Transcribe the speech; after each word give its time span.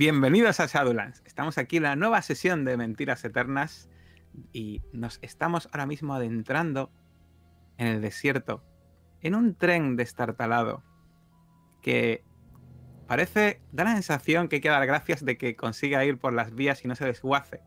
Bienvenidos 0.00 0.60
a 0.60 0.66
Shadowlands. 0.66 1.22
Estamos 1.26 1.58
aquí 1.58 1.76
en 1.76 1.82
la 1.82 1.94
nueva 1.94 2.22
sesión 2.22 2.64
de 2.64 2.78
Mentiras 2.78 3.22
Eternas 3.22 3.90
y 4.50 4.80
nos 4.94 5.18
estamos 5.20 5.68
ahora 5.72 5.84
mismo 5.84 6.14
adentrando 6.14 6.90
en 7.76 7.86
el 7.86 8.00
desierto, 8.00 8.64
en 9.20 9.34
un 9.34 9.54
tren 9.56 9.96
destartalado 9.96 10.82
que 11.82 12.24
parece, 13.08 13.60
da 13.72 13.84
la 13.84 13.92
sensación 13.92 14.48
que 14.48 14.56
hay 14.56 14.62
que 14.62 14.70
dar 14.70 14.86
gracias 14.86 15.22
de 15.22 15.36
que 15.36 15.54
consiga 15.54 16.02
ir 16.06 16.16
por 16.16 16.32
las 16.32 16.54
vías 16.54 16.82
y 16.82 16.88
no 16.88 16.94
se 16.94 17.04
desguace. 17.04 17.60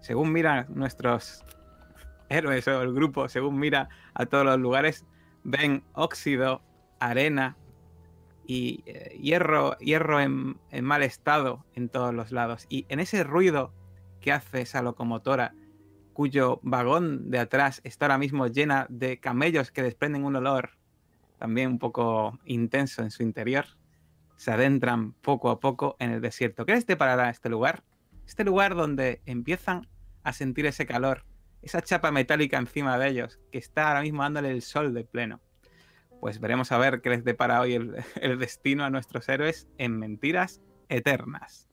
Según 0.00 0.32
miran 0.32 0.68
nuestros 0.70 1.44
héroes 2.30 2.66
o 2.66 2.80
el 2.80 2.94
grupo, 2.94 3.28
según 3.28 3.58
mira 3.58 3.90
a 4.14 4.24
todos 4.24 4.46
los 4.46 4.58
lugares, 4.58 5.04
ven 5.44 5.84
óxido, 5.92 6.62
arena 6.98 7.57
y 8.48 8.82
eh, 8.86 9.18
hierro, 9.20 9.76
hierro 9.78 10.20
en, 10.20 10.56
mal 10.82 11.02
estado 11.02 11.66
en 11.74 11.90
todos 11.90 12.14
los 12.14 12.32
lados. 12.32 12.66
Y 12.70 12.86
en 12.88 12.98
ese 12.98 13.22
ruido 13.22 13.74
que 14.22 14.32
hace 14.32 14.62
esa 14.62 14.80
locomotora, 14.80 15.54
cuyo 16.14 16.58
vagón 16.62 17.30
de 17.30 17.40
atrás 17.40 17.82
está 17.84 18.06
ahora 18.06 18.16
mismo 18.16 18.46
llena 18.46 18.86
de 18.88 19.20
camellos 19.20 19.70
que 19.70 19.82
desprenden 19.82 20.24
un 20.24 20.34
olor 20.34 20.70
también 21.38 21.72
un 21.72 21.78
poco 21.78 22.40
intenso 22.46 23.02
en 23.02 23.10
su 23.10 23.22
interior, 23.22 23.66
se 24.36 24.50
adentran 24.50 25.12
poco 25.12 25.50
a 25.50 25.60
poco 25.60 25.96
en 26.00 26.10
el 26.10 26.20
desierto. 26.22 26.64
¿Qué 26.64 26.72
les 26.72 26.86
deparará 26.86 27.28
este 27.28 27.50
lugar? 27.50 27.84
Este 28.26 28.44
lugar 28.44 28.74
donde 28.74 29.20
empiezan 29.26 29.86
a 30.24 30.32
sentir 30.32 30.64
ese 30.66 30.86
calor, 30.86 31.26
esa 31.62 31.82
chapa 31.82 32.10
metálica 32.10 32.56
encima 32.56 32.98
de 32.98 33.08
ellos, 33.08 33.38
que 33.52 33.58
está 33.58 33.88
ahora 33.88 34.00
mismo 34.00 34.22
dándole 34.22 34.50
el 34.50 34.62
sol 34.62 34.94
de 34.94 35.04
pleno. 35.04 35.40
Pues 36.20 36.40
veremos 36.40 36.72
a 36.72 36.78
ver 36.78 37.00
qué 37.00 37.10
les 37.10 37.24
depara 37.24 37.60
hoy 37.60 37.74
el, 37.74 37.96
el 38.20 38.38
destino 38.38 38.84
a 38.84 38.90
nuestros 38.90 39.28
héroes 39.28 39.68
en 39.78 39.98
mentiras 39.98 40.60
eternas. 40.88 41.67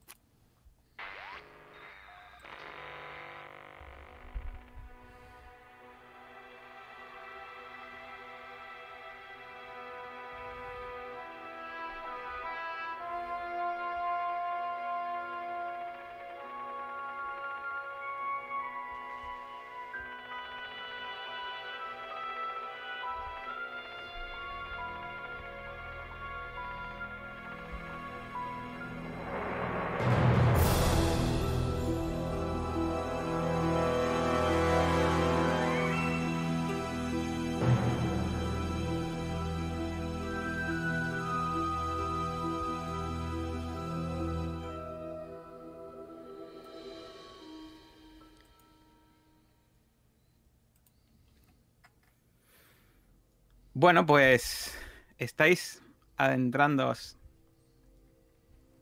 Bueno, 53.86 54.08
pues 54.08 54.75
estáis 55.19 55.84
adentrándoos 56.18 57.19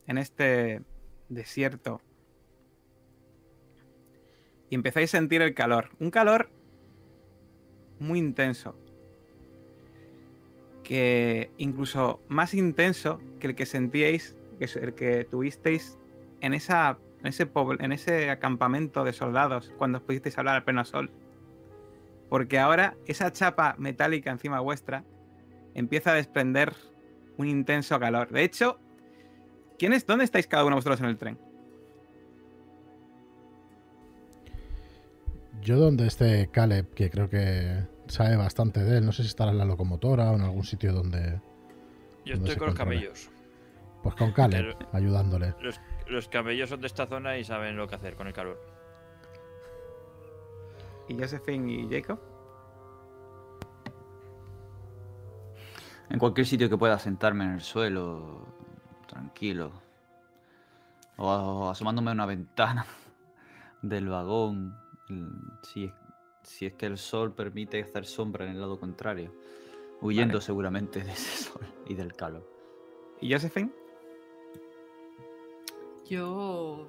en 0.07 0.17
este 0.17 0.81
desierto 1.27 1.99
y 4.69 4.75
empezáis 4.75 5.13
a 5.13 5.17
sentir 5.17 5.41
el 5.41 5.53
calor. 5.53 5.89
Un 5.99 6.09
calor 6.09 6.49
muy 7.99 8.17
intenso. 8.17 8.77
Que 10.85 11.51
incluso 11.57 12.21
más 12.29 12.53
intenso 12.53 13.19
que 13.41 13.47
el 13.47 13.55
que 13.55 13.65
sentíais, 13.65 14.37
que 14.57 14.63
es 14.63 14.75
el 14.77 14.93
que 14.93 15.25
tuvisteis 15.25 15.99
en, 16.39 16.53
ese, 16.53 16.73
en 17.21 17.91
ese 17.91 18.29
acampamento 18.29 19.03
de 19.03 19.11
soldados 19.11 19.73
cuando 19.77 19.97
os 19.97 20.03
pudisteis 20.05 20.37
hablar 20.37 20.55
al 20.55 20.63
pleno 20.63 20.85
sol 20.85 21.11
porque 22.29 22.59
ahora 22.59 22.95
esa 23.05 23.31
chapa 23.31 23.75
metálica 23.77 24.31
encima 24.31 24.59
vuestra 24.59 25.03
empieza 25.73 26.11
a 26.11 26.15
desprender 26.15 26.73
un 27.37 27.47
intenso 27.47 27.99
calor. 27.99 28.29
De 28.29 28.43
hecho, 28.43 28.79
¿quién 29.77 29.93
es, 29.93 30.05
¿dónde 30.05 30.25
estáis 30.25 30.47
cada 30.47 30.63
uno 30.63 30.71
de 30.71 30.77
vosotros 30.77 30.99
en 31.01 31.05
el 31.07 31.17
tren? 31.17 31.39
Yo 35.61 35.77
donde 35.77 36.07
esté 36.07 36.49
Caleb, 36.51 36.93
que 36.93 37.09
creo 37.09 37.29
que 37.29 37.87
sabe 38.07 38.35
bastante 38.35 38.83
de 38.83 38.97
él. 38.97 39.05
No 39.05 39.11
sé 39.11 39.23
si 39.23 39.29
estará 39.29 39.51
en 39.51 39.57
la 39.57 39.65
locomotora 39.65 40.31
o 40.31 40.35
en 40.35 40.41
algún 40.41 40.63
sitio 40.63 40.93
donde... 40.93 41.39
Yo 42.25 42.35
estoy 42.35 42.55
con 42.55 42.67
los 42.67 42.75
camellos. 42.75 43.29
Pues 44.01 44.15
con 44.15 44.33
Caleb, 44.33 44.75
ayudándole. 44.91 45.53
Los, 45.61 45.79
los 46.07 46.27
camellos 46.27 46.69
son 46.69 46.81
de 46.81 46.87
esta 46.87 47.07
zona 47.07 47.37
y 47.37 47.43
saben 47.45 47.77
lo 47.77 47.87
que 47.87 47.95
hacer 47.95 48.15
con 48.15 48.27
el 48.27 48.33
calor. 48.33 48.72
¿Y 51.13 51.21
Josephine 51.21 51.71
y 51.71 51.89
Jacob? 51.89 52.19
En 56.09 56.17
cualquier 56.17 56.47
sitio 56.47 56.69
que 56.69 56.77
pueda 56.77 56.97
sentarme 56.97 57.43
en 57.45 57.51
el 57.51 57.61
suelo, 57.61 58.47
tranquilo. 59.07 59.71
O 61.17 61.69
asomándome 61.69 62.09
a 62.09 62.13
una 62.13 62.25
ventana 62.25 62.85
del 63.83 64.07
vagón. 64.07 64.75
Si 65.61 65.85
es, 65.85 65.93
si 66.41 66.65
es 66.65 66.73
que 66.73 66.87
el 66.87 66.97
sol 66.97 67.33
permite 67.33 67.81
hacer 67.83 68.05
sombra 68.05 68.45
en 68.45 68.51
el 68.51 68.59
lado 68.59 68.79
contrario. 68.79 69.31
Huyendo 70.01 70.35
Vale. 70.35 70.45
seguramente 70.45 71.03
de 71.03 71.11
ese 71.11 71.43
sol 71.43 71.61
y 71.87 71.93
del 71.93 72.13
calor. 72.13 72.47
¿Y 73.21 73.31
Josephine? 73.31 73.71
Yo 76.05 76.87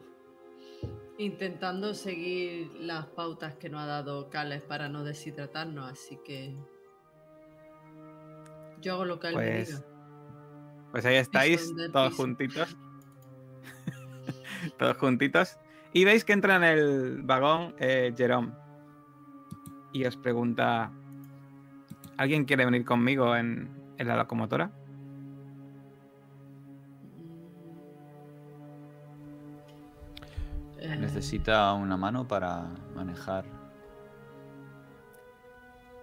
intentando 1.18 1.94
seguir 1.94 2.72
las 2.80 3.06
pautas 3.06 3.54
que 3.56 3.68
nos 3.68 3.82
ha 3.82 3.86
dado 3.86 4.30
Cales 4.30 4.62
para 4.62 4.88
no 4.88 5.04
deshidratarnos, 5.04 5.90
así 5.92 6.18
que 6.24 6.56
yo 8.80 8.94
hago 8.94 9.04
lo 9.04 9.18
que 9.20 9.28
él 9.28 9.36
me 9.36 9.42
Pues, 9.42 9.68
diga. 9.68 9.84
Pues 10.90 11.06
ahí 11.06 11.16
estáis, 11.16 11.72
todos 11.92 12.10
piso. 12.10 12.22
juntitos. 12.22 12.76
todos 14.78 14.96
juntitos. 14.96 15.58
Y 15.92 16.04
veis 16.04 16.24
que 16.24 16.32
entra 16.32 16.56
en 16.56 16.64
el 16.64 17.22
vagón 17.22 17.74
eh, 17.78 18.12
Jerome. 18.16 18.52
Y 19.92 20.04
os 20.04 20.16
pregunta: 20.16 20.92
¿Alguien 22.16 22.44
quiere 22.44 22.64
venir 22.64 22.84
conmigo 22.84 23.34
en, 23.36 23.70
en 23.98 24.08
la 24.08 24.16
locomotora? 24.16 24.70
Necesita 31.00 31.72
una 31.74 31.96
mano 31.96 32.26
para 32.26 32.66
manejar. 32.94 33.44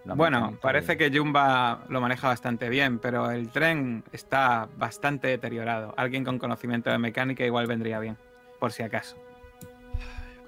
la 0.05 0.13
Bueno, 0.15 0.57
parece 0.61 0.97
que 0.97 1.15
Jumba 1.15 1.85
lo 1.89 2.01
maneja 2.01 2.27
bastante 2.27 2.69
bien, 2.69 2.99
pero 2.99 3.31
el 3.31 3.49
tren 3.49 4.03
está 4.11 4.67
bastante 4.77 5.27
deteriorado. 5.27 5.93
Alguien 5.97 6.23
con 6.23 6.39
conocimiento 6.39 6.89
de 6.89 6.97
mecánica 6.97 7.45
igual 7.45 7.67
vendría 7.67 7.99
bien, 7.99 8.17
por 8.59 8.71
si 8.71 8.83
acaso. 8.83 9.15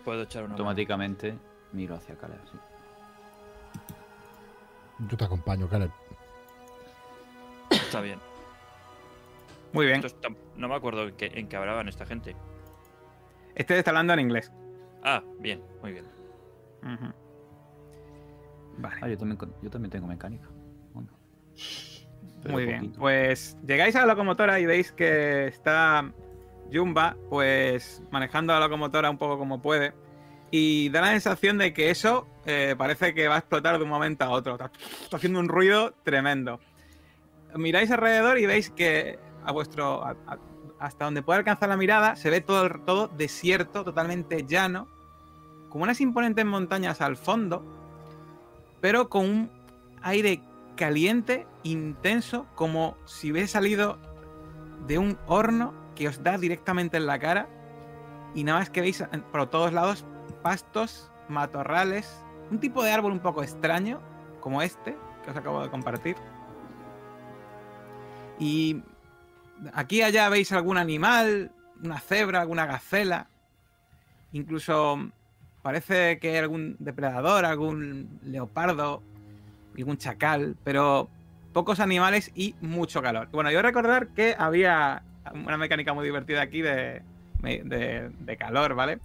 Puedo 0.03 0.23
echar 0.23 0.43
una 0.43 0.49
mano. 0.49 0.61
Automáticamente 0.61 1.35
miro 1.71 1.95
hacia 1.95 2.15
Caleb. 2.15 2.39
sí. 2.51 2.57
Yo 5.09 5.17
te 5.17 5.25
acompaño, 5.25 5.67
Caleb. 5.67 5.91
Está 7.69 8.01
bien. 8.01 8.19
Muy 9.73 9.85
bien. 9.87 9.97
Entonces, 9.97 10.19
no 10.55 10.67
me 10.67 10.75
acuerdo 10.75 11.07
en 11.07 11.15
qué, 11.15 11.31
en 11.33 11.47
qué 11.47 11.57
hablaban 11.57 11.87
esta 11.87 12.05
gente. 12.05 12.35
Este 13.55 13.77
está 13.77 13.91
hablando 13.91 14.13
en 14.13 14.19
inglés. 14.19 14.51
Ah, 15.03 15.23
bien, 15.39 15.61
muy 15.81 15.91
bien. 15.93 16.05
Vale. 18.77 18.95
Ah, 19.01 19.07
yo 19.07 19.17
también, 19.17 19.37
yo 19.61 19.69
también 19.69 19.91
tengo 19.91 20.07
mecánica. 20.07 20.47
Bueno. 20.93 21.09
Muy 22.49 22.65
bien, 22.65 22.79
poquito. 22.79 22.99
pues 22.99 23.57
llegáis 23.65 23.95
a 23.95 24.01
la 24.01 24.07
locomotora 24.07 24.59
y 24.59 24.65
veis 24.65 24.91
que 24.91 25.47
está 25.47 26.11
Jumba, 26.73 27.15
pues 27.29 28.01
manejando 28.11 28.51
la 28.53 28.59
locomotora 28.61 29.09
un 29.09 29.17
poco 29.17 29.37
como 29.37 29.61
puede. 29.61 29.93
Y 30.51 30.89
da 30.89 31.01
la 31.01 31.07
sensación 31.11 31.57
de 31.57 31.73
que 31.73 31.89
eso 31.89 32.27
eh, 32.45 32.75
parece 32.77 33.13
que 33.13 33.27
va 33.27 33.35
a 33.35 33.39
explotar 33.39 33.77
de 33.77 33.83
un 33.83 33.89
momento 33.89 34.23
a 34.25 34.29
otro. 34.29 34.53
Está, 34.53 34.71
está 35.03 35.17
haciendo 35.17 35.39
un 35.39 35.47
ruido 35.47 35.93
tremendo. 36.03 36.59
Miráis 37.55 37.89
alrededor 37.91 38.37
y 38.39 38.45
veis 38.45 38.69
que 38.71 39.19
a 39.45 39.51
vuestro. 39.51 40.03
a- 40.03 40.15
a- 40.27 40.39
hasta 40.83 41.05
donde 41.05 41.21
puede 41.23 41.39
alcanzar 41.39 41.69
la 41.69 41.77
mirada, 41.77 42.17
se 42.17 42.29
ve 42.29 42.41
todo, 42.41 42.69
todo 42.81 43.07
desierto, 43.07 43.85
totalmente 43.85 44.45
llano, 44.45 44.89
como 45.69 45.85
unas 45.85 46.01
imponentes 46.01 46.43
montañas 46.45 46.99
al 46.99 47.15
fondo, 47.15 47.63
pero 48.81 49.07
con 49.07 49.23
un 49.23 49.51
aire 50.01 50.41
caliente, 50.75 51.47
intenso, 51.63 52.47
como 52.55 52.97
si 53.05 53.31
hubiese 53.31 53.47
salido 53.47 53.97
de 54.85 54.97
un 54.97 55.17
horno 55.25 55.73
que 55.95 56.09
os 56.09 56.21
da 56.21 56.37
directamente 56.37 56.97
en 56.97 57.05
la 57.05 57.17
cara 57.17 57.47
y 58.35 58.43
nada 58.43 58.59
más 58.59 58.69
que 58.69 58.81
veis 58.81 58.99
en- 58.99 59.21
por 59.21 59.47
todos 59.47 59.71
lados 59.71 60.03
pastos, 60.41 61.09
matorrales, 61.29 62.13
un 62.51 62.59
tipo 62.59 62.83
de 62.83 62.91
árbol 62.91 63.13
un 63.13 63.21
poco 63.21 63.41
extraño, 63.41 64.01
como 64.41 64.61
este 64.61 64.97
que 65.23 65.31
os 65.31 65.37
acabo 65.37 65.63
de 65.63 65.69
compartir. 65.69 66.17
Y 68.37 68.83
aquí 69.73 70.01
allá 70.01 70.29
veis 70.29 70.51
algún 70.51 70.77
animal, 70.77 71.51
una 71.83 71.99
cebra, 71.99 72.41
alguna 72.41 72.65
gacela, 72.65 73.27
incluso 74.31 75.11
parece 75.61 76.19
que 76.19 76.31
hay 76.31 76.37
algún 76.37 76.75
depredador, 76.79 77.45
algún 77.45 78.19
leopardo, 78.23 79.01
algún 79.77 79.97
chacal, 79.97 80.57
pero 80.63 81.09
pocos 81.53 81.79
animales 81.79 82.31
y 82.35 82.55
mucho 82.61 83.01
calor. 83.01 83.29
Bueno, 83.31 83.51
yo 83.51 83.61
recordar 83.61 84.07
que 84.09 84.35
había 84.37 85.03
una 85.33 85.57
mecánica 85.57 85.93
muy 85.93 86.03
divertida 86.03 86.41
aquí 86.41 86.61
de, 86.61 87.01
de, 87.41 88.11
de 88.19 88.37
calor, 88.37 88.75
¿vale? 88.75 88.99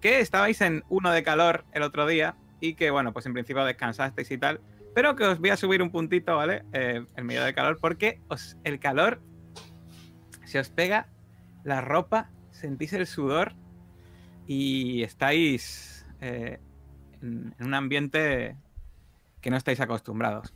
Que 0.00 0.20
estabais 0.20 0.60
en 0.60 0.84
uno 0.88 1.12
de 1.12 1.22
calor 1.22 1.64
el 1.72 1.82
otro 1.82 2.06
día 2.06 2.34
y 2.60 2.74
que, 2.74 2.90
bueno, 2.90 3.12
pues 3.12 3.26
en 3.26 3.32
principio 3.32 3.64
descansasteis 3.64 4.30
y 4.30 4.38
tal, 4.38 4.60
pero 4.94 5.16
que 5.16 5.24
os 5.24 5.38
voy 5.38 5.50
a 5.50 5.56
subir 5.56 5.80
un 5.80 5.90
puntito, 5.90 6.36
¿vale? 6.36 6.64
Eh, 6.72 7.04
el 7.16 7.24
medio 7.24 7.44
de 7.44 7.54
calor, 7.54 7.78
porque 7.80 8.20
os, 8.28 8.56
el 8.64 8.78
calor 8.78 9.20
se 10.52 10.58
os 10.58 10.68
pega 10.68 11.08
la 11.64 11.80
ropa, 11.80 12.30
sentís 12.50 12.92
el 12.92 13.06
sudor 13.06 13.54
y 14.46 15.02
estáis 15.02 16.04
eh, 16.20 16.60
en, 17.22 17.54
en 17.58 17.66
un 17.66 17.72
ambiente 17.72 18.58
que 19.40 19.50
no 19.50 19.56
estáis 19.56 19.80
acostumbrados. 19.80 20.52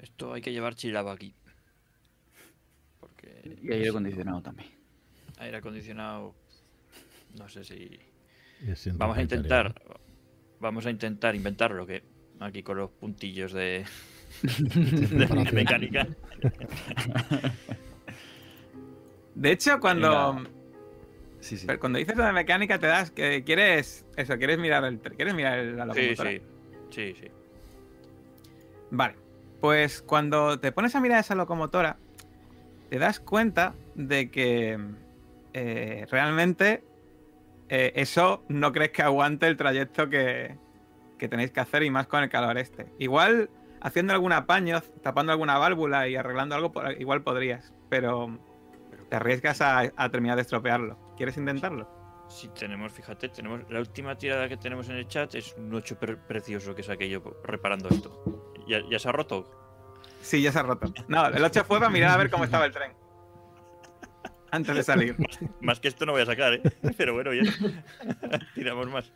Esto 0.00 0.32
hay 0.32 0.42
que 0.42 0.50
llevar 0.50 0.74
chilaba 0.74 1.12
aquí. 1.12 1.32
Porque 2.98 3.56
Y 3.62 3.72
aire 3.72 3.90
acondicionado 3.90 4.42
también. 4.42 4.68
aire 5.38 5.58
acondicionado. 5.58 6.34
No 7.38 7.48
sé 7.48 7.62
si. 7.62 8.00
Vamos 8.94 9.16
a 9.16 9.22
intentar. 9.22 9.80
Vamos 10.58 10.86
a 10.86 10.90
intentar 10.90 11.36
inventarlo 11.36 11.86
que 11.86 12.02
aquí 12.40 12.64
con 12.64 12.78
los 12.78 12.90
puntillos 12.90 13.52
de, 13.52 13.84
De 14.42 15.52
mecánica. 15.52 16.06
De 19.34 19.50
hecho, 19.50 19.80
cuando, 19.80 20.42
Sí, 21.40 21.56
sí. 21.58 21.66
pero 21.66 21.80
cuando 21.80 21.98
dices 21.98 22.16
lo 22.16 22.24
de 22.24 22.32
mecánica, 22.32 22.78
te 22.78 22.86
das 22.86 23.10
que 23.10 23.42
quieres 23.44 24.06
eso, 24.16 24.36
quieres 24.38 24.58
mirar 24.58 24.84
el, 24.84 25.00
quieres 25.00 25.34
mirar 25.34 25.58
el- 25.58 25.76
la 25.76 25.84
Sí, 25.92 26.00
locomotora. 26.00 26.30
sí. 26.30 26.42
Sí, 26.90 27.14
sí. 27.20 27.28
Vale. 28.90 29.16
Pues 29.60 30.02
cuando 30.02 30.60
te 30.60 30.70
pones 30.72 30.94
a 30.94 31.00
mirar 31.00 31.20
esa 31.20 31.34
locomotora, 31.34 31.96
te 32.90 32.98
das 32.98 33.18
cuenta 33.18 33.74
de 33.94 34.30
que 34.30 34.78
eh, 35.52 36.06
realmente 36.10 36.84
eh, 37.68 37.92
eso 37.96 38.44
no 38.48 38.72
crees 38.72 38.90
que 38.92 39.02
aguante 39.02 39.46
el 39.48 39.56
trayecto 39.56 40.08
que, 40.08 40.56
que 41.18 41.28
tenéis 41.28 41.50
que 41.50 41.60
hacer 41.60 41.82
y 41.82 41.90
más 41.90 42.06
con 42.06 42.22
el 42.22 42.28
calor 42.28 42.56
este. 42.58 42.86
Igual 42.98 43.48
haciendo 43.84 44.12
algún 44.12 44.32
apaño, 44.32 44.82
tapando 45.02 45.30
alguna 45.30 45.58
válvula 45.58 46.08
y 46.08 46.16
arreglando 46.16 46.56
algo, 46.56 46.72
igual 46.98 47.22
podrías, 47.22 47.72
pero 47.88 48.36
te 49.08 49.14
arriesgas 49.16 49.60
a, 49.60 49.92
a 49.94 50.08
terminar 50.10 50.34
de 50.36 50.42
estropearlo. 50.42 50.98
¿Quieres 51.16 51.36
intentarlo? 51.36 51.88
Si 52.28 52.48
tenemos, 52.48 52.90
fíjate, 52.90 53.28
tenemos 53.28 53.60
la 53.70 53.78
última 53.78 54.16
tirada 54.16 54.48
que 54.48 54.56
tenemos 54.56 54.88
en 54.88 54.96
el 54.96 55.06
chat 55.06 55.34
es 55.36 55.54
un 55.58 55.72
8 55.72 55.98
pre- 56.00 56.16
precioso 56.16 56.74
que 56.74 56.82
saqué 56.82 57.08
yo 57.08 57.22
reparando 57.44 57.88
esto. 57.90 58.42
¿Ya, 58.66 58.80
ya 58.90 58.98
se 58.98 59.08
ha 59.08 59.12
roto? 59.12 59.48
Sí, 60.22 60.40
ya 60.42 60.50
se 60.50 60.58
ha 60.58 60.62
roto. 60.62 60.90
No, 61.06 61.26
el 61.26 61.44
8 61.44 61.64
fue 61.64 61.78
para 61.78 61.90
mirar 61.90 62.12
a 62.12 62.16
ver 62.16 62.30
cómo 62.30 62.44
estaba 62.44 62.64
el 62.64 62.72
tren. 62.72 62.92
Antes 64.50 64.74
de 64.76 64.82
salir. 64.84 65.16
Más 65.60 65.80
que 65.80 65.88
esto 65.88 66.06
no 66.06 66.12
voy 66.12 66.22
a 66.22 66.26
sacar, 66.26 66.54
¿eh? 66.54 66.62
Pero 66.96 67.12
bueno, 67.12 67.30
bien. 67.30 67.46
Tiramos 68.54 68.88
más. 68.88 69.12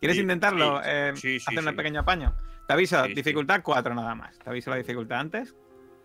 ¿Quieres 0.00 0.16
Sí, 0.16 0.22
intentarlo? 0.22 0.78
sí, 0.78 0.82
Eh, 0.88 1.12
sí, 1.14 1.40
sí, 1.40 1.46
hacer 1.48 1.64
un 1.64 1.70
sí. 1.70 1.76
pequeño 1.76 2.00
apaño. 2.00 2.34
Te 2.70 2.74
aviso, 2.74 3.04
Sí, 3.04 3.14
dificultad 3.14 3.62
4 3.64 3.96
nada 3.96 4.14
más. 4.14 4.38
Te 4.38 4.48
aviso 4.48 4.70
la 4.70 4.76
dificultad 4.76 5.18
antes. 5.18 5.56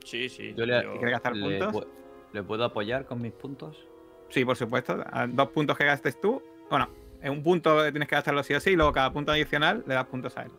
Sí, 0.03 0.27
sí. 0.29 0.55
Yo 0.57 0.65
le, 0.65 0.81
yo- 0.81 0.93
¿Quieres 0.93 1.11
gastar 1.11 1.35
le 1.35 1.59
puntos? 1.59 1.75
pu- 1.75 1.87
¿Le 2.33 2.41
puedo 2.41 2.63
apoyar 2.65 3.05
con 3.05 3.21
mis 3.21 3.33
puntos? 3.33 3.87
Sí, 4.29 4.43
por 4.43 4.55
supuesto. 4.55 4.97
Dos 5.29 5.49
puntos 5.49 5.77
que 5.77 5.85
gastes 5.85 6.19
tú. 6.19 6.41
Bueno, 6.71 6.89
en 7.21 7.33
un 7.33 7.43
punto 7.43 7.83
tienes 7.91 8.09
que 8.09 8.15
gastarlo 8.15 8.41
sí 8.41 8.55
o 8.55 8.59
sí, 8.59 8.71
y 8.71 8.75
luego 8.75 8.91
cada 8.93 9.13
punto 9.13 9.31
adicional 9.31 9.83
le 9.85 9.93
das 9.93 10.05
puntos 10.07 10.35
a 10.39 10.41
él. 10.41 10.51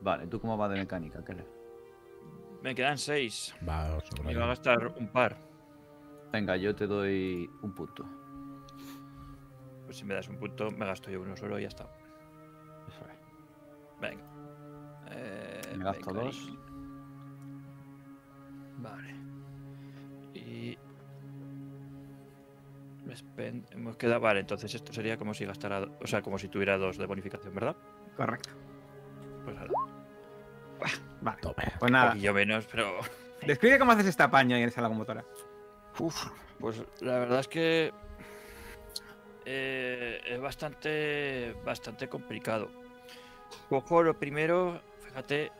Vale, 0.00 0.26
¿tú 0.26 0.38
cómo 0.38 0.54
vas 0.58 0.70
de 0.70 0.76
mecánica, 0.80 1.24
Keller? 1.24 1.46
Me 2.60 2.74
quedan 2.74 2.98
6. 2.98 3.54
Va, 3.66 3.98
Me 4.22 4.32
iba 4.32 4.44
a 4.44 4.48
gastar 4.48 4.86
un 4.98 5.08
par. 5.10 5.38
Venga, 6.30 6.58
yo 6.58 6.74
te 6.74 6.86
doy 6.86 7.50
un 7.62 7.72
punto. 7.74 8.04
Pues 9.86 9.96
si 9.96 10.04
me 10.04 10.12
das 10.12 10.28
un 10.28 10.36
punto, 10.36 10.70
me 10.72 10.84
gasto 10.84 11.10
yo 11.10 11.22
uno 11.22 11.34
solo 11.38 11.58
y 11.58 11.62
ya 11.62 11.68
está. 11.68 11.88
Venga. 13.98 14.22
Me 15.78 15.84
gasto 15.84 16.12
dos. 16.12 16.36
y- 16.50 16.58
Vale. 18.78 19.14
Y. 20.34 20.78
Spend- 23.08 23.66
Hemos 23.72 23.96
quedado. 23.96 24.20
Vale, 24.20 24.40
entonces 24.40 24.74
esto 24.74 24.92
sería 24.92 25.16
como 25.16 25.32
si 25.34 25.44
gastara. 25.44 25.86
O 26.02 26.06
sea, 26.06 26.22
como 26.22 26.38
si 26.38 26.48
tuviera 26.48 26.76
dos 26.76 26.98
de 26.98 27.06
bonificación, 27.06 27.54
¿verdad? 27.54 27.76
Correcto. 28.16 28.50
Pues 29.44 29.56
ahora. 29.56 29.72
Vale. 31.22 31.40
Tome. 31.40 31.72
Pues 31.78 31.92
nada. 31.92 32.10
poquillo 32.10 32.34
menos, 32.34 32.66
pero. 32.70 32.98
Describe 33.46 33.78
cómo 33.78 33.92
haces 33.92 34.06
este 34.06 34.22
apaño 34.22 34.56
ahí 34.56 34.62
en 34.62 34.68
esa 34.68 34.80
locomotora. 34.82 35.24
Uf, 35.98 36.26
pues 36.58 36.82
la 37.00 37.18
verdad 37.18 37.40
es 37.40 37.48
que 37.48 37.92
eh, 39.44 40.20
es 40.26 40.40
bastante, 40.40 41.54
bastante 41.64 42.08
complicado. 42.08 42.68
Cojo 43.68 44.02
lo 44.02 44.18
primero, 44.18 44.80
fíjate, 45.00 45.52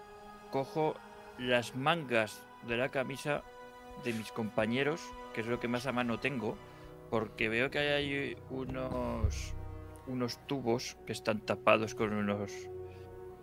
cojo 0.50 0.94
las 1.38 1.76
mangas 1.76 2.42
de 2.66 2.76
la 2.76 2.90
camisa 2.90 3.42
de 4.04 4.12
mis 4.12 4.32
compañeros, 4.32 5.02
que 5.34 5.40
es 5.42 5.46
lo 5.46 5.60
que 5.60 5.68
más 5.68 5.86
a 5.86 5.92
mano 5.92 6.18
tengo, 6.18 6.56
porque 7.10 7.48
veo 7.48 7.70
que 7.70 7.78
hay 7.78 8.36
unos, 8.50 9.54
unos 10.06 10.46
tubos 10.46 10.96
que 11.06 11.12
están 11.12 11.40
tapados 11.40 11.94
con 11.94 12.12
unos, 12.12 12.52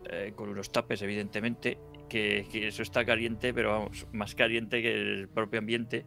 eh, 0.10 0.33
con 0.36 0.50
unos 0.50 0.72
tapes, 0.72 1.01
evidentemente, 1.01 1.77
que, 2.10 2.48
que 2.51 2.67
eso 2.67 2.83
está 2.83 3.05
caliente, 3.05 3.53
pero 3.53 3.72
vamos, 3.72 4.07
más 4.12 4.36
caliente 4.36 4.81
que 4.81 4.93
el 4.93 5.29
propio 5.29 5.60
ambiente. 5.60 6.05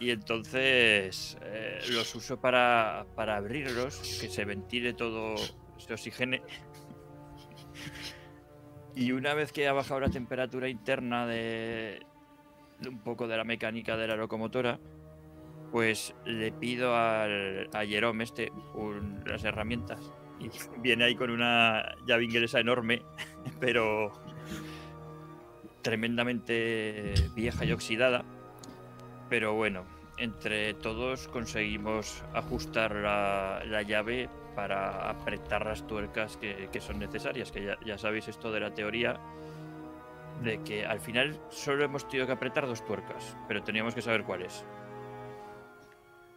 Y 0.00 0.10
entonces 0.10 1.38
eh, 1.42 1.78
los 1.90 2.14
uso 2.16 2.40
para, 2.40 3.06
para 3.14 3.36
abrirlos, 3.36 4.18
que 4.20 4.28
se 4.28 4.44
ventile 4.44 4.94
todo, 4.94 5.36
se 5.78 5.92
oxigene. 5.92 6.42
Y 8.94 9.12
una 9.12 9.34
vez 9.34 9.52
que 9.52 9.68
ha 9.68 9.72
bajado 9.72 10.00
la 10.00 10.10
temperatura 10.10 10.68
interna 10.68 11.26
de, 11.26 12.04
un 12.86 12.98
poco 12.98 13.26
de 13.26 13.36
la 13.36 13.44
mecánica 13.44 13.96
de 13.96 14.06
la 14.06 14.16
locomotora, 14.16 14.78
pues 15.70 16.14
le 16.26 16.52
pido 16.52 16.94
a 16.94 17.26
Jerome 17.86 18.24
este 18.24 18.52
las 19.24 19.44
herramientas. 19.44 20.12
Y 20.38 20.50
viene 20.80 21.04
ahí 21.04 21.14
con 21.14 21.30
una 21.30 21.94
llave 22.06 22.24
inglesa 22.24 22.60
enorme, 22.60 23.02
pero 23.60 24.12
tremendamente 25.82 27.14
vieja 27.34 27.64
y 27.64 27.72
oxidada. 27.72 28.24
Pero 29.28 29.54
bueno, 29.54 29.84
entre 30.18 30.74
todos 30.74 31.28
conseguimos 31.28 32.22
ajustar 32.34 32.94
la, 32.96 33.62
la 33.66 33.82
llave 33.82 34.28
para 34.54 35.10
apretar 35.10 35.64
las 35.66 35.86
tuercas 35.86 36.36
que, 36.36 36.68
que 36.72 36.80
son 36.80 36.98
necesarias. 36.98 37.50
Que 37.52 37.64
ya, 37.64 37.78
ya 37.84 37.98
sabéis 37.98 38.28
esto 38.28 38.50
de 38.52 38.60
la 38.60 38.72
teoría 38.74 39.18
de 40.42 40.60
que 40.62 40.84
al 40.84 41.00
final 41.00 41.38
solo 41.50 41.84
hemos 41.84 42.08
tenido 42.08 42.26
que 42.26 42.32
apretar 42.32 42.66
dos 42.66 42.84
tuercas, 42.84 43.36
pero 43.48 43.62
teníamos 43.62 43.94
que 43.94 44.02
saber 44.02 44.24
cuáles. 44.24 44.64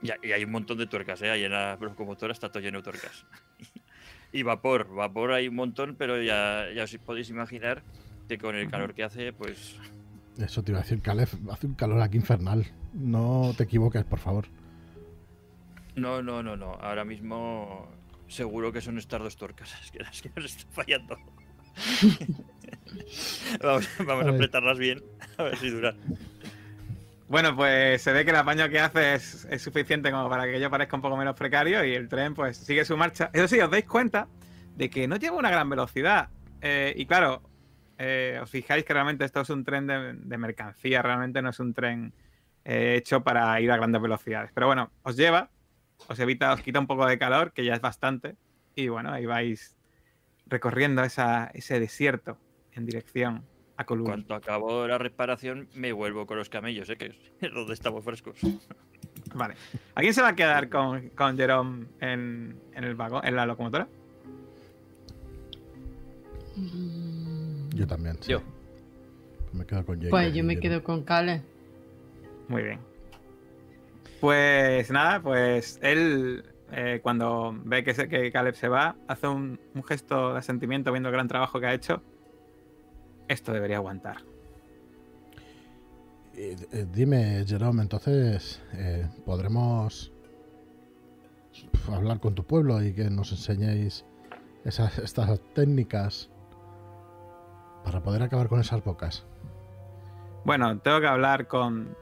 Y, 0.01 0.11
hay- 0.11 0.19
y 0.23 0.31
hay 0.33 0.43
un 0.43 0.51
montón 0.51 0.77
de 0.77 0.87
tuercas, 0.87 1.21
¿eh? 1.21 1.31
Ahí 1.31 1.43
en 1.43 1.51
la 1.51 1.77
locomotora 1.79 2.31
está 2.33 2.49
todo 2.49 2.61
lleno 2.61 2.79
de 2.79 2.83
tuercas. 2.83 3.25
y 4.31 4.43
vapor, 4.43 4.93
vapor 4.93 5.31
hay 5.31 5.47
un 5.47 5.55
montón, 5.55 5.95
pero 5.97 6.21
ya, 6.21 6.65
ya 6.75 6.83
os 6.83 6.95
podéis 6.97 7.29
imaginar 7.29 7.81
que 8.27 8.37
con 8.37 8.55
el 8.55 8.69
calor 8.69 8.93
que 8.93 9.03
hace, 9.03 9.33
pues 9.33 9.77
Eso 10.37 10.61
te 10.63 10.71
iba 10.71 10.79
a 10.79 10.83
decir, 10.83 11.01
Caleb. 11.01 11.29
Hace 11.51 11.67
un 11.67 11.73
calor 11.75 12.01
aquí 12.01 12.17
infernal. 12.17 12.65
No 12.93 13.53
te 13.57 13.63
equivoques, 13.63 14.03
por 14.03 14.19
favor. 14.19 14.45
No, 15.95 16.21
no, 16.21 16.43
no, 16.43 16.57
no. 16.57 16.73
Ahora 16.81 17.05
mismo 17.05 17.87
seguro 18.27 18.71
que 18.71 18.81
son 18.81 18.97
estas 18.97 19.21
dos 19.21 19.35
tuercas 19.35 19.73
es 19.83 19.91
que 19.91 19.99
las 19.99 20.21
que 20.21 20.31
nos 20.35 20.45
están 20.45 20.71
fallando. 20.71 21.17
vamos, 23.61 23.89
vamos 24.05 24.25
A 24.25 24.29
apretarlas 24.29 24.77
bien, 24.77 25.03
a 25.37 25.43
ver 25.43 25.57
si 25.57 25.69
duran. 25.69 25.97
Bueno, 27.27 27.55
pues 27.55 28.01
se 28.01 28.13
ve 28.13 28.23
que 28.23 28.31
el 28.31 28.37
apaño 28.37 28.69
que 28.69 28.79
hace 28.79 29.15
es, 29.15 29.45
es 29.49 29.61
suficiente 29.61 30.11
como 30.11 30.29
para 30.29 30.45
que 30.45 30.59
yo 30.59 30.69
parezca 30.69 30.95
un 30.95 31.01
poco 31.01 31.17
menos 31.17 31.35
precario 31.35 31.83
y 31.83 31.93
el 31.93 32.07
tren 32.07 32.35
pues 32.35 32.57
sigue 32.57 32.85
su 32.85 32.95
marcha. 32.95 33.31
Eso 33.33 33.47
sí, 33.47 33.59
os 33.59 33.71
dais 33.71 33.85
cuenta 33.85 34.27
de 34.75 34.89
que 34.89 35.07
no 35.07 35.15
lleva 35.15 35.37
una 35.37 35.49
gran 35.49 35.69
velocidad. 35.69 36.29
Eh, 36.61 36.93
y 36.95 37.05
claro, 37.05 37.41
eh, 37.97 38.39
os 38.41 38.49
fijáis 38.49 38.85
que 38.85 38.93
realmente 38.93 39.25
esto 39.25 39.41
es 39.41 39.49
un 39.49 39.63
tren 39.63 39.87
de, 39.87 40.13
de 40.13 40.37
mercancía, 40.37 41.01
realmente 41.01 41.41
no 41.41 41.49
es 41.49 41.59
un 41.59 41.73
tren 41.73 42.13
eh, 42.63 42.95
hecho 42.97 43.23
para 43.23 43.59
ir 43.61 43.71
a 43.71 43.77
grandes 43.77 44.01
velocidades. 44.01 44.51
Pero 44.53 44.67
bueno, 44.67 44.91
os 45.03 45.15
lleva, 45.15 45.49
os 46.07 46.19
evita, 46.19 46.53
os 46.53 46.61
quita 46.61 46.79
un 46.79 46.87
poco 46.87 47.05
de 47.05 47.17
calor, 47.17 47.51
que 47.53 47.63
ya 47.65 47.73
es 47.73 47.81
bastante. 47.81 48.35
Y 48.75 48.87
bueno, 48.89 49.11
ahí 49.11 49.25
vais 49.25 49.77
recorriendo 50.47 51.03
esa- 51.03 51.49
ese 51.53 51.79
desierto 51.79 52.37
en 52.73 52.85
dirección 52.85 53.43
a 53.77 53.85
Column. 53.85 54.05
Cuando 54.05 54.35
acabo 54.35 54.87
la 54.87 54.97
reparación, 54.97 55.67
me 55.73 55.91
vuelvo 55.91 56.25
con 56.25 56.37
los 56.37 56.49
camellos, 56.49 56.89
¿eh? 56.89 56.97
que 56.97 57.05
es 57.41 57.53
donde 57.53 57.73
estamos 57.73 58.03
frescos. 58.05 58.37
Vale. 59.33 59.55
¿A 59.95 60.01
quién 60.01 60.13
se 60.13 60.21
va 60.21 60.29
a 60.29 60.35
quedar 60.35 60.69
con, 60.69 61.09
con 61.09 61.35
Jerome 61.37 61.87
en, 61.99 62.57
en 62.73 62.83
el 62.83 62.95
vagón, 62.95 63.25
en 63.25 63.35
la 63.35 63.45
locomotora? 63.45 63.87
Yo 67.73 67.85
también. 67.87 68.17
sí. 68.21 68.31
Yo. 68.31 68.41
Me 69.51 69.65
quedo 69.65 69.85
con 69.85 69.97
Jake. 69.99 70.09
Pues 70.09 70.33
yo 70.33 70.43
me 70.43 70.59
quedo 70.59 70.83
con 70.83 71.03
Cale. 71.03 71.41
Muy 72.47 72.63
bien. 72.63 72.79
Pues 74.21 74.89
nada, 74.91 75.21
pues 75.21 75.79
él 75.81 76.43
eh, 76.71 76.99
cuando 77.03 77.55
ve 77.63 77.83
que, 77.83 77.93
se- 77.93 78.07
que 78.07 78.31
Caleb 78.31 78.55
se 78.55 78.67
va, 78.67 78.95
hace 79.07 79.27
un, 79.27 79.59
un 79.73 79.83
gesto 79.83 80.33
de 80.33 80.39
asentimiento 80.39 80.91
viendo 80.91 81.09
el 81.09 81.13
gran 81.13 81.27
trabajo 81.27 81.59
que 81.59 81.67
ha 81.67 81.73
hecho. 81.73 82.01
Esto 83.27 83.53
debería 83.53 83.77
aguantar. 83.77 84.17
Eh, 86.35 86.55
eh, 86.71 86.85
dime, 86.91 87.43
Jerome, 87.47 87.81
entonces, 87.81 88.61
¿podremos 89.25 90.11
hablar 91.91 92.19
con 92.19 92.35
tu 92.35 92.43
pueblo 92.43 92.81
y 92.83 92.93
que 92.93 93.09
nos 93.09 93.31
enseñéis 93.31 94.05
esas, 94.65 94.97
estas 94.99 95.39
técnicas 95.53 96.29
para 97.83 98.01
poder 98.01 98.23
acabar 98.23 98.47
con 98.49 98.59
esas 98.59 98.83
bocas? 98.83 99.25
Bueno, 100.43 100.77
tengo 100.79 100.99
que 100.99 101.07
hablar 101.07 101.47
con 101.47 101.95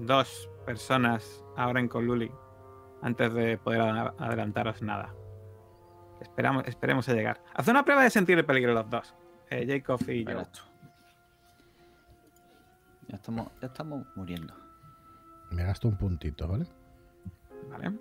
dos 0.00 0.48
personas 0.64 1.44
ahora 1.56 1.80
en 1.80 1.88
Coluli 1.88 2.30
antes 3.02 3.32
de 3.34 3.58
poder 3.58 3.80
adelantaros 3.80 4.82
nada. 4.82 5.14
Esperamos, 6.20 6.66
esperemos 6.66 7.08
a 7.08 7.12
llegar. 7.14 7.42
Haz 7.54 7.68
una 7.68 7.84
prueba 7.84 8.02
de 8.02 8.10
sentir 8.10 8.38
el 8.38 8.44
peligro 8.46 8.72
los 8.72 8.88
dos. 8.88 9.14
eh, 9.50 9.66
Jacob 9.68 10.00
y 10.08 10.24
yo. 10.24 10.42
Ya 13.08 13.16
estamos, 13.16 13.48
ya 13.60 13.66
estamos 13.66 14.06
muriendo. 14.16 14.54
Me 15.50 15.62
gasto 15.64 15.86
un 15.88 15.98
puntito, 15.98 16.48
¿vale? 16.48 16.66
Vale. 17.70 17.92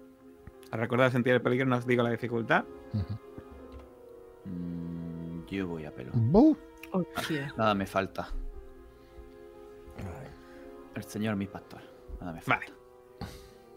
Al 0.72 0.80
recordar 0.80 1.12
sentir 1.12 1.34
el 1.34 1.42
peligro, 1.42 1.66
no 1.68 1.76
os 1.78 1.86
digo 1.86 2.02
la 2.02 2.10
dificultad. 2.12 2.64
Mm, 4.46 5.46
yo 5.48 5.68
voy 5.68 5.86
a 5.86 5.92
pelo. 5.94 6.12
Hostia. 6.92 7.54
Nada 7.58 7.76
me 7.76 7.86
falta. 7.86 8.28
El 10.96 11.04
señor 11.04 11.36
mi 11.36 11.48
pastor. 11.48 11.82
Nada 12.24 12.34
me 12.36 12.42
falta. 12.42 12.66
Vale. 12.66 13.28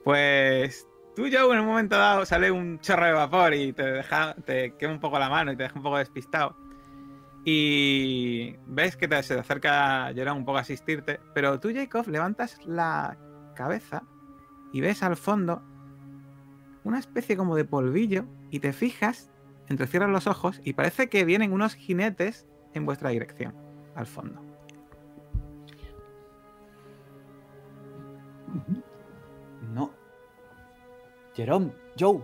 Pues 0.04 0.86
tú, 1.16 1.22
Joe, 1.22 1.52
en 1.52 1.60
un 1.60 1.66
momento 1.66 1.96
dado 1.96 2.24
sale 2.24 2.52
un 2.52 2.78
chorro 2.78 3.06
de 3.06 3.12
vapor 3.12 3.54
y 3.54 3.72
te 3.72 3.82
deja, 3.82 4.34
te 4.44 4.76
quema 4.76 4.94
un 4.94 5.00
poco 5.00 5.18
la 5.18 5.28
mano 5.28 5.50
y 5.50 5.56
te 5.56 5.64
deja 5.64 5.74
un 5.74 5.82
poco 5.82 5.98
despistado. 5.98 6.56
Y 7.44 8.54
ves 8.66 8.96
que 8.96 9.08
te, 9.08 9.20
se 9.24 9.34
te 9.34 9.40
acerca 9.40 10.12
Jerome 10.14 10.38
un 10.38 10.44
poco 10.44 10.58
a 10.58 10.60
asistirte, 10.60 11.18
pero 11.34 11.58
tú, 11.58 11.72
Jacob, 11.74 12.06
levantas 12.08 12.64
la 12.64 13.16
cabeza 13.56 14.04
y 14.72 14.80
ves 14.80 15.02
al 15.02 15.16
fondo 15.16 15.62
una 16.84 17.00
especie 17.00 17.36
como 17.36 17.56
de 17.56 17.64
polvillo 17.64 18.26
y 18.50 18.60
te 18.60 18.72
fijas, 18.72 19.30
entrecierras 19.66 20.10
los 20.10 20.28
ojos 20.28 20.60
y 20.62 20.74
parece 20.74 21.08
que 21.08 21.24
vienen 21.24 21.52
unos 21.52 21.74
jinetes 21.74 22.46
en 22.74 22.86
vuestra 22.86 23.10
dirección, 23.10 23.56
al 23.96 24.06
fondo. 24.06 24.45
No. 29.72 29.90
Jerome, 31.34 31.72
Joe, 31.98 32.22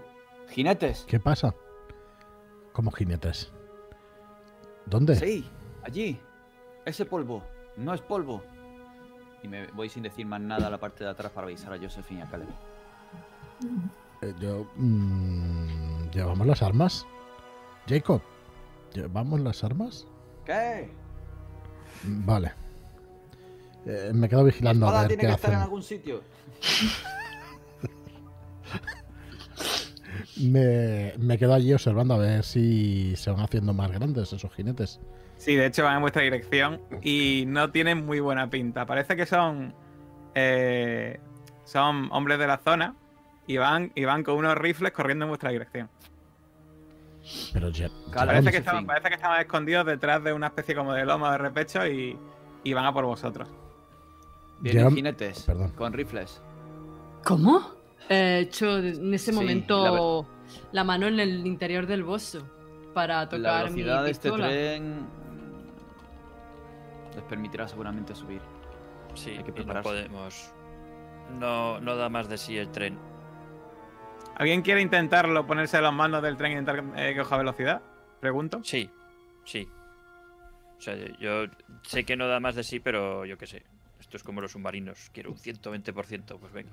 jinetes. 0.48 1.04
¿Qué 1.06 1.20
pasa? 1.20 1.54
Como 2.72 2.90
jinetes. 2.90 3.52
¿Dónde? 4.86 5.16
Sí, 5.16 5.48
allí. 5.82 6.20
Ese 6.84 7.04
polvo. 7.04 7.42
No 7.76 7.94
es 7.94 8.00
polvo. 8.00 8.42
Y 9.42 9.48
me 9.48 9.66
voy 9.68 9.88
sin 9.88 10.02
decir 10.02 10.26
más 10.26 10.40
nada 10.40 10.68
a 10.68 10.70
la 10.70 10.78
parte 10.78 11.04
de 11.04 11.10
atrás 11.10 11.32
para 11.32 11.46
avisar 11.46 11.72
a 11.72 11.78
Josephine 11.78 12.20
y 12.20 12.22
a 12.22 12.30
Caleb. 12.30 12.48
Eh, 14.22 14.34
yo, 14.40 14.66
mm, 14.76 16.10
¿Llevamos 16.12 16.46
las 16.46 16.62
armas? 16.62 17.06
Jacob, 17.88 18.20
¿llevamos 18.92 19.40
las 19.40 19.64
armas? 19.64 20.06
¿Qué? 20.44 20.90
Vale. 22.04 22.52
Eh, 23.86 24.10
me 24.14 24.28
quedo 24.28 24.44
vigilando 24.44 24.86
a 24.88 25.00
ver 25.00 25.08
tiene 25.08 25.20
qué 25.22 25.26
que 25.28 25.34
estar 25.34 25.52
en 25.52 25.58
algún 25.60 25.82
sitio. 25.82 26.22
Me, 30.36 31.12
me 31.18 31.38
quedo 31.38 31.54
allí 31.54 31.72
observando 31.72 32.14
a 32.14 32.18
ver 32.18 32.42
si 32.44 33.14
se 33.16 33.30
van 33.30 33.40
haciendo 33.40 33.72
más 33.74 33.90
grandes 33.92 34.32
esos 34.32 34.52
jinetes. 34.54 35.00
Sí, 35.36 35.54
de 35.56 35.66
hecho 35.66 35.84
van 35.84 35.96
en 35.96 36.00
vuestra 36.02 36.22
dirección 36.22 36.80
y 37.02 37.44
no 37.48 37.70
tienen 37.70 38.04
muy 38.06 38.20
buena 38.20 38.48
pinta. 38.48 38.86
Parece 38.86 39.16
que 39.16 39.26
son 39.26 39.74
eh, 40.34 41.18
son 41.64 42.08
hombres 42.12 42.38
de 42.38 42.46
la 42.46 42.58
zona 42.58 42.94
y 43.46 43.56
van, 43.56 43.92
y 43.94 44.04
van 44.04 44.22
con 44.22 44.36
unos 44.36 44.56
rifles 44.56 44.92
corriendo 44.92 45.24
en 45.24 45.30
vuestra 45.30 45.50
dirección. 45.50 45.88
Pero 47.52 47.68
Je- 47.70 47.90
Cala, 48.10 48.32
Parece 48.32 48.50
que, 48.50 48.56
estaban, 48.58 48.86
parece 48.86 49.08
que 49.08 49.14
estaban 49.14 49.40
escondidos 49.40 49.86
detrás 49.86 50.22
de 50.24 50.32
una 50.32 50.48
especie 50.48 50.74
como 50.74 50.92
de 50.92 51.04
lomo 51.04 51.30
de 51.30 51.38
repecho 51.38 51.86
y, 51.86 52.18
y 52.64 52.72
van 52.72 52.84
a 52.86 52.92
por 52.92 53.04
vosotros. 53.04 53.48
Vienen 54.62 54.82
Jerome- 54.84 54.96
jinetes 54.96 55.42
perdón. 55.42 55.70
con 55.72 55.92
rifles. 55.92 56.42
¿Cómo? 57.24 57.74
He 58.08 58.38
hecho 58.40 58.78
en 58.78 59.12
ese 59.14 59.30
Sí, 59.32 59.36
momento 59.38 60.26
la, 60.72 60.84
mano 60.84 61.06
en 61.06 61.20
el 61.20 61.46
interior 61.46 61.86
del 61.86 62.02
bolso 62.02 62.42
para 62.94 63.20
La 63.20 63.28
tocar 63.28 63.70
mi 63.70 63.82
velocidad 63.82 64.04
de 64.04 64.10
este 64.10 64.30
tren 64.30 65.06
les 67.14 67.24
permitirá 67.24 67.68
seguramente 67.68 68.14
subir. 68.14 68.40
Sí, 69.14 69.30
Hay 69.30 69.36
que 69.36 69.42
y 69.42 69.46
no 69.48 69.54
prepararse. 69.54 69.88
podemos. 69.88 70.52
No, 71.38 71.80
no 71.80 71.96
da 71.96 72.08
más 72.08 72.28
de 72.28 72.38
sí 72.38 72.56
el 72.56 72.70
tren. 72.70 72.98
¿Alguien 74.36 74.62
quiere 74.62 74.80
intentarlo, 74.80 75.46
ponerse 75.46 75.76
a 75.76 75.80
las 75.82 75.92
manos 75.92 76.22
del 76.22 76.36
tren 76.36 76.52
e 76.52 76.58
intentar 76.58 76.84
eh, 76.98 77.14
que 77.14 77.20
coja 77.20 77.36
velocidad? 77.36 77.82
Pregunto. 78.20 78.60
Sí, 78.64 78.90
sí. 79.44 79.68
O 80.78 80.80
sea, 80.80 80.96
yo 81.18 81.44
sé 81.82 82.04
que 82.04 82.16
no 82.16 82.26
da 82.26 82.40
más 82.40 82.54
de 82.56 82.64
sí, 82.64 82.80
pero 82.80 83.24
yo 83.24 83.36
qué 83.38 83.46
sé. 83.46 83.62
Esto 84.12 84.18
es 84.18 84.24
como 84.24 84.42
los 84.42 84.52
submarinos. 84.52 85.08
Quiero 85.14 85.30
un 85.30 85.38
120%, 85.38 86.38
pues 86.38 86.52
venga. 86.52 86.70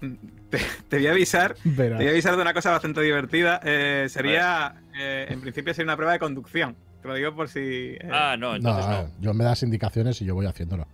Te, 0.48 0.60
te 0.88 0.96
voy 0.98 1.08
a 1.08 1.10
avisar. 1.10 1.56
verás. 1.64 1.98
Te 1.98 2.04
voy 2.04 2.06
a 2.06 2.10
avisar 2.10 2.36
de 2.36 2.42
una 2.42 2.54
cosa 2.54 2.70
bastante 2.70 3.00
divertida. 3.00 3.60
Eh, 3.64 4.06
sería, 4.08 4.80
eh, 4.96 5.26
en 5.28 5.40
principio, 5.40 5.74
sería 5.74 5.86
una 5.88 5.96
prueba 5.96 6.12
de 6.12 6.20
conducción. 6.20 6.76
Te 7.02 7.08
lo 7.08 7.14
digo 7.14 7.34
por 7.34 7.48
si. 7.48 7.58
eh, 7.98 8.08
Ah, 8.12 8.36
no, 8.38 8.54
entonces 8.54 8.86
no, 8.86 9.02
no. 9.02 9.10
yo 9.20 9.34
me 9.34 9.42
das 9.42 9.64
indicaciones 9.64 10.22
y 10.22 10.24
yo 10.24 10.36
voy 10.36 10.46
haciéndolo. 10.46 10.86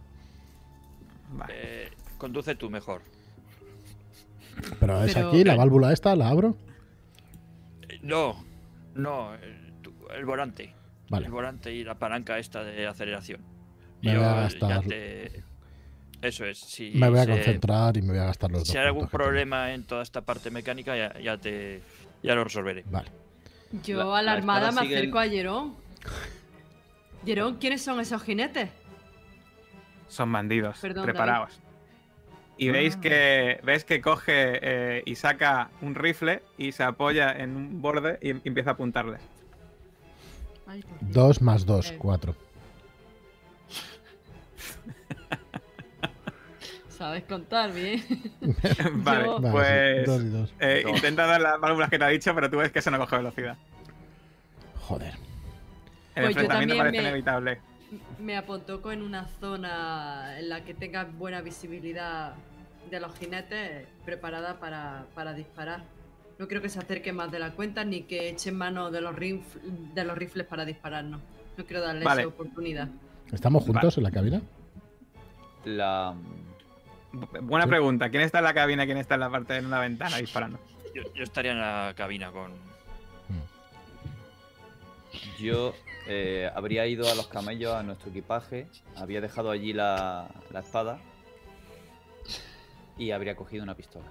vale. 1.32 1.52
Eh, 1.54 1.90
conduce 2.16 2.54
tú 2.54 2.70
mejor. 2.70 3.02
Pero 4.80 5.04
es 5.04 5.12
Pero- 5.12 5.28
aquí, 5.28 5.44
la 5.44 5.54
válvula 5.54 5.92
esta, 5.92 6.16
la 6.16 6.28
abro. 6.30 6.56
No, 8.00 8.42
no, 8.94 9.34
el, 9.34 10.24
volante. 10.24 10.72
Vale. 11.10 11.26
El 11.26 11.30
volante 11.32 11.74
y 11.74 11.84
la 11.84 11.96
palanca 11.98 12.38
esta 12.38 12.64
de 12.64 12.86
aceleración. 12.86 13.42
Me 14.02 14.16
voy 14.16 14.24
a 14.26 14.34
gastar- 14.34 14.82
te- 14.86 15.42
Eso 16.22 16.44
es. 16.44 16.58
Si 16.58 16.90
Me 16.94 17.08
voy 17.08 17.18
a 17.18 17.24
se- 17.24 17.30
concentrar 17.30 17.96
y 17.96 18.02
me 18.02 18.08
voy 18.08 18.18
a 18.18 18.24
gastar 18.24 18.50
los 18.50 18.60
dos. 18.60 18.68
Si 18.68 18.76
hay 18.76 18.84
algún 18.86 19.06
tengo. 19.06 19.10
problema 19.10 19.72
en 19.72 19.84
toda 19.84 20.02
esta 20.02 20.20
parte 20.20 20.50
mecánica, 20.50 20.94
ya, 20.96 21.18
ya 21.18 21.38
te 21.38 21.80
ya 22.22 22.34
lo 22.34 22.44
resolveré. 22.44 22.84
Vale. 22.90 23.08
Yo 23.84 23.96
La- 23.98 24.02
a 24.04 24.06
la, 24.16 24.22
la 24.22 24.32
armada 24.32 24.68
espada 24.68 24.82
me 24.82 24.88
el- 24.92 24.98
acerco 24.98 25.18
a 25.18 25.26
Jerón. 25.28 25.76
Jerón, 27.24 27.56
¿quiénes 27.56 27.82
son 27.82 28.00
esos 28.00 28.22
jinetes? 28.22 28.68
Son 30.08 30.30
bandidos. 30.32 30.78
Perdón, 30.80 31.04
preparaos. 31.04 31.58
Y 32.58 32.68
Ah. 32.68 32.72
veis 32.72 32.96
que 32.96 33.60
ves 33.62 33.84
que 33.84 34.02
coge 34.02 34.58
eh, 34.60 35.02
y 35.06 35.14
saca 35.14 35.70
un 35.80 35.94
rifle 35.94 36.42
y 36.58 36.72
se 36.72 36.82
apoya 36.82 37.32
en 37.32 37.56
un 37.56 37.80
borde 37.80 38.18
y 38.20 38.30
em- 38.30 38.40
empieza 38.44 38.72
a 38.72 38.74
Dios. 38.74 39.20
Dos 41.00 41.40
más 41.40 41.64
dos, 41.64 41.90
Eh. 41.92 41.96
cuatro. 41.98 42.34
Sabes 46.88 47.24
contar 47.24 47.72
bien. 47.72 48.02
vale, 49.04 49.24
Yo- 49.24 49.40
Vale, 49.40 49.50
pues 49.50 49.68
sí, 49.68 50.04
dos 50.06 50.22
y 50.22 50.28
dos. 50.28 50.54
eh, 50.60 50.82
Dos. 50.84 50.94
intenta 50.96 51.26
dar 51.26 51.40
las 51.40 51.58
válvulas 51.58 51.88
que 51.88 51.98
te 51.98 52.04
ha 52.04 52.08
dicho, 52.08 52.34
pero 52.34 52.50
tú 52.50 52.58
ves 52.58 52.70
que 52.72 52.80
eso 52.80 52.90
no 52.90 52.98
coge 52.98 53.16
velocidad. 53.16 53.56
Joder. 54.80 55.14
El 56.14 56.24
Pues 56.24 56.34
yo 56.34 56.40
enfrentamiento 56.42 56.74
también 56.74 56.78
parece 56.78 56.96
me- 57.02 57.08
inevitable. 57.08 57.60
Me 58.20 58.36
apontoco 58.36 58.92
en 58.92 59.02
una 59.02 59.26
zona 59.40 60.38
en 60.38 60.48
la 60.48 60.62
que 60.64 60.74
tenga 60.74 61.04
buena 61.04 61.40
visibilidad 61.40 62.34
de 62.90 63.00
los 63.00 63.16
jinetes, 63.18 63.86
preparada 64.04 64.60
para, 64.60 65.06
para 65.14 65.32
disparar. 65.32 65.82
No 66.38 66.48
creo 66.48 66.60
que 66.60 66.68
se 66.68 66.78
acerque 66.80 67.12
más 67.12 67.30
de 67.32 67.38
la 67.38 67.52
cuenta 67.52 67.84
ni 67.84 68.02
que 68.02 68.28
echen 68.28 68.56
mano 68.56 68.90
de 68.90 69.00
los, 69.00 69.14
rif- 69.16 69.60
de 69.94 70.04
los 70.04 70.16
rifles 70.18 70.46
para 70.46 70.64
dispararnos. 70.64 71.20
No 71.56 71.64
quiero 71.64 71.82
darle 71.82 72.04
Vale. 72.04 72.22
esa 72.22 72.28
oportunidad. 72.28 72.88
¿Estamos 73.32 73.64
juntos 73.64 73.96
en 73.96 74.02
la 74.04 74.10
cabina? 74.10 74.40
La, 75.64 76.14
Bu- 77.12 77.40
Buena 77.42 77.66
pregunta. 77.66 78.08
¿Quién 78.10 78.22
está 78.22 78.38
en 78.38 78.44
la 78.44 78.54
cabina 78.54 78.86
quién 78.86 78.98
está 78.98 79.14
en 79.14 79.20
la 79.20 79.30
parte 79.30 79.54
de 79.54 79.66
una 79.66 79.80
ventana 79.80 80.16
disparando? 80.18 80.58
Yo, 80.94 81.02
yo 81.14 81.22
estaría 81.24 81.52
en 81.52 81.60
la 81.60 81.92
cabina 81.96 82.30
con. 82.30 82.52
Yo 85.38 85.74
eh, 86.06 86.50
habría 86.54 86.86
ido 86.86 87.10
a 87.10 87.14
los 87.14 87.26
camellos, 87.26 87.74
a 87.74 87.82
nuestro 87.82 88.10
equipaje, 88.10 88.68
había 88.96 89.20
dejado 89.20 89.50
allí 89.50 89.72
la, 89.72 90.28
la 90.50 90.60
espada 90.60 90.98
y 92.96 93.10
habría 93.10 93.34
cogido 93.34 93.62
una 93.64 93.74
pistola. 93.74 94.06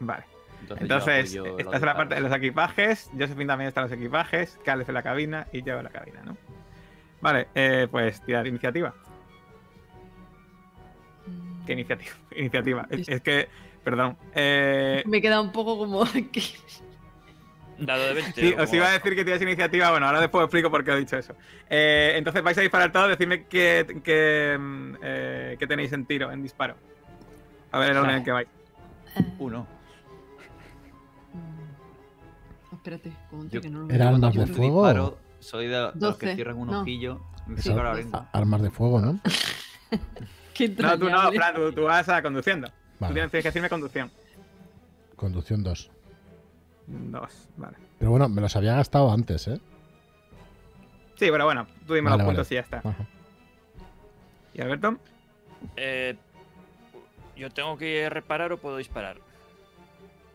Vale. 0.00 0.24
Entonces, 0.78 1.32
yo 1.32 1.44
Entonces, 1.44 1.66
estás 1.66 1.80
en 1.80 1.86
la 1.86 1.96
parte 1.96 2.14
de 2.14 2.20
los 2.22 2.32
equipajes. 2.32 3.10
Josephine 3.12 3.46
también 3.46 3.68
está 3.68 3.80
en 3.82 3.90
los 3.90 3.98
equipajes. 3.98 4.58
Caleb 4.64 4.88
en 4.88 4.94
la 4.94 5.02
cabina 5.02 5.46
y 5.52 5.62
yo 5.62 5.76
en 5.78 5.84
la 5.84 5.90
cabina, 5.90 6.22
¿no? 6.24 6.36
Vale, 7.26 7.48
eh, 7.56 7.88
pues 7.90 8.20
tirar 8.22 8.46
iniciativa. 8.46 8.94
¿Qué 11.66 11.72
iniciativa? 11.72 12.12
Iniciativa. 12.36 12.86
Es, 12.88 13.08
es 13.08 13.20
que, 13.20 13.48
perdón. 13.82 14.16
Eh, 14.32 15.02
Me 15.06 15.20
queda 15.20 15.40
un 15.40 15.50
poco 15.50 15.76
como 15.76 16.04
que. 16.32 16.42
Dado 17.78 18.06
de 18.06 18.14
20. 18.14 18.40
sí, 18.40 18.54
¿o 18.56 18.62
os 18.62 18.72
iba 18.72 18.86
a 18.88 18.92
decir 18.92 19.16
que 19.16 19.24
tienes 19.24 19.42
iniciativa. 19.42 19.90
Bueno, 19.90 20.06
ahora 20.06 20.20
después 20.20 20.42
os 20.42 20.46
explico 20.46 20.70
por 20.70 20.84
qué 20.84 20.92
he 20.92 20.96
dicho 20.98 21.16
eso. 21.16 21.34
Eh, 21.68 22.12
entonces 22.14 22.44
vais 22.44 22.56
a 22.56 22.60
disparar 22.60 22.92
todos. 22.92 23.08
Decidme 23.08 23.46
qué, 23.46 24.00
qué, 24.04 24.56
mm, 24.56 24.94
eh, 25.02 25.56
qué 25.58 25.66
tenéis 25.66 25.92
en 25.92 26.06
tiro, 26.06 26.30
en 26.30 26.44
disparo. 26.44 26.76
A 27.72 27.80
ver 27.80 27.90
el 27.90 27.96
orden 27.96 28.10
en 28.10 28.16
el 28.18 28.22
que 28.24 28.30
vais. 28.30 28.48
Uno. 29.40 29.66
Mm. 31.34 32.74
Espérate, 32.76 33.10
Yo- 33.50 33.60
que 33.60 33.68
no 33.68 33.80
lo 33.80 33.90
Era 33.92 34.04
veo. 34.10 34.14
armas 34.14 34.32
de 34.32 34.46
fuego. 34.46 34.86
disparo, 34.86 35.18
soy 35.46 35.66
de, 35.68 35.76
de 35.76 35.92
los 36.00 36.16
que 36.18 36.34
cierran 36.34 36.56
un 36.58 36.68
no. 36.68 36.80
ojillo. 36.80 37.20
Me 37.46 37.60
Sí, 37.62 37.70
la. 37.72 38.28
Armas 38.32 38.60
de 38.62 38.70
fuego, 38.70 39.00
¿no? 39.00 39.20
Qué 40.54 40.68
No, 40.70 40.98
tú 40.98 41.08
no. 41.08 41.30
Fran, 41.32 41.54
tú, 41.54 41.72
tú 41.72 41.82
vas 41.82 42.08
a 42.08 42.20
conduciendo. 42.22 42.68
Vale. 42.98 43.14
tienes 43.14 43.30
tienes 43.30 43.42
que 43.44 43.48
decirme 43.48 43.68
conducción. 43.68 44.10
Conducción 45.14 45.62
2. 45.62 45.90
Dos, 46.88 47.48
vale. 47.56 47.76
Pero 47.98 48.10
bueno, 48.10 48.28
me 48.28 48.40
los 48.40 48.56
había 48.56 48.74
gastado 48.74 49.10
antes, 49.12 49.46
¿eh? 49.48 49.60
Sí, 51.14 51.28
pero 51.30 51.44
bueno, 51.44 51.66
tú 51.86 51.94
dime 51.94 52.10
Vale, 52.10 52.18
los 52.22 52.26
vale. 52.26 52.36
puntos 52.36 52.52
y 52.52 52.54
ya 52.56 52.60
está. 52.60 52.78
Ajá. 52.78 53.06
¿Y 54.54 54.60
Alberto? 54.60 54.98
Eh, 55.76 56.16
¿Yo 57.36 57.50
tengo 57.50 57.76
que 57.78 58.08
reparar 58.10 58.52
o 58.52 58.58
puedo 58.58 58.76
disparar? 58.78 59.18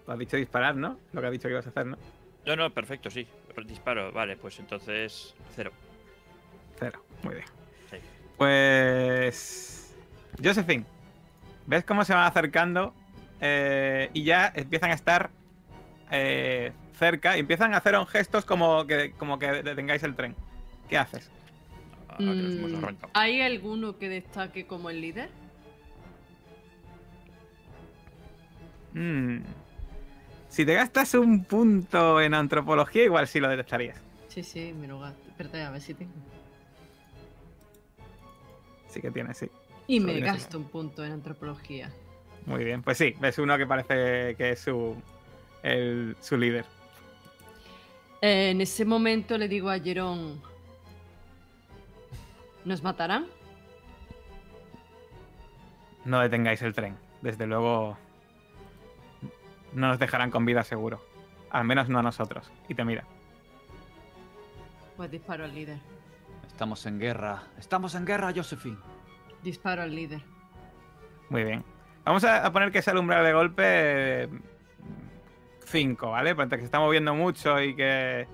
Has 0.07 0.19
dicho 0.19 0.37
disparar, 0.37 0.75
¿no? 0.75 0.97
Lo 1.13 1.21
que 1.21 1.27
has 1.27 1.31
dicho 1.33 1.47
que 1.47 1.53
ibas 1.53 1.65
a 1.65 1.69
hacer, 1.69 1.85
¿no? 1.85 1.97
No, 2.45 2.55
no, 2.55 2.69
perfecto, 2.71 3.09
sí. 3.09 3.27
Disparo, 3.65 4.11
vale, 4.11 4.37
pues 4.37 4.59
entonces 4.59 5.35
cero. 5.55 5.71
Cero. 6.79 7.03
Muy 7.23 7.35
bien. 7.35 7.47
Sí. 7.89 7.97
Pues. 8.37 9.95
Josephine, 10.43 10.85
¿ves 11.67 11.83
cómo 11.83 12.03
se 12.05 12.13
van 12.13 12.25
acercando? 12.25 12.93
Eh, 13.39 14.09
y 14.13 14.23
ya 14.23 14.51
empiezan 14.55 14.91
a 14.91 14.93
estar 14.93 15.29
eh, 16.11 16.71
cerca 16.97 17.35
y 17.37 17.41
empiezan 17.41 17.73
a 17.73 17.77
hacer 17.77 17.95
gestos 18.07 18.45
como 18.45 18.85
que, 18.85 19.11
como 19.13 19.39
que 19.39 19.63
detengáis 19.63 20.03
el 20.03 20.15
tren. 20.15 20.35
¿Qué 20.89 20.97
haces? 20.97 21.29
Hemos 22.19 22.35
Mm. 22.71 22.95
¿Hay 23.13 23.41
alguno 23.41 23.97
que 23.97 24.09
destaque 24.09 24.65
como 24.67 24.89
el 24.89 25.01
líder? 25.01 25.29
Mm. 28.93 29.39
Si 30.51 30.65
te 30.65 30.73
gastas 30.73 31.13
un 31.13 31.45
punto 31.45 32.19
en 32.19 32.33
antropología, 32.33 33.05
igual 33.05 33.25
sí 33.25 33.39
lo 33.39 33.47
detectarías. 33.47 33.97
Sí, 34.27 34.43
sí, 34.43 34.73
me 34.77 34.85
lo 34.85 34.99
gasto. 34.99 35.29
Espérate, 35.29 35.61
a 35.63 35.71
ver 35.71 35.79
si 35.81 35.93
tengo. 35.93 36.11
Sí 38.89 38.99
que 39.01 39.11
tienes, 39.11 39.37
sí. 39.37 39.49
Y 39.87 40.01
me 40.01 40.19
gasto 40.19 40.57
un 40.57 40.65
punto 40.65 41.05
en 41.05 41.13
antropología. 41.13 41.89
Muy 42.45 42.65
bien. 42.65 42.83
Pues 42.83 42.97
sí, 42.97 43.15
ves 43.21 43.37
uno 43.39 43.57
que 43.57 43.65
parece 43.65 44.35
que 44.35 44.51
es 44.51 44.59
su, 44.59 44.93
el- 45.63 46.17
su 46.19 46.35
líder. 46.37 46.65
Eh, 48.21 48.49
en 48.51 48.59
ese 48.59 48.83
momento 48.83 49.37
le 49.37 49.47
digo 49.47 49.69
a 49.69 49.79
Jerón. 49.79 50.41
¿Nos 52.65 52.83
matarán? 52.83 53.25
No 56.03 56.19
detengáis 56.19 56.61
el 56.61 56.73
tren. 56.73 56.97
Desde 57.21 57.47
luego. 57.47 57.97
No 59.73 59.87
nos 59.87 59.99
dejarán 59.99 60.31
con 60.31 60.45
vida 60.45 60.63
seguro. 60.63 61.03
Al 61.49 61.65
menos 61.65 61.89
no 61.89 61.99
a 61.99 62.03
nosotros. 62.03 62.51
Y 62.69 62.75
te 62.75 62.83
mira. 62.83 63.05
Pues 64.97 65.11
disparo 65.11 65.45
al 65.45 65.53
líder. 65.53 65.79
Estamos 66.47 66.85
en 66.85 66.99
guerra. 66.99 67.43
Estamos 67.57 67.95
en 67.95 68.05
guerra, 68.05 68.31
Josephine. 68.35 68.77
Disparo 69.43 69.81
al 69.81 69.95
líder. 69.95 70.21
Muy 71.29 71.43
bien. 71.43 71.63
Vamos 72.03 72.23
a, 72.23 72.45
a 72.45 72.51
poner 72.51 72.71
que 72.71 72.79
ese 72.79 72.97
umbral 72.97 73.23
de 73.23 73.33
golpe 73.33 74.29
5, 75.65 76.11
¿vale? 76.11 76.35
Porque 76.35 76.57
se 76.57 76.65
está 76.65 76.79
moviendo 76.79 77.15
mucho 77.15 77.61
y 77.61 77.75
que, 77.75 78.27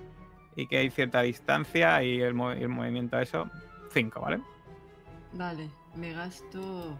y 0.56 0.66
que 0.66 0.78
hay 0.78 0.90
cierta 0.90 1.22
distancia 1.22 2.02
y 2.02 2.20
el, 2.20 2.34
y 2.36 2.62
el 2.62 2.68
movimiento 2.68 3.18
eso. 3.18 3.48
5, 3.92 4.20
¿vale? 4.20 4.40
Vale, 5.32 5.70
me 5.94 6.12
gasto. 6.12 6.98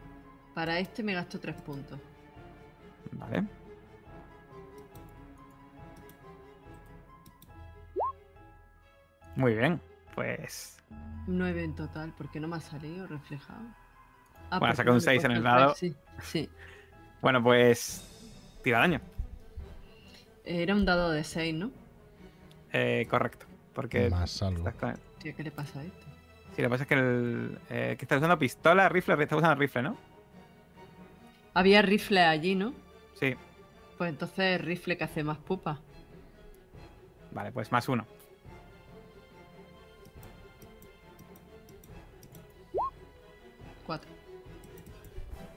Para 0.54 0.78
este 0.78 1.02
me 1.02 1.14
gasto 1.14 1.38
tres 1.38 1.56
puntos. 1.62 2.00
Vale. 3.12 3.44
Muy 9.38 9.54
bien. 9.54 9.80
Pues. 10.16 10.76
Nueve 11.28 11.62
en 11.62 11.76
total, 11.76 12.12
porque 12.18 12.40
no 12.40 12.48
me 12.48 12.56
ha 12.56 12.60
salido 12.60 13.06
reflejado. 13.06 13.62
Ah, 14.50 14.58
Bueno, 14.58 14.74
saca 14.74 14.90
un 14.90 14.96
no 14.96 15.00
le 15.04 15.04
he 15.04 15.04
seis 15.04 15.24
en 15.24 15.30
puesto 15.30 15.38
el 15.38 15.44
dado. 15.44 15.74
Sí, 15.76 15.94
sí. 16.22 16.50
Bueno, 17.22 17.40
pues. 17.40 18.04
Tira 18.64 18.80
daño. 18.80 19.00
Era 20.44 20.74
un 20.74 20.84
dado 20.84 21.12
de 21.12 21.22
6, 21.22 21.54
¿no? 21.54 21.70
Eh, 22.72 23.06
correcto. 23.08 23.46
Porque. 23.74 24.10
Más 24.10 24.42
algo. 24.42 24.68
Tío, 25.18 25.36
¿qué 25.36 25.42
le 25.44 25.52
pasa 25.52 25.80
a 25.80 25.84
esto? 25.84 26.06
Sí, 26.56 26.62
lo 26.62 26.68
que 26.68 26.70
pasa 26.70 26.82
es 26.82 26.88
que 26.88 26.94
el. 26.94 27.58
eh, 27.70 27.94
que 27.96 28.04
estás 28.04 28.16
usando 28.18 28.38
pistola, 28.40 28.88
rifle, 28.88 29.14
estás 29.22 29.38
usando 29.38 29.54
rifle, 29.54 29.82
¿no? 29.82 29.96
Había 31.54 31.80
rifle 31.82 32.24
allí, 32.24 32.56
¿no? 32.56 32.72
Sí. 33.14 33.36
Pues 33.98 34.10
entonces 34.10 34.60
rifle 34.60 34.96
que 34.96 35.04
hace 35.04 35.22
más 35.22 35.38
pupa. 35.38 35.78
Vale, 37.30 37.52
pues 37.52 37.70
más 37.70 37.88
uno. 37.88 38.04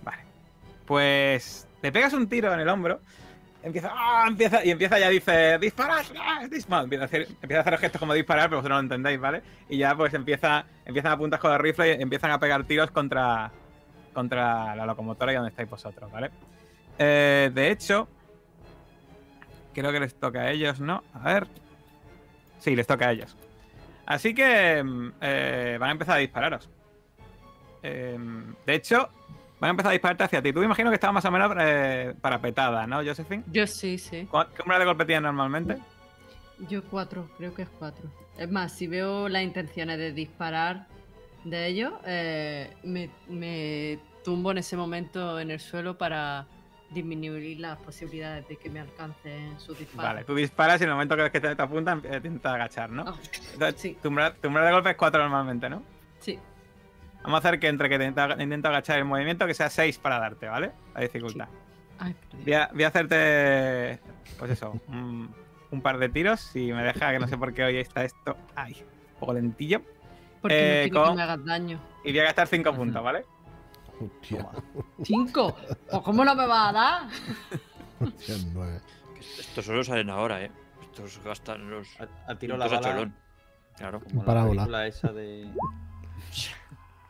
Vale. 0.03 0.23
Pues 0.85 1.67
le 1.81 1.91
pegas 1.91 2.13
un 2.13 2.27
tiro 2.27 2.53
en 2.53 2.59
el 2.59 2.69
hombro. 2.69 3.01
Empieza, 3.63 3.91
¡ah! 3.93 4.25
empieza 4.27 4.65
y 4.65 4.71
empieza 4.71 4.97
ya 4.97 5.09
dice, 5.09 5.59
disparad, 5.59 6.03
¡ah! 6.19 6.47
dispara". 6.49 6.83
Empieza 6.83 7.03
a 7.03 7.05
hacer, 7.05 7.27
empieza 7.41 7.57
a 7.57 7.61
hacer 7.61 7.77
gestos 7.77 7.99
como 7.99 8.13
disparar, 8.13 8.49
pero 8.49 8.57
vosotros 8.57 8.75
no 8.75 8.81
lo 8.81 8.81
entendéis, 8.81 9.19
¿vale? 9.19 9.43
Y 9.69 9.77
ya 9.77 9.95
pues 9.95 10.13
empieza, 10.15 10.65
empiezan 10.83 11.11
a 11.11 11.15
apuntar 11.15 11.39
con 11.39 11.51
el 11.51 11.59
rifle 11.59 11.89
y 11.89 12.01
empiezan 12.01 12.31
a 12.31 12.39
pegar 12.39 12.63
tiros 12.63 12.89
contra, 12.89 13.51
contra 14.13 14.75
la 14.75 14.85
locomotora 14.85 15.31
y 15.31 15.35
donde 15.35 15.49
estáis 15.49 15.69
vosotros, 15.69 16.11
¿vale? 16.11 16.31
Eh, 16.97 17.51
de 17.53 17.71
hecho, 17.71 18.07
creo 19.73 19.91
que 19.91 19.99
les 19.99 20.15
toca 20.15 20.41
a 20.41 20.51
ellos, 20.51 20.79
¿no? 20.79 21.03
A 21.13 21.33
ver. 21.33 21.47
Sí, 22.57 22.75
les 22.75 22.87
toca 22.87 23.09
a 23.09 23.11
ellos. 23.11 23.35
Así 24.05 24.33
que 24.33 24.83
mm, 24.83 25.13
eh, 25.21 25.77
van 25.79 25.89
a 25.89 25.91
empezar 25.93 26.15
a 26.15 26.19
dispararos. 26.19 26.69
Em, 27.83 28.53
de 28.65 28.75
hecho, 28.75 29.09
van 29.59 29.69
a 29.69 29.71
empezar 29.71 29.89
a 29.89 29.93
dispararte 29.93 30.23
hacia 30.23 30.41
ti. 30.41 30.53
Tú 30.53 30.59
me 30.59 30.65
imagino 30.65 30.89
que 30.89 30.95
estabas 30.95 31.13
más 31.15 31.25
o 31.25 31.31
menos 31.31 31.51
eh, 31.59 32.13
parapetada, 32.21 32.85
¿no, 32.87 32.97
Josephine? 33.03 33.43
Yo 33.47 33.65
sí, 33.67 33.97
sí. 33.97 34.25
¿Cu- 34.29 34.45
¿Qué 34.55 34.61
umbral 34.61 34.79
de 34.79 34.85
golpe 34.85 35.05
tienes 35.05 35.23
normalmente? 35.23 35.77
Yo 36.69 36.83
cuatro, 36.83 37.27
creo 37.37 37.53
que 37.53 37.63
es 37.63 37.69
cuatro. 37.79 38.03
Es 38.37 38.49
más, 38.51 38.71
si 38.73 38.87
veo 38.87 39.27
las 39.29 39.43
intenciones 39.43 39.97
de 39.97 40.11
disparar 40.11 40.87
de 41.43 41.67
ellos, 41.67 41.93
eh, 42.05 42.71
me, 42.83 43.09
me 43.27 43.99
tumbo 44.23 44.51
en 44.51 44.59
ese 44.59 44.77
momento 44.77 45.39
en 45.39 45.49
el 45.51 45.59
suelo 45.59 45.97
para 45.97 46.45
disminuir 46.91 47.59
las 47.59 47.77
posibilidades 47.79 48.47
de 48.47 48.57
que 48.57 48.69
me 48.69 48.79
alcancen 48.79 49.59
sus 49.59 49.77
disparos. 49.79 50.03
Vale, 50.11 50.23
tú 50.25 50.35
disparas 50.35 50.79
y 50.81 50.83
en 50.83 50.89
el 50.89 50.95
momento 50.95 51.15
que 51.15 51.21
ves 51.23 51.31
que 51.31 51.39
te, 51.39 51.55
te 51.55 51.61
apuntan, 51.61 51.99
eh, 52.03 52.19
te 52.21 52.27
intentas 52.27 52.53
agachar, 52.53 52.89
¿no? 52.91 53.03
Ah, 53.07 53.15
Entonces, 53.53 53.81
sí. 53.81 53.97
tu, 54.01 54.09
umbral, 54.09 54.35
tu 54.41 54.49
umbral 54.49 54.65
de 54.67 54.71
golpe 54.73 54.89
es 54.91 54.97
4 54.97 55.21
normalmente, 55.23 55.69
¿no? 55.69 55.81
Vamos 57.23 57.35
a 57.43 57.47
hacer 57.47 57.59
que 57.59 57.67
entre 57.67 57.87
que 57.89 57.97
te 57.99 58.05
intento, 58.05 58.41
intento 58.41 58.67
agachar 58.69 58.97
el 58.97 59.05
movimiento, 59.05 59.45
que 59.45 59.53
sea 59.53 59.69
6 59.69 59.97
para 59.99 60.19
darte, 60.19 60.47
¿vale? 60.47 60.71
La 60.95 61.01
dificultad. 61.01 61.47
Ay, 61.99 62.15
Voy, 62.43 62.53
a, 62.53 62.69
voy 62.73 62.83
a 62.83 62.87
hacerte, 62.87 63.99
pues 64.39 64.51
eso, 64.51 64.79
un, 64.87 65.33
un 65.69 65.81
par 65.81 65.99
de 65.99 66.09
tiros. 66.09 66.39
Si 66.39 66.73
me 66.73 66.81
deja, 66.83 67.11
que 67.11 67.19
no 67.19 67.27
sé 67.27 67.37
por 67.37 67.53
qué 67.53 67.63
hoy 67.63 67.77
está 67.77 68.03
esto. 68.03 68.35
Ay, 68.55 68.73
un 69.13 69.19
poco 69.19 69.33
lentillo. 69.33 69.81
Porque 70.41 70.85
Eh, 70.85 70.87
no 70.87 70.91
quiero 70.93 71.03
con- 71.05 71.09
que 71.11 71.17
me 71.17 71.21
hagas 71.23 71.45
daño. 71.45 71.79
Y 72.03 72.09
voy 72.11 72.19
a 72.19 72.23
gastar 72.23 72.47
5 72.47 72.73
puntos, 72.73 73.03
¿vale? 73.03 73.23
Hostia, 73.99 74.47
¿Cinco? 75.03 75.55
¿Pues 75.91 76.01
cómo 76.01 76.25
no 76.25 76.33
me 76.33 76.47
va 76.47 76.69
a 76.69 76.73
dar? 76.73 77.01
hostia, 77.99 78.35
nueve. 78.51 78.79
Estos 79.39 79.63
solo 79.63 79.83
salen 79.83 80.09
ahora, 80.09 80.41
¿eh? 80.43 80.51
Estos 80.81 81.23
gastan 81.23 81.69
los. 81.69 81.87
A, 82.01 82.31
a 82.31 82.35
tiro 82.35 82.57
la 82.57 82.65
bala. 82.67 82.81
cholón. 82.81 83.13
Claro. 83.77 83.99
Como 84.01 84.21
la 84.21 84.25
Parábola. 84.25 84.51
película 84.63 84.87
esa 84.87 85.11
de. 85.13 85.47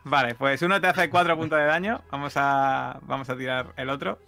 Vale, 0.04 0.34
pues 0.34 0.60
uno 0.62 0.80
te 0.80 0.88
hace 0.88 1.08
4 1.08 1.36
puntos 1.36 1.58
de 1.58 1.64
daño. 1.64 2.02
Vamos 2.10 2.34
a, 2.36 2.98
vamos 3.02 3.28
a 3.30 3.36
tirar 3.36 3.72
el 3.76 3.88
otro. 3.88 4.18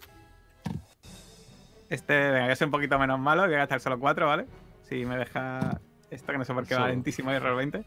Este, 1.90 2.30
venga, 2.30 2.48
yo 2.48 2.56
soy 2.56 2.66
un 2.66 2.70
poquito 2.70 2.98
menos 2.98 3.18
malo. 3.18 3.44
Voy 3.44 3.54
a 3.54 3.58
gastar 3.58 3.80
solo 3.80 3.98
4, 3.98 4.26
¿vale? 4.26 4.46
Si 4.88 5.04
me 5.04 5.16
deja 5.16 5.80
esto, 6.10 6.32
que 6.32 6.38
no 6.38 6.44
sé 6.44 6.54
por 6.54 6.66
qué 6.66 6.74
va 6.74 6.88
lentísimo 6.88 7.30
y 7.32 7.34
error 7.34 7.56
20. 7.56 7.84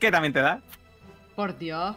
¿Qué 0.00 0.10
también 0.10 0.32
te 0.32 0.40
da? 0.40 0.60
Por 1.36 1.56
Dios. 1.56 1.96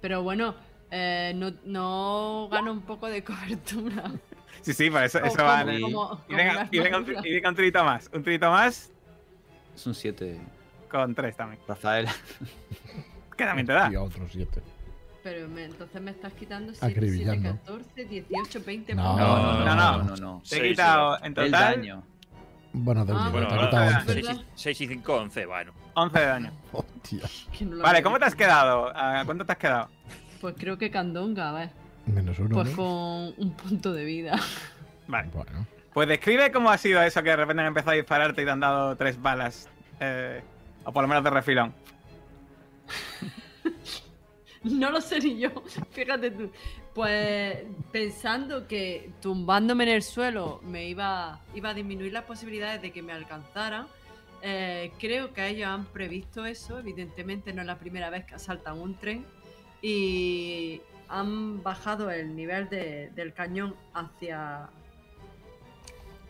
Pero 0.00 0.22
bueno, 0.22 0.54
eh, 0.90 1.32
no, 1.34 1.52
no 1.64 2.48
gano 2.50 2.72
un 2.72 2.82
poco 2.82 3.06
de 3.08 3.24
cobertura. 3.24 4.12
Sí, 4.60 4.72
sí, 4.72 4.90
por 4.90 5.02
eso, 5.02 5.18
eso 5.24 5.42
va. 5.42 5.62
Y 5.64 6.34
venga, 6.34 6.68
y 6.70 6.78
venga, 6.78 6.98
un, 6.98 7.06
y 7.24 7.32
venga 7.34 7.48
un 7.48 7.54
trito 7.54 7.84
más. 7.84 8.10
Un 8.12 8.22
trito 8.22 8.50
más 8.50 8.92
Es 9.74 9.86
un 9.86 9.94
7. 9.94 10.40
con 10.90 11.14
3 11.14 11.36
también. 11.36 11.60
Rafael. 11.66 12.08
¿Qué 13.36 13.44
también 13.44 13.66
te 13.66 13.72
da? 13.72 13.90
Y 13.90 13.94
a 13.94 14.02
otros 14.02 14.30
7. 14.32 14.60
Pero 15.22 15.48
me- 15.48 15.64
entonces 15.64 16.00
me 16.02 16.10
estás 16.10 16.32
quitando 16.34 16.72
7, 16.74 16.86
Acribillando. 16.86 17.50
14, 17.64 18.04
18, 18.04 18.60
20 18.64 18.94
No, 18.94 19.02
puntos. 19.10 19.28
no, 19.28 19.64
no, 19.64 19.74
no. 19.74 20.02
no, 20.04 20.16
no. 20.16 20.42
Te 20.48 20.56
he 20.66 20.68
quitado 20.70 21.18
en 21.18 21.24
El 21.26 21.34
total 21.34 21.50
daño. 21.50 22.02
Bueno, 22.74 23.04
de 23.04 23.12
Ah, 23.16 23.28
Bueno, 23.32 23.48
te 23.48 23.54
no, 23.54 23.60
quitado 23.62 23.90
no, 23.90 23.98
11. 24.00 24.14
¿verdad? 24.14 24.36
6 24.54 24.80
y 24.80 24.86
5, 24.88 25.14
11, 25.16 25.46
bueno. 25.46 25.72
11 25.94 26.18
de 26.18 26.26
daño. 26.26 26.52
Hostia. 26.72 27.20
Que 27.56 27.64
no 27.64 27.78
Vale, 27.78 28.02
¿cómo 28.02 28.18
te 28.18 28.24
has 28.26 28.34
quedado? 28.34 28.92
¿A 28.94 29.24
¿Cuánto 29.24 29.46
te 29.46 29.52
has 29.52 29.58
quedado? 29.58 29.88
Pues 30.40 30.54
creo 30.58 30.76
que 30.76 30.90
Candonga, 30.90 31.50
a 31.50 31.52
ver. 31.52 31.70
Menos 32.06 32.38
uno, 32.38 32.50
Pues 32.56 32.68
¿no? 32.70 32.76
con 32.76 32.86
un 33.38 33.52
punto 33.56 33.92
de 33.92 34.04
vida. 34.04 34.38
Vale. 35.08 35.30
Bueno. 35.32 35.66
Pues 35.94 36.08
describe 36.08 36.50
cómo 36.50 36.70
ha 36.70 36.76
sido 36.76 37.00
eso 37.02 37.22
que 37.22 37.30
de 37.30 37.36
repente 37.36 37.62
han 37.62 37.68
empezado 37.68 37.92
a 37.92 37.94
dispararte 37.94 38.42
y 38.42 38.44
te 38.44 38.50
han 38.50 38.60
dado 38.60 38.96
tres 38.96 39.20
balas. 39.22 39.68
eh, 40.00 40.42
o 40.84 40.92
por 40.92 41.02
lo 41.02 41.08
menos 41.08 41.24
de 41.24 41.30
refilón. 41.30 41.72
No 44.64 44.90
lo 44.90 45.00
sé 45.02 45.18
ni 45.20 45.38
yo. 45.38 45.50
Fíjate 45.90 46.30
tú. 46.30 46.50
Pues 46.94 47.64
pensando 47.92 48.66
que 48.66 49.10
tumbándome 49.20 49.84
en 49.84 49.90
el 49.90 50.02
suelo 50.02 50.60
me 50.64 50.88
iba, 50.88 51.40
iba 51.54 51.70
a 51.70 51.74
disminuir 51.74 52.12
las 52.14 52.24
posibilidades 52.24 52.80
de 52.80 52.90
que 52.90 53.02
me 53.02 53.12
alcanzaran, 53.12 53.86
eh, 54.40 54.90
creo 54.98 55.34
que 55.34 55.46
ellos 55.48 55.68
han 55.68 55.84
previsto 55.84 56.46
eso. 56.46 56.78
Evidentemente 56.78 57.52
no 57.52 57.60
es 57.60 57.66
la 57.66 57.78
primera 57.78 58.08
vez 58.08 58.24
que 58.24 58.36
asaltan 58.36 58.80
un 58.80 58.94
tren. 58.96 59.26
Y 59.82 60.80
han 61.08 61.62
bajado 61.62 62.10
el 62.10 62.34
nivel 62.34 62.70
de- 62.70 63.10
del 63.10 63.34
cañón 63.34 63.74
hacia, 63.92 64.70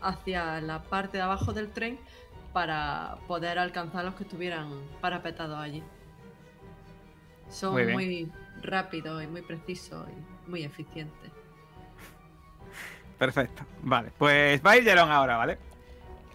hacia 0.01 0.59
la 0.59 0.83
parte 0.83 1.17
de 1.17 1.23
abajo 1.23 1.53
del 1.53 1.71
tren 1.71 1.97
para 2.51 3.17
poder 3.27 3.59
alcanzar 3.59 4.01
a 4.01 4.03
los 4.03 4.15
que 4.15 4.23
estuvieran 4.23 4.69
parapetados 4.99 5.57
allí. 5.57 5.81
Son 7.55 7.71
Muy 7.71 7.87
muy, 7.87 8.31
rápidos 8.61 9.23
y 9.23 9.27
muy 9.27 9.41
precisos 9.41 10.05
y 10.09 10.49
muy 10.49 10.63
eficientes. 10.63 11.31
Perfecto. 13.17 13.63
Vale. 13.81 14.11
Pues 14.17 14.61
va 14.61 14.71
a 14.71 14.77
ir 14.77 14.83
Jerón 14.83 15.09
ahora, 15.09 15.37
¿vale? 15.37 15.57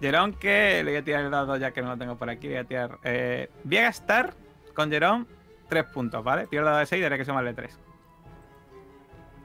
Jerón 0.00 0.32
que 0.32 0.82
le 0.82 0.92
voy 0.92 0.96
a 1.00 1.04
tirar 1.04 1.24
el 1.24 1.30
dado 1.30 1.54
ya 1.58 1.72
que 1.72 1.82
no 1.82 1.88
lo 1.88 1.98
tengo 1.98 2.16
por 2.16 2.30
aquí. 2.30 2.48
Le 2.48 2.54
voy 2.54 2.62
a 2.62 2.64
tirar. 2.64 2.98
eh, 3.04 3.50
voy 3.64 3.76
a 3.76 3.82
gastar 3.82 4.32
con 4.72 4.90
Jerón 4.90 5.28
tres 5.68 5.84
puntos, 5.84 6.24
¿vale? 6.24 6.46
Tiro 6.46 6.62
el 6.62 6.66
dado 6.66 6.78
de 6.78 6.86
6 6.86 7.02
y 7.02 7.04
haré 7.04 7.18
que 7.18 7.24
sumarle 7.26 7.52
3. 7.52 7.78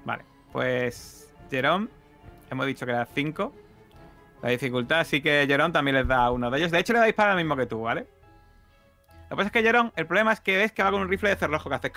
Vale. 0.05 0.23
Pues 0.53 1.29
Jerón, 1.51 1.89
hemos 2.49 2.67
dicho 2.67 2.85
que 2.85 2.93
era 2.93 3.05
5. 3.05 3.53
La 4.41 4.49
dificultad, 4.49 5.01
así 5.01 5.21
que 5.21 5.43
Jerón 5.45 5.73
también 5.73 5.97
les 5.97 6.07
da 6.07 6.31
uno 6.31 6.49
de 6.49 6.57
ellos. 6.59 6.71
De 6.71 6.79
hecho, 6.79 6.93
le 6.93 6.99
dais 6.99 7.13
para 7.13 7.31
lo 7.31 7.37
mismo 7.37 7.57
que 7.57 7.65
tú, 7.65 7.81
¿vale? 7.81 8.07
Lo 9.29 9.29
que 9.29 9.35
pasa 9.37 9.47
es 9.47 9.51
que 9.51 9.61
Jerón, 9.63 9.91
el 9.95 10.05
problema 10.05 10.33
es 10.33 10.39
que 10.39 10.57
ves 10.57 10.71
que 10.71 10.83
va 10.83 10.91
con 10.91 11.01
un 11.01 11.09
rifle 11.09 11.29
de 11.29 11.35
cerrojo 11.35 11.69
que 11.69 11.75
hace. 11.75 11.91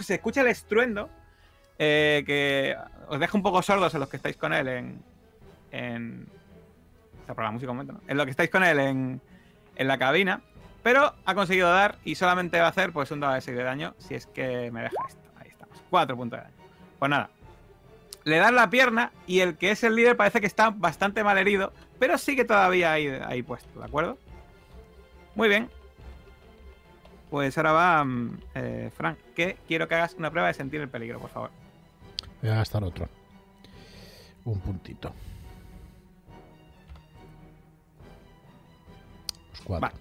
Se 0.00 0.14
escucha 0.14 0.40
el 0.40 0.46
estruendo 0.46 1.10
eh, 1.78 2.22
que 2.26 2.76
os 3.08 3.20
deja 3.20 3.36
un 3.36 3.42
poco 3.42 3.62
sordos 3.62 3.92
en 3.94 4.00
los 4.00 4.08
que 4.08 4.16
estáis 4.16 4.36
con 4.36 4.52
él 4.52 4.68
en. 4.68 5.02
en 5.72 6.28
está 7.20 7.34
por 7.34 7.44
la 7.44 7.50
música 7.50 7.70
un 7.70 7.78
momento, 7.78 7.92
¿no? 7.94 8.00
En 8.08 8.16
lo 8.16 8.24
que 8.24 8.30
estáis 8.30 8.50
con 8.50 8.64
él 8.64 8.78
en, 8.78 9.20
en 9.76 9.88
la 9.88 9.98
cabina. 9.98 10.40
Pero 10.82 11.14
ha 11.24 11.34
conseguido 11.34 11.70
dar 11.70 11.98
y 12.04 12.14
solamente 12.14 12.58
va 12.58 12.66
a 12.66 12.70
hacer 12.70 12.92
pues 12.92 13.10
un 13.10 13.20
dado 13.20 13.34
de 13.34 13.42
6 13.42 13.56
de 13.56 13.62
daño 13.62 13.94
si 13.98 14.14
es 14.14 14.26
que 14.26 14.70
me 14.70 14.82
deja 14.82 14.94
esto. 15.06 15.20
Ahí 15.36 15.48
estamos. 15.48 15.82
4 15.90 16.16
puntos 16.16 16.38
de 16.38 16.44
daño. 16.44 16.56
Pues 16.98 17.10
nada. 17.10 17.30
Le 18.24 18.38
dan 18.38 18.54
la 18.54 18.70
pierna 18.70 19.12
y 19.26 19.40
el 19.40 19.56
que 19.56 19.70
es 19.70 19.84
el 19.84 19.96
líder 19.96 20.16
parece 20.16 20.40
que 20.40 20.46
está 20.46 20.70
bastante 20.70 21.24
mal 21.24 21.38
herido, 21.38 21.72
pero 21.98 22.18
sigue 22.18 22.44
todavía 22.44 22.92
ahí, 22.92 23.08
ahí 23.08 23.42
puesto, 23.42 23.78
¿de 23.78 23.86
acuerdo? 23.86 24.18
Muy 25.40 25.48
bien. 25.48 25.70
Pues 27.30 27.56
ahora 27.56 27.72
va 27.72 28.04
mm, 28.04 28.38
eh, 28.56 28.90
Frank, 28.94 29.16
que 29.34 29.56
quiero 29.66 29.88
que 29.88 29.94
hagas 29.94 30.12
una 30.18 30.30
prueba 30.30 30.48
de 30.48 30.52
sentir 30.52 30.82
el 30.82 30.90
peligro, 30.90 31.18
por 31.18 31.30
favor. 31.30 31.50
Voy 32.42 32.50
a 32.50 32.56
gastar 32.56 32.84
otro. 32.84 33.08
Un 34.44 34.60
puntito. 34.60 35.14
Los 39.52 39.60
cuatro. 39.62 39.88
Vale. 39.88 40.00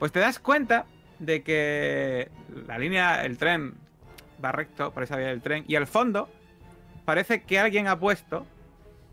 Pues 0.00 0.10
te 0.10 0.18
das 0.18 0.40
cuenta 0.40 0.86
de 1.20 1.44
que 1.44 2.28
la 2.66 2.78
línea, 2.78 3.24
el 3.24 3.38
tren 3.38 3.74
va 4.44 4.50
recto 4.50 4.90
por 4.90 5.04
esa 5.04 5.14
vía 5.14 5.28
del 5.28 5.40
tren 5.40 5.66
y 5.68 5.76
al 5.76 5.86
fondo 5.86 6.28
parece 7.04 7.44
que 7.44 7.60
alguien 7.60 7.86
ha 7.86 7.96
puesto 8.00 8.44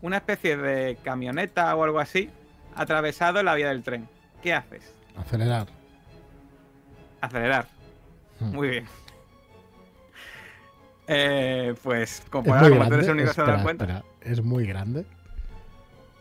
una 0.02 0.16
especie 0.16 0.56
de 0.56 0.98
camioneta 1.04 1.72
o 1.76 1.84
algo 1.84 2.00
así 2.00 2.30
atravesado 2.74 3.40
la 3.44 3.54
vía 3.54 3.68
del 3.68 3.84
tren. 3.84 4.08
¿Qué 4.42 4.52
haces? 4.52 4.95
Acelerar. 5.18 5.66
Acelerar. 7.20 7.66
Hmm. 8.40 8.54
Muy 8.54 8.68
bien. 8.68 8.86
Eh, 11.08 11.74
pues 11.82 12.22
como, 12.30 12.46
Es 12.46 12.52
ahora, 12.52 12.68
muy 12.68 12.78
como 12.78 12.88
tú 12.88 12.94
eres 12.94 13.06
el 13.06 13.12
único 13.14 13.28
que 13.28 13.34
se 13.34 13.42
da 13.42 13.62
cuenta. 13.62 13.84
espera. 13.84 14.04
Es 14.20 14.42
muy 14.42 14.66
grande. 14.66 15.04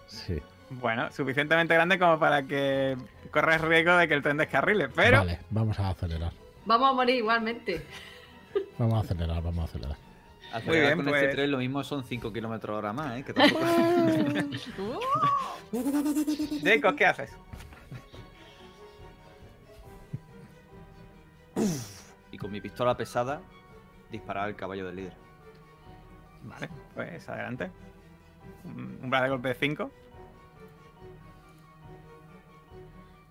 Sí. 0.08 0.42
Bueno, 0.70 1.12
suficientemente 1.12 1.74
grande 1.74 2.00
como 2.00 2.20
para 2.20 2.44
que 2.44 2.96
corres 3.32 3.62
riesgo 3.62 3.96
de 3.98 4.08
que 4.08 4.14
el 4.14 4.22
tren 4.22 4.38
descarrile. 4.38 4.90
Pero 4.90 5.20
Vale, 5.20 5.40
vamos 5.50 5.80
a 5.80 5.90
acelerar. 5.90 6.32
Vamos 6.66 6.90
a 6.90 6.94
morir 6.94 7.16
igualmente. 7.16 7.86
Vamos 8.78 8.96
a 8.96 9.00
acelerar, 9.02 9.44
vamos 9.44 9.62
a 9.62 9.64
acelerar. 9.66 9.98
Muy 10.66 10.80
bien, 10.80 10.96
con 10.96 11.06
pues- 11.06 11.22
este 11.22 11.36
tren 11.36 11.52
lo 11.52 11.58
mismo 11.58 11.84
son 11.84 12.04
5 12.04 12.32
kilómetros 12.32 12.78
hora 12.78 12.94
más, 12.94 13.18
¿eh? 13.20 13.24
Que 13.24 13.34
tampoco... 13.34 13.66
Jacob, 16.64 16.96
¿qué 16.96 17.06
haces? 17.06 17.32
Y 22.32 22.38
con 22.38 22.52
mi 22.52 22.62
pistola 22.62 22.96
pesada, 22.98 23.42
disparar 24.12 24.46
al 24.46 24.56
caballo 24.56 24.86
del 24.88 24.96
líder. 24.98 25.14
Vale, 26.44 26.70
pues 26.94 27.28
adelante. 27.28 27.72
Un 28.64 29.00
umbral 29.04 29.24
de 29.24 29.30
golpe 29.30 29.48
de 29.50 29.56
5. 29.56 29.92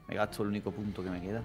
Me 0.09 0.15
gasto 0.15 0.43
el 0.43 0.49
único 0.49 0.71
punto 0.71 1.03
que 1.03 1.11
me 1.11 1.21
queda. 1.21 1.43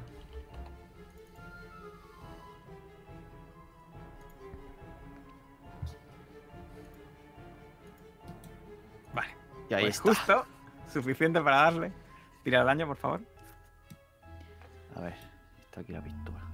Vale. 9.14 9.36
Y 9.70 9.74
ahí 9.74 9.84
pues 9.84 9.96
está. 9.96 10.10
justo, 10.10 10.46
suficiente 10.88 11.42
para 11.42 11.58
darle. 11.58 11.92
Tira 12.44 12.62
el 12.62 12.66
daño, 12.66 12.88
por 12.88 12.98
favor. 12.98 13.22
A 14.96 15.02
ver, 15.02 15.16
está 15.66 15.82
aquí 15.82 15.94
la 15.94 16.02
pistola. 16.02 16.49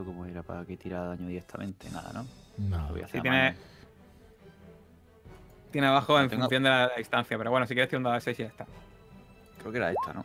Esto 0.00 0.10
como 0.10 0.24
era 0.24 0.42
para 0.42 0.64
que 0.64 0.78
tirara 0.78 1.08
daño 1.08 1.28
directamente, 1.28 1.90
nada, 1.90 2.10
¿no? 2.14 2.26
No. 2.56 2.88
Voy 2.88 3.02
a 3.02 3.04
hacer 3.04 3.10
Sí, 3.10 3.18
a 3.18 3.22
tiene-. 3.22 3.56
Tiene 5.70 5.86
abajo 5.88 6.18
en 6.18 6.30
Tengo- 6.30 6.44
función 6.44 6.62
de 6.62 6.70
la 6.70 6.90
distancia, 6.96 7.36
pero 7.36 7.50
bueno, 7.50 7.66
si 7.66 7.74
quieres 7.74 7.90
tirar 7.90 7.98
un 7.98 8.04
dado 8.04 8.14
de 8.14 8.20
6 8.22 8.38
y 8.40 8.42
ya 8.44 8.48
está. 8.48 8.66
Creo 9.58 9.70
que 9.72 9.76
era 9.78 9.90
esta, 9.90 10.14
¿no? 10.14 10.24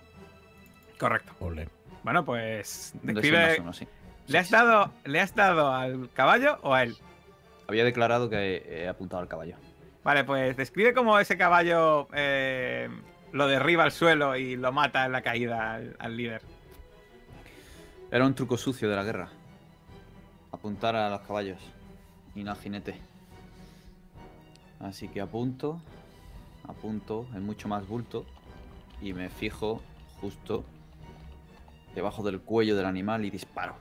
Correcto. 0.98 1.34
Ole. 1.42 1.68
Bueno, 2.04 2.24
pues 2.24 2.94
describe. 3.04 3.50
más 3.50 3.60
uno, 3.60 3.74
sí. 3.74 3.86
¿Le 4.28 4.40
has, 4.40 4.50
dado, 4.50 4.92
¿Le 5.04 5.20
has 5.20 5.36
dado 5.36 5.74
al 5.74 6.10
caballo 6.14 6.58
o 6.64 6.74
a 6.74 6.84
él? 6.84 6.96
Había 7.68 7.84
declarado 7.84 8.30
que 8.30 8.64
he 8.84 8.88
apuntado 8.88 9.22
al 9.24 9.28
caballo. 9.28 9.58
Vale, 10.06 10.24
pues 10.24 10.56
describe 10.56 10.94
cómo 10.94 11.20
ese 11.20 11.38
caballo 11.38 12.08
eh, 12.14 12.90
lo 13.34 13.48
derriba 13.48 13.84
al 13.84 13.92
suelo 13.92 14.38
y 14.38 14.56
lo 14.56 14.72
mata 14.72 15.06
en 15.06 15.12
la 15.12 15.22
caída 15.22 15.74
al, 15.74 15.96
al 16.00 16.16
líder. 16.16 16.42
Era 18.10 18.26
un 18.26 18.34
truco 18.36 18.56
sucio 18.58 18.90
de 18.90 18.96
la 18.96 19.04
guerra. 19.04 19.30
Apuntar 20.52 20.96
a 20.96 21.10
los 21.10 21.22
caballos 21.22 21.60
y 22.34 22.44
no 22.44 22.52
al 22.52 22.58
jinete. 22.58 22.96
Así 24.80 25.08
que 25.08 25.22
apunto, 25.22 25.82
apunto 26.68 27.28
en 27.34 27.44
mucho 27.46 27.68
más 27.68 27.88
bulto 27.88 28.26
y 29.02 29.14
me 29.14 29.30
fijo 29.30 29.82
justo 30.22 30.64
debajo 31.94 32.24
del 32.24 32.42
cuello 32.42 32.76
del 32.76 32.86
animal 32.86 33.26
y 33.26 33.30
disparo. 33.30 33.76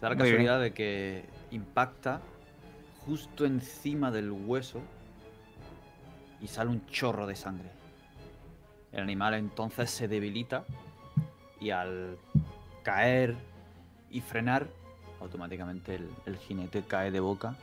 Da 0.00 0.08
la 0.08 0.14
Muy 0.16 0.24
bien. 0.24 0.36
casualidad 0.36 0.60
de 0.60 0.74
que 0.74 1.24
impacta 1.50 2.20
justo 3.06 3.44
encima 3.44 4.10
del 4.10 4.30
hueso 4.30 4.80
y 6.40 6.48
sale 6.48 6.70
un 6.70 6.84
chorro 6.86 7.26
de 7.26 7.36
sangre. 7.36 7.70
El 8.92 9.02
animal 9.02 9.34
entonces 9.34 9.90
se 9.90 10.08
debilita 10.08 10.64
y 11.60 11.70
al 11.70 12.18
caer 12.82 13.36
y 14.10 14.20
frenar, 14.20 14.68
automáticamente 15.20 15.94
el, 15.94 16.10
el 16.26 16.36
jinete 16.36 16.82
cae 16.82 17.10
de 17.10 17.20
boca 17.20 17.56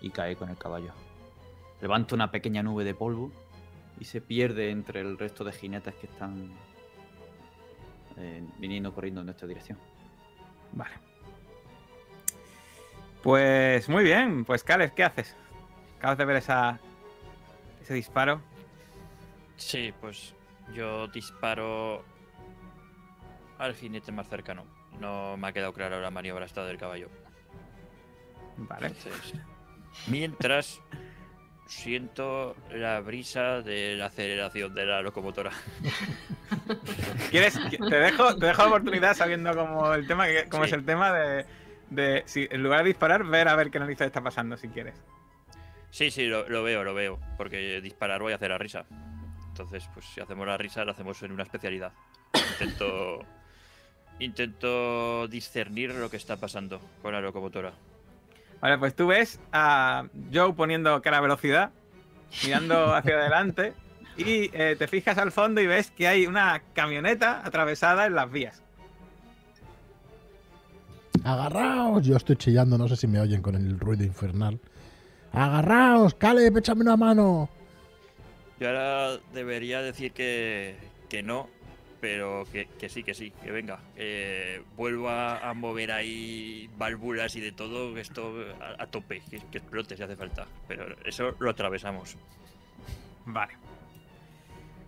y 0.00 0.10
cae 0.10 0.36
con 0.36 0.50
el 0.50 0.56
caballo. 0.56 0.92
Levanta 1.80 2.14
una 2.14 2.30
pequeña 2.30 2.62
nube 2.62 2.84
de 2.84 2.94
polvo 2.94 3.30
y 4.00 4.04
se 4.04 4.20
pierde 4.20 4.70
entre 4.70 5.00
el 5.00 5.18
resto 5.18 5.44
de 5.44 5.52
jinetes 5.52 5.94
que 5.94 6.06
están 6.06 6.50
eh, 8.16 8.42
viniendo 8.58 8.94
corriendo 8.94 9.20
en 9.20 9.26
nuestra 9.26 9.46
dirección. 9.46 9.78
Vale. 10.72 10.94
Pues 13.22 13.88
muy 13.88 14.04
bien, 14.04 14.44
pues 14.44 14.62
Caleb, 14.62 14.94
¿qué 14.94 15.04
haces? 15.04 15.34
Acabas 15.98 16.18
de 16.18 16.24
ver 16.24 16.36
esa, 16.36 16.78
ese 17.82 17.94
disparo. 17.94 18.40
Sí, 19.56 19.92
pues 20.00 20.34
yo 20.72 21.08
disparo 21.08 22.04
al 23.58 23.74
jinete 23.74 24.12
más 24.12 24.28
cercano. 24.28 24.64
No 25.00 25.36
me 25.36 25.48
ha 25.48 25.52
quedado 25.52 25.72
claro 25.72 26.00
la 26.00 26.10
maniobra 26.10 26.44
esta 26.46 26.64
del 26.64 26.78
caballo. 26.78 27.08
Vale. 28.56 28.86
Entonces, 28.88 29.34
mientras 30.08 30.80
siento 31.66 32.54
la 32.70 33.00
brisa 33.00 33.60
de 33.60 33.96
la 33.96 34.06
aceleración 34.06 34.72
de 34.74 34.86
la 34.86 35.02
locomotora. 35.02 35.50
¿Quieres? 37.30 37.58
Te 37.70 37.96
dejo, 37.96 38.36
te 38.36 38.46
dejo 38.46 38.62
la 38.62 38.68
oportunidad 38.68 39.14
sabiendo 39.16 39.54
cómo 39.54 39.92
el 39.92 40.06
tema, 40.06 40.26
que- 40.26 40.46
cómo 40.48 40.64
Sí. 40.64 40.68
es 40.68 40.72
el 40.74 40.84
tema 40.84 41.12
de, 41.12 41.44
de 41.90 42.22
si 42.26 42.46
en 42.50 42.62
lugar 42.62 42.80
de 42.82 42.86
disparar, 42.88 43.24
ver 43.24 43.48
a 43.48 43.56
ver 43.56 43.70
qué 43.70 43.78
narices 43.80 44.06
está 44.06 44.20
pasando 44.22 44.56
si 44.56 44.68
quieres. 44.68 44.94
Sí, 45.90 46.10
sí, 46.10 46.26
lo, 46.26 46.48
lo 46.48 46.62
veo, 46.62 46.84
lo 46.84 46.94
veo. 46.94 47.18
Porque 47.36 47.80
disparar 47.80 48.20
voy 48.20 48.32
a 48.32 48.36
hacer 48.36 48.50
la 48.50 48.58
risa. 48.58 48.84
Entonces, 49.48 49.88
pues 49.94 50.04
si 50.06 50.20
hacemos 50.20 50.46
la 50.46 50.56
risa, 50.56 50.84
la 50.84 50.92
hacemos 50.92 51.22
en 51.22 51.32
una 51.32 51.42
especialidad. 51.42 51.92
Intento. 52.52 53.20
Intento 54.18 55.28
discernir 55.28 55.94
lo 55.94 56.10
que 56.10 56.16
está 56.16 56.36
pasando 56.36 56.80
con 57.02 57.12
la 57.12 57.20
locomotora. 57.20 57.72
Vale, 58.60 58.78
pues 58.78 58.94
tú 58.94 59.08
ves 59.08 59.38
a 59.52 60.06
Joe 60.32 60.54
poniendo 60.54 61.00
cara 61.02 61.18
a 61.18 61.20
velocidad, 61.20 61.70
mirando 62.44 62.94
hacia 62.94 63.14
adelante, 63.14 63.74
y 64.16 64.50
eh, 64.54 64.76
te 64.78 64.88
fijas 64.88 65.18
al 65.18 65.32
fondo 65.32 65.60
y 65.60 65.66
ves 65.66 65.90
que 65.90 66.08
hay 66.08 66.26
una 66.26 66.62
camioneta 66.72 67.42
atravesada 67.44 68.06
en 68.06 68.14
las 68.14 68.30
vías. 68.30 68.62
¡Agarraos! 71.22 72.06
Yo 72.06 72.16
estoy 72.16 72.36
chillando, 72.36 72.78
no 72.78 72.88
sé 72.88 72.96
si 72.96 73.06
me 73.06 73.20
oyen 73.20 73.42
con 73.42 73.56
el 73.56 73.78
ruido 73.78 74.04
infernal. 74.04 74.58
¡Agarraos! 75.32 76.14
¡Caleb, 76.14 76.56
échame 76.56 76.82
una 76.82 76.96
mano! 76.96 77.50
Yo 78.58 78.68
ahora 78.68 79.18
debería 79.34 79.82
decir 79.82 80.12
que, 80.12 80.76
que 81.10 81.22
no, 81.22 81.48
pero 82.06 82.44
que, 82.52 82.68
que 82.78 82.88
sí, 82.88 83.02
que 83.02 83.14
sí, 83.14 83.32
que 83.42 83.50
venga. 83.50 83.80
Que 83.96 84.62
vuelva 84.76 85.38
a 85.38 85.54
mover 85.54 85.90
ahí 85.90 86.70
válvulas 86.78 87.34
y 87.34 87.40
de 87.40 87.50
todo, 87.50 87.98
esto 87.98 88.32
a, 88.60 88.84
a 88.84 88.86
tope, 88.86 89.22
que, 89.28 89.40
que 89.50 89.58
explote 89.58 89.96
si 89.96 90.04
hace 90.04 90.14
falta. 90.14 90.46
Pero 90.68 90.86
eso 91.04 91.34
lo 91.40 91.50
atravesamos. 91.50 92.16
Vale. 93.24 93.54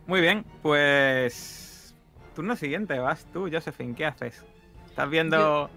Muy 0.06 0.20
bien, 0.20 0.44
pues. 0.62 1.92
Turno 2.36 2.54
siguiente, 2.54 2.96
vas 3.00 3.26
tú, 3.32 3.50
Josephine, 3.52 3.96
¿qué 3.96 4.06
haces? 4.06 4.44
¿Estás 4.86 5.10
viendo 5.10 5.68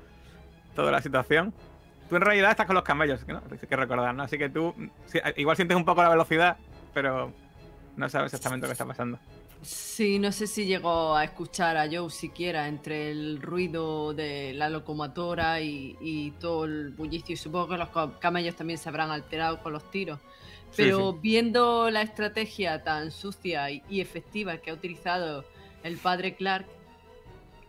toda 0.75 0.91
la 0.91 1.01
situación? 1.01 1.55
Tú 2.07 2.17
en 2.17 2.21
realidad 2.21 2.51
estás 2.51 2.67
con 2.67 2.75
los 2.75 2.83
camellos, 2.83 3.27
¿no? 3.27 3.41
Hay 3.49 3.57
que 3.57 3.75
recordar, 3.75 4.13
¿no? 4.13 4.21
Así 4.21 4.37
que 4.37 4.47
tú 4.47 4.75
igual 5.37 5.55
sientes 5.55 5.75
un 5.75 5.85
poco 5.85 6.03
la 6.03 6.09
velocidad, 6.09 6.57
pero 6.93 7.33
no 7.97 8.09
sabes 8.09 8.31
exactamente 8.31 8.67
lo 8.67 8.69
que 8.69 8.73
está 8.73 8.85
pasando. 8.85 9.17
Sí, 9.63 10.17
no 10.17 10.31
sé 10.31 10.47
si 10.47 10.65
llegó 10.65 11.15
a 11.15 11.23
escuchar 11.23 11.77
a 11.77 11.87
Joe 11.91 12.09
siquiera 12.09 12.67
entre 12.67 13.11
el 13.11 13.39
ruido 13.41 14.11
de 14.13 14.53
la 14.55 14.69
locomotora 14.69 15.61
y, 15.61 15.95
y 16.01 16.31
todo 16.31 16.65
el 16.65 16.89
bullicio. 16.91 17.33
Y 17.33 17.37
supongo 17.37 17.69
que 17.69 17.77
los 17.77 17.89
ca- 17.89 18.17
camellos 18.19 18.55
también 18.55 18.79
se 18.79 18.89
habrán 18.89 19.11
alterado 19.11 19.61
con 19.61 19.73
los 19.73 19.89
tiros. 19.91 20.19
Sí, 20.71 20.75
Pero 20.75 21.13
sí. 21.13 21.13
viendo 21.13 21.91
la 21.91 22.01
estrategia 22.01 22.83
tan 22.83 23.11
sucia 23.11 23.69
y, 23.69 23.83
y 23.87 24.01
efectiva 24.01 24.57
que 24.57 24.71
ha 24.71 24.73
utilizado 24.73 25.45
el 25.83 25.97
padre 25.97 26.35
Clark, 26.35 26.65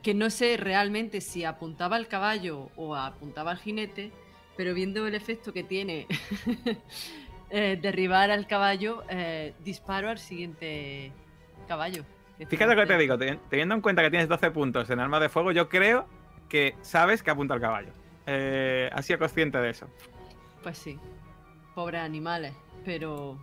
que 0.02 0.14
no 0.14 0.30
sé 0.30 0.56
realmente 0.56 1.20
si 1.20 1.44
apuntaba 1.44 1.96
al 1.96 2.08
caballo 2.08 2.70
o 2.76 2.96
apuntaba 2.96 3.50
al 3.52 3.58
jinete, 3.58 4.12
pero 4.56 4.74
viendo 4.74 5.06
el 5.06 5.14
efecto 5.14 5.52
que 5.52 5.62
tiene 5.62 6.06
eh, 7.50 7.78
derribar 7.80 8.30
al 8.30 8.46
caballo, 8.46 9.04
eh, 9.08 9.54
disparo 9.64 10.08
al 10.10 10.18
siguiente 10.18 11.12
caballo. 11.66 12.04
Fíjate 12.48 12.74
lo 12.74 12.80
que 12.82 12.86
te 12.88 12.98
digo, 12.98 13.16
te- 13.18 13.38
teniendo 13.48 13.74
en 13.74 13.80
cuenta 13.80 14.02
que 14.02 14.10
tienes 14.10 14.28
12 14.28 14.50
puntos 14.50 14.90
en 14.90 14.98
arma 15.00 15.20
de 15.20 15.28
fuego, 15.28 15.52
yo 15.52 15.68
creo 15.68 16.06
que 16.48 16.74
sabes 16.82 17.22
que 17.22 17.30
apunta 17.30 17.54
al 17.54 17.60
caballo. 17.60 17.92
Eh, 18.26 18.90
has 18.92 19.04
sido 19.06 19.18
consciente 19.18 19.58
de 19.58 19.70
eso. 19.70 19.88
Pues 20.62 20.78
sí, 20.78 20.98
pobres 21.74 22.00
animales, 22.02 22.52
pero 22.84 23.38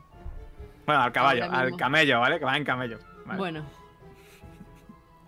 Bueno, 0.85 1.01
al 1.01 1.11
caballo, 1.11 1.45
al 1.51 1.75
camello, 1.77 2.19
¿vale? 2.19 2.39
Que 2.39 2.45
va 2.45 2.57
en 2.57 2.63
camello. 2.65 2.99
Vale. 3.25 3.37
bueno. 3.39 3.63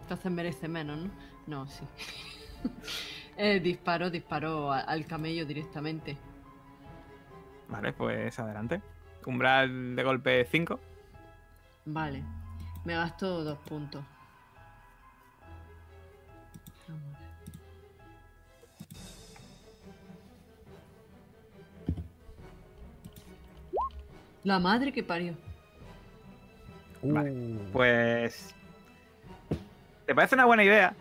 Entonces 0.02 0.32
merece 0.32 0.68
menos, 0.68 0.98
¿no? 1.00 1.10
No, 1.48 1.68
sí. 1.68 1.84
Eh, 3.38 3.60
disparo, 3.60 4.12
disparo 4.12 4.72
al 4.72 5.06
camello 5.08 5.46
directamente. 5.46 6.16
Vale, 7.70 7.92
pues 7.94 8.38
adelante. 8.38 8.82
Umbral 9.26 9.96
de 9.96 10.04
golpe 10.04 10.46
5. 10.46 10.80
Vale. 11.86 12.22
Me 12.84 12.96
gasto 12.96 13.44
dos 13.44 13.60
puntos. 13.60 14.04
La 24.44 24.58
madre 24.58 24.92
que 24.92 25.04
parió. 25.04 25.36
Vale, 27.04 27.60
Pues. 27.72 28.56
¿Te 30.06 30.16
parece 30.16 30.36
una 30.36 30.46
buena 30.46 30.64
idea? 30.64 30.94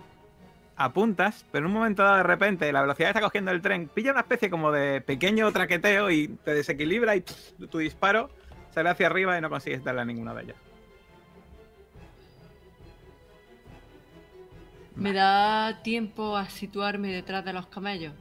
Apuntas, 0.77 1.45
pero 1.51 1.67
en 1.67 1.73
un 1.73 1.79
momento 1.79 2.03
dado 2.03 2.19
de 2.19 2.23
repente 2.23 2.73
la 2.73 2.81
velocidad 2.83 3.09
que 3.09 3.11
está 3.11 3.21
cogiendo 3.21 3.51
el 3.51 3.61
tren 3.61 3.89
pilla 3.89 4.13
una 4.13 4.21
especie 4.21 4.49
como 4.49 4.73
de 4.73 5.01
pequeño 5.01 5.51
traqueteo 5.53 6.11
y 6.11 6.29
te 6.29 6.55
desequilibra 6.55 7.17
y 7.17 7.21
pff, 7.21 7.69
tu 7.71 7.79
disparo 7.79 8.31
sale 8.71 8.89
hacia 8.89 9.07
arriba 9.09 9.37
y 9.37 9.41
no 9.41 9.51
consigues 9.51 9.85
darle 9.85 10.03
a 10.03 10.05
ninguna 10.05 10.33
de 10.33 10.43
ellas. 10.45 10.70
¿Me 15.01 15.15
da 15.15 15.83
tiempo 15.83 16.37
a 16.37 16.51
situarme 16.51 17.09
detrás 17.11 17.43
de 17.43 17.55
los 17.55 17.67
camellos? 17.69 18.13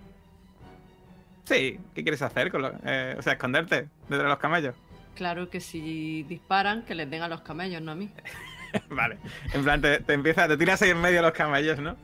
Sí, 1.43 1.77
¿qué 1.93 2.03
quieres 2.03 2.21
hacer? 2.21 2.49
Con 2.51 2.63
eh, 2.85 3.15
o 3.19 3.21
sea, 3.21 3.33
esconderte 3.33 3.89
detrás 4.03 4.23
de 4.23 4.29
los 4.29 4.39
camellos. 4.39 4.75
Claro 5.13 5.49
que 5.49 5.59
si 5.59 6.23
disparan, 6.23 6.83
que 6.83 6.95
les 6.95 7.09
den 7.09 7.21
a 7.21 7.27
los 7.27 7.41
camellos, 7.41 7.81
no 7.81 7.91
a 7.91 7.95
mí. 7.95 8.09
vale. 8.89 9.17
En 9.53 9.63
plan, 9.65 9.81
te, 9.81 9.99
te 9.99 10.13
empieza, 10.13 10.47
te 10.47 10.55
tiras 10.55 10.81
ahí 10.81 10.91
en 10.91 11.01
medio 11.01 11.17
de 11.17 11.23
los 11.23 11.33
camellos, 11.33 11.79
¿no? 11.79 11.97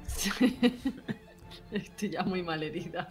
Estoy 1.72 2.10
ya 2.10 2.24
muy 2.24 2.44
mal 2.44 2.62
herida. 2.62 3.08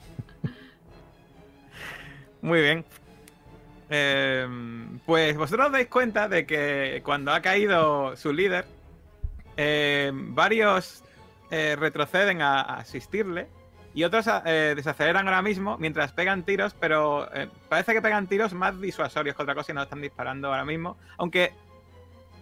Muy 2.42 2.60
bien. 2.60 2.84
Eh, 3.88 4.46
pues 5.06 5.34
vosotros 5.34 5.68
os 5.68 5.72
dais 5.72 5.86
cuenta 5.86 6.28
de 6.28 6.44
que 6.44 7.00
cuando 7.02 7.32
ha 7.32 7.40
caído 7.40 8.14
su 8.16 8.34
líder, 8.34 8.66
eh, 9.56 10.10
varios 10.12 11.04
eh, 11.50 11.76
retroceden 11.78 12.42
a, 12.42 12.60
asistirle 12.62 13.48
y 13.94 14.04
otros 14.04 14.28
eh, 14.44 14.74
desaceleran 14.76 15.26
ahora 15.26 15.42
mismo 15.42 15.78
mientras 15.78 16.12
pegan 16.12 16.42
tiros, 16.42 16.74
pero 16.74 17.32
eh, 17.34 17.48
parece 17.68 17.92
que 17.92 18.02
pegan 18.02 18.26
tiros 18.26 18.52
más 18.52 18.80
disuasorios 18.80 19.36
que 19.36 19.42
otra 19.42 19.54
cosa 19.54 19.72
y 19.72 19.74
no 19.74 19.82
están 19.82 20.00
disparando 20.00 20.48
ahora 20.48 20.64
mismo. 20.64 20.96
Aunque 21.16 21.52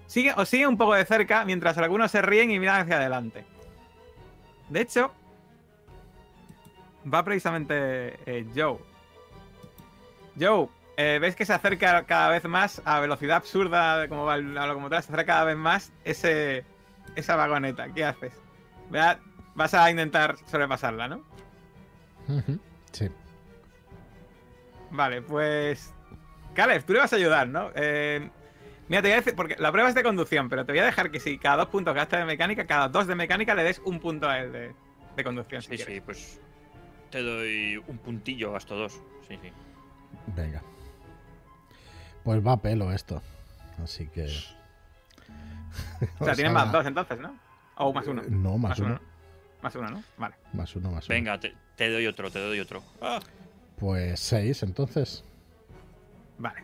sigue, 0.07 0.33
os 0.37 0.49
siguen 0.49 0.69
un 0.69 0.79
poco 0.79 0.95
de 0.95 1.05
cerca 1.05 1.45
mientras 1.45 1.77
algunos 1.79 2.11
se 2.11 2.23
ríen 2.23 2.51
y 2.51 2.59
miran 2.59 2.83
hacia 2.83 2.97
adelante. 2.97 3.45
De 4.69 4.81
hecho, 4.81 5.12
va 7.12 7.23
precisamente 7.23 8.47
Joe. 8.55 8.79
Joe, 10.41 10.69
eh, 10.97 11.19
ves 11.21 11.37
que 11.37 11.47
se 11.47 11.53
acerca 11.53 12.05
cada 12.05 12.29
vez 12.29 12.45
más 12.45 12.83
a 12.85 13.01
velocidad 13.01 13.38
absurda, 13.38 14.09
como 14.09 14.25
va 14.25 14.37
la 14.37 14.67
locomotora, 14.67 15.01
se 15.01 15.12
acerca 15.12 15.33
cada 15.33 15.45
vez 15.45 15.57
más 15.57 15.93
ese, 16.05 16.65
esa 17.17 17.37
vagoneta. 17.37 17.88
¿Qué 17.93 18.05
haces? 18.05 18.33
Vea, 18.92 19.18
vas 19.55 19.72
a 19.74 19.90
intentar 19.90 20.37
sobrepasarla, 20.46 21.09
¿no? 21.09 21.22
Sí. 22.92 23.09
Vale, 24.90 25.22
pues. 25.22 25.92
Caleb, 26.55 26.85
tú 26.85 26.92
le 26.92 26.98
vas 27.00 27.12
a 27.12 27.16
ayudar, 27.16 27.48
¿no? 27.48 27.70
Eh, 27.74 28.28
mira, 28.88 29.00
te 29.00 29.09
voy 29.09 29.12
a 29.14 29.16
decir, 29.16 29.35
porque 29.35 29.57
la 29.59 29.72
prueba 29.72 29.88
es 29.88 29.94
de 29.94 30.02
conducción, 30.02 30.48
pero 30.50 30.66
te 30.66 30.72
voy 30.72 30.81
a 30.81 30.85
dejar 30.85 31.11
que 31.11 31.18
si 31.18 31.38
cada 31.38 31.57
dos 31.57 31.68
puntos 31.68 31.94
gastas 31.94 32.20
de 32.20 32.26
mecánica, 32.26 32.66
cada 32.66 32.88
dos 32.88 33.07
de 33.07 33.14
mecánica 33.14 33.55
le 33.55 33.64
des 33.64 33.81
un 33.85 33.98
punto 33.98 34.28
a 34.28 34.38
él 34.40 34.52
de, 34.52 34.74
de 35.16 35.24
conducción. 35.24 35.62
si 35.62 35.70
Sí, 35.70 35.76
quieres. 35.76 35.94
sí, 35.94 36.00
pues 36.02 36.40
te 37.11 37.22
doy 37.22 37.83
un 37.87 37.96
puntillo, 37.98 38.52
gasto 38.52 38.76
dos. 38.76 38.92
Sí, 39.26 39.38
sí. 39.42 39.50
Venga. 40.37 40.62
Pues 42.22 42.46
va 42.46 42.52
a 42.52 42.57
pelo 42.61 42.92
esto. 42.92 43.22
Así 43.83 44.07
que. 44.09 44.26
O 46.20 46.24
sea, 46.26 46.35
tienes 46.37 46.52
más 46.52 46.70
dos 46.70 46.85
entonces, 46.85 47.18
¿no? 47.18 47.35
O 47.85 47.92
más 47.92 48.07
uno. 48.07 48.23
No, 48.29 48.59
más, 48.59 48.79
uno. 48.79 49.01
Más 49.62 49.75
uno, 49.77 49.90
¿no? 49.90 50.03
Vale. 50.16 50.35
Más 50.53 50.75
uno, 50.77 50.90
más 50.90 51.07
uno. 51.07 51.14
Venga, 51.14 51.38
te, 51.38 51.55
te 51.77 51.88
doy 51.90 52.07
otro, 52.07 52.31
te 52.31 52.38
doy 52.40 52.59
otro. 52.61 52.83
Ah, 53.01 53.21
Pues 53.79 54.18
seis, 54.21 54.62
entonces. 54.62 55.25
Vale. 56.38 56.62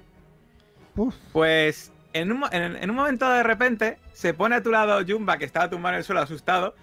Uf, 0.96 1.14
Pues 1.32 1.92
en 2.12 2.32
un, 2.32 2.42
en, 2.50 2.76
en 2.76 2.90
un 2.90 2.96
momento 2.96 3.28
de 3.30 3.42
repente 3.42 3.98
se 4.12 4.34
pone 4.34 4.56
a 4.56 4.62
tu 4.62 4.70
lado 4.70 5.00
Jumba, 5.06 5.38
que 5.38 5.44
estaba 5.44 5.70
tumbado 5.70 5.94
en 5.94 5.98
el 5.98 6.04
suelo 6.04 6.20
asustado. 6.22 6.74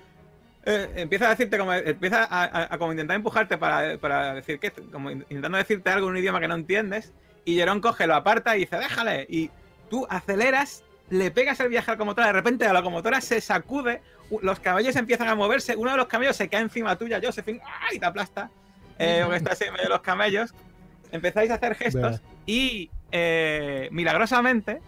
eh, 0.65 0.89
empieza 0.95 1.27
a 1.27 1.29
decirte 1.31 1.57
como. 1.57 1.73
Empieza 1.73 2.23
a, 2.23 2.43
a- 2.45 2.73
a 2.73 2.77
como 2.77 2.91
intentar 2.93 3.15
empujarte 3.17 3.57
para, 3.57 3.97
para 3.97 4.35
decir 4.35 4.57
que. 4.59 4.71
Como 4.71 5.11
in- 5.11 5.21
intentando 5.29 5.57
decirte 5.57 5.89
algo 5.89 6.07
en 6.07 6.13
un 6.13 6.17
idioma 6.19 6.39
que 6.39 6.47
no 6.47 6.55
entiendes. 6.55 7.11
Y 7.43 7.55
Jerón 7.57 7.81
coge, 7.81 8.07
lo 8.07 8.15
aparta 8.15 8.55
y 8.55 8.61
dice, 8.61 8.77
déjale. 8.77 9.27
Y 9.29 9.51
tú 9.89 10.07
aceleras, 10.09 10.83
le 11.09 11.31
pegas 11.31 11.59
el 11.59 11.69
viaje 11.69 11.91
a 11.91 11.93
la 11.93 11.95
locomotora. 11.95 12.27
De 12.27 12.33
repente 12.33 12.65
la 12.65 12.73
locomotora 12.73 13.21
se 13.21 13.41
sacude, 13.41 14.01
los 14.41 14.59
camellos 14.59 14.95
empiezan 14.95 15.27
a 15.27 15.35
moverse. 15.35 15.75
Uno 15.75 15.91
de 15.91 15.97
los 15.97 16.07
camellos 16.07 16.35
se 16.35 16.49
cae 16.49 16.61
encima 16.61 16.97
tuya, 16.97 17.19
Josephine, 17.23 17.61
¡ah! 17.63 17.93
y 17.93 17.99
te 17.99 18.05
aplasta. 18.05 18.49
Eh, 18.97 19.21
porque 19.23 19.37
estás 19.37 19.61
en 19.61 19.73
medio 19.73 19.83
de 19.85 19.89
los 19.89 20.01
camellos. 20.01 20.53
Empezáis 21.11 21.51
a 21.51 21.55
hacer 21.55 21.75
gestos. 21.75 22.21
Y 22.45 22.89
eh, 23.11 23.89
milagrosamente 23.91 24.81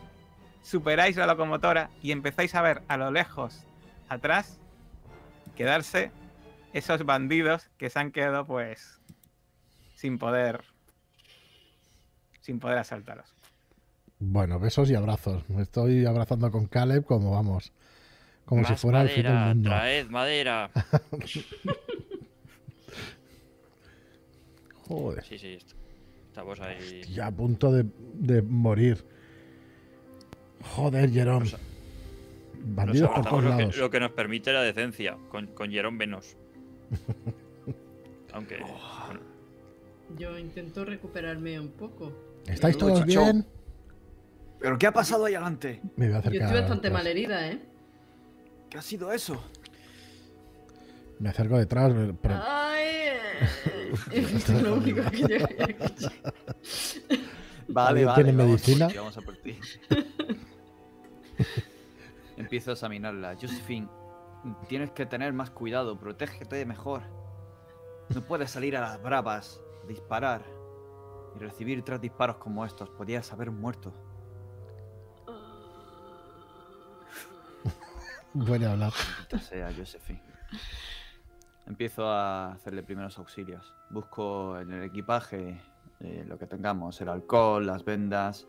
superáis 0.63 1.15
la 1.15 1.27
locomotora 1.27 1.89
y 2.01 2.11
empezáis 2.11 2.53
a 2.55 2.61
ver 2.61 2.81
a 2.87 2.97
lo 2.97 3.11
lejos, 3.11 3.65
atrás, 4.09 4.59
quedarse 5.55 6.11
esos 6.73 7.05
bandidos 7.05 7.69
que 7.77 7.89
se 7.89 7.99
han 7.99 8.11
quedado 8.11 8.45
pues 8.45 8.99
sin 9.95 10.17
poder 10.17 10.63
sin 12.41 12.59
poder 12.59 12.77
asaltaros. 12.77 13.36
Bueno, 14.19 14.59
besos 14.59 14.89
y 14.89 14.95
abrazos. 14.95 15.47
Me 15.49 15.61
estoy 15.61 16.05
abrazando 16.05 16.49
con 16.51 16.67
Caleb 16.67 17.05
como 17.05 17.31
vamos. 17.31 17.71
Como 18.45 18.63
si 18.65 18.75
fuera 18.75 19.01
el 19.01 19.09
fin 19.09 19.23
del 19.23 19.33
madera, 19.33 19.53
mundo. 19.53 19.69
traed 19.69 20.07
madera. 20.07 20.71
Joder. 24.87 25.23
Sí, 25.25 25.37
sí, 25.37 25.47
est- 25.53 25.73
estamos 26.27 26.59
ahí. 26.61 27.01
Ya 27.13 27.27
a 27.27 27.31
punto 27.31 27.71
de, 27.71 27.85
de 28.13 28.41
morir. 28.41 29.03
Joder, 30.75 31.09
Nos 31.11 31.57
Bandidos 32.75 33.09
por 33.09 33.17
abrazamos 33.19 33.29
todos 33.29 33.43
lo 33.43 33.51
que, 33.57 33.63
lados. 33.63 33.77
lo 33.77 33.89
que 33.89 33.99
nos 33.99 34.11
permite 34.11 34.53
la 34.53 34.61
decencia, 34.61 35.17
con, 35.29 35.47
con 35.47 35.69
Jerón 35.71 35.97
Venos. 35.97 36.35
Aunque. 38.33 38.57
bueno, 38.59 39.19
Yo 40.17 40.37
intento 40.39 40.85
recuperarme 40.85 41.59
un 41.59 41.69
poco. 41.71 42.13
¿Estáis 42.47 42.77
todos 42.77 42.99
chacho. 43.01 43.05
bien? 43.25 43.45
¿Pero 44.59 44.77
qué 44.77 44.87
ha 44.87 44.91
pasado 44.91 45.25
ahí 45.25 45.35
adelante? 45.35 45.81
Me 45.95 46.07
voy 46.07 46.15
a 46.17 46.21
Yo 46.21 46.31
estoy 46.31 46.39
bastante 46.39 46.73
detrás. 46.87 46.93
mal 46.93 47.07
herida, 47.07 47.47
¿eh? 47.47 47.61
¿Qué 48.69 48.77
ha 48.77 48.81
sido 48.81 49.11
eso? 49.11 49.41
Me 51.19 51.29
acerco 51.29 51.57
detrás. 51.57 51.93
pero- 52.21 52.41
Ay, 52.45 53.17
es 54.11 54.49
lo 54.61 54.75
único 54.75 55.01
que 55.11 55.17
yo. 55.19 55.27
Vale, 57.69 57.89
¿Alguien 57.89 58.07
vale. 58.07 58.23
tiene 58.23 58.37
vamos 58.37 58.51
medicina? 58.51 58.87
Vamos 58.95 59.17
a 59.17 59.21
por 59.21 59.35
ti. 59.37 59.59
Empiezo 62.37 62.71
a 62.71 62.73
examinarla. 62.73 63.35
Josephine, 63.39 63.87
tienes 64.67 64.91
que 64.91 65.05
tener 65.05 65.33
más 65.33 65.49
cuidado. 65.49 65.97
Protégete 65.99 66.65
mejor. 66.65 67.01
No 68.13 68.21
puedes 68.21 68.51
salir 68.51 68.77
a 68.77 68.81
las 68.81 69.01
bravas, 69.01 69.59
disparar 69.87 70.43
y 71.35 71.39
recibir 71.39 71.83
tres 71.83 71.99
disparos 72.01 72.37
como 72.37 72.65
estos. 72.65 72.89
Podías 72.89 73.31
haber 73.33 73.51
muerto. 73.51 73.93
Puede 78.33 78.65
hablar. 78.65 78.93
Maldita 79.15 79.39
sea, 79.39 79.71
Josephine. 79.75 80.21
Empiezo 81.65 82.09
a 82.09 82.53
hacerle 82.53 82.83
primeros 82.83 83.17
auxilios. 83.17 83.73
Busco 83.89 84.57
en 84.59 84.71
el 84.71 84.83
equipaje 84.83 85.59
eh, 85.99 86.23
lo 86.27 86.37
que 86.37 86.45
tengamos, 86.45 87.01
el 87.01 87.09
alcohol, 87.09 87.65
las 87.65 87.83
vendas. 87.83 88.47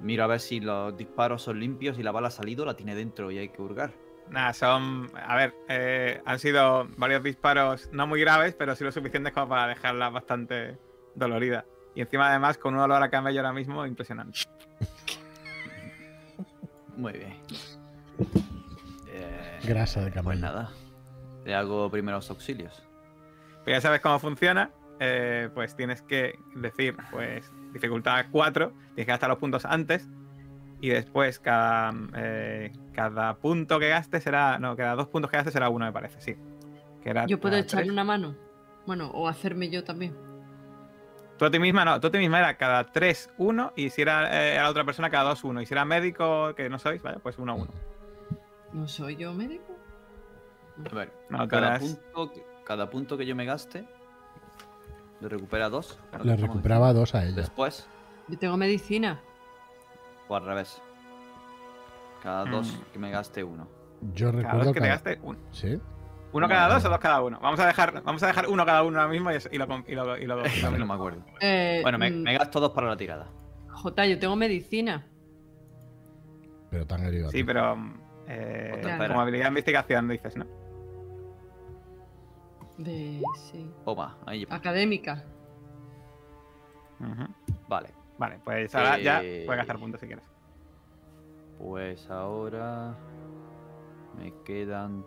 Miro 0.00 0.24
a 0.24 0.26
ver 0.26 0.40
si 0.40 0.60
los 0.60 0.96
disparos 0.96 1.42
son 1.42 1.60
limpios 1.60 1.98
y 1.98 2.02
la 2.02 2.12
bala 2.12 2.28
ha 2.28 2.30
salido, 2.30 2.64
la 2.64 2.74
tiene 2.74 2.94
dentro 2.94 3.30
y 3.30 3.38
hay 3.38 3.48
que 3.48 3.62
hurgar. 3.62 3.92
Nada, 4.30 4.52
son. 4.52 5.10
A 5.14 5.36
ver, 5.36 5.54
eh, 5.68 6.22
han 6.24 6.38
sido 6.38 6.88
varios 6.96 7.22
disparos 7.22 7.88
no 7.92 8.06
muy 8.06 8.20
graves, 8.20 8.54
pero 8.54 8.74
sí 8.76 8.84
lo 8.84 8.92
suficientes 8.92 9.32
como 9.32 9.48
para 9.48 9.68
dejarla 9.68 10.10
bastante 10.10 10.78
dolorida. 11.14 11.64
Y 11.94 12.00
encima, 12.00 12.30
además, 12.30 12.58
con 12.58 12.74
un 12.74 12.80
olor 12.80 13.02
a 13.02 13.10
camello 13.10 13.40
ahora 13.40 13.52
mismo 13.52 13.84
impresionante. 13.86 14.40
Muy 16.96 17.12
bien. 17.12 17.36
Grasa 19.64 20.00
de 20.00 20.10
Pues 20.10 20.14
camello. 20.24 20.40
nada. 20.40 20.70
Le 21.44 21.54
hago 21.54 21.90
primeros 21.90 22.28
auxilios. 22.30 22.82
Pero 23.64 23.76
ya 23.76 23.80
sabes 23.80 24.00
cómo 24.00 24.18
funciona. 24.18 24.70
eh, 25.04 25.48
pues 25.52 25.74
tienes 25.74 26.00
que 26.02 26.38
decir, 26.54 26.94
pues, 27.10 27.50
dificultad 27.72 28.26
4, 28.30 28.68
tienes 28.94 28.94
que 28.94 29.04
gastar 29.06 29.30
los 29.30 29.38
puntos 29.38 29.64
antes. 29.64 30.08
Y 30.80 30.90
después 30.90 31.40
cada, 31.40 31.92
eh, 32.14 32.70
cada 32.92 33.34
punto 33.34 33.80
que 33.80 33.88
gastes 33.88 34.22
será. 34.22 34.60
No, 34.60 34.76
cada 34.76 34.94
dos 34.94 35.08
puntos 35.08 35.28
que 35.28 35.38
gastes 35.38 35.54
será 35.54 35.70
uno, 35.70 35.86
me 35.86 35.92
parece, 35.92 36.20
sí. 36.20 36.36
Que 37.02 37.10
era- 37.10 37.26
Yo 37.26 37.40
puedo 37.40 37.56
echarle 37.56 37.90
una 37.90 38.04
mano. 38.04 38.36
Bueno, 38.86 39.10
o 39.10 39.26
hacerme 39.26 39.70
yo 39.70 39.82
también. 39.82 40.14
Tú 41.36 41.46
a 41.46 41.50
ti 41.50 41.58
misma 41.58 41.84
no, 41.84 41.98
tú 41.98 42.06
a 42.06 42.10
ti 42.12 42.18
misma 42.18 42.38
era 42.38 42.56
cada 42.56 42.84
3, 42.84 43.28
1 43.38 43.72
y 43.74 43.90
si 43.90 44.02
era 44.02 44.52
eh, 44.54 44.58
a 44.58 44.62
la 44.64 44.70
otra 44.70 44.84
persona 44.84 45.10
cada 45.10 45.30
2, 45.30 45.42
1. 45.42 45.62
Y 45.62 45.66
si 45.66 45.74
era 45.74 45.84
médico, 45.84 46.54
que 46.54 46.68
no 46.68 46.78
sois, 46.78 47.02
vale, 47.02 47.18
pues 47.18 47.38
1, 47.38 47.56
1. 47.56 47.72
¿No 48.72 48.88
soy 48.88 49.16
yo 49.16 49.32
médico? 49.34 49.76
A 50.90 50.94
ver, 50.94 51.12
No, 51.28 51.46
cada, 51.48 51.78
punto, 51.78 52.32
que- 52.32 52.44
cada 52.64 52.88
punto 52.90 53.16
que 53.18 53.26
yo 53.26 53.36
me 53.36 53.44
gaste 53.44 53.86
le 55.20 55.28
recupera 55.28 55.68
dos. 55.68 55.98
Le 56.24 56.36
recuperaba 56.36 56.92
dos 56.92 57.14
a 57.14 57.24
ella. 57.24 57.36
Después, 57.36 57.86
Yo 58.28 58.38
tengo 58.38 58.56
medicina. 58.56 59.20
o 60.28 60.36
al 60.36 60.44
revés. 60.46 60.80
Cada 62.22 62.44
dos 62.46 62.72
Mm. 62.72 62.92
que 62.92 62.98
me 62.98 63.10
gaste 63.10 63.44
uno. 63.44 63.68
Yo 64.14 64.30
Cada 64.30 64.42
recuerdo 64.42 64.64
dos 64.64 64.74
que 64.74 64.80
te 64.80 64.86
cada- 64.86 64.94
gaste, 64.94 65.18
uno. 65.22 65.38
¿Sí? 65.50 65.80
¿Uno 66.32 66.48
cada 66.48 66.72
dos 66.74 66.84
o 66.84 66.88
dos 66.88 66.98
cada 66.98 67.20
uno? 67.20 67.38
Vamos 67.42 67.60
a 67.60 67.66
dejar, 67.66 68.02
vamos 68.02 68.22
a 68.22 68.26
dejar 68.28 68.48
uno 68.48 68.64
cada 68.64 68.82
uno 68.84 68.98
ahora 68.98 69.12
mismo 69.12 69.30
y, 69.30 69.58
lo, 69.58 69.64
y 69.86 69.94
lo, 69.94 70.16
y 70.18 70.26
lo- 70.26 70.42
no 70.78 70.86
me 70.86 70.94
acuerdo. 70.94 71.22
Eh, 71.40 71.80
Bueno, 71.82 71.98
me, 71.98 72.10
mm, 72.10 72.22
me 72.22 72.38
gasto 72.38 72.58
dos 72.58 72.70
para 72.72 72.88
la 72.88 72.96
tirada. 72.96 73.28
Jota, 73.70 74.06
yo 74.06 74.18
tengo 74.18 74.34
medicina. 74.36 75.06
Pero 76.70 76.86
tan 76.86 77.04
herido. 77.04 77.30
Sí, 77.30 77.44
pero 77.44 77.76
eh, 78.28 78.78
Claro. 78.82 79.08
como 79.08 79.20
habilidad 79.20 79.44
de 79.44 79.48
investigación 79.48 80.08
dices, 80.08 80.36
¿no? 80.36 80.46
De. 82.78 83.20
Sí. 83.36 83.70
Ahí. 84.26 84.46
Académica. 84.50 85.24
Vale. 87.68 87.90
Vale, 88.18 88.38
pues 88.44 88.74
ahora 88.74 88.98
ya 88.98 89.20
Eh, 89.22 89.42
puedes 89.46 89.58
gastar 89.58 89.78
puntos 89.78 90.00
si 90.00 90.06
quieres. 90.06 90.24
Pues 91.58 92.08
ahora 92.10 92.94
me 94.18 94.32
quedan 94.44 95.04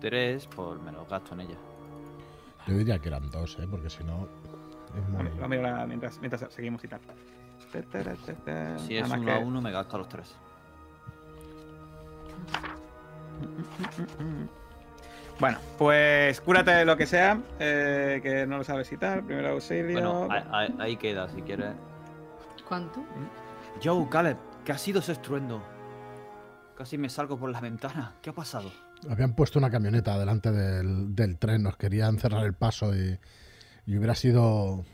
tres, 0.00 0.48
pues 0.48 0.80
me 0.80 0.90
los 0.92 1.08
gasto 1.08 1.34
en 1.34 1.42
ella. 1.42 1.56
Yo 2.66 2.74
diría 2.76 2.98
que 2.98 3.08
eran 3.08 3.30
dos, 3.30 3.58
¿eh? 3.60 3.66
Porque 3.70 3.88
si 3.90 4.02
no. 4.04 4.28
Es 4.96 5.08
muy... 5.08 5.28
Lo 5.38 5.48
miro 5.48 5.66
ahora 5.68 5.86
mientras, 5.86 6.18
mientras 6.20 6.52
seguimos 6.52 6.82
y 6.84 6.88
tal. 6.88 7.00
Si 8.78 8.96
es 8.96 9.02
Nada 9.08 9.16
más 9.16 9.20
uno 9.20 9.32
a 9.32 9.38
que- 9.38 9.44
uno, 9.44 9.60
me 9.62 9.70
gasto 9.70 9.96
a 9.96 9.98
los 10.00 10.08
tres. 10.08 10.36
Bueno, 15.40 15.58
pues 15.78 16.40
cúrate 16.40 16.84
lo 16.84 16.96
que 16.96 17.06
sea, 17.06 17.40
eh, 17.58 18.20
que 18.22 18.46
no 18.46 18.58
lo 18.58 18.64
sabes 18.64 18.88
citar. 18.88 19.22
Primero 19.24 19.50
auxilio. 19.50 19.92
Bueno, 19.92 20.28
ahí, 20.50 20.74
ahí- 20.78 20.96
queda, 20.96 21.28
si 21.28 21.42
quieres. 21.42 21.72
¿Cuánto? 22.68 23.02
Joe, 23.82 24.06
Caleb, 24.08 24.36
¿qué 24.64 24.72
ha 24.72 24.78
sido 24.78 25.00
ese 25.00 25.12
estruendo? 25.12 25.62
Casi 26.76 26.96
me 26.98 27.08
salgo 27.08 27.38
por 27.38 27.50
la 27.50 27.60
ventana. 27.60 28.12
¿Qué 28.22 28.30
ha 28.30 28.32
pasado? 28.32 28.70
Habían 29.10 29.34
puesto 29.34 29.58
una 29.58 29.70
camioneta 29.70 30.16
delante 30.18 30.52
del, 30.52 31.14
del 31.14 31.36
tren, 31.38 31.62
nos 31.64 31.76
querían 31.76 32.18
cerrar 32.18 32.44
el 32.46 32.52
paso 32.54 32.94
y, 32.94 33.18
y 33.86 33.96
hubiera 33.96 34.14
sido. 34.14 34.84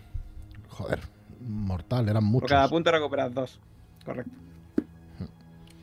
Joder, 0.71 1.01
mortal, 1.41 2.09
eran 2.09 2.23
Por 2.23 2.31
muchos. 2.33 2.49
cada 2.51 2.69
punto 2.69 2.91
recuperas 2.91 3.35
dos. 3.35 3.61
Correcto. 4.05 4.33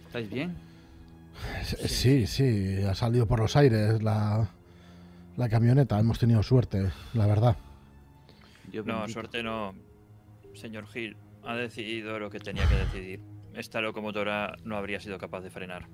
¿Estáis 0.07 0.29
bien? 0.29 0.55
Sí, 1.63 2.27
sí, 2.27 2.81
ha 2.83 2.95
salido 2.95 3.27
por 3.27 3.39
los 3.39 3.55
aires 3.55 4.01
la, 4.01 4.49
la 5.35 5.49
camioneta. 5.49 5.99
Hemos 5.99 6.19
tenido 6.19 6.43
suerte, 6.43 6.91
la 7.13 7.27
verdad. 7.27 7.57
No, 8.73 8.83
bendito. 8.83 9.07
suerte 9.09 9.43
no. 9.43 9.73
Señor 10.53 10.85
Hill 10.93 11.15
ha 11.43 11.55
decidido 11.55 12.19
lo 12.19 12.29
que 12.29 12.39
tenía 12.39 12.67
que 12.67 12.75
decidir. 12.75 13.21
Esta 13.53 13.81
locomotora 13.81 14.55
no 14.63 14.75
habría 14.77 14.99
sido 14.99 15.17
capaz 15.17 15.41
de 15.41 15.49
frenar. 15.49 15.87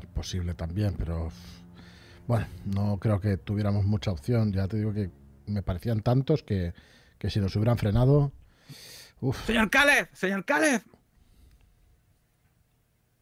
Es 0.00 0.06
posible 0.06 0.54
también, 0.54 0.94
pero. 0.98 1.30
Bueno, 2.26 2.46
no 2.66 2.98
creo 2.98 3.20
que 3.20 3.36
tuviéramos 3.38 3.84
mucha 3.86 4.10
opción. 4.10 4.52
Ya 4.52 4.68
te 4.68 4.76
digo 4.76 4.92
que 4.92 5.10
me 5.46 5.62
parecían 5.62 6.02
tantos 6.02 6.42
que, 6.42 6.74
que 7.18 7.30
si 7.30 7.40
nos 7.40 7.54
hubieran 7.56 7.78
frenado. 7.78 8.32
Uf, 9.20 9.46
¡Señor 9.46 9.70
Caleb! 9.70 10.08
¡Señor 10.12 10.44
Caleb! 10.44 10.82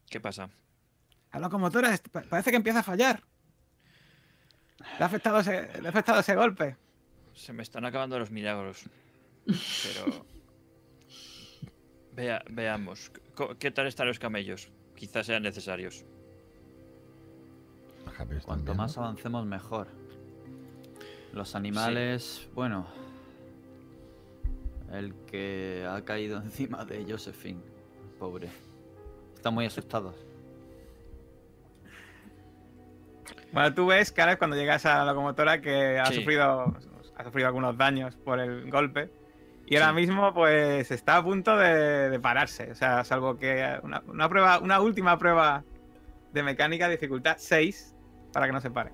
¿Qué 0.09 0.21
pasa? 0.21 0.51
La 1.33 1.41
locomotora 1.41 1.99
parece 2.31 2.51
que 2.51 2.57
empieza 2.57 2.81
a 2.81 2.83
fallar. 2.83 3.23
Le 4.79 5.05
ha 5.05 5.07
afectado 5.07 5.41
ese, 5.41 5.81
le 5.81 5.89
ha 5.89 5.91
afectado 5.91 6.21
ese 6.21 6.35
golpe. 6.35 6.77
Se 7.35 7.53
me 7.53 7.63
están 7.63 7.85
acabando 7.85 8.19
los 8.19 8.31
milagros. 8.31 8.85
Pero. 9.47 10.27
Vea, 12.13 12.43
veamos. 12.51 13.13
¿Qué 13.59 13.71
tal 13.71 13.87
están 13.87 14.07
los 14.07 14.19
camellos? 14.19 14.69
Quizás 14.95 15.27
sean 15.27 15.43
necesarios. 15.43 16.05
Javi, 18.17 18.37
¿están 18.37 18.47
Cuanto 18.47 18.75
más 18.75 18.97
avancemos, 18.97 19.45
mejor. 19.45 19.89
Los 21.35 21.55
animales, 21.55 22.49
bueno. 22.55 22.87
El 24.91 25.15
que 25.27 25.87
ha 25.87 26.03
caído 26.05 26.39
encima 26.43 26.85
de 26.87 27.05
Josephine, 27.07 27.61
pobre. 28.19 28.49
Están 29.47 29.55
muy 29.55 29.67
asustados. 29.67 30.17
Bueno, 33.53 33.73
tú 33.75 33.87
ves, 33.87 34.11
Caras, 34.11 34.39
cuando 34.39 34.57
llegas 34.57 34.85
a 34.87 34.99
la 34.99 35.05
locomotora 35.13 35.61
que 35.61 36.01
ha 36.01 36.07
Sí. 36.07 36.15
sufrido 36.17 36.75
ha 37.17 37.23
sufrido 37.25 37.47
algunos 37.47 37.79
daños 37.79 38.17
por 38.17 38.41
el 38.41 38.69
golpe. 38.73 39.09
Y 39.67 39.77
ahora 39.77 39.93
mismo, 39.93 40.35
pues, 40.35 40.91
está 40.91 41.19
a 41.19 41.23
punto 41.23 41.57
de, 41.57 42.11
de 42.11 42.19
pararse. 42.19 42.73
O 42.73 42.75
sea, 42.75 43.05
salvo 43.05 43.39
que 43.39 43.79
una, 43.85 44.03
una 44.09 44.29
prueba, 44.29 44.59
una 44.59 44.81
última 44.81 45.17
prueba 45.17 45.63
de 46.33 46.43
mecánica, 46.43 46.89
dificultad 46.89 47.37
6, 47.39 47.95
para 48.33 48.47
que 48.47 48.53
no 48.53 48.61
se 48.61 48.71
pare. 48.73 48.91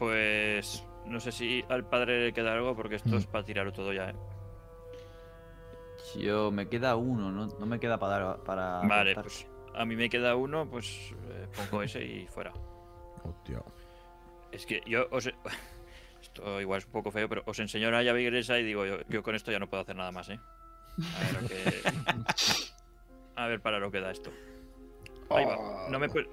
Pues. 0.00 0.84
No 1.06 1.20
sé 1.20 1.30
si 1.30 1.64
al 1.68 1.84
padre 1.88 2.24
le 2.26 2.32
queda 2.32 2.54
algo 2.54 2.74
porque 2.74 2.96
esto 2.96 3.10
Mm. 3.10 3.18
es 3.18 3.26
para 3.28 3.44
tirarlo 3.44 3.72
todo 3.72 3.92
ya, 3.92 4.10
¿eh? 4.10 4.14
Yo 6.16 6.50
me 6.50 6.68
queda 6.68 6.96
uno, 6.96 7.30
no, 7.30 7.46
no 7.46 7.66
me 7.66 7.78
queda 7.80 7.98
para 7.98 8.18
dar 8.18 8.36
para. 8.44 8.80
Vale, 8.86 9.14
pues 9.14 9.46
a 9.74 9.84
mí 9.84 9.96
me 9.96 10.08
queda 10.08 10.36
uno, 10.36 10.68
pues 10.68 11.12
eh, 11.30 11.46
pongo 11.56 11.82
ese 11.82 12.04
y 12.04 12.26
fuera. 12.26 12.52
Hostia. 13.24 13.62
Es 14.52 14.64
que 14.66 14.80
yo 14.86 15.06
os. 15.10 15.28
Esto 16.20 16.60
igual 16.60 16.78
es 16.78 16.86
un 16.86 16.92
poco 16.92 17.10
feo, 17.12 17.28
pero 17.28 17.42
os 17.46 17.58
enseño 17.60 17.90
la 17.92 18.02
llave 18.02 18.22
inglesa 18.24 18.58
y 18.58 18.64
digo, 18.64 18.84
yo, 18.84 18.96
yo 19.08 19.22
con 19.22 19.34
esto 19.36 19.52
ya 19.52 19.60
no 19.60 19.68
puedo 19.68 19.82
hacer 19.84 19.94
nada 19.94 20.10
más, 20.10 20.28
¿eh? 20.28 20.40
A 20.98 21.20
ver, 21.32 21.42
lo 21.42 21.48
que... 21.48 21.82
A 23.36 23.46
ver 23.46 23.60
para 23.60 23.78
lo 23.78 23.88
que 23.92 24.00
da 24.00 24.10
esto. 24.10 24.30
Ahí 25.30 25.44
va. 25.44 25.86
No 25.88 25.98
me, 26.00 26.06
he 26.06 26.10
pu- 26.10 26.26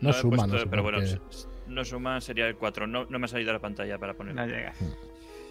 No 0.00 0.10
he 0.10 0.12
suma, 0.12 0.36
no 0.38 0.42
puesto- 0.42 0.58
suma, 0.58 0.70
Pero 0.70 0.82
bueno, 0.82 0.98
no 1.68 1.84
suma 1.84 2.20
sería 2.20 2.48
el 2.48 2.56
4. 2.56 2.88
No, 2.88 3.04
no 3.04 3.18
me 3.20 3.26
ha 3.26 3.28
salido 3.28 3.52
la 3.52 3.60
pantalla 3.60 3.96
para 3.96 4.14
poner. 4.14 4.34
No 4.34 4.44
llegas. 4.44 4.76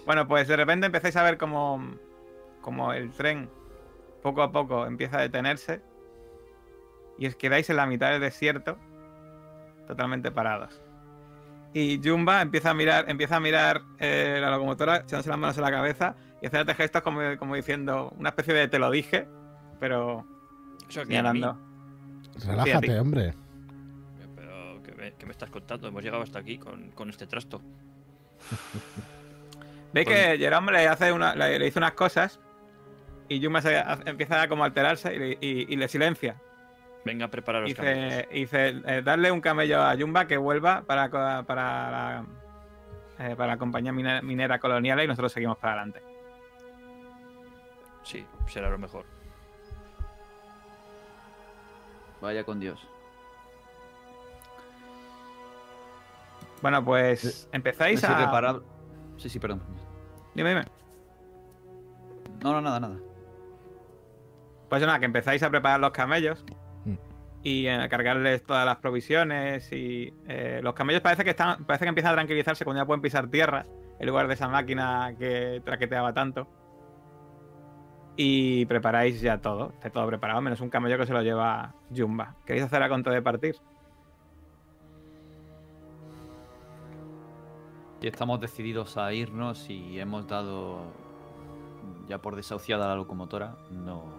Bueno, 0.06 0.28
pues 0.28 0.50
de 0.50 0.58
repente 0.58 0.88
empezáis 0.88 1.16
a 1.16 1.24
ver 1.24 1.38
como, 1.38 1.96
como 2.60 2.92
el 2.92 3.12
tren 3.12 3.50
poco 4.22 4.42
a 4.42 4.52
poco 4.52 4.86
empieza 4.86 5.18
a 5.18 5.22
detenerse 5.22 5.82
y 7.18 7.28
os 7.28 7.36
quedáis 7.36 7.70
en 7.70 7.78
la 7.78 7.86
mitad 7.86 8.12
del 8.12 8.22
desierto 8.22 8.78
totalmente 9.88 10.32
parados. 10.32 10.82
Y 11.74 12.02
Jumba 12.04 12.42
empieza 12.42 12.72
a 12.72 12.74
mirar, 12.74 13.10
empieza 13.10 13.38
a 13.38 13.40
mirar 13.40 13.84
eh, 14.00 14.40
la 14.42 14.52
locomotora, 14.52 14.98
echándose 14.98 15.30
las 15.30 15.38
manos 15.38 15.58
en 15.58 15.64
la 15.64 15.72
cabeza 15.72 16.16
y 16.42 16.48
hacer 16.48 16.74
gestos 16.76 17.02
como, 17.02 17.22
como 17.38 17.56
diciendo 17.56 18.14
una 18.18 18.30
especie 18.30 18.54
de 18.54 18.68
te 18.68 18.80
lo 18.80 18.92
dije, 18.92 19.28
pero 19.80 20.26
señalando. 20.90 21.58
Relájate, 22.46 23.00
hombre. 23.00 23.34
Pero, 24.36 24.82
¿qué 24.84 24.94
me, 24.94 25.14
qué 25.14 25.26
me 25.26 25.32
estás 25.32 25.50
contando? 25.50 25.88
Hemos 25.88 26.04
llegado 26.04 26.24
hasta 26.24 26.40
aquí 26.40 26.58
con, 26.58 26.92
con 26.92 27.10
este 27.10 27.28
trasto. 27.28 27.62
Veis 29.94 30.08
que 30.08 30.38
Jerome 30.38 30.72
le, 30.72 30.88
hace 30.88 31.12
una, 31.12 31.36
le, 31.36 31.58
le 31.58 31.68
hizo 31.68 31.80
unas 31.80 31.94
cosas 31.94 32.40
y 33.30 33.44
Jumba 33.44 33.62
se, 33.62 33.78
hace- 33.78 34.10
empieza 34.10 34.42
a 34.42 34.48
como 34.48 34.64
alterarse 34.64 35.14
y, 35.16 35.20
le- 35.20 35.38
y- 35.42 35.74
y 35.74 35.76
le 35.76 35.88
silencia. 35.88 36.36
Venga 37.06 37.26
a 37.26 37.30
preparar 37.30 37.62
los 37.64 37.74
camellos. 37.74 38.28
Dice, 38.28 38.28
dice 38.32 38.82
eh, 38.86 39.02
darle 39.02 39.32
un 39.32 39.40
camello 39.42 39.82
a 39.82 39.96
Jumba 39.98 40.28
que 40.28 40.38
vuelva 40.38 40.82
para, 40.82 41.10
para, 41.10 41.92
la, 41.92 42.26
eh, 43.20 43.36
para 43.36 43.54
la 43.54 43.58
compañía 43.58 43.92
minera, 43.94 44.22
minera 44.22 44.60
colonial 44.60 45.02
y 45.02 45.08
nosotros 45.08 45.32
seguimos 45.32 45.58
para 45.58 45.74
adelante. 45.74 46.02
Sí, 48.04 48.26
será 48.48 48.70
lo 48.70 48.78
mejor. 48.78 49.06
Vaya 52.22 52.44
con 52.44 52.60
Dios. 52.60 52.80
Bueno, 56.62 56.84
pues 56.84 57.48
empezáis 57.52 58.02
No 58.02 58.08
sé 58.08 58.14
a... 58.14 58.26
reparar- 58.26 58.62
Sí, 59.18 59.30
sí, 59.30 59.40
perdón. 59.40 59.62
Dime, 60.34 60.50
dime. 60.50 60.66
No, 62.44 62.54
no, 62.54 62.62
nada, 62.62 62.80
nada. 62.80 62.98
Pues 64.70 64.82
nada, 64.82 65.00
que 65.00 65.06
empezáis 65.06 65.42
a 65.44 65.50
preparar 65.50 65.80
los 65.80 65.92
camellos 65.92 66.44
Mm. 66.86 66.96
y 67.44 67.68
a 67.68 67.88
cargarles 67.90 68.44
todas 68.44 68.66
las 68.66 68.78
provisiones 68.78 69.72
y 69.72 70.14
eh, 70.28 70.60
los 70.64 70.74
camellos 70.74 71.02
parece 71.02 71.24
que 71.24 71.32
están 71.32 71.66
parece 71.66 71.86
que 71.86 71.90
empiezan 71.90 72.12
a 72.14 72.16
tranquilizarse 72.16 72.64
cuando 72.66 72.82
ya 72.82 72.86
pueden 72.86 73.02
pisar 73.02 73.28
tierra 73.30 73.66
en 74.00 74.08
lugar 74.08 74.28
de 74.28 74.34
esa 74.34 74.48
máquina 74.48 75.14
que 75.18 75.62
traqueteaba 75.66 76.14
tanto. 76.14 76.48
Y 78.16 78.66
preparáis 78.66 79.22
ya 79.22 79.40
todo, 79.40 79.72
está 79.74 79.90
todo 79.92 80.08
preparado, 80.08 80.42
menos 80.42 80.60
un 80.62 80.70
camello 80.70 80.98
que 80.98 81.06
se 81.06 81.14
lo 81.14 81.22
lleva 81.22 81.76
Jumba. 81.96 82.36
¿Queréis 82.46 82.66
hacer 82.66 82.82
a 82.82 82.90
conto 82.90 83.12
de 83.12 83.22
partir? 83.22 83.56
Y 88.02 88.08
estamos 88.08 88.40
decididos 88.40 88.98
a 88.98 89.14
irnos 89.14 89.70
y 89.70 90.00
hemos 90.00 90.28
dado 90.28 90.82
ya 92.08 92.20
por 92.20 92.36
desahuciada 92.36 92.88
la 92.88 92.96
locomotora. 92.96 93.56
No. 93.72 94.17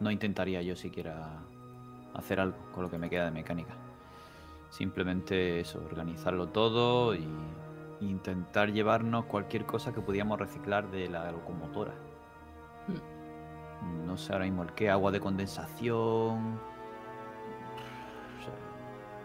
No 0.00 0.10
intentaría 0.10 0.62
yo 0.62 0.74
siquiera 0.76 1.38
hacer 2.14 2.40
algo 2.40 2.56
con 2.72 2.82
lo 2.84 2.90
que 2.90 2.98
me 2.98 3.08
queda 3.08 3.26
de 3.26 3.30
mecánica. 3.30 3.74
Simplemente 4.70 5.60
eso, 5.60 5.82
organizarlo 5.84 6.48
todo 6.48 7.14
y 7.14 7.26
intentar 8.00 8.72
llevarnos 8.72 9.26
cualquier 9.26 9.66
cosa 9.66 9.92
que 9.92 10.00
pudiéramos 10.00 10.38
reciclar 10.38 10.90
de 10.90 11.08
la 11.08 11.30
locomotora. 11.30 11.92
No 14.06 14.16
sé 14.16 14.32
ahora 14.32 14.44
mismo 14.44 14.62
el 14.62 14.72
qué, 14.72 14.90
agua 14.90 15.10
de 15.10 15.20
condensación. 15.20 16.60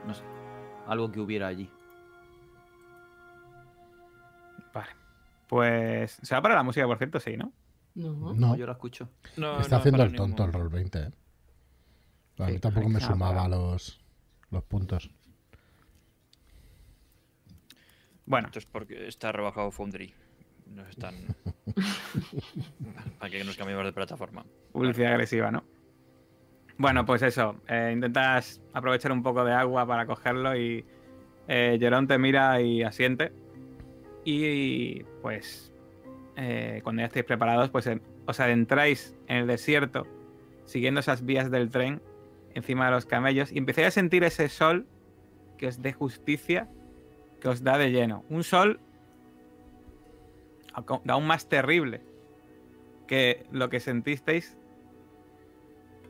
no 0.05 0.13
sé, 0.13 0.23
algo 0.87 1.11
que 1.11 1.19
hubiera 1.19 1.47
allí. 1.47 1.69
Vale. 4.73 4.89
Pues 5.47 6.17
se 6.21 6.35
va 6.35 6.41
para 6.41 6.55
la 6.55 6.63
música, 6.63 6.85
por 6.85 6.97
cierto, 6.97 7.19
sí, 7.19 7.37
¿no? 7.37 7.51
No. 7.95 8.33
No, 8.33 8.55
Yo 8.55 8.65
la 8.65 8.73
escucho. 8.73 9.09
No, 9.37 9.59
está 9.59 9.75
no, 9.75 9.79
haciendo 9.79 10.03
el 10.03 10.13
tonto 10.15 10.43
ningún- 10.45 10.55
el 10.55 10.61
roll 10.61 10.69
20, 10.69 10.99
¿eh? 10.99 11.11
A 12.39 12.45
mí 12.47 12.53
Sí, 12.53 12.59
tampoco 12.59 12.89
me 12.89 12.99
sumaba 12.99 13.47
los, 13.47 13.99
los 14.51 14.63
puntos. 14.63 15.09
Bueno, 18.25 18.47
Esto 18.47 18.59
es 18.59 18.65
porque 18.65 19.07
está 19.07 19.31
rebajado 19.31 19.71
Foundry. 19.71 20.13
Nos 20.67 20.89
están. 20.89 21.13
para 23.19 23.29
que 23.29 23.43
nos 23.43 23.55
cambiemos 23.55 23.85
de 23.85 23.93
plataforma. 23.93 24.45
publicidad 24.71 25.11
agresiva, 25.11 25.51
¿no? 25.51 25.63
Bueno, 26.77 27.05
pues 27.05 27.21
eso. 27.21 27.61
eh, 27.67 27.91
intentas 27.93 28.61
aprovechar 28.73 29.11
un 29.11 29.21
poco 29.23 29.45
de 29.45 29.53
agua 29.53 29.85
para 29.85 30.05
cogerlo 30.07 30.57
y 30.57 30.83
eh, 31.47 31.77
Jerón 31.79 32.07
te 32.07 32.17
mira 32.17 32.59
y 32.61 32.81
asiente. 32.81 33.31
Y 34.25 35.03
pues 35.21 35.71
eh, 36.35 36.81
cuando 36.83 37.01
ya 37.01 37.07
estéis 37.07 37.25
preparados, 37.25 37.69
pues 37.69 37.89
os 38.25 38.39
adentráis 38.39 39.15
en 39.27 39.37
el 39.37 39.47
desierto 39.47 40.07
siguiendo 40.65 40.99
esas 40.99 41.25
vías 41.25 41.51
del 41.51 41.69
tren 41.69 42.01
encima 42.53 42.85
de 42.85 42.91
los 42.91 43.05
camellos 43.05 43.51
y 43.51 43.57
empezáis 43.57 43.87
a 43.87 43.91
sentir 43.91 44.23
ese 44.23 44.49
sol 44.49 44.87
que 45.57 45.67
os 45.67 45.81
dé 45.81 45.93
justicia, 45.93 46.69
que 47.39 47.47
os 47.47 47.63
da 47.63 47.77
de 47.77 47.91
lleno. 47.91 48.25
Un 48.29 48.43
sol 48.43 48.79
aún 50.73 51.27
más 51.27 51.47
terrible 51.47 52.01
que 53.07 53.45
lo 53.51 53.69
que 53.69 53.79
sentisteis 53.79 54.57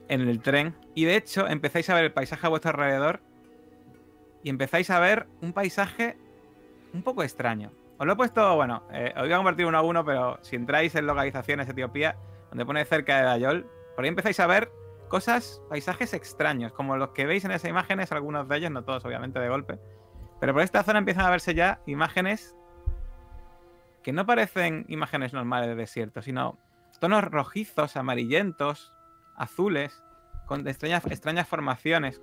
en 0.07 0.21
el 0.21 0.41
tren. 0.41 0.76
Y 0.93 1.05
de 1.05 1.17
hecho, 1.17 1.47
empezáis 1.47 1.89
a 1.89 1.95
ver 1.95 2.05
el 2.05 2.13
paisaje 2.13 2.45
a 2.45 2.49
vuestro 2.49 2.71
alrededor 2.71 3.21
y 4.43 4.49
empezáis 4.49 4.89
a 4.89 4.99
ver 4.99 5.28
un 5.41 5.53
paisaje 5.53 6.17
un 6.93 7.03
poco 7.03 7.23
extraño. 7.23 7.71
Os 7.98 8.06
lo 8.06 8.14
he 8.14 8.16
puesto, 8.16 8.56
bueno, 8.56 8.84
eh, 8.91 9.14
os 9.16 9.22
voy 9.22 9.32
a 9.32 9.38
compartir 9.38 9.66
uno 9.66 9.78
a 9.78 9.82
uno, 9.82 10.04
pero 10.04 10.38
si 10.41 10.56
entráis 10.56 10.93
en 10.96 11.08
localizaciones 11.08 11.70
Etiopía, 11.70 12.18
donde 12.50 12.66
pone 12.66 12.84
cerca 12.84 13.18
de 13.18 13.24
Dayol, 13.24 13.70
por 13.96 14.04
ahí 14.04 14.10
empezáis 14.10 14.39
a 14.41 14.48
ver 14.48 14.70
cosas, 15.08 15.62
paisajes 15.70 16.14
extraños, 16.14 16.74
como 16.74 16.98
los 16.98 17.12
que 17.12 17.26
veis 17.26 17.46
en 17.46 17.52
esas 17.52 17.70
imágenes, 17.70 18.12
algunos 18.12 18.48
de 18.50 18.58
ellos, 18.58 18.72
no 18.72 18.84
todos 18.84 19.06
obviamente 19.06 19.39
de 19.39 19.48
golpe. 19.48 19.80
Pero 20.41 20.54
por 20.54 20.62
esta 20.62 20.84
zona 20.84 21.00
empiezan 21.00 21.26
a 21.26 21.30
verse 21.30 21.54
ya 21.54 21.80
imágenes 21.86 22.56
que 24.04 24.12
no 24.12 24.26
parecen 24.26 24.86
imágenes 24.89 25.34
normales 25.34 25.70
de 25.70 25.76
desierto, 25.76 26.22
sino 26.22 26.60
tonos 27.00 27.24
rojizos, 27.24 27.96
amarillentos, 27.96 28.93
azules, 29.36 30.04
con 30.46 30.68
extrañas, 30.68 31.06
extrañas 31.06 31.48
formaciones. 31.48 32.22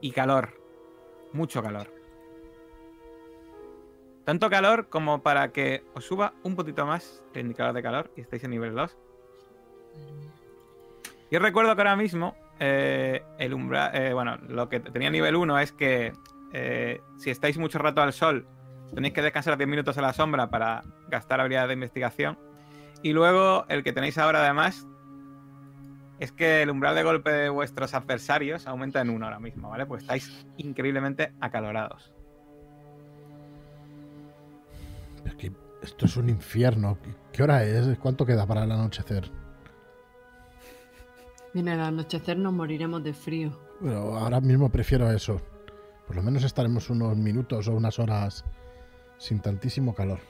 Y 0.00 0.10
calor. 0.10 0.61
Mucho 1.32 1.62
calor. 1.62 2.02
Tanto 4.24 4.48
calor 4.50 4.88
como 4.88 5.22
para 5.22 5.52
que 5.52 5.84
os 5.94 6.04
suba 6.04 6.34
un 6.44 6.54
poquito 6.54 6.86
más 6.86 7.24
el 7.34 7.42
indicador 7.42 7.74
de 7.74 7.82
calor 7.82 8.10
y 8.16 8.20
estéis 8.20 8.44
en 8.44 8.50
nivel 8.50 8.74
2. 8.74 8.96
Yo 11.30 11.38
recuerdo 11.38 11.74
que 11.74 11.80
ahora 11.80 11.96
mismo 11.96 12.36
eh, 12.60 13.22
el 13.38 13.54
umbral, 13.54 13.90
eh, 13.94 14.12
bueno, 14.12 14.36
lo 14.48 14.68
que 14.68 14.78
tenía 14.80 15.10
nivel 15.10 15.34
1 15.34 15.58
es 15.58 15.72
que 15.72 16.12
eh, 16.52 17.00
si 17.16 17.30
estáis 17.30 17.58
mucho 17.58 17.78
rato 17.78 18.02
al 18.02 18.12
sol, 18.12 18.46
tenéis 18.94 19.14
que 19.14 19.22
descansar 19.22 19.56
10 19.56 19.68
minutos 19.68 19.98
a 19.98 20.02
la 20.02 20.12
sombra 20.12 20.50
para 20.50 20.84
gastar 21.08 21.40
habilidades 21.40 21.68
de 21.68 21.74
investigación. 21.74 22.38
Y 23.02 23.12
luego 23.12 23.64
el 23.68 23.82
que 23.82 23.92
tenéis 23.92 24.18
ahora 24.18 24.44
además 24.44 24.86
es 26.22 26.30
que 26.32 26.62
el 26.62 26.70
umbral 26.70 26.94
de 26.94 27.02
golpe 27.02 27.30
de 27.32 27.48
vuestros 27.48 27.94
adversarios 27.94 28.66
aumenta 28.68 29.00
en 29.00 29.10
1 29.10 29.24
ahora 29.26 29.40
mismo, 29.40 29.70
¿vale? 29.70 29.86
Pues 29.86 30.02
estáis 30.02 30.46
increíblemente 30.56 31.32
acalorados. 31.40 32.12
Es 35.26 35.34
que 35.34 35.52
esto 35.82 36.06
es 36.06 36.16
un 36.16 36.28
infierno. 36.28 36.96
¿Qué- 37.02 37.14
¿Qué 37.32 37.42
hora 37.42 37.64
es? 37.64 37.98
¿Cuánto 37.98 38.24
queda 38.24 38.46
para 38.46 38.62
el 38.64 38.70
anochecer? 38.72 39.30
Bien, 41.54 41.68
al 41.68 41.80
anochecer 41.80 42.38
nos 42.38 42.52
moriremos 42.52 43.02
de 43.02 43.14
frío. 43.14 43.58
Pero 43.80 44.16
ahora 44.16 44.40
mismo 44.40 44.68
prefiero 44.70 45.10
eso. 45.10 45.40
Por 46.06 46.16
lo 46.16 46.22
menos 46.22 46.44
estaremos 46.44 46.88
unos 46.88 47.16
minutos 47.16 47.66
o 47.68 47.72
unas 47.74 47.98
horas 47.98 48.44
sin 49.18 49.40
tantísimo 49.40 49.94
calor. 49.94 50.20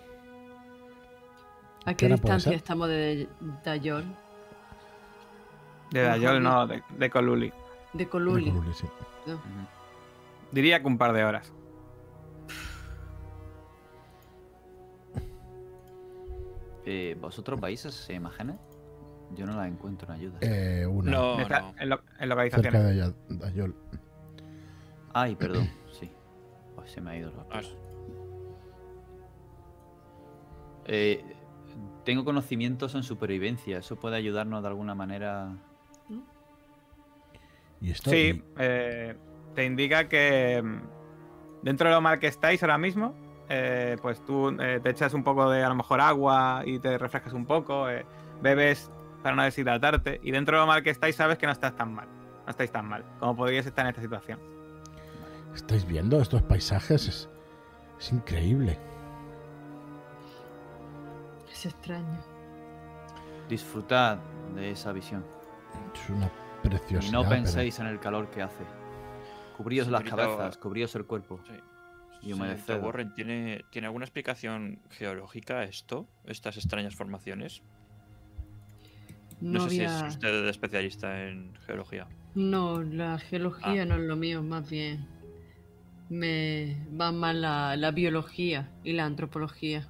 ¿A 1.84 1.94
¿Qué 1.94 2.06
qué 2.06 2.12
distancia 2.14 2.52
estamos 2.52 2.88
de 2.88 3.28
Dayol? 3.64 4.04
De 5.92 6.02
Dayol, 6.02 6.42
no, 6.42 6.66
de, 6.66 6.82
de 6.96 7.10
Coluli. 7.10 7.52
De 7.92 8.08
Coluli. 8.08 8.46
De 8.46 8.50
Coluli, 8.52 8.74
sí. 8.74 8.86
No. 9.26 9.34
Ujú. 9.34 9.42
Diría 10.50 10.80
que 10.80 10.86
un 10.86 10.98
par 10.98 11.12
de 11.12 11.24
horas. 11.24 11.52
Eh, 16.84 17.16
¿Vosotros 17.20 17.60
vais 17.60 17.84
a 17.86 17.90
esas 17.90 18.10
imágenes? 18.10 18.56
Yo 19.36 19.46
no 19.46 19.54
las 19.56 19.68
encuentro 19.68 20.12
en 20.12 20.20
ayuda. 20.20 20.38
Eh, 20.40 20.84
una 20.86 21.10
No, 21.12 21.40
Está 21.40 21.60
no. 21.60 21.74
en, 21.78 21.88
lo- 21.90 21.96
en 21.96 22.02
cerca 22.10 22.26
localización. 22.26 22.72
de 22.72 22.90
Aya- 22.90 23.14
Dayol. 23.28 23.74
Ay, 25.14 25.36
perdón. 25.36 25.68
Sí. 25.92 26.10
Pues 26.74 26.90
se 26.90 27.00
me 27.00 27.12
ha 27.12 27.16
ido 27.18 27.30
la 27.30 27.46
Ah, 27.50 27.60
Eh, 30.86 31.22
tengo 32.04 32.24
conocimientos 32.24 32.94
en 32.96 33.04
supervivencia. 33.04 33.78
¿Eso 33.78 33.94
puede 33.96 34.16
ayudarnos 34.16 34.62
de 34.62 34.68
alguna 34.68 34.94
manera? 34.96 35.52
Y 37.82 37.90
esto. 37.90 38.10
Sí, 38.10 38.42
eh, 38.58 39.16
te 39.54 39.64
indica 39.64 40.08
que 40.08 40.62
mm, 40.62 41.62
dentro 41.62 41.88
de 41.88 41.94
lo 41.94 42.00
mal 42.00 42.18
que 42.18 42.28
estáis 42.28 42.62
ahora 42.62 42.78
mismo, 42.78 43.14
eh, 43.48 43.96
pues 44.00 44.24
tú 44.24 44.56
eh, 44.60 44.80
te 44.82 44.90
echas 44.90 45.14
un 45.14 45.24
poco 45.24 45.50
de 45.50 45.62
a 45.62 45.68
lo 45.68 45.74
mejor 45.74 46.00
agua 46.00 46.62
y 46.64 46.78
te 46.78 46.96
refrescas 46.96 47.32
un 47.32 47.44
poco, 47.44 47.90
eh, 47.90 48.06
bebes 48.40 48.90
para 49.22 49.36
no 49.36 49.42
deshidratarte 49.42 50.20
y 50.22 50.30
dentro 50.30 50.56
de 50.56 50.62
lo 50.62 50.66
mal 50.66 50.82
que 50.82 50.90
estáis 50.90 51.16
sabes 51.16 51.38
que 51.38 51.46
no 51.46 51.52
estás 51.52 51.76
tan 51.76 51.92
mal, 51.92 52.08
no 52.44 52.50
estáis 52.50 52.72
tan 52.72 52.86
mal 52.86 53.04
como 53.18 53.36
podríais 53.36 53.66
estar 53.66 53.84
en 53.84 53.90
esta 53.90 54.02
situación. 54.02 54.38
¿Estáis 55.54 55.84
viendo 55.84 56.20
estos 56.20 56.42
paisajes? 56.42 57.08
Es, 57.08 57.28
es 57.98 58.12
increíble. 58.12 58.78
Es 61.52 61.66
extraño. 61.66 62.24
Disfrutad 63.48 64.18
de 64.54 64.70
esa 64.70 64.92
visión. 64.92 65.24
Es 65.94 66.08
una 66.08 66.30
preciosidad. 66.62 67.12
no 67.12 67.20
pero- 67.22 67.30
penséis 67.30 67.78
en 67.80 67.86
el 67.86 68.00
calor 68.00 68.30
que 68.30 68.42
hace. 68.42 68.64
Cubríos 69.56 69.88
las 69.88 70.02
cabezas, 70.04 70.56
cubríos 70.58 70.94
el 70.94 71.04
cuerpo. 71.04 71.40
Sí. 71.46 71.54
Y 72.22 72.32
humedeced. 72.32 72.80
Warren, 72.80 73.12
¿tiene, 73.14 73.64
¿tiene 73.70 73.86
alguna 73.88 74.04
explicación 74.04 74.80
geológica 74.90 75.64
esto? 75.64 76.08
¿Estas 76.24 76.56
extrañas 76.56 76.94
formaciones? 76.94 77.62
No, 79.40 79.58
No, 79.58 79.64
sé 79.64 79.70
si 79.70 79.84
había... 79.84 80.06
es 80.06 80.14
usted 80.14 80.46
especialista 80.48 81.24
en 81.28 81.52
geología. 81.66 82.06
No, 82.36 82.80
la 82.82 83.18
geología 83.18 83.82
Ah. 83.82 83.86
no 83.86 83.94
es 83.96 84.00
lo 84.02 84.16
mío, 84.16 84.42
más 84.42 84.70
bien. 84.70 85.06
Me 86.08 86.76
va 86.98 87.10
más 87.10 87.34
la, 87.34 87.76
la 87.76 87.90
biología 87.90 88.70
y 88.84 88.92
la 88.92 89.04
antropología. 89.04 89.88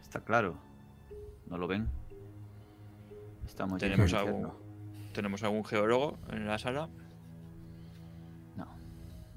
Está 0.00 0.20
claro. 0.24 0.56
¿No 1.46 1.56
lo 1.56 1.66
ven? 1.68 1.88
Estamos 3.50 3.80
¿Tenemos 3.80 4.14
algún. 4.14 4.52
¿Tenemos 5.12 5.42
algún 5.42 5.64
geólogo 5.64 6.18
en 6.30 6.46
la 6.46 6.56
sala? 6.56 6.88
No. 8.56 8.68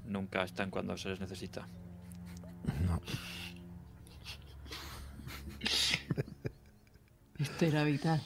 Nunca 0.06 0.44
están 0.44 0.70
cuando 0.70 0.96
se 0.96 1.08
les 1.08 1.18
necesita. 1.20 1.66
No. 2.86 3.00
Esto 7.40 7.64
era 7.66 7.82
vital. 7.82 8.22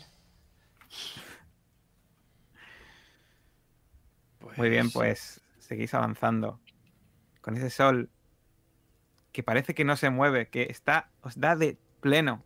Muy 4.58 4.68
bien, 4.68 4.90
pues 4.90 5.40
seguís 5.58 5.94
avanzando 5.94 6.60
con 7.40 7.56
ese 7.56 7.70
sol 7.70 8.10
que 9.32 9.42
parece 9.42 9.74
que 9.74 9.84
no 9.84 9.96
se 9.96 10.10
mueve, 10.10 10.50
que 10.50 10.64
está 10.64 11.10
os 11.22 11.40
da 11.40 11.56
de 11.56 11.78
pleno 12.00 12.44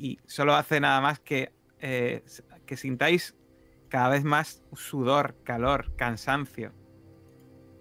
y 0.00 0.18
solo 0.24 0.54
hace 0.54 0.80
nada 0.80 1.02
más 1.02 1.20
que 1.20 1.52
eh, 1.80 2.24
que 2.64 2.76
sintáis 2.78 3.36
cada 3.90 4.08
vez 4.08 4.24
más 4.24 4.62
sudor, 4.72 5.34
calor, 5.44 5.94
cansancio. 5.96 6.72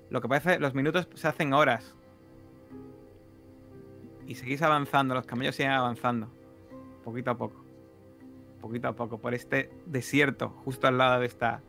Lo 0.09 0.20
que 0.20 0.28
parece 0.28 0.59
los 0.59 0.74
minutos 0.74 1.07
se 1.13 1.28
hacen 1.28 1.53
horas 1.53 1.95
y 4.28 4.36
seguís 4.36 4.61
avanzando, 4.61 5.15
los 5.15 5.26
camellos 5.26 5.55
siguen 5.55 5.72
avanzando, 5.72 6.30
poquito 7.05 7.32
a 7.32 7.38
poco, 7.38 7.63
poquito 8.59 8.89
a 8.89 8.95
poco 8.95 9.20
por 9.20 9.34
este 9.34 9.72
desierto 9.86 10.49
justo 10.65 10.88
al 10.88 10.97
lado 10.97 11.22
de 11.22 11.28
esta 11.28 11.61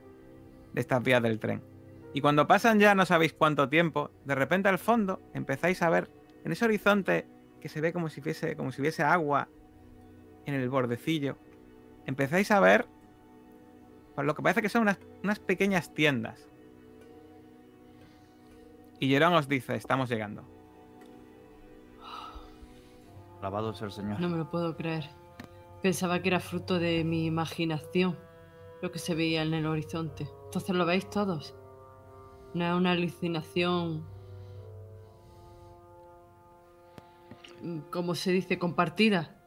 de 0.73 0.81
estas 0.81 1.01
vías 1.03 1.23
del 1.23 1.39
tren. 1.39 1.63
Y 2.13 2.23
cuando 2.23 2.49
pasan 2.49 2.81
ya 2.81 2.97
no 2.97 3.07
sabéis 3.07 3.35
cuánto 3.35 3.69
tiempo, 3.69 4.11
de 4.25 4.35
repente 4.35 4.69
al 4.69 4.79
fondo 4.79 5.21
empezáis 5.33 5.81
a 5.83 5.91
ver 5.91 6.11
en 6.45 6.51
ese 6.51 6.65
horizonte 6.65 7.29
que 7.61 7.69
se 7.69 7.81
ve 7.81 7.93
como 7.93 8.09
si 8.09 8.21
fuese, 8.21 8.57
como 8.57 8.73
si 8.73 8.81
hubiese 8.81 9.05
agua 9.05 9.49
en 10.55 10.61
el 10.61 10.69
bordecillo, 10.71 11.37
empezáis 12.07 12.51
a 12.51 12.61
ver 12.61 12.87
pues 14.15 14.27
lo 14.27 14.35
que 14.35 14.43
parece 14.43 14.63
que 14.63 14.69
son 14.69 14.83
unas, 14.83 14.99
unas 15.23 15.39
pequeñas 15.39 15.95
tiendas. 15.95 16.47
Y 18.99 19.09
Jerón 19.09 19.33
os 19.35 19.49
dice, 19.49 19.77
estamos 19.77 20.11
llegando. 20.11 20.45
Alabado 23.39 23.73
sea 23.73 23.87
el 23.87 23.93
Señor. 23.93 24.21
No 24.21 24.29
me 24.29 24.37
lo 24.37 24.51
puedo 24.51 24.77
creer. 24.77 25.09
Pensaba 25.83 26.21
que 26.21 26.29
era 26.29 26.41
fruto 26.41 26.79
de 26.79 27.05
mi 27.05 27.25
imaginación 27.25 28.19
lo 28.83 28.93
que 28.93 28.99
se 28.99 29.15
veía 29.15 29.43
en 29.43 29.55
el 29.55 29.67
horizonte. 29.67 30.29
Entonces 30.45 30.77
lo 30.77 30.85
veis 30.85 31.09
todos. 31.09 31.55
No 32.53 32.67
es 32.67 32.75
una 32.75 32.91
alucinación. 32.93 34.05
mm, 37.63 37.79
¿Cómo 37.91 38.15
se 38.15 38.33
dice? 38.33 38.59
Compartida. 38.59 39.40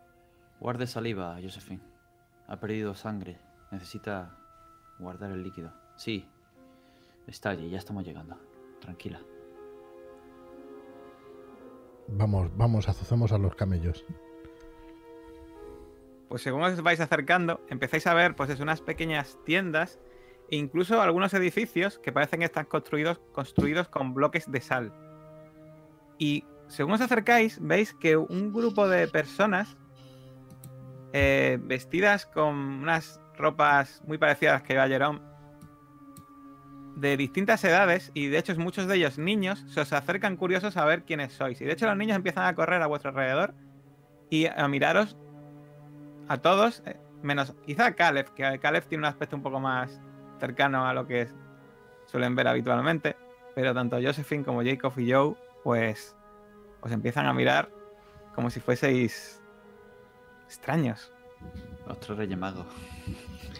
Guarde 0.63 0.87
saliva, 0.87 1.37
Josephine. 1.43 1.83
Ha 2.47 2.57
perdido 2.57 2.95
sangre. 2.95 3.37
Necesita 3.69 4.37
guardar 4.97 5.29
el 5.31 5.43
líquido. 5.43 5.73
Sí. 5.97 6.25
Está 7.27 7.49
allí, 7.49 7.69
ya 7.69 7.79
estamos 7.79 8.05
llegando. 8.05 8.37
Tranquila. 8.79 9.19
Vamos, 12.07 12.49
vamos, 12.55 12.87
azucemos 12.87 13.33
a 13.33 13.37
los 13.37 13.55
camellos. 13.55 14.05
Pues 16.29 16.41
según 16.41 16.63
os 16.63 16.81
vais 16.81 17.01
acercando, 17.01 17.59
empezáis 17.67 18.07
a 18.07 18.13
ver 18.13 18.33
pues 18.33 18.49
es 18.49 18.61
unas 18.61 18.79
pequeñas 18.79 19.37
tiendas 19.43 19.99
e 20.49 20.55
incluso 20.55 21.01
algunos 21.01 21.33
edificios 21.33 21.99
que 21.99 22.13
parecen 22.13 22.39
que 22.39 22.45
están 22.45 22.67
construidos, 22.67 23.19
construidos 23.33 23.89
con 23.89 24.13
bloques 24.13 24.49
de 24.49 24.61
sal. 24.61 24.93
Y 26.17 26.45
según 26.69 26.93
os 26.93 27.01
acercáis, 27.01 27.59
veis 27.61 27.93
que 27.93 28.15
un 28.15 28.53
grupo 28.53 28.87
de 28.87 29.09
personas 29.09 29.75
eh, 31.13 31.59
vestidas 31.61 32.25
con 32.25 32.55
unas 32.55 33.21
ropas 33.37 34.01
muy 34.07 34.17
parecidas 34.17 34.63
que 34.63 34.73
lleva 34.73 34.87
Jerome, 34.87 35.21
de 36.95 37.17
distintas 37.17 37.63
edades, 37.63 38.11
y 38.13 38.27
de 38.27 38.37
hecho 38.37 38.55
muchos 38.55 38.87
de 38.87 38.95
ellos 38.95 39.17
niños, 39.17 39.63
se 39.67 39.81
os 39.81 39.93
acercan 39.93 40.37
curiosos 40.37 40.77
a 40.77 40.85
ver 40.85 41.03
quiénes 41.03 41.33
sois. 41.33 41.59
Y 41.61 41.65
de 41.65 41.73
hecho 41.73 41.87
los 41.87 41.97
niños 41.97 42.15
empiezan 42.15 42.45
a 42.45 42.55
correr 42.55 42.81
a 42.81 42.87
vuestro 42.87 43.09
alrededor 43.09 43.53
y 44.29 44.47
a 44.47 44.67
miraros 44.67 45.15
a 46.27 46.37
todos, 46.37 46.81
eh, 46.85 46.97
menos 47.21 47.53
quizá 47.65 47.87
a 47.87 47.93
Caleb, 47.93 48.33
que 48.33 48.59
Caleb 48.59 48.85
tiene 48.85 49.03
un 49.03 49.05
aspecto 49.05 49.35
un 49.35 49.43
poco 49.43 49.59
más 49.59 50.01
cercano 50.39 50.87
a 50.87 50.93
lo 50.93 51.07
que 51.07 51.27
suelen 52.07 52.35
ver 52.35 52.47
habitualmente, 52.47 53.15
pero 53.55 53.73
tanto 53.73 53.97
Josephine 54.01 54.43
como 54.43 54.63
Jacob 54.63 54.93
y 54.97 55.11
Joe, 55.11 55.35
pues 55.63 56.15
os 56.81 56.91
empiezan 56.91 57.27
a 57.27 57.33
mirar 57.33 57.69
como 58.35 58.49
si 58.49 58.59
fueseis 58.59 59.42
extraños. 60.53 61.11
Los 61.87 61.99
tres 61.99 62.17
reyes 62.17 62.37
magos 62.37 62.65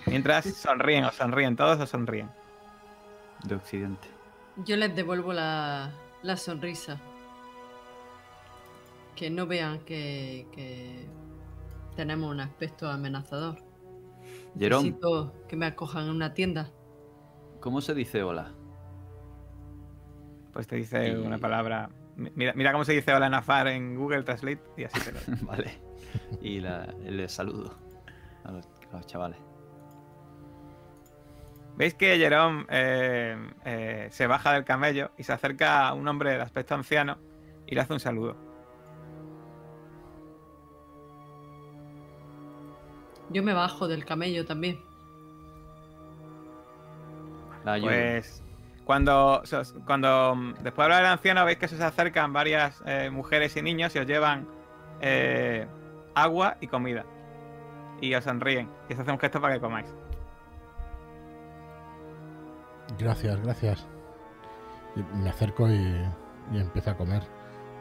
Mientras 0.06 0.46
sonríen, 0.46 1.04
os 1.06 1.16
sonríen, 1.16 1.56
todos 1.56 1.80
os 1.80 1.90
sonríen. 1.90 2.30
de 3.44 3.56
Occidente. 3.56 4.08
Yo 4.66 4.76
les 4.78 4.96
devuelvo 4.96 5.34
la, 5.34 5.92
la 6.22 6.38
sonrisa. 6.38 7.00
Que 9.16 9.30
no 9.30 9.46
vean 9.48 9.80
que, 9.80 10.48
que 10.54 11.06
tenemos 11.96 12.32
un 12.32 12.40
aspecto 12.40 12.90
amenazador. 12.90 13.58
Jerón, 14.58 14.84
Necesito 14.84 15.34
que 15.48 15.56
me 15.56 15.66
acojan 15.68 16.06
en 16.06 16.10
una 16.12 16.34
tienda. 16.34 16.70
¿cómo 17.60 17.80
se 17.82 17.94
dice 17.94 18.24
hola? 18.24 18.52
Pues 20.52 20.68
te 20.68 20.76
dice 20.76 21.10
Y- 21.10 21.16
una 21.16 21.38
palabra. 21.38 21.90
Mi- 22.16 22.32
Mira, 22.36 22.54
mira 22.56 22.72
cómo 22.72 22.84
se 22.86 22.94
dice 22.94 23.14
hola 23.14 23.28
en 23.28 23.34
Afar 23.34 23.68
en 23.68 23.96
Google 23.96 24.24
Translate 24.24 24.62
y 24.78 24.84
así 24.84 25.00
te 25.00 25.12
lo 25.12 25.20
vale. 25.48 25.80
Y 26.42 26.60
la, 26.60 26.94
el 27.06 27.28
saludo 27.30 27.76
a 28.44 28.52
los, 28.52 28.66
a 28.92 28.98
los 28.98 29.06
chavales. 29.08 29.40
Veis 31.76 31.96
que 31.96 32.18
Jerome 32.18 32.66
eh, 32.70 33.36
eh, 33.66 34.08
se 34.12 34.28
baja 34.28 34.54
del 34.54 34.64
camello 34.64 35.12
y 35.18 35.24
se 35.24 35.34
acerca 35.34 35.88
a 35.88 35.94
un 35.94 36.08
hombre 36.08 36.32
de 36.32 36.42
aspecto 36.42 36.76
anciano 36.76 37.18
y 37.66 37.74
le 37.74 37.82
hace 37.82 37.94
un 37.94 38.00
saludo. 38.00 38.36
Yo 43.30 43.42
me 43.42 43.54
bajo 43.54 43.88
del 43.88 44.06
camello 44.06 44.46
también. 44.46 44.80
La. 47.66 47.80
Pues 47.80 48.44
cuando, 48.86 49.42
cuando 49.86 50.36
después 50.62 50.76
de 50.76 50.84
hablar 50.84 51.04
del 51.04 51.12
anciano 51.14 51.46
veis 51.46 51.58
que 51.58 51.68
se 51.68 51.76
os 51.76 51.82
acercan 51.82 52.34
varias 52.34 52.84
eh, 52.86 53.10
mujeres 53.10 53.56
y 53.56 53.62
niños 53.62 53.96
y 53.96 54.00
os 54.00 54.06
llevan 54.06 54.48
eh, 55.02 55.66
agua 56.16 56.58
y 56.62 56.68
comida. 56.68 57.06
Y 58.02 58.14
os 58.16 58.24
sonríen 58.24 58.70
y 58.90 58.94
os 58.94 59.00
hacen 59.00 59.14
un 59.14 59.20
gesto 59.20 59.40
para 59.42 59.56
que 59.56 59.62
comáis. 59.62 59.94
Gracias, 62.98 63.42
gracias. 63.42 63.88
Y 64.96 65.02
me 65.18 65.30
acerco 65.30 65.70
y, 65.70 65.96
y 66.52 66.58
empiezo 66.58 66.92
a 66.92 66.98
comer. 66.98 67.24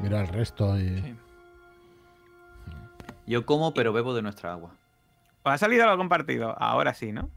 Miro 0.00 0.18
al 0.18 0.28
resto 0.28 0.78
y... 0.78 1.02
Sí. 1.02 1.16
Yo 3.26 3.46
como, 3.46 3.74
pero 3.74 3.92
bebo 3.92 4.14
de 4.14 4.22
nuestra 4.22 4.52
agua. 4.52 4.70
¿Os 5.42 5.52
ha 5.52 5.58
salido 5.58 5.84
algo 5.84 5.98
compartido? 5.98 6.54
Ahora 6.58 6.94
sí, 6.94 7.12
¿no? 7.12 7.30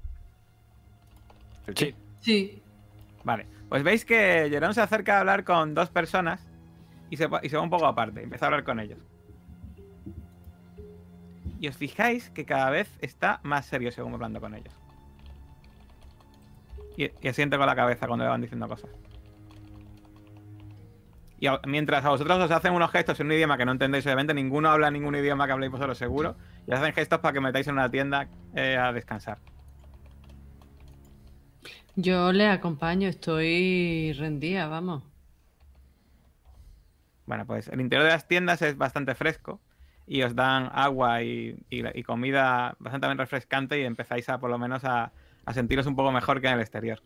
¿El 1.68 1.78
Sí. 1.78 1.96
Sí. 2.20 2.62
Vale. 3.24 3.48
Pues 3.70 3.84
veis 3.84 4.06
que 4.06 4.48
Jerón 4.50 4.74
se 4.74 4.82
acerca 4.82 5.18
a 5.18 5.20
hablar 5.22 5.44
con 5.44 5.74
dos 5.74 5.90
personas 5.90 6.48
y 7.10 7.18
se, 7.18 7.28
y 7.42 7.50
se 7.50 7.58
va 7.58 7.64
un 7.64 7.70
poco 7.70 7.86
aparte. 7.88 8.24
Empieza 8.24 8.46
a 8.46 8.48
hablar 8.48 8.64
con 8.64 8.80
ellos. 8.80 9.00
Y 11.60 11.68
os 11.68 11.78
fijáis 11.78 12.30
que 12.30 12.46
cada 12.46 12.70
vez 12.70 12.90
está 13.02 13.40
más 13.44 13.66
serio 13.66 13.92
según 13.92 14.14
hablando 14.14 14.42
con 14.42 14.56
ellos. 14.56 14.74
Y, 16.98 17.10
y 17.22 17.28
asiente 17.28 17.58
con 17.58 17.66
la 17.66 17.76
cabeza 17.76 18.08
cuando 18.08 18.26
le 18.26 18.30
van 18.30 18.42
diciendo 18.42 18.68
cosas. 18.68 18.90
Y 21.40 21.48
a- 21.48 21.60
mientras 21.68 22.04
a 22.06 22.10
vosotros 22.10 22.38
os 22.40 22.52
hacen 22.52 22.74
unos 22.74 22.92
gestos 22.92 23.20
en 23.20 23.28
un 23.28 23.34
idioma 23.34 23.58
que 23.58 23.66
no 23.66 23.72
entendéis, 23.74 24.06
obviamente 24.06 24.34
ninguno 24.34 24.70
habla 24.70 24.90
ningún 24.92 25.16
idioma 25.16 25.46
que 25.46 25.54
habléis 25.54 25.72
vosotros 25.72 25.98
seguro, 25.98 26.36
y 26.66 26.72
os 26.72 26.80
hacen 26.80 26.94
gestos 26.94 27.20
para 27.20 27.34
que 27.34 27.42
metáis 27.42 27.68
en 27.68 27.74
una 27.74 27.90
tienda 27.92 28.28
eh, 28.56 28.78
a 28.78 28.94
descansar. 28.94 29.40
Yo 31.98 32.32
le 32.34 32.48
acompaño, 32.48 33.08
estoy 33.08 34.14
rendida, 34.14 34.68
vamos. 34.68 35.04
Bueno, 37.26 37.46
pues 37.46 37.68
el 37.70 37.82
interior 37.82 38.06
de 38.06 38.14
las 38.14 38.28
tiendas 38.28 38.62
es 38.62 38.78
bastante 38.78 39.16
fresco 39.16 39.60
y 40.08 40.22
os 40.24 40.36
dan 40.36 40.70
agua 40.74 41.24
y, 41.24 41.56
y- 41.70 42.00
y 42.00 42.04
comida 42.04 42.76
bastante 42.80 43.08
bien 43.08 43.18
refrescante 43.18 43.80
y 43.80 43.84
empezáis 43.84 44.30
a 44.30 44.40
por 44.40 44.50
lo 44.50 44.58
menos 44.60 44.84
a, 44.86 45.14
a 45.46 45.54
sentiros 45.54 45.86
un 45.88 45.96
poco 45.96 46.12
mejor 46.12 46.42
que 46.42 46.48
en 46.48 46.56
el 46.56 46.62
exterior. 46.62 47.02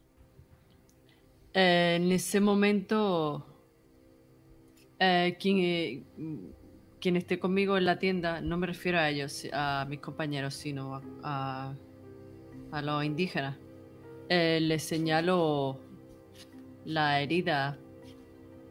Eh, 1.54 1.98
en 2.00 2.12
ese 2.12 2.40
momento, 2.40 3.46
eh, 5.00 5.38
quien, 5.40 5.58
eh, 5.60 6.04
quien 7.00 7.16
esté 7.16 7.40
conmigo 7.40 7.78
en 7.78 7.86
la 7.86 8.00
tienda, 8.00 8.42
no 8.42 8.58
me 8.58 8.68
refiero 8.68 9.00
a 9.00 9.10
ellos, 9.10 9.48
a 9.54 9.86
mis 9.90 10.00
compañeros, 10.00 10.54
sino 10.56 10.96
a, 10.96 11.02
a- 11.24 11.76
a 12.72 12.82
los 12.82 13.04
indígenas, 13.04 13.58
eh, 14.30 14.60
les 14.62 14.84
señalo 14.84 15.80
la 16.86 17.22
herida 17.22 17.78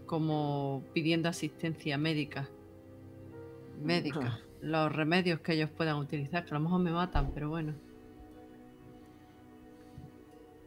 como 0.06 0.84
pidiendo 0.94 1.28
asistencia 1.28 1.98
médica. 1.98 2.50
Médica. 3.80 4.38
Los 4.60 4.92
remedios 4.92 5.40
que 5.40 5.52
ellos 5.54 5.70
puedan 5.70 5.96
utilizar, 5.96 6.44
que 6.44 6.50
a 6.50 6.58
lo 6.58 6.64
mejor 6.64 6.80
me 6.80 6.90
matan, 6.90 7.30
pero 7.32 7.48
bueno. 7.48 7.74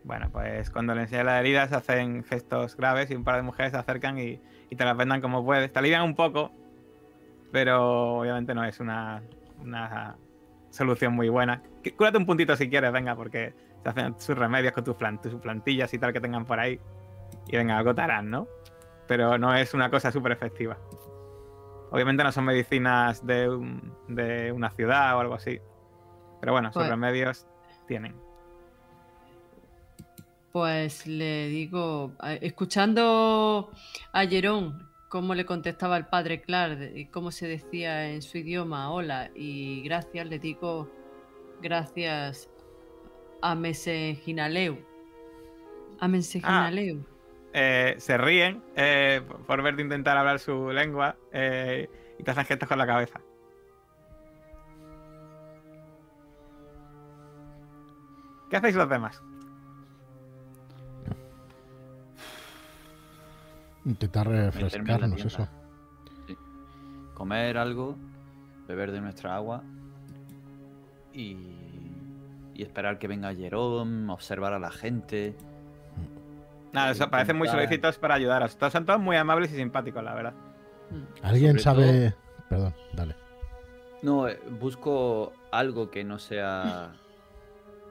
Bueno, 0.03 0.30
pues 0.32 0.70
cuando 0.72 0.95
le 0.95 1.01
enseñas 1.01 1.26
las 1.26 1.39
heridas 1.41 1.74
hacen 1.74 2.24
gestos 2.24 2.76
graves 2.76 3.12
y 3.12 3.16
un 3.16 3.24
par 3.24 3.36
de 3.36 3.43
mujeres 3.43 3.74
se 3.74 3.78
acercan 3.78 4.18
y, 4.18 4.39
y 4.70 4.76
te 4.76 4.86
las 4.86 4.97
vendan 4.97 5.22
como 5.22 5.45
puedes. 5.45 5.72
Te 5.72 5.80
alivian 5.80 6.03
un 6.03 6.16
poco, 6.16 6.51
pero 7.51 8.20
obviamente 8.20 8.55
no 8.55 8.64
es 8.64 8.80
una, 8.80 9.22
una 9.62 10.16
solución 10.70 11.14
muy 11.14 11.30
buena. 11.30 11.62
Cúrate 11.97 12.18
un 12.18 12.26
puntito 12.26 12.55
si 12.55 12.70
quieres, 12.70 12.91
venga, 12.91 13.16
porque 13.16 13.53
se 13.84 13.89
hacen 13.89 14.16
sus 14.20 14.38
remedios 14.38 14.74
con 14.74 14.84
tus, 14.84 14.95
plan- 14.95 15.22
tus 15.22 15.36
plantillas 15.36 15.93
y 15.93 15.99
tal 15.99 16.14
que 16.14 16.22
tengan 16.22 16.45
por 16.45 16.59
ahí. 16.59 16.80
Y 17.47 17.57
venga, 17.57 17.78
algo 17.78 17.93
te 17.93 18.01
harán, 18.01 18.30
¿no? 18.30 18.47
Pero 19.07 19.38
no 19.38 19.53
es 19.53 19.74
una 19.74 19.89
cosa 19.91 20.12
súper 20.12 20.32
efectiva. 20.32 20.78
Obviamente 21.91 22.23
no 22.23 22.31
son 22.31 22.45
medicinas 22.45 23.25
de, 23.25 23.49
un- 23.49 23.93
de 24.07 24.51
una 24.51 24.71
ciudad 24.71 25.15
o 25.17 25.19
algo 25.19 25.35
así. 25.35 25.59
Pero 26.39 26.53
bueno, 26.53 26.69
sus 26.69 26.81
Pues- 26.81 26.89
remedios 26.89 27.45
tienen. 27.87 28.15
Pues 30.51 31.07
le 31.07 31.47
digo, 31.47 32.11
escuchando 32.41 33.71
a 34.11 34.25
Jerón 34.27 34.89
cómo 35.07 35.33
le 35.33 35.45
contestaba 35.45 35.95
el 35.97 36.07
padre 36.07 36.41
Clark 36.41 36.91
y 36.95 37.05
cómo 37.05 37.31
se 37.31 37.47
decía 37.47 38.09
en 38.09 38.21
su 38.21 38.37
idioma 38.37 38.91
hola 38.91 39.29
y 39.33 39.81
gracias, 39.83 40.27
le 40.27 40.39
digo 40.39 40.89
gracias 41.61 42.49
a 43.41 43.55
Meseginaleu. 43.55 44.77
A 45.99 46.07
Meseginaleu. 46.09 47.05
Eh, 47.54 47.95
se 47.99 48.18
ríen 48.18 48.64
eh, 48.76 49.22
por- 49.47 49.62
verte 49.62 49.82
intentar 49.82 50.18
hablar 50.18 50.39
su 50.39 50.72
lengua 50.72 51.16
eh, 51.32 51.89
y 52.20 52.24
te 52.24 52.32
hacen 52.32 52.45
gestos 52.45 52.68
con 52.70 52.78
la 52.78 52.88
cabeza. 52.88 53.20
¿Qué 58.49 58.58
hacéis 58.58 58.76
los 58.76 58.89
demás? 58.89 59.22
Intentar 63.86 64.28
refrescarnos, 64.28 65.26
eso. 65.26 65.47
Sí. 66.28 66.38
Comer 67.14 67.58
algo, 67.58 67.95
beber 68.68 68.91
de 68.91 69.02
nuestra 69.02 69.36
agua 69.36 69.64
y, 71.14 71.36
y 72.54 72.62
esperar 72.62 72.99
que 72.99 73.08
venga 73.08 73.34
Jerome, 73.34 74.12
observar 74.12 74.54
a 74.54 74.60
la 74.60 74.70
gente. 74.70 75.36
Nada, 76.74 76.91
eso 76.91 77.09
parecen 77.09 77.38
muy 77.38 77.47
solicitos 77.47 77.97
para 77.97 78.15
ayudaros. 78.15 78.55
Todos 78.57 78.74
son 78.74 78.86
todos 78.86 78.99
muy 78.99 79.17
amables 79.17 79.51
y 79.51 79.55
simpáticos, 79.55 80.03
la 80.03 80.13
verdad. 80.13 80.34
Mm. 80.89 81.26
¿Alguien 81.26 81.59
Sobre 81.59 81.86
sabe...? 81.86 82.15
Perdón, 82.49 82.74
dale. 82.93 83.15
No, 84.01 84.28
eh, 84.28 84.39
busco 84.59 85.34
algo 85.51 85.89
que 85.89 86.03
no 86.03 86.19
sea 86.19 86.91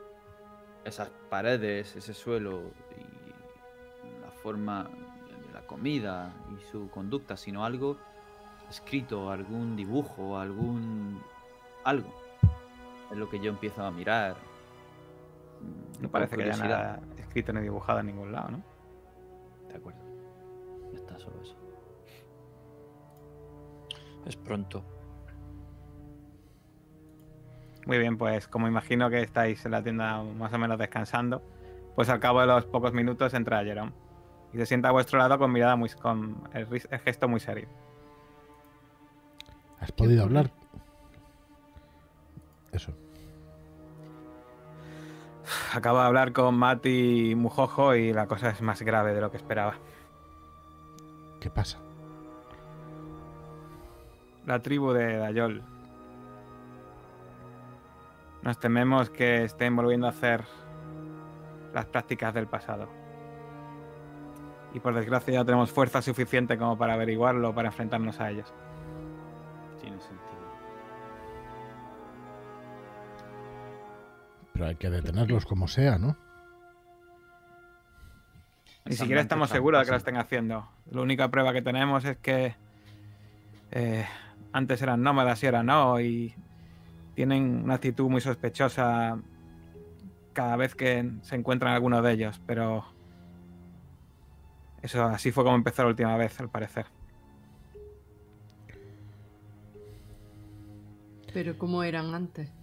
esas 0.85 1.11
paredes, 1.29 1.97
ese 1.97 2.15
suelo 2.15 2.73
y 2.97 4.21
la 4.21 4.31
forma 4.43 4.85
de 4.85 5.53
la 5.53 5.61
comida 5.67 6.33
y 6.59 6.71
su 6.71 6.91
conducta, 6.91 7.37
sino 7.37 7.65
algo 7.65 7.97
escrito, 8.69 9.31
algún 9.31 9.77
dibujo, 9.77 10.39
algún 10.39 11.23
algo. 11.85 12.15
Es 13.11 13.17
lo 13.17 13.29
que 13.29 13.41
yo 13.41 13.51
empiezo 13.51 13.85
a 13.85 13.91
mirar. 13.91 14.37
No 16.01 16.09
parece 16.09 16.37
que 16.37 16.45
haya 16.45 16.57
nada 16.57 17.01
escrito 17.19 17.53
ni 17.53 17.61
dibujado 17.61 18.01
en 18.01 18.07
ningún 18.07 18.33
lado, 18.33 18.51
¿no? 18.51 18.70
Ya 20.93 20.99
está, 20.99 21.19
solo 21.19 21.41
eso. 21.43 21.57
Es 24.27 24.37
pronto. 24.37 24.85
Muy 27.87 27.99
bien, 27.99 28.19
pues 28.19 28.47
como 28.47 28.69
imagino 28.69 29.09
que 29.11 29.23
estáis 29.23 29.65
en 29.65 29.73
la 29.73 29.83
tienda 29.83 30.23
más 30.23 30.53
o 30.53 30.59
menos 30.59 30.79
descansando, 30.79 31.43
pues 31.95 32.09
al 32.09 32.21
cabo 32.21 32.41
de 32.41 32.47
los 32.47 32.67
pocos 32.67 32.93
minutos 32.93 33.35
entra 33.35 33.65
Jerome 33.65 33.93
y 34.53 34.59
se 34.59 34.67
sienta 34.67 34.89
a 34.89 34.93
vuestro 34.93 35.19
lado 35.19 35.39
con 35.39 35.53
mirada 35.53 35.77
muy 35.77 35.89
con 35.91 36.37
el, 36.53 36.67
gesto 37.05 37.29
muy 37.29 37.41
serio. 37.41 37.69
¿Has 39.81 39.93
podido 39.93 40.25
hablar? 40.25 40.51
Eso. 42.73 42.93
Acabo 45.73 46.01
de 46.01 46.07
hablar 46.07 46.33
con 46.33 46.57
Mati 46.57 47.35
Mujojo 47.37 47.95
y 47.95 48.13
la 48.13 48.27
cosa 48.27 48.51
es 48.51 48.61
más 48.61 48.83
grave 48.83 49.15
de 49.15 49.21
lo 49.21 49.31
que 49.31 49.37
esperaba. 49.37 49.75
¿Qué 51.39 51.49
pasa? 51.49 51.79
La 54.47 54.59
tribu 54.59 54.93
de 54.93 55.17
Dayol. 55.17 55.63
Nos 58.43 58.59
tememos 58.59 59.11
que 59.11 59.45
estén 59.45 59.77
volviendo 59.77 60.09
a 60.09 60.11
hacer 60.11 60.45
las 61.73 61.87
prácticas 61.87 62.35
del 62.35 62.49
pasado. 62.49 62.89
Y 64.75 64.81
por 64.81 64.95
desgracia 64.95 65.35
ya 65.35 65.45
tenemos 65.45 65.71
fuerza 65.71 66.03
suficiente 66.03 66.59
como 66.59 66.77
para 66.77 66.95
averiguarlo, 66.95 67.55
para 67.55 67.69
enfrentarnos 67.69 68.19
a 68.19 68.31
ellos. 68.31 68.53
Pero 74.61 74.69
hay 74.69 74.77
que 74.77 74.91
detenerlos 74.91 75.47
como 75.47 75.69
sea, 75.69 75.97
¿no? 75.97 76.19
Ni 78.85 78.95
siquiera 78.95 79.23
estamos 79.23 79.49
seguros 79.49 79.81
de 79.81 79.87
que 79.87 79.91
lo 79.93 79.97
estén 79.97 80.19
haciendo. 80.19 80.69
La 80.91 81.01
única 81.01 81.31
prueba 81.31 81.55
que 81.55 81.63
tenemos 81.63 82.05
es 82.05 82.19
que 82.19 82.57
eh, 83.71 84.05
antes 84.53 84.83
eran 84.83 85.03
nómadas 85.03 85.43
y 85.43 85.47
ahora 85.47 85.63
no, 85.63 85.99
y 85.99 86.35
tienen 87.15 87.63
una 87.65 87.77
actitud 87.77 88.11
muy 88.11 88.21
sospechosa 88.21 89.19
cada 90.35 90.57
vez 90.57 90.75
que 90.75 91.11
se 91.23 91.37
encuentran 91.37 91.73
alguno 91.73 92.03
de 92.03 92.13
ellos, 92.13 92.39
pero 92.47 92.85
eso 94.83 95.05
así 95.05 95.33
fue 95.33 95.43
como 95.43 95.57
empezó 95.57 95.85
la 95.85 95.89
última 95.89 96.19
vez, 96.19 96.39
al 96.39 96.51
parecer. 96.51 96.85
Pero 101.33 101.57
¿cómo 101.57 101.83
eran 101.83 102.15
antes? 102.15 102.60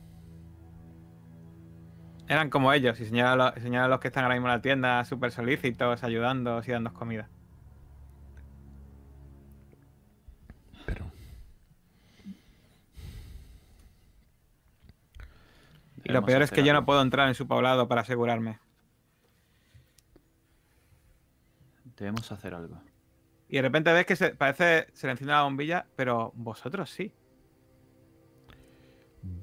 Eran 2.27 2.49
como 2.49 2.73
ellos, 2.73 2.99
y 2.99 3.05
señalan 3.05 3.39
a 3.39 3.51
los, 3.51 3.63
señala 3.63 3.85
a 3.85 3.87
los 3.87 3.99
que 3.99 4.09
están 4.09 4.23
ahora 4.25 4.35
mismo 4.35 4.49
en 4.49 4.55
la 4.55 4.61
tienda, 4.61 5.05
súper 5.05 5.31
solícitos, 5.31 6.03
ayudando 6.03 6.61
y 6.65 6.71
dándonos 6.71 6.97
comida. 6.97 7.29
Pero 10.85 11.09
Y 16.03 16.11
lo 16.11 16.23
peor 16.23 16.41
es 16.41 16.51
que 16.51 16.63
yo 16.63 16.73
no 16.73 16.85
puedo 16.85 17.01
entrar 17.01 17.27
en 17.29 17.35
su 17.35 17.47
poblado 17.47 17.87
para 17.87 18.01
asegurarme. 18.01 18.59
Debemos 21.97 22.31
hacer 22.31 22.53
algo. 22.53 22.81
Y 23.49 23.55
de 23.55 23.61
repente 23.61 23.91
ves 23.93 24.05
que 24.05 24.15
se, 24.15 24.35
parece 24.35 24.87
se 24.93 25.07
le 25.07 25.11
enciende 25.11 25.33
la 25.33 25.43
bombilla, 25.43 25.87
pero 25.95 26.31
vosotros 26.35 26.89
sí. 26.89 27.13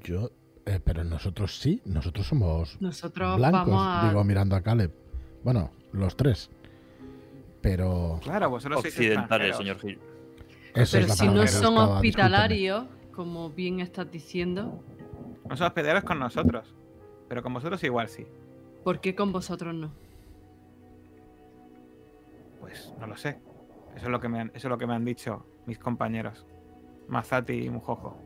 yo. 0.02 0.30
Eh, 0.66 0.80
pero 0.82 1.04
nosotros 1.04 1.58
sí, 1.58 1.82
nosotros 1.84 2.26
somos 2.26 2.80
Nosotros 2.80 3.36
blancos, 3.36 3.66
vamos 3.70 3.86
a. 3.86 4.08
digo 4.08 4.24
mirando 4.24 4.56
a 4.56 4.62
Caleb. 4.62 4.92
Bueno, 5.42 5.70
los 5.92 6.16
tres. 6.16 6.50
Pero 7.60 8.20
Claro, 8.22 8.50
vosotros 8.50 8.80
sois 8.82 8.94
Occidentales, 8.94 9.56
señor 9.56 9.78
Gil. 9.78 9.98
eso 10.74 10.92
Pero 10.92 11.04
es 11.04 11.08
la 11.08 11.14
si 11.16 11.26
no 11.26 11.32
son 11.34 11.42
discúlpeme. 11.42 11.80
hospitalarios, 11.94 12.84
como 13.12 13.50
bien 13.50 13.80
estás 13.80 14.10
diciendo, 14.10 14.82
No 15.48 15.56
son 15.56 15.66
hospederos 15.68 16.04
con 16.04 16.18
nosotros. 16.18 16.74
Pero 17.28 17.42
con 17.42 17.52
vosotros 17.54 17.82
igual 17.84 18.08
sí. 18.08 18.26
¿por 18.84 19.00
qué 19.00 19.14
con 19.14 19.32
vosotros 19.32 19.74
no? 19.74 19.90
Pues 22.60 22.92
no 22.98 23.06
lo 23.06 23.16
sé. 23.16 23.38
Eso 23.96 24.06
es 24.06 24.10
lo 24.10 24.20
que 24.20 24.28
me 24.28 24.40
han, 24.40 24.48
eso 24.48 24.68
es 24.68 24.70
lo 24.70 24.78
que 24.78 24.86
me 24.86 24.94
han 24.94 25.04
dicho 25.04 25.46
mis 25.66 25.78
compañeros. 25.78 26.44
Mazati 27.08 27.52
y 27.64 27.70
Mujojo. 27.70 28.16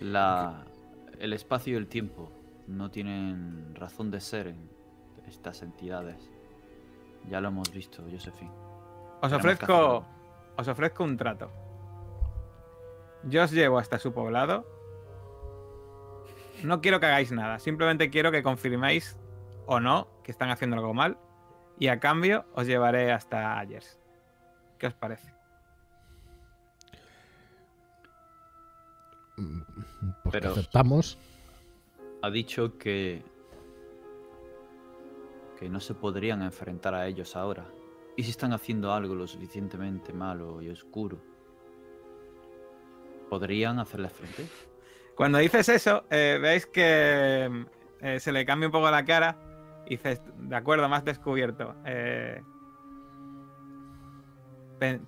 La, 0.00 0.64
el 1.18 1.32
espacio 1.32 1.74
y 1.74 1.76
el 1.76 1.86
tiempo 1.88 2.30
no 2.66 2.90
tienen 2.90 3.74
razón 3.74 4.10
de 4.10 4.20
ser 4.20 4.48
en 4.48 4.68
estas 5.26 5.62
entidades. 5.62 6.30
Ya 7.28 7.40
lo 7.40 7.48
hemos 7.48 7.70
visto, 7.72 8.04
Josephine. 8.10 8.52
Os 9.20 9.32
ofrezco. 9.32 10.04
Os 10.56 10.68
ofrezco 10.68 11.04
un 11.04 11.16
trato. 11.16 11.50
Yo 13.24 13.42
os 13.42 13.50
llevo 13.50 13.78
hasta 13.78 13.98
su 13.98 14.12
poblado. 14.12 14.64
No 16.62 16.80
quiero 16.80 17.00
que 17.00 17.06
hagáis 17.06 17.32
nada. 17.32 17.58
Simplemente 17.58 18.08
quiero 18.10 18.30
que 18.30 18.42
confirméis 18.42 19.16
o 19.66 19.80
no 19.80 20.08
que 20.22 20.30
están 20.30 20.50
haciendo 20.50 20.76
algo 20.76 20.94
mal. 20.94 21.18
Y 21.78 21.88
a 21.88 22.00
cambio 22.00 22.46
os 22.54 22.66
llevaré 22.66 23.12
hasta 23.12 23.58
Ayers. 23.58 23.98
¿Qué 24.78 24.86
os 24.86 24.94
parece? 24.94 25.35
Pero- 30.30 30.50
aceptamos. 30.50 31.18
Ha 32.22 32.30
dicho 32.30 32.76
que. 32.78 33.22
que 35.58 35.68
no 35.68 35.80
se 35.80 35.94
podrían 35.94 36.42
enfrentar 36.42 36.94
a 36.94 37.06
ellos 37.06 37.34
ahora. 37.36 37.66
¿Y 38.16 38.22
si 38.22 38.30
están 38.30 38.52
haciendo 38.52 38.92
algo 38.92 39.14
lo 39.14 39.26
suficientemente 39.26 40.12
malo 40.12 40.60
y 40.62 40.68
oscuro? 40.70 41.18
¿Podrían 43.28 43.78
hacerles 43.78 44.12
frente? 44.12 44.46
Cuando 45.14 45.38
dices 45.38 45.68
eso, 45.68 46.04
eh, 46.10 46.38
veis 46.40 46.66
que 46.66 47.66
eh, 48.00 48.20
se 48.20 48.32
le 48.32 48.44
cambia 48.46 48.68
un 48.68 48.72
poco 48.72 48.90
la 48.90 49.04
cara 49.04 49.36
y 49.86 49.90
dices, 49.96 50.20
de 50.38 50.56
acuerdo, 50.56 50.88
más 50.88 51.04
descubierto. 51.04 51.74
Eh, 51.84 52.42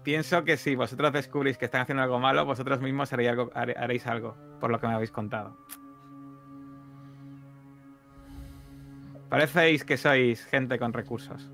pienso 0.02 0.44
que 0.44 0.56
si 0.56 0.74
vosotros 0.76 1.12
descubrís 1.12 1.58
que 1.58 1.66
están 1.66 1.82
haciendo 1.82 2.02
algo 2.02 2.18
malo, 2.18 2.44
vosotros 2.44 2.80
mismos 2.80 3.12
haréis 3.12 3.28
algo, 3.30 3.50
haré- 3.54 3.76
haréis 3.76 4.06
algo, 4.06 4.34
por 4.60 4.70
lo 4.70 4.80
que 4.80 4.86
me 4.86 4.94
habéis 4.94 5.10
contado. 5.10 5.56
Parecéis 9.28 9.84
que 9.84 9.96
sois 9.98 10.44
gente 10.46 10.78
con 10.78 10.92
recursos. 10.92 11.50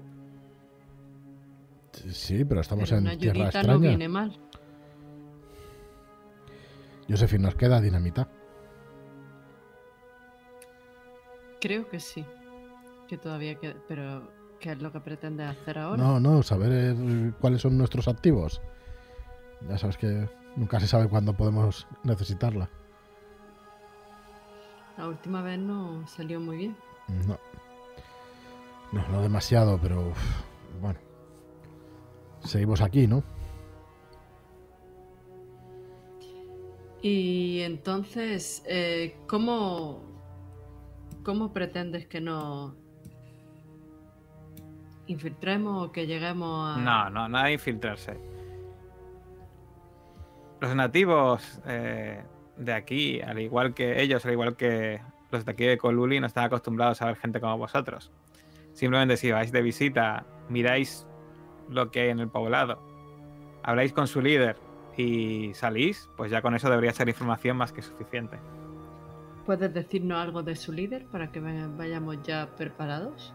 Sí, 1.93 2.45
pero 2.45 2.61
estamos 2.61 2.89
Pero 2.89 2.99
en 2.99 3.05
una 3.09 3.17
tierra 3.19 3.45
extraña. 3.47 3.73
no 3.73 3.79
viene 3.81 4.09
mal. 4.09 4.39
Josephine, 7.09 7.43
nos 7.45 7.55
queda 7.57 7.81
dinamita. 7.81 8.29
Creo 11.61 11.89
que 11.89 11.99
sí. 12.01 12.25
Que 13.09 13.19
todavía 13.19 13.57
queda. 13.57 13.75
Pero, 13.89 14.31
¿qué 14.65 14.73
es 14.73 14.81
lo 14.81 14.91
que 14.91 15.01
pretendes 15.01 15.47
hacer 15.47 15.79
ahora? 15.79 16.03
No, 16.03 16.19
no, 16.19 16.43
saber 16.43 16.97
cuáles 17.39 17.61
son 17.61 17.77
nuestros 17.77 18.09
activos. 18.09 18.62
Ya 19.69 19.77
sabes 19.77 19.99
que 19.99 20.27
nunca 20.57 20.81
se 20.81 20.87
sabe 20.87 21.07
cuándo 21.07 21.35
podemos 21.35 21.87
necesitarla. 22.03 22.71
La 24.97 25.07
última 25.07 25.43
vez 25.43 25.59
no 25.59 26.07
salió 26.07 26.41
muy 26.41 26.57
bien. 26.57 26.77
No. 27.29 27.39
No, 28.91 29.07
no 29.09 29.21
demasiado, 29.21 29.79
pero 29.83 30.15
bueno. 30.81 30.99
Seguimos 32.43 32.81
aquí, 32.81 33.07
¿no? 33.07 33.23
Y 37.03 37.61
entonces, 37.61 38.62
eh, 38.67 39.15
¿cómo, 39.27 40.01
¿cómo 41.23 41.53
pretendes 41.53 42.07
que 42.07 42.23
nos 42.23 42.73
infiltremos 45.07 45.89
o 45.89 45.93
que 45.93 46.07
lleguemos 46.07 46.77
a... 46.77 46.81
No, 46.81 47.11
no, 47.11 47.29
nada 47.29 47.47
de 47.47 47.53
infiltrarse. 47.55 48.19
Los 50.61 50.75
nativos 50.75 51.61
eh, 51.67 52.23
de 52.57 52.73
aquí, 52.73 53.21
al 53.21 53.39
igual 53.39 53.75
que 53.75 54.01
ellos, 54.01 54.25
al 54.25 54.33
igual 54.33 54.57
que 54.57 55.01
los 55.31 55.45
de 55.45 55.53
aquí 55.53 55.65
de 55.65 55.77
Coluli, 55.79 56.21
no 56.21 56.27
están 56.27 56.45
acostumbrados 56.45 57.03
a 57.03 57.07
ver 57.07 57.17
gente 57.17 57.41
como 57.41 57.59
vosotros. 57.59 58.13
Simplemente 58.73 59.17
si 59.17 59.31
vais 59.31 59.53
de 59.53 59.63
visita, 59.63 60.25
miráis 60.49 61.07
lo 61.69 61.91
que 61.91 62.01
hay 62.03 62.09
en 62.11 62.21
el 62.21 62.29
poblado, 62.29 62.81
habláis 63.63 63.93
con 63.93 64.07
su 64.07 64.21
líder 64.21 64.57
y 64.97 65.53
salís, 65.55 66.09
pues 66.17 66.31
ya 66.31 66.41
con 66.41 66.55
eso 66.55 66.71
debería 66.71 66.93
ser 66.93 67.09
información 67.09 67.57
más 67.57 67.73
que 67.73 67.83
suficiente. 67.83 68.39
¿Puedes 69.45 69.75
decirnos 69.75 70.19
algo 70.19 70.43
de 70.43 70.57
su 70.57 70.73
líder 70.73 71.05
para 71.07 71.31
que 71.31 71.41
vaya- 71.41 71.69
vayamos 71.77 72.23
ya 72.23 72.49
preparados? 72.57 73.35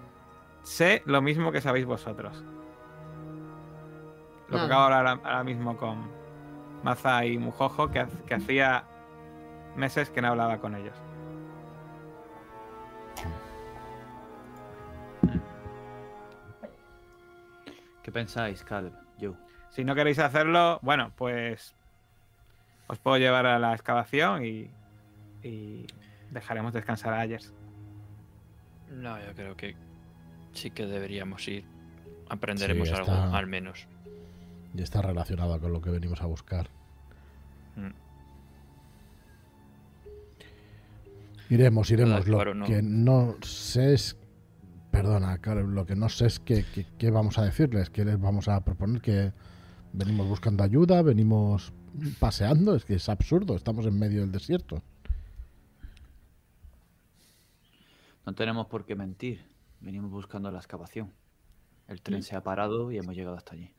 Sé 0.69 1.01
lo 1.07 1.19
mismo 1.19 1.51
que 1.51 1.61
sabéis 1.61 1.87
vosotros. 1.87 2.45
Lo 4.49 4.51
que 4.51 4.55
Nada. 4.55 4.65
acabo 4.67 4.87
de 4.89 4.95
hablar 4.95 5.19
ahora 5.23 5.43
mismo 5.43 5.75
con 5.75 6.07
Maza 6.83 7.25
y 7.25 7.39
Mujojo, 7.39 7.89
que 7.89 8.05
hacía 8.35 8.83
meses 9.75 10.11
que 10.11 10.21
no 10.21 10.27
hablaba 10.27 10.59
con 10.59 10.75
ellos. 10.75 10.95
¿Qué 18.03 18.11
pensáis, 18.11 18.63
Caleb? 18.63 18.93
Yo. 19.17 19.33
Si 19.71 19.83
no 19.83 19.95
queréis 19.95 20.19
hacerlo, 20.19 20.77
bueno, 20.83 21.11
pues 21.15 21.75
os 22.85 22.99
puedo 22.99 23.17
llevar 23.17 23.47
a 23.47 23.57
la 23.57 23.73
excavación 23.73 24.45
y, 24.45 24.69
y 25.41 25.87
dejaremos 26.29 26.73
descansar 26.73 27.15
a 27.15 27.21
Ayers. 27.21 27.55
No, 28.91 29.19
yo 29.19 29.33
creo 29.33 29.57
que 29.57 29.88
sí 30.53 30.71
que 30.71 30.85
deberíamos 30.85 31.47
ir. 31.47 31.65
Aprenderemos 32.29 32.87
Sí, 32.89 32.93
algo, 32.93 33.05
está- 33.11 33.37
al 33.37 33.47
menos. 33.47 33.87
Y 34.75 34.81
está 34.81 35.01
relacionado 35.01 35.59
con 35.59 35.73
lo 35.73 35.81
que 35.81 35.89
venimos 35.89 36.21
a 36.21 36.25
buscar. 36.27 36.69
Mm. 37.75 37.89
Iremos, 41.49 41.89
iremos. 41.89 42.27
Lo 42.27 42.35
claro, 42.37 42.53
no. 42.53 42.65
que 42.65 42.81
no 42.81 43.35
sé 43.41 43.93
es. 43.93 44.15
Perdona, 44.91 45.37
Caleb, 45.39 45.67
lo 45.69 45.85
que 45.85 45.95
no 45.95 46.09
sé 46.09 46.25
es 46.27 46.39
qué 46.39 46.65
qué- 46.73 46.85
qué 46.97 47.11
vamos 47.11 47.37
a 47.37 47.43
decirles, 47.45 47.89
qué 47.91 48.03
les 48.05 48.19
vamos 48.19 48.47
a 48.47 48.63
proponer, 48.63 49.01
que 49.01 49.31
venimos 49.93 50.27
buscando 50.27 50.63
ayuda, 50.63 51.01
venimos 51.03 51.71
paseando, 52.19 52.75
es 52.75 52.85
que 52.85 52.95
es 52.95 53.07
absurdo, 53.07 53.55
estamos 53.55 53.85
en 53.85 53.97
medio 53.97 54.21
del 54.21 54.31
desierto. 54.31 54.81
No 58.25 58.33
tenemos 58.33 58.67
por 58.67 58.85
qué 58.85 58.95
mentir. 58.95 59.41
Venimos 59.81 60.11
buscando 60.11 60.51
la 60.51 60.59
excavación. 60.59 61.13
El 61.87 62.01
tren 62.01 62.21
se 62.23 62.35
ha 62.35 62.43
parado 62.43 62.91
y 62.91 62.97
hemos 62.97 63.15
llegado 63.15 63.35
hasta 63.35 63.53
allí. 63.53 63.73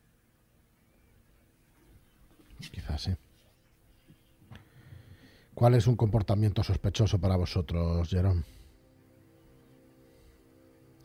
Quizás 2.59 3.03
sí. 3.03 3.15
¿Cuál 5.55 5.75
es 5.75 5.87
un 5.87 5.97
comportamiento 5.97 6.63
sospechoso 6.63 7.21
para 7.21 7.37
vosotros, 7.37 8.09
Jerome? 8.09 8.43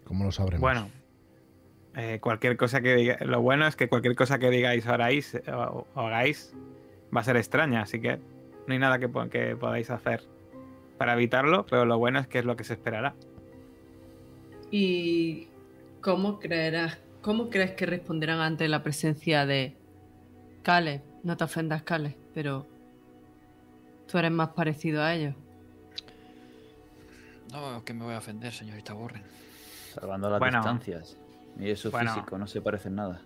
¿Cómo 0.06 0.24
lo 0.24 0.32
sabremos? 0.32 0.62
Bueno, 0.62 0.90
eh, 1.96 2.20
cualquier 2.22 2.58
cosa 2.58 2.82
que 2.82 2.96
diga, 2.96 3.18
lo 3.22 3.42
bueno 3.42 3.68
es 3.68 3.76
que 3.76 3.90
cualquier 3.90 4.16
cosa 4.16 4.40
que 4.40 4.50
digáis 4.50 4.86
o 4.88 4.94
haráis, 4.94 5.36
o, 5.48 5.88
o 5.94 6.02
hagáis 6.02 6.54
va 7.16 7.22
a 7.22 7.24
ser 7.24 7.38
extraña, 7.38 7.82
así 7.82 8.00
que 8.00 8.18
no 8.68 8.74
hay 8.74 8.80
nada 8.80 9.00
que, 9.00 9.10
que 9.30 9.56
podáis 9.56 9.90
hacer 9.90 10.24
para 10.98 11.14
evitarlo, 11.14 11.66
pero 11.66 11.86
lo 11.86 11.98
bueno 11.98 12.20
es 12.20 12.28
que 12.28 12.40
es 12.40 12.46
lo 12.46 12.56
que 12.56 12.64
se 12.64 12.74
esperará. 12.74 13.16
¿Y 14.78 15.48
cómo 16.02 16.38
creerás, 16.38 16.98
cómo 17.22 17.50
crees 17.50 17.72
que 17.72 17.86
responderán 17.86 18.42
ante 18.42 18.68
la 18.68 18.84
presencia 18.84 19.46
de 19.46 19.74
Cale? 20.64 21.02
No 21.24 21.38
te 21.38 21.46
ofendas, 21.46 21.84
Cale, 21.84 22.18
pero 22.34 22.68
tú 24.06 24.18
eres 24.18 24.32
más 24.32 24.50
parecido 24.50 25.02
a 25.02 25.14
ellos. 25.14 25.34
No, 27.54 27.86
que 27.86 27.94
me 27.94 28.04
voy 28.04 28.16
a 28.16 28.18
ofender, 28.18 28.52
señorita 28.52 28.94
Warren. 28.94 29.24
Salvando 29.94 30.30
las 30.30 30.40
Bueno. 30.40 30.58
distancias. 30.58 31.16
Y 31.58 31.70
eso 31.70 31.90
Bueno. 31.90 32.14
físico, 32.14 32.38
no 32.38 32.46
se 32.46 32.60
parece 32.60 32.90
en 32.90 32.96
nada. 32.96 33.22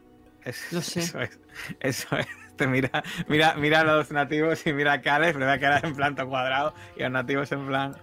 Es- 0.46 0.72
Lo 0.72 0.82
sé. 0.84 1.00
Eso 1.00 1.20
es. 1.20 1.40
Eso 1.80 2.16
es. 2.16 2.28
Te 2.58 2.68
mira, 2.68 2.92
mira, 3.28 3.56
mira 3.56 3.80
a 3.82 3.84
los 3.86 4.12
nativos 4.12 4.68
y 4.68 4.74
mira 4.74 4.94
a 4.94 5.02
Caleb, 5.02 5.36
le 5.40 5.46
ve 5.48 5.52
a 5.54 5.60
cara 5.60 5.80
en 5.84 5.96
plan 5.96 6.14
todo 6.16 6.30
cuadrado 6.30 6.76
y 6.96 7.02
a 7.02 7.06
los 7.06 7.14
nativos 7.14 7.52
en 7.54 7.66
plan. 7.66 7.96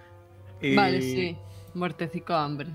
y- 0.60 0.74
Vale, 0.74 1.00
sí. 1.00 1.38
Muertecico 1.74 2.34
hambre. 2.34 2.70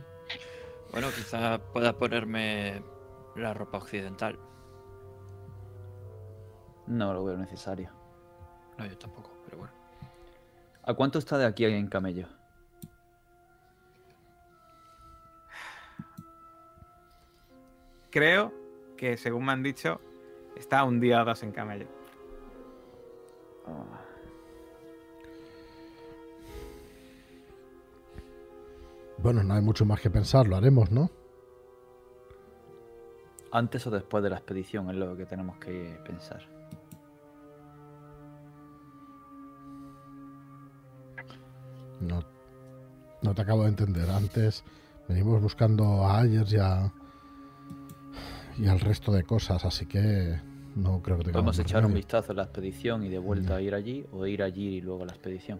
Bueno, 0.91 1.07
quizá 1.15 1.57
pueda 1.71 1.93
ponerme 1.93 2.83
la 3.35 3.53
ropa 3.53 3.77
occidental. 3.77 4.37
No 6.87 7.13
lo 7.13 7.23
veo 7.23 7.37
necesario. 7.37 7.89
No, 8.77 8.85
yo 8.85 8.97
tampoco, 8.97 9.31
pero 9.45 9.57
bueno. 9.59 9.73
¿A 10.83 10.93
cuánto 10.93 11.19
está 11.19 11.37
de 11.37 11.45
aquí 11.45 11.63
en 11.63 11.87
camello? 11.87 12.27
Creo 18.09 18.53
que, 18.97 19.15
según 19.15 19.45
me 19.45 19.53
han 19.53 19.63
dicho, 19.63 20.01
está 20.57 20.83
un 20.83 20.99
día 20.99 21.21
o 21.21 21.25
dos 21.25 21.41
en 21.43 21.53
camello. 21.53 21.87
Ah, 23.65 24.01
Bueno, 29.23 29.43
no 29.43 29.53
hay 29.53 29.61
mucho 29.61 29.85
más 29.85 30.01
que 30.01 30.09
pensar, 30.09 30.47
lo 30.47 30.55
haremos, 30.55 30.91
¿no? 30.91 31.09
Antes 33.51 33.85
o 33.85 33.91
después 33.91 34.23
de 34.23 34.29
la 34.29 34.37
expedición 34.37 34.89
es 34.89 34.95
lo 34.95 35.15
que 35.15 35.25
tenemos 35.25 35.57
que 35.57 35.99
pensar. 36.05 36.41
No, 41.99 42.23
no 43.21 43.33
te 43.35 43.41
acabo 43.41 43.63
de 43.63 43.69
entender. 43.69 44.09
Antes 44.09 44.63
venimos 45.07 45.41
buscando 45.41 46.05
a 46.05 46.19
Ayers 46.21 46.53
y, 46.53 46.57
a- 46.57 46.91
y 48.57 48.67
al 48.67 48.79
resto 48.79 49.11
de 49.11 49.23
cosas, 49.23 49.63
así 49.65 49.85
que 49.85 50.39
no 50.75 51.01
creo 51.01 51.17
que 51.17 51.25
tengamos 51.25 51.33
Podemos 51.33 51.57
más 51.57 51.59
echar 51.59 51.85
un 51.85 51.93
vistazo 51.93 52.31
a 52.31 52.35
la 52.35 52.43
expedición 52.43 53.03
y 53.03 53.09
de 53.09 53.19
vuelta 53.19 53.55
a 53.55 53.61
ir 53.61 53.75
allí 53.75 54.05
o 54.11 54.25
ir 54.25 54.41
allí 54.41 54.77
y 54.77 54.81
luego 54.81 55.03
a 55.03 55.07
la 55.07 55.13
expedición. 55.13 55.59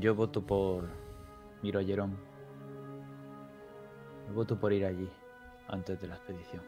Yo 0.00 0.14
voto 0.14 0.42
por. 0.44 0.88
Miro 1.62 1.80
a 1.80 1.84
Jerome. 1.84 2.16
Yo 4.28 4.34
voto 4.34 4.58
por 4.58 4.72
ir 4.72 4.84
allí 4.84 5.08
antes 5.68 6.00
de 6.00 6.08
la 6.08 6.16
expedición. 6.16 6.62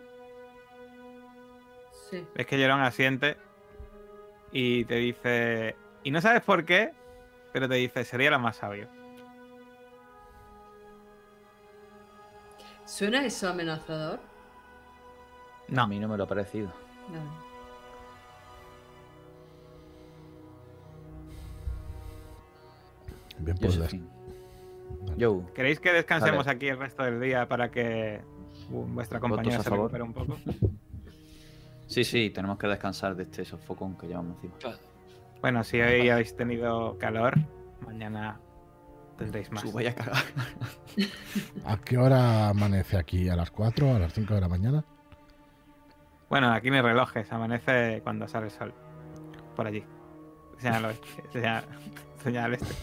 Sí. 2.11 2.27
Es 2.35 2.47
que 2.47 2.57
Jerón 2.57 2.81
asiente 2.81 3.37
y 4.53 4.85
te 4.85 4.97
dice. 4.97 5.77
Y 6.03 6.11
no 6.11 6.21
sabes 6.21 6.43
por 6.43 6.65
qué, 6.65 6.93
pero 7.53 7.69
te 7.69 7.75
dice, 7.77 8.05
sería 8.05 8.31
lo 8.31 8.39
más 8.39 8.57
sabio. 8.57 8.89
¿Suena 12.85 13.25
eso 13.25 13.49
amenazador? 13.49 14.21
A 14.21 15.73
No, 15.73 15.89
mí 15.89 15.99
no 15.99 16.09
me 16.09 16.17
lo 16.17 16.25
ha 16.25 16.29
parecido. 16.29 16.71
Vale. 17.09 17.31
Bien, 23.39 23.57
pues 23.59 23.79
¿queréis 25.55 25.81
que 25.81 25.93
descansemos 25.93 26.47
Vale. 26.47 26.57
aquí 26.57 26.69
el 26.69 26.79
resto 26.79 27.03
del 27.05 27.21
día 27.21 27.47
para 27.49 27.71
que 27.71 28.21
vuestra 28.71 29.21
compañera 29.21 29.59
¿Votos 29.59 29.61
a 29.61 29.63
se 29.65 29.71
favor? 29.71 29.93
recupere 29.93 30.03
un 30.05 30.13
poco? 30.13 30.39
Sí, 31.87 32.03
sí, 32.03 32.31
tenemos 32.31 32.59
que 32.59 32.67
descansar 32.67 33.15
de 33.15 33.25
este 33.25 33.45
sofocón 33.45 33.97
que 33.97 34.07
llevamos 34.09 34.37
encima. 34.43 34.75
Bueno, 35.43 35.63
si 35.63 35.81
hoy 35.83 36.09
habéis 36.09 36.35
tenido 36.35 36.97
calor, 36.99 37.35
mañana 37.87 38.41
tendréis 39.19 39.53
más. 39.53 39.71
Vaya 39.71 39.91
a 39.91 39.95
cagar. 39.95 40.23
¿a 41.67 41.77
qué 41.77 41.99
hora 41.99 42.49
amanece 42.49 42.97
aquí? 42.97 43.29
¿A 43.29 43.37
las 43.37 43.51
4? 43.51 43.95
¿A 43.95 43.99
las 43.99 44.15
5 44.15 44.35
de 44.35 44.41
la 44.41 44.49
mañana? 44.49 44.85
Bueno, 46.31 46.51
aquí 46.53 46.71
hay 46.71 46.81
relojes, 46.81 47.31
amanece 47.31 48.01
cuando 48.03 48.27
sale 48.27 48.47
el 48.47 48.51
sol. 48.53 48.75
Por 49.55 49.67
allí. 49.67 49.85
Señala 50.59 50.79
al 50.79 50.85
oeste, 50.87 51.09
señala- 51.33 51.65
señala 52.25 52.47
al 52.47 52.55
este. 52.55 52.75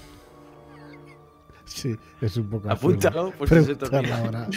Sí, 1.72 1.97
es 2.19 2.38
un 2.38 2.49
poco 2.49 2.69
absurdo. 2.69 2.89
Apúntalo 2.89 3.32
por 3.32 3.47
si 3.47 3.63
se 3.63 3.76
te 3.76 3.86
preguntar 3.86 4.03
la 4.03 4.24
olvida. 4.24 4.39
hora. 4.41 4.47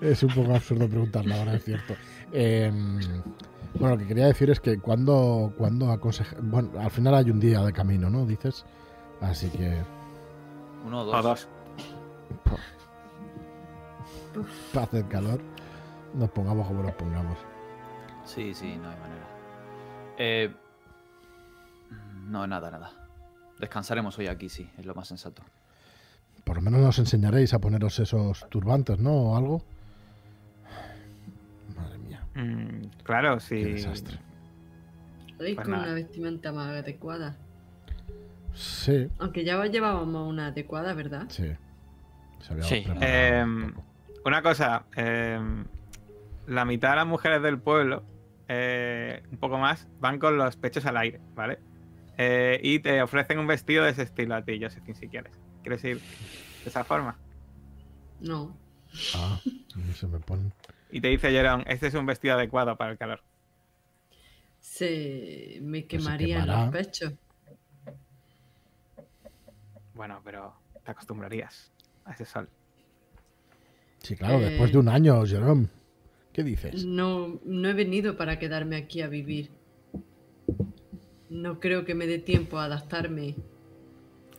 Es 0.00 0.22
un 0.22 0.32
poco 0.32 0.54
absurdo 0.54 0.88
preguntar 0.88 1.26
la 1.26 1.40
hora, 1.40 1.54
es 1.54 1.64
cierto. 1.64 1.94
Em, 2.32 3.00
bueno, 3.74 3.96
lo 3.96 3.98
que 3.98 4.06
quería 4.06 4.26
decir 4.26 4.50
es 4.50 4.60
que 4.60 4.78
cuando, 4.78 5.52
cuando 5.58 5.90
aconseja... 5.90 6.36
Bueno, 6.40 6.70
al 6.78 6.90
final 6.90 7.14
hay 7.16 7.30
un 7.30 7.40
día 7.40 7.60
de 7.62 7.72
camino, 7.72 8.08
¿no? 8.08 8.24
Dices. 8.24 8.64
Así 9.20 9.48
que... 9.50 9.82
Uno 10.86 11.02
o 11.02 11.04
dos. 11.04 11.14
O 11.16 11.22
dos. 11.22 11.48
Para 14.72 14.86
hacer 14.86 15.08
calor, 15.08 15.40
nos 16.14 16.30
pongamos 16.30 16.68
como 16.68 16.82
nos 16.84 16.94
pongamos. 16.94 17.36
Sí, 18.24 18.54
sí, 18.54 18.76
no 18.76 18.90
hay 18.90 18.96
manera. 18.96 19.28
Eh, 20.18 20.54
no, 22.26 22.46
nada, 22.46 22.70
nada. 22.70 22.92
Descansaremos 23.58 24.16
hoy 24.18 24.28
aquí, 24.28 24.48
sí, 24.48 24.70
es 24.78 24.86
lo 24.86 24.94
más 24.94 25.08
sensato. 25.08 25.42
Por 26.44 26.56
lo 26.56 26.62
menos 26.62 26.80
nos 26.80 26.98
enseñaréis 26.98 27.54
a 27.54 27.58
poneros 27.60 27.98
esos 27.98 28.48
turbantes, 28.50 28.98
¿no? 28.98 29.12
O 29.12 29.36
algo. 29.36 29.62
Madre 31.76 31.98
mía, 31.98 32.22
Mm, 32.34 32.86
claro, 33.02 33.34
qué 33.36 33.40
sí. 33.40 33.62
desastre. 33.62 34.18
Podéis 35.36 35.56
Pues 35.56 35.64
con 35.66 35.72
nada. 35.72 35.84
una 35.84 35.94
vestimenta 35.94 36.52
más 36.52 36.70
adecuada. 36.70 37.36
Sí, 38.54 39.08
Aunque 39.18 39.44
ya 39.44 39.64
llevábamos 39.66 40.28
una 40.28 40.48
adecuada, 40.48 40.92
¿verdad? 40.94 41.26
sí. 41.28 41.46
Se 42.40 42.62
Sí. 42.62 42.84
un 42.88 43.72
poco. 43.74 43.82
Una 44.24 44.42
cosa, 44.42 44.84
em, 44.96 45.64
la 46.46 46.64
mitad 46.64 46.90
de 46.90 46.96
las 46.96 47.06
mujeres 47.06 47.42
del 47.42 47.58
pueblo, 47.58 48.02
eh, 48.48 49.22
un 49.30 49.38
poco 49.38 49.58
más, 49.58 49.86
van 50.00 50.18
con 50.18 50.36
los 50.38 50.56
pechos 50.56 50.84
al 50.86 50.96
aire, 50.96 51.20
¿vale? 51.34 51.58
Eh, 52.18 52.58
y 52.62 52.80
te 52.80 53.00
ofrecen 53.02 53.38
un 53.38 53.46
vestido 53.46 53.84
de 53.84 53.90
ese 53.90 54.02
estilo 54.02 54.34
a 54.34 54.42
ti, 54.42 54.58
Josephine, 54.60 54.94
si 54.98 55.08
quieres. 55.08 55.32
¿Quieres 55.62 55.84
ir 55.84 55.98
de 55.98 56.70
esa 56.70 56.84
forma? 56.84 57.16
No. 58.20 58.56
Ah, 59.14 59.40
y 59.44 59.92
se 59.94 60.06
me 60.06 60.18
pone... 60.18 60.52
Y 60.90 61.00
te 61.00 61.08
dice 61.08 61.30
Jerón, 61.30 61.64
este 61.66 61.86
es 61.88 61.94
un 61.94 62.06
vestido 62.06 62.34
adecuado 62.34 62.76
para 62.76 62.92
el 62.92 62.98
calor. 62.98 63.22
Se 64.58 65.58
me 65.62 65.82
Pues 65.88 66.04
se 66.04 66.08
quemarían 66.08 66.42
quemará. 66.42 66.64
los 66.66 66.72
pechos. 66.72 67.12
Bueno, 69.94 70.20
pero 70.24 70.54
te 70.84 70.90
acostumbrarías 70.90 71.72
a 72.04 72.12
ese 72.12 72.24
sol. 72.24 72.48
Sí, 73.98 74.16
claro, 74.16 74.38
Eh, 74.40 74.46
después 74.50 74.72
de 74.72 74.78
un 74.78 74.88
año, 74.88 75.24
Jerome. 75.26 75.68
¿Qué 76.32 76.42
dices? 76.42 76.84
No, 76.84 77.40
no 77.44 77.68
he 77.68 77.74
venido 77.74 78.16
para 78.16 78.38
quedarme 78.38 78.76
aquí 78.76 79.02
a 79.02 79.08
vivir. 79.08 79.50
No 81.28 81.60
creo 81.60 81.84
que 81.84 81.94
me 81.94 82.06
dé 82.06 82.18
tiempo 82.18 82.58
a 82.58 82.64
adaptarme. 82.64 83.36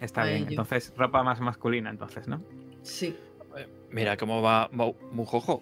Está 0.01 0.25
bien, 0.25 0.37
ello. 0.39 0.49
entonces 0.49 0.91
ropa 0.97 1.23
más 1.23 1.39
masculina, 1.39 1.89
entonces, 1.89 2.27
¿no? 2.27 2.41
Sí, 2.83 3.15
Eh, 3.55 3.67
Mira 3.91 4.17
cómo 4.17 4.41
va 4.41 4.69
Mujojo. 5.11 5.61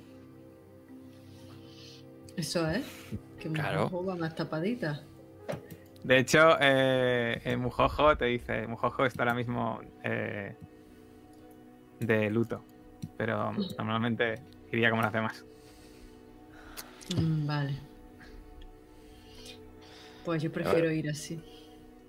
eso 2.38 2.70
es. 2.70 2.86
Que 3.40 3.50
me 3.50 3.56
Claro. 3.60 3.90
va 4.06 4.16
más 4.16 4.36
tapadita. 4.36 5.02
De 6.04 6.18
hecho, 6.20 6.56
eh, 6.62 7.42
eh, 7.44 7.58
Mujojo 7.58 8.16
te 8.16 8.26
dice, 8.26 8.66
Mujojo 8.68 9.06
está 9.06 9.24
ahora 9.24 9.34
mismo 9.34 9.82
eh, 10.04 10.56
de 12.00 12.30
luto, 12.30 12.64
pero 13.18 13.52
normalmente 13.78 14.36
iría 14.72 14.90
como 14.92 15.02
las 15.02 15.12
demás. 15.12 15.44
Mm, 17.18 17.46
vale. 17.48 17.76
Pues 20.24 20.44
yo 20.44 20.52
prefiero 20.52 20.92
ir 20.92 21.10
así. 21.10 21.42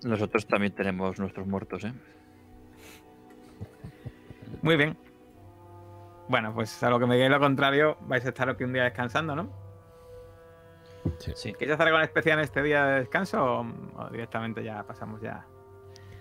Nosotros 0.03 0.45
también 0.45 0.73
tenemos 0.73 1.19
nuestros 1.19 1.47
muertos, 1.47 1.83
¿eh? 1.83 1.93
Muy 4.61 4.77
bien. 4.77 4.97
Bueno, 6.27 6.53
pues 6.53 6.81
a 6.83 6.89
lo 6.89 6.99
que 6.99 7.05
me 7.05 7.15
digáis 7.15 7.31
lo 7.31 7.39
contrario, 7.39 7.97
vais 8.01 8.25
a 8.25 8.29
estar 8.29 8.49
aquí 8.49 8.63
un 8.63 8.73
día 8.73 8.83
descansando, 8.83 9.35
¿no? 9.35 9.49
Sí. 11.17 11.33
Sí. 11.35 11.53
¿Queréis 11.53 11.73
hacer 11.73 11.87
algo 11.87 11.97
en 11.97 12.03
especial 12.03 12.39
en 12.39 12.45
este 12.45 12.61
día 12.61 12.85
de 12.85 12.99
descanso 12.99 13.43
o, 13.43 13.65
o 13.97 14.09
directamente 14.11 14.63
ya 14.63 14.83
pasamos 14.83 15.19
ya 15.19 15.45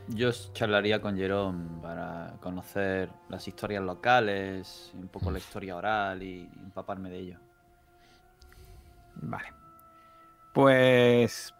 Yo 0.09 0.30
charlaría 0.53 1.01
con 1.01 1.16
Jerome 1.16 1.82
para 1.82 2.34
conocer 2.41 3.11
las 3.28 3.47
historias 3.47 3.82
locales, 3.82 4.91
un 4.95 5.09
poco 5.09 5.30
la 5.30 5.38
historia 5.38 5.76
oral 5.76 6.22
y 6.22 6.49
empaparme 6.64 7.11
de 7.11 7.18
ello. 7.18 7.38
Vale. 9.16 9.53
Pues. 10.53 11.55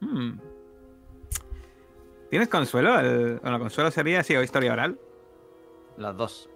hmm. 0.00 0.38
¿Tienes 2.32 2.48
consuelo? 2.48 2.98
El... 2.98 3.40
Bueno, 3.40 3.58
consuelo 3.58 3.90
sería 3.90 4.20
así 4.20 4.34
o 4.34 4.42
historia 4.42 4.72
oral. 4.72 4.98
Las 5.98 6.16
dos. 6.16 6.48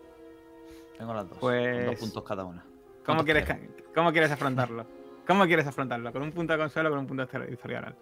Tengo 0.96 1.12
las 1.12 1.28
dos. 1.28 1.36
Pues- 1.38 1.84
dos 1.84 1.96
puntos 1.96 2.24
cada 2.24 2.44
una. 2.46 2.62
¿Cómo 3.04 3.22
¿Cuántos 3.22 3.24
quieres, 3.26 3.70
¿Cómo 3.94 4.10
quieres 4.10 4.30
afrontarlo? 4.30 4.86
¿Cómo 5.26 5.44
quieres 5.44 5.66
afrontarlo? 5.66 6.10
¿Con 6.14 6.22
un 6.22 6.32
punto 6.32 6.54
de 6.54 6.58
consuelo 6.60 6.88
o 6.88 6.92
con 6.92 7.00
un 7.00 7.06
punto 7.06 7.26
de 7.26 7.52
historia 7.52 7.78
oral? 7.80 7.94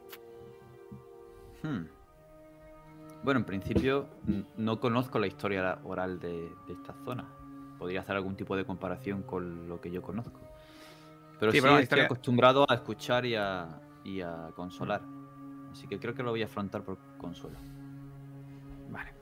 Hmm. 1.64 1.86
Bueno, 3.24 3.40
en 3.40 3.44
principio 3.44 4.06
no 4.56 4.78
conozco 4.78 5.18
la 5.18 5.26
historia 5.26 5.80
oral 5.82 6.20
de, 6.20 6.48
de 6.68 6.72
esta 6.74 6.94
zona. 7.04 7.24
Podría 7.76 8.02
hacer 8.02 8.14
algún 8.14 8.36
tipo 8.36 8.54
de 8.56 8.64
comparación 8.64 9.22
con 9.24 9.68
lo 9.68 9.80
que 9.80 9.90
yo 9.90 10.00
conozco. 10.00 10.38
Pero 11.40 11.50
Sí, 11.50 11.58
sí, 11.58 11.62
pero 11.62 11.72
estoy 11.72 11.82
historia- 11.82 12.04
acostumbrado 12.04 12.66
a 12.70 12.74
escuchar 12.76 13.26
y 13.26 13.34
a, 13.34 13.80
y 14.04 14.20
a 14.20 14.50
consolar. 14.54 15.00
Así 15.74 15.88
que 15.88 15.98
creo 15.98 16.14
que 16.14 16.22
lo 16.22 16.30
voy 16.30 16.40
a 16.40 16.44
afrontar 16.44 16.84
por 16.84 16.98
consuelo. 17.18 17.58
Vale. 18.90 19.12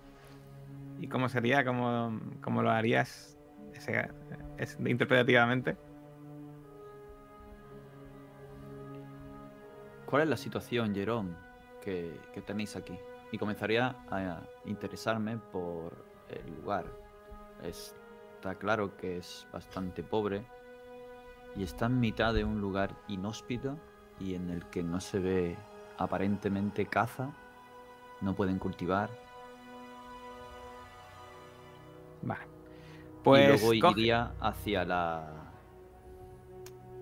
¿Y 1.00 1.08
cómo 1.08 1.30
sería? 1.30 1.64
¿Cómo, 1.64 2.20
cómo 2.42 2.62
lo 2.62 2.70
harías 2.70 3.38
ese- 3.72 4.10
interpretativamente? 4.84 5.78
¿Cuál 10.04 10.24
es 10.24 10.28
la 10.28 10.36
situación, 10.36 10.94
Jerome, 10.94 11.34
que, 11.80 12.20
que 12.34 12.42
tenéis 12.42 12.76
aquí? 12.76 12.98
Y 13.30 13.38
comenzaría 13.38 13.96
a 14.10 14.42
interesarme 14.66 15.38
por 15.38 16.04
el 16.28 16.54
lugar. 16.56 16.84
Está 17.62 18.56
claro 18.56 18.94
que 18.98 19.16
es 19.16 19.48
bastante 19.50 20.02
pobre 20.02 20.44
y 21.56 21.62
está 21.62 21.86
en 21.86 21.98
mitad 21.98 22.34
de 22.34 22.44
un 22.44 22.60
lugar 22.60 22.94
inhóspito 23.08 23.78
y 24.20 24.34
en 24.34 24.50
el 24.50 24.66
que 24.66 24.82
no 24.82 25.00
se 25.00 25.18
ve 25.18 25.56
aparentemente 25.98 26.86
caza, 26.86 27.30
no 28.20 28.34
pueden 28.34 28.58
cultivar. 28.58 29.10
Vale. 32.22 32.42
y 32.44 33.24
Pues. 33.24 33.62
luego 33.62 33.88
coge- 33.88 34.00
iría 34.00 34.32
hacia 34.40 34.84
la. 34.84 35.28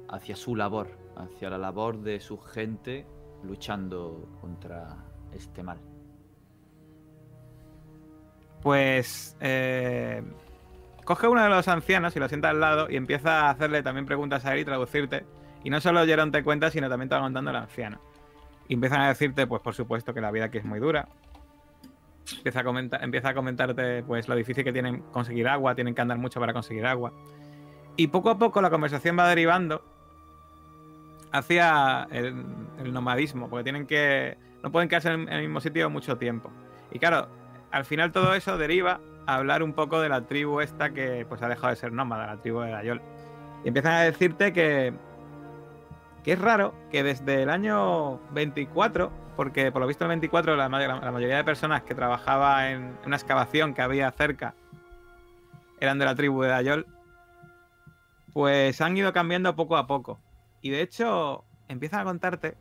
hacia 0.09 0.35
su 0.37 0.57
labor, 0.57 0.89
hacia 1.17 1.51
la 1.51 1.59
labor 1.59 1.99
de 1.99 2.21
su 2.21 2.37
gente 2.39 3.07
luchando 3.45 4.29
contra 4.41 4.97
este 5.33 5.63
mal. 5.63 5.79
Pues 8.63 9.37
eh, 9.41 10.23
coge 11.05 11.27
uno 11.29 11.43
de 11.43 11.49
los 11.49 11.67
ancianos 11.69 12.15
y 12.17 12.19
lo 12.19 12.29
sienta 12.29 12.51
al 12.51 12.61
lado 12.61 12.91
y 12.91 12.97
empieza 12.97 13.43
a 13.47 13.51
hacerle 13.51 13.83
también 13.83 14.05
preguntas 14.05 14.45
a 14.45 14.53
él 14.55 14.61
y 14.61 14.65
traducirte. 14.65 15.25
Y 15.65 15.71
no 15.71 15.81
solo 15.81 16.05
Jerón 16.05 16.33
te 16.33 16.43
cuenta, 16.43 16.71
sino 16.71 16.89
también 16.89 17.09
te 17.09 17.15
va 17.15 17.21
contando 17.23 17.51
el 17.51 17.57
anciano. 17.57 17.99
Y 18.71 18.75
empiezan 18.75 19.01
a 19.01 19.09
decirte, 19.09 19.49
pues 19.49 19.61
por 19.63 19.75
supuesto, 19.75 20.15
que 20.15 20.21
la 20.21 20.31
vida 20.31 20.45
aquí 20.45 20.59
es 20.59 20.65
muy 20.65 20.79
dura. 20.79 21.09
Empieza 22.37 22.61
a, 22.61 22.65
comentar, 22.65 23.03
empieza 23.03 23.31
a 23.31 23.35
comentarte 23.35 24.05
pues 24.05 24.29
lo 24.29 24.37
difícil 24.37 24.63
que 24.63 24.73
tienen 24.73 25.01
conseguir 25.11 25.49
agua, 25.49 25.75
tienen 25.75 25.93
que 25.93 26.01
andar 26.01 26.19
mucho 26.19 26.39
para 26.39 26.53
conseguir 26.53 26.87
agua. 26.87 27.13
Y 27.97 28.07
poco 28.07 28.31
a 28.31 28.39
poco 28.39 28.63
la 28.63 28.71
conversación 28.71 29.19
va 29.19 29.29
derivando 29.29 29.83
hacia 31.33 32.07
el, 32.13 32.45
nomadismo, 32.93 33.51
porque 33.51 33.65
tienen 33.65 33.89
que. 33.89 34.39
no 34.63 34.71
pueden 34.71 34.89
quedarse 34.89 35.11
en 35.11 35.29
el 35.29 35.41
mismo 35.43 35.61
sitio 35.61 35.91
mucho 35.91 36.17
tiempo. 36.17 36.53
Y 36.93 37.01
claro, 37.01 37.27
al 37.73 37.85
final 37.85 38.13
todo 38.13 38.35
eso 38.35 38.57
deriva 38.57 39.01
a 39.27 39.35
hablar 39.35 39.65
un 39.65 39.73
poco 39.73 40.01
de 40.01 40.11
la 40.11 40.29
tribu 40.29 40.61
esta 40.61 40.91
que 40.91 41.27
pues 41.29 41.43
ha 41.43 41.49
dejado 41.49 41.71
de 41.71 41.77
ser 41.77 41.91
nómada, 41.91 42.29
la 42.29 42.41
tribu 42.41 42.61
de 42.61 42.71
Dayol. 42.71 43.03
Y 43.65 43.69
empiezan 43.69 43.95
a 43.95 44.03
decirte 44.03 44.53
que, 44.53 44.93
que 46.25 46.33
es 46.33 46.39
raro 46.39 46.75
que 46.91 47.03
desde 47.03 47.43
el 47.43 47.51
año 47.51 48.19
24, 48.33 49.11
porque 49.37 49.73
por 49.73 49.81
lo 49.81 49.89
visto 49.89 50.05
el 50.05 50.09
24 50.09 50.57
la, 50.57 50.69
ma- 50.69 50.79
la 50.81 51.13
mayoría 51.13 51.37
de 51.37 51.45
personas 51.45 51.83
que 51.83 51.95
trabajaba 51.95 52.71
en 52.71 52.97
una 53.07 53.17
excavación 53.17 53.73
que 53.75 53.83
había 53.83 54.11
cerca 54.13 54.55
eran 55.81 55.99
de 55.99 56.05
la 56.05 56.15
tribu 56.15 56.43
de 56.43 56.49
Dayol, 56.49 56.87
pues 58.35 58.81
han 58.81 58.97
ido 58.97 59.13
cambiando 59.13 59.57
poco 59.57 59.77
a 59.77 59.87
poco. 59.87 60.21
Y 60.61 60.71
de 60.71 60.83
hecho 60.83 61.45
empiezan 61.69 62.01
a 62.01 62.05
contarte 62.05 62.57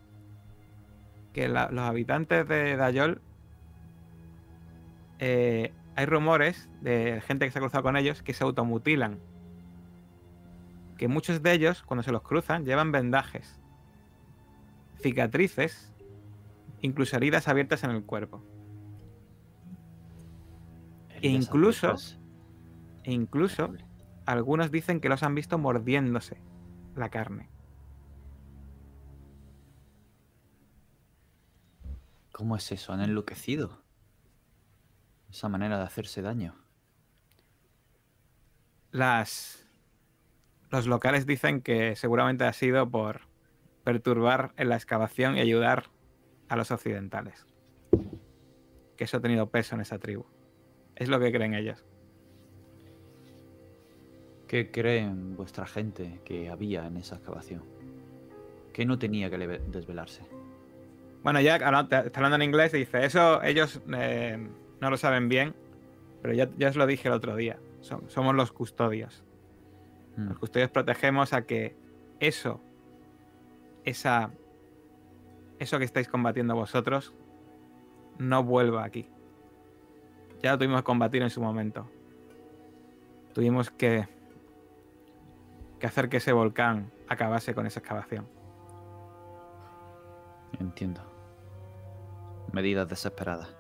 que 1.34 1.50
los 1.50 1.80
habitantes 1.82 2.48
de 2.48 2.78
Dayol 2.78 3.22
eh, 5.20 5.74
hay 5.96 6.06
rumores 6.06 6.70
de 6.82 7.22
gente 7.28 7.46
que 7.46 7.52
se 7.52 7.60
ha 7.60 7.62
cruzado 7.62 7.84
con 7.84 7.98
ellos 7.98 8.22
que 8.24 8.34
se 8.34 8.44
automutilan. 8.46 9.20
Que 11.00 11.08
muchos 11.08 11.42
de 11.42 11.54
ellos, 11.54 11.82
cuando 11.84 12.04
se 12.04 12.12
los 12.12 12.24
cruzan, 12.24 12.66
llevan 12.66 12.92
vendajes, 12.92 13.58
cicatrices, 15.02 15.94
incluso 16.82 17.16
heridas 17.16 17.48
abiertas 17.48 17.86
en 17.86 17.92
el 17.92 18.04
cuerpo. 18.04 18.44
Incluso-. 21.22 21.96
E 23.04 23.14
incluso 23.14 23.68
Terrible. 23.68 23.86
algunos 24.26 24.72
dicen 24.72 25.00
que 25.00 25.08
los 25.08 25.24
han 25.24 25.36
visto 25.36 25.58
mordiéndose 25.58 26.42
la 26.98 27.08
carne. 27.10 27.50
¿Cómo 32.34 32.58
es 32.58 32.70
eso? 32.74 32.92
¿Han 32.92 33.00
enloquecido? 33.00 33.84
Esa 35.30 35.48
manera 35.48 35.78
de 35.78 35.86
hacerse 35.86 36.22
daño. 36.22 36.56
Las 38.92 39.59
los 40.72 40.88
locales 40.88 41.26
dicen 41.26 41.62
que 41.62 41.96
seguramente 41.96 42.44
ha 42.46 42.54
sido 42.54 42.90
por 42.90 43.22
perturbar 43.84 44.52
en 44.58 44.70
la 44.70 44.76
excavación 44.76 45.38
y 45.38 45.40
ayudar 45.42 45.86
a 46.48 46.56
los 46.56 46.72
occidentales. 46.72 47.46
Que 48.98 49.04
eso 49.06 49.18
ha 49.18 49.22
tenido 49.22 49.50
peso 49.50 49.76
en 49.76 49.82
esa 49.82 49.98
tribu. 50.00 50.26
Es 50.96 51.08
lo 51.10 51.20
que 51.20 51.32
creen 51.32 51.54
ellos. 51.54 51.86
¿Qué 54.48 54.72
creen 54.72 55.36
vuestra 55.38 55.66
gente 55.68 56.20
que 56.26 56.50
había 56.50 56.86
en 56.88 56.98
esa 56.98 57.16
excavación? 57.16 57.64
¿Qué 58.74 58.86
no 58.86 58.98
tenía 58.98 59.30
que 59.30 59.38
desvelarse? 59.38 60.24
Bueno, 61.24 61.40
te- 61.88 61.98
está 62.08 62.20
hablando 62.20 62.36
en 62.38 62.42
inglés 62.44 62.74
y 62.74 62.78
dice, 62.80 63.06
eso 63.06 63.42
ellos 63.44 63.82
eh, 63.94 64.38
no 64.82 64.90
lo 64.90 64.98
saben 64.98 65.30
bien, 65.30 65.54
pero 66.22 66.34
ya, 66.34 66.50
ya 66.58 66.70
os 66.70 66.76
lo 66.76 66.88
dije 66.88 67.10
el 67.10 67.14
otro 67.14 67.36
día. 67.36 67.60
Som- 67.82 68.08
somos 68.08 68.34
los 68.36 68.52
custodios. 68.52 69.24
Mm. 70.20 70.30
Los 70.30 70.40
custodios 70.40 70.70
protegemos 70.70 71.34
a 71.34 71.44
que 71.44 71.76
eso, 72.20 72.60
esa, 73.86 74.32
eso 75.60 75.80
que 75.80 75.86
estáis 75.86 76.08
combatiendo 76.08 76.56
vosotros, 76.56 77.14
no 78.18 78.44
vuelva 78.44 78.84
aquí. 78.84 79.10
Ya 80.44 80.52
lo 80.52 80.58
tuvimos 80.58 80.82
que 80.82 80.86
combatir 80.86 81.22
en 81.22 81.30
su 81.30 81.42
momento. 81.42 81.90
Tuvimos 83.34 83.70
que, 83.72 84.08
que 85.80 85.88
hacer 85.88 86.10
que 86.10 86.18
ese 86.18 86.34
volcán 86.34 86.92
acabase 87.08 87.54
con 87.54 87.66
esa 87.66 87.80
excavación. 87.80 88.28
Entiendo. 90.60 91.02
Medidas 92.52 92.88
desesperadas. 92.88 93.59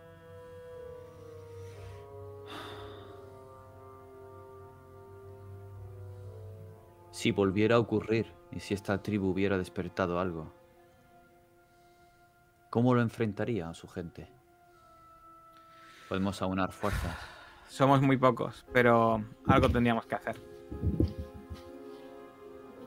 Si 7.19 7.31
volviera 7.31 7.75
a 7.75 7.79
ocurrir 7.79 8.33
y 8.49 8.61
si 8.61 8.73
esta 8.73 9.03
tribu 9.03 9.31
hubiera 9.31 9.57
despertado 9.57 10.21
algo, 10.21 10.53
¿cómo 12.69 12.95
lo 12.95 13.01
enfrentaría 13.01 13.67
a 13.67 13.73
su 13.73 13.89
gente? 13.89 14.29
Podemos 16.07 16.41
aunar 16.41 16.71
fuerzas. 16.71 17.17
Somos 17.67 18.01
muy 18.01 18.15
pocos, 18.15 18.65
pero 18.71 19.21
algo 19.47 19.67
tendríamos 19.67 20.05
que 20.05 20.15
hacer. 20.15 20.37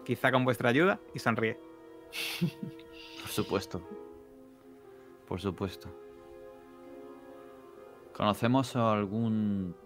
Quizá 0.03 0.33
con 0.33 0.47
vuestra 0.47 0.71
ayuda 0.71 0.99
y 1.13 1.19
sonríe. 1.19 1.61
Por 3.21 3.29
supuesto. 3.29 3.87
Por 5.29 5.43
supuesto. 5.43 5.95
¿Conocemos 8.17 8.77
algún 8.77 9.77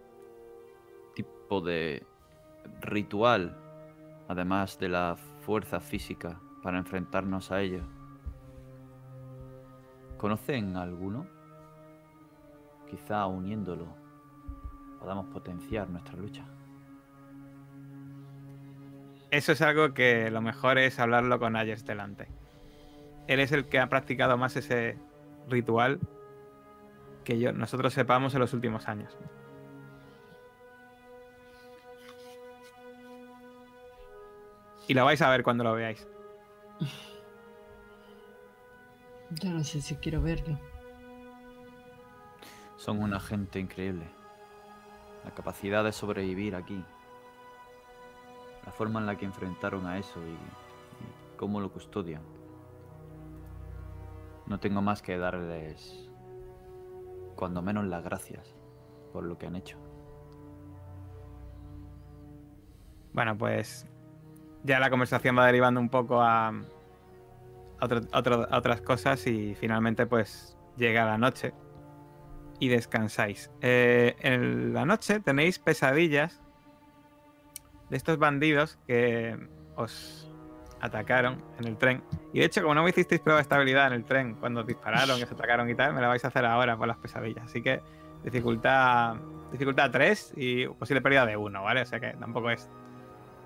tipo 1.17 1.61
de 1.61 2.07
ritual, 2.81 3.66
además 4.29 4.79
de 4.79 4.89
la 4.89 5.17
fuerza 5.45 5.81
física, 5.81 6.41
para 6.63 6.79
enfrentarnos 6.79 7.53
a 7.53 7.61
ello? 7.61 7.83
¿Conocen 10.17 10.77
alguno? 10.77 11.27
Quizá 12.91 13.27
uniéndolo 13.27 14.07
podamos 14.99 15.27
potenciar 15.27 15.89
nuestra 15.89 16.17
lucha. 16.17 16.45
Eso 19.31 19.53
es 19.53 19.63
algo 19.63 19.95
que 19.95 20.31
lo 20.31 20.41
mejor 20.41 20.79
es 20.79 20.99
hablarlo 20.99 21.39
con 21.39 21.57
Ayers 21.57 21.85
delante. 21.85 22.27
Él 23.27 23.41
es 23.41 23.53
el 23.53 23.67
que 23.67 23.79
ha 23.79 23.89
practicado 23.89 24.37
más 24.37 24.57
ese 24.57 24.99
ritual 25.49 26.01
que 27.25 27.39
yo, 27.39 27.53
nosotros 27.53 27.93
sepamos 27.93 28.35
en 28.35 28.41
los 28.41 28.53
últimos 28.53 28.89
años. 28.89 29.17
Y 34.89 34.95
lo 34.95 35.05
vais 35.05 35.21
a 35.23 35.31
ver 35.31 35.43
cuando 35.43 35.65
lo 35.65 35.73
veáis. 35.75 36.07
Yo 39.31 39.51
no 39.51 39.65
sé 39.65 39.81
si 39.81 39.97
quiero 39.97 40.23
verlo. 40.23 40.59
Son 42.77 43.03
una 43.03 43.19
gente 43.19 43.59
increíble. 43.59 44.07
La 45.25 45.33
capacidad 45.33 45.83
de 45.83 45.93
sobrevivir 45.93 46.55
aquí. 46.55 46.85
La 48.65 48.73
forma 48.73 49.01
en 49.01 49.07
la 49.07 49.17
que 49.17 49.25
enfrentaron 49.25 49.87
a 49.87 49.99
eso 49.99 50.21
y, 50.21 50.31
y 50.31 51.37
cómo 51.37 51.61
lo 51.61 51.73
custodian. 51.73 52.23
No 54.47 54.61
tengo 54.61 54.81
más 54.81 55.03
que 55.03 55.19
darles, 55.19 56.09
cuando 57.35 57.63
menos, 57.63 57.85
las 57.87 58.05
gracias 58.05 58.55
por 59.13 59.25
lo 59.25 59.37
que 59.39 59.47
han 59.47 59.57
hecho. 59.57 59.79
Bueno, 63.13 63.37
pues 63.37 63.87
ya 64.67 64.81
la 64.81 64.91
conversación 64.91 65.39
va 65.39 65.47
derivando 65.47 65.81
un 65.81 65.89
poco 65.89 66.21
a, 66.21 66.53
otras 67.81 68.81
cosas 68.81 69.27
y 69.27 69.55
finalmente 69.55 70.07
pues 70.07 70.57
llega 70.77 71.05
la 71.05 71.19
noche 71.19 71.55
y 72.59 72.69
descansáis. 72.69 73.51
Eh, 73.61 74.17
en 74.21 74.73
la 74.73 74.85
noche 74.85 75.21
tenéis 75.21 75.59
pesadillas 75.59 76.43
de 77.91 77.97
estos 77.97 78.19
bandidos 78.19 78.79
que 78.87 79.39
os 79.77 80.31
atacaron 80.81 81.43
en 81.59 81.67
el 81.67 81.77
tren. 81.77 82.03
Y 82.33 82.41
de 82.41 82.47
hecho, 82.47 82.63
como 82.63 82.75
no 82.75 82.83
me 82.83 82.91
hicisteis 82.91 83.21
prueba 83.21 83.39
de 83.39 83.43
estabilidad 83.43 83.89
en 83.89 83.93
el 83.93 84.05
tren 84.05 84.35
cuando 84.35 84.61
os 84.61 84.67
dispararon, 84.67 85.19
que 85.19 85.25
os 85.25 85.33
atacaron 85.33 85.69
y 85.71 85.75
tal, 85.75 85.95
me 85.95 86.01
la 86.01 86.09
vais 86.09 86.25
a 86.25 86.29
hacer 86.29 86.45
ahora 86.45 86.77
por 86.77 86.89
las 86.89 86.97
pesadillas. 86.97 87.45
Así 87.45 87.63
que 87.63 87.81
dificultad 88.25 89.17
dificultad 89.53 89.91
3 89.91 90.35
y 90.37 90.67
posible 90.67 91.01
pérdida 91.01 91.27
de 91.27 91.37
1, 91.37 91.63
¿vale? 91.63 91.83
O 91.83 91.87
sea 91.87 92.01
que 92.01 92.09
tampoco 92.19 92.51
es 92.51 92.69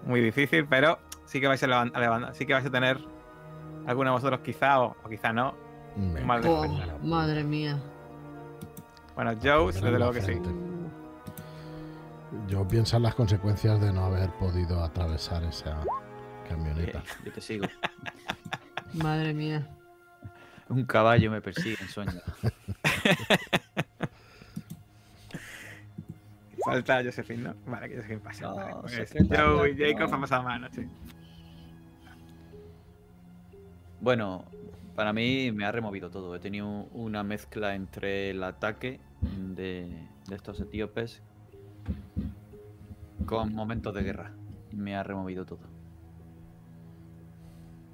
muy 0.04 0.20
difícil, 0.20 0.66
pero 0.66 0.98
sí 1.30 1.40
que 1.40 1.46
vais 1.46 1.62
a 1.62 1.66
levantar, 1.68 2.34
sí 2.34 2.44
que 2.44 2.54
vais 2.54 2.66
a 2.66 2.70
tener 2.70 2.98
alguno 3.86 4.10
de 4.10 4.14
vosotros 4.14 4.40
quizá 4.40 4.80
o, 4.80 4.96
o 5.02 5.08
quizá 5.08 5.32
no. 5.32 5.54
Mal 6.24 6.42
Oh, 6.44 6.66
madre 7.02 7.44
mía. 7.44 7.78
Bueno, 9.14 9.32
Joe, 9.42 9.72
desde 9.72 9.90
luego 9.92 10.12
que 10.12 10.22
sí. 10.22 10.40
Yo 12.48 12.66
pienso 12.66 12.96
en 12.96 13.04
las 13.04 13.14
consecuencias 13.14 13.80
de 13.80 13.92
no 13.92 14.04
haber 14.06 14.30
podido 14.38 14.82
atravesar 14.82 15.44
esa 15.44 15.80
camioneta. 16.48 16.98
Eh, 16.98 17.04
yo 17.26 17.32
te 17.32 17.40
sigo. 17.40 17.66
Madre 18.94 19.32
mía. 19.32 19.68
Un 20.68 20.84
caballo 20.84 21.30
me 21.30 21.40
persigue 21.40 21.76
en 21.80 21.88
sueño. 21.88 22.12
Falta 26.64 27.02
Josephine, 27.04 27.42
¿no? 27.42 27.54
Vale, 27.66 27.88
que 27.88 27.96
Josephine 27.96 28.20
pasa. 28.20 28.42
No, 28.42 28.56
vale, 28.56 28.74
pues 28.80 29.12
Joe 29.12 29.70
y 29.70 29.76
Jacob 29.76 30.08
no. 30.08 30.14
han 30.14 30.20
pasado 30.20 30.42
mala 30.42 30.58
noche. 30.68 30.88
Bueno, 34.00 34.44
para 34.94 35.12
mí 35.12 35.52
me 35.52 35.64
ha 35.64 35.72
removido 35.72 36.10
todo. 36.10 36.34
He 36.34 36.40
tenido 36.40 36.66
una 36.92 37.22
mezcla 37.22 37.74
entre 37.74 38.30
el 38.30 38.42
ataque 38.42 39.00
de, 39.20 40.08
de 40.28 40.34
estos 40.34 40.60
etíopes 40.60 41.22
con 43.26 43.54
momentos 43.54 43.94
de 43.94 44.02
guerra. 44.02 44.32
Me 44.72 44.96
ha 44.96 45.02
removido 45.02 45.44
todo. 45.44 45.60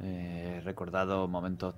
Eh, 0.00 0.57
he 0.59 0.61
recordado 0.61 1.26
momentos 1.26 1.74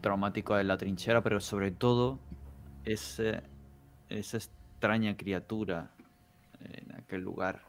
traumáticos 0.00 0.60
en 0.60 0.68
la 0.68 0.76
trinchera, 0.76 1.22
pero 1.22 1.40
sobre 1.40 1.70
todo 1.70 2.18
ese, 2.84 3.42
esa 4.08 4.36
extraña 4.36 5.16
criatura 5.16 5.90
en 6.60 6.94
aquel 6.94 7.22
lugar 7.22 7.62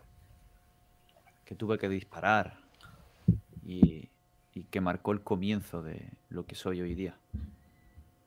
que 1.45 1.55
tuve 1.55 1.77
que 1.77 1.89
disparar 1.89 2.59
y, 3.63 4.09
y 4.55 4.63
que 4.63 4.81
marcó 4.81 5.11
el 5.11 5.21
comienzo 5.21 5.83
de 5.83 6.09
lo 6.29 6.45
que 6.45 6.55
soy 6.55 6.81
hoy 6.81 6.95
día. 6.95 7.17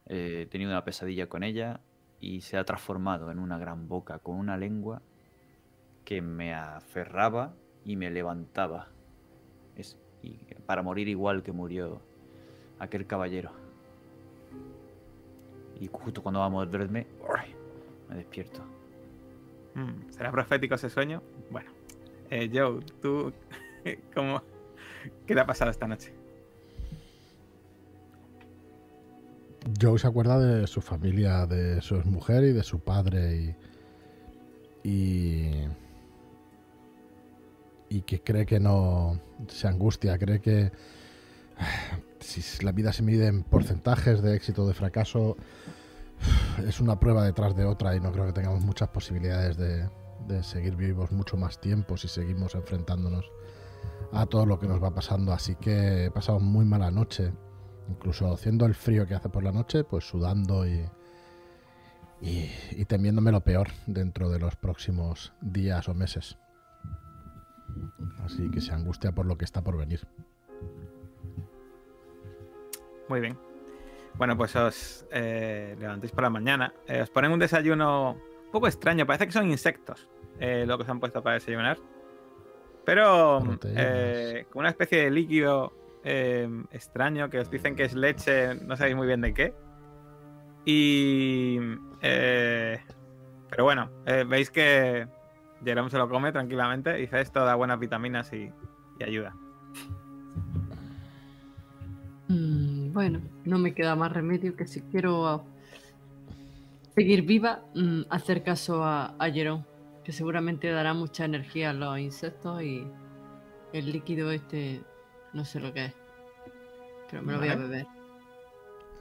Eh, 0.06 0.42
he 0.42 0.46
tenido 0.46 0.70
una 0.70 0.84
pesadilla 0.84 1.26
con 1.26 1.42
ella 1.42 1.80
y 2.20 2.42
se 2.42 2.58
ha 2.58 2.64
transformado 2.64 3.32
en 3.32 3.38
una 3.38 3.58
gran 3.58 3.88
boca 3.88 4.18
con 4.18 4.36
una 4.36 4.56
lengua 4.56 5.00
que 6.04 6.20
me 6.20 6.54
aferraba 6.54 7.54
y 7.82 7.96
me 7.96 8.10
levantaba. 8.10 8.88
Es, 9.74 9.96
para 10.66 10.82
morir 10.82 11.08
igual 11.08 11.42
que 11.42 11.52
murió 11.52 12.02
aquel 12.78 13.06
caballero. 13.06 13.50
Y 15.80 15.88
justo 15.90 16.22
cuando 16.22 16.40
va 16.40 16.46
a 16.46 16.50
morderme, 16.50 17.06
¡ay! 17.34 17.54
me 18.10 18.16
despierto. 18.16 18.60
Mm, 19.74 20.10
¿Será 20.10 20.30
profético 20.30 20.74
ese 20.74 20.90
sueño? 20.90 21.22
Bueno, 21.50 21.70
eh, 22.30 22.50
Joe, 22.52 22.80
tú, 23.00 23.32
¿cómo, 24.14 24.42
¿qué 25.26 25.34
te 25.34 25.40
ha 25.40 25.46
pasado 25.46 25.70
esta 25.70 25.86
noche? 25.86 26.17
Joe 29.80 29.98
se 29.98 30.06
acuerda 30.06 30.38
de 30.38 30.66
su 30.66 30.80
familia, 30.80 31.46
de 31.46 31.80
su 31.82 31.96
mujer 32.04 32.44
y 32.44 32.52
de 32.52 32.62
su 32.62 32.80
padre 32.80 33.56
y, 34.82 35.50
y 37.88 38.00
que 38.02 38.22
cree 38.22 38.46
que 38.46 38.60
no 38.60 39.20
se 39.48 39.68
angustia, 39.68 40.18
cree 40.18 40.40
que 40.40 40.72
si 42.20 42.64
la 42.64 42.72
vida 42.72 42.92
se 42.92 43.02
mide 43.02 43.26
en 43.26 43.42
porcentajes 43.42 44.22
de 44.22 44.36
éxito 44.36 44.62
o 44.62 44.68
de 44.68 44.74
fracaso 44.74 45.36
es 46.66 46.80
una 46.80 46.98
prueba 46.98 47.24
detrás 47.24 47.56
de 47.56 47.64
otra 47.64 47.94
y 47.96 48.00
no 48.00 48.12
creo 48.12 48.26
que 48.26 48.32
tengamos 48.32 48.62
muchas 48.62 48.88
posibilidades 48.88 49.56
de, 49.56 49.88
de 50.26 50.42
seguir 50.42 50.76
vivos 50.76 51.12
mucho 51.12 51.36
más 51.36 51.60
tiempo 51.60 51.96
si 51.96 52.08
seguimos 52.08 52.54
enfrentándonos 52.54 53.30
a 54.12 54.26
todo 54.26 54.46
lo 54.46 54.58
que 54.58 54.66
nos 54.66 54.82
va 54.82 54.94
pasando. 54.94 55.32
Así 55.32 55.56
que 55.56 56.06
he 56.06 56.10
pasado 56.10 56.40
muy 56.40 56.64
mala 56.64 56.90
noche, 56.90 57.32
incluso 57.88 58.32
haciendo 58.32 58.66
el 58.66 58.74
frío 58.74 59.06
que 59.06 59.14
hace 59.14 59.28
por 59.28 59.42
la 59.42 59.52
noche, 59.52 59.84
pues 59.84 60.04
sudando 60.04 60.66
y, 60.66 60.84
y, 62.20 62.50
y 62.72 62.84
temiéndome 62.84 63.32
lo 63.32 63.40
peor 63.40 63.68
dentro 63.86 64.28
de 64.30 64.38
los 64.38 64.56
próximos 64.56 65.32
días 65.40 65.88
o 65.88 65.94
meses. 65.94 66.38
Así 68.24 68.50
que 68.50 68.60
se 68.60 68.72
angustia 68.72 69.12
por 69.12 69.26
lo 69.26 69.36
que 69.36 69.44
está 69.44 69.62
por 69.62 69.76
venir. 69.76 70.06
Muy 73.08 73.20
bien. 73.20 73.38
Bueno, 74.14 74.36
pues 74.36 74.54
os 74.56 75.06
eh, 75.12 75.76
levantéis 75.78 76.12
por 76.12 76.24
la 76.24 76.30
mañana. 76.30 76.74
Eh, 76.86 77.00
os 77.00 77.10
ponen 77.10 77.30
un 77.30 77.38
desayuno 77.38 78.12
un 78.12 78.50
poco 78.50 78.66
extraño. 78.66 79.06
Parece 79.06 79.26
que 79.26 79.32
son 79.32 79.50
insectos 79.50 80.08
eh, 80.40 80.64
lo 80.66 80.76
que 80.76 80.82
os 80.82 80.88
han 80.88 81.00
puesto 81.00 81.22
para 81.22 81.34
desayunar. 81.34 81.78
Pero 82.84 83.58
eh, 83.64 84.46
con 84.50 84.60
una 84.60 84.70
especie 84.70 85.04
de 85.04 85.10
líquido 85.10 85.72
eh, 86.10 86.48
extraño 86.72 87.28
que 87.28 87.38
os 87.38 87.50
dicen 87.50 87.76
que 87.76 87.84
es 87.84 87.94
leche, 87.94 88.54
no 88.54 88.76
sabéis 88.76 88.96
muy 88.96 89.06
bien 89.06 89.20
de 89.20 89.34
qué. 89.34 89.54
Y... 90.64 91.58
eh, 92.00 92.78
pero 93.50 93.64
bueno, 93.64 93.90
eh, 94.06 94.24
veis 94.26 94.50
que 94.50 95.06
Jerome 95.64 95.90
se 95.90 95.98
lo 95.98 96.08
come 96.08 96.32
tranquilamente. 96.32 96.94
Dice 96.94 97.20
esto 97.20 97.44
da 97.44 97.54
buenas 97.54 97.78
vitaminas 97.78 98.32
y, 98.32 98.50
y 98.98 99.04
ayuda. 99.04 99.34
Mm, 102.28 102.92
bueno, 102.92 103.20
no 103.44 103.58
me 103.58 103.74
queda 103.74 103.94
más 103.94 104.12
remedio 104.12 104.56
que 104.56 104.66
si 104.66 104.80
quiero 104.82 105.44
seguir 106.94 107.22
viva, 107.22 107.64
mm, 107.74 108.02
hacer 108.08 108.42
caso 108.42 108.82
a, 108.82 109.14
a 109.18 109.30
Jerome, 109.30 109.64
que 110.04 110.12
seguramente 110.12 110.70
dará 110.70 110.94
mucha 110.94 111.24
energía 111.24 111.70
a 111.70 111.74
los 111.74 111.98
insectos 111.98 112.62
y 112.62 112.86
el 113.72 113.92
líquido 113.92 114.30
este, 114.30 114.82
no 115.32 115.44
sé 115.44 115.60
lo 115.60 115.72
que 115.72 115.86
es, 115.86 115.92
pero 117.10 117.22
me 117.22 117.32
lo 117.32 117.38
voy 117.38 117.48
a 117.48 117.56
beber. 117.56 117.86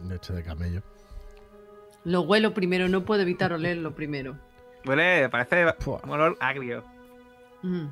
Leche 0.04 0.34
de 0.34 0.44
camello. 0.44 0.82
Lo 2.04 2.22
huelo 2.22 2.54
primero, 2.54 2.88
no 2.88 3.04
puedo 3.04 3.22
evitar 3.22 3.52
olerlo 3.54 3.94
primero. 3.96 4.38
Huele, 4.86 5.28
parece 5.30 5.66
un 6.04 6.10
olor 6.10 6.38
agrio. 6.40 6.84
Mm. 7.64 7.88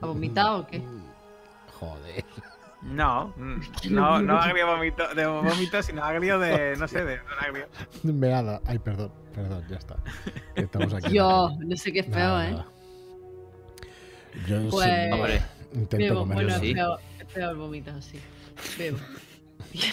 ¿Ha 0.00 0.06
vomitado 0.06 0.60
o 0.60 0.66
qué? 0.66 0.82
Joder. 1.78 2.24
No, 2.82 3.34
mm, 3.36 3.60
no, 3.90 4.20
no 4.22 4.38
agrio 4.38 4.66
vomito, 4.66 5.14
de 5.14 5.26
vómito, 5.26 5.82
sino 5.82 6.02
agrio 6.04 6.38
de, 6.38 6.76
no 6.76 6.86
sé, 6.88 7.04
de 7.04 7.20
olor 7.20 7.38
agrio. 7.44 7.66
Meada. 8.04 8.60
Ay, 8.66 8.78
perdón, 8.78 9.12
perdón, 9.34 9.64
ya 9.68 9.76
está. 9.76 9.96
Estamos 10.54 10.94
aquí. 10.94 11.10
Dios, 11.10 11.58
no 11.58 11.76
sé 11.76 11.92
qué 11.92 12.00
es 12.00 12.06
feo, 12.06 12.14
Nada, 12.14 12.48
¿eh? 12.48 12.52
nada. 12.52 12.66
Yo 14.46 14.68
Pues- 14.70 15.12
Hombre, 15.12 15.42
intento 15.74 15.96
Bebo, 15.98 16.20
comer 16.20 16.34
bueno, 16.36 16.58
sí. 16.58 16.74
peor, 17.34 17.56
vomitar 17.56 17.94
así. 17.96 18.20
Bebo. 18.78 18.98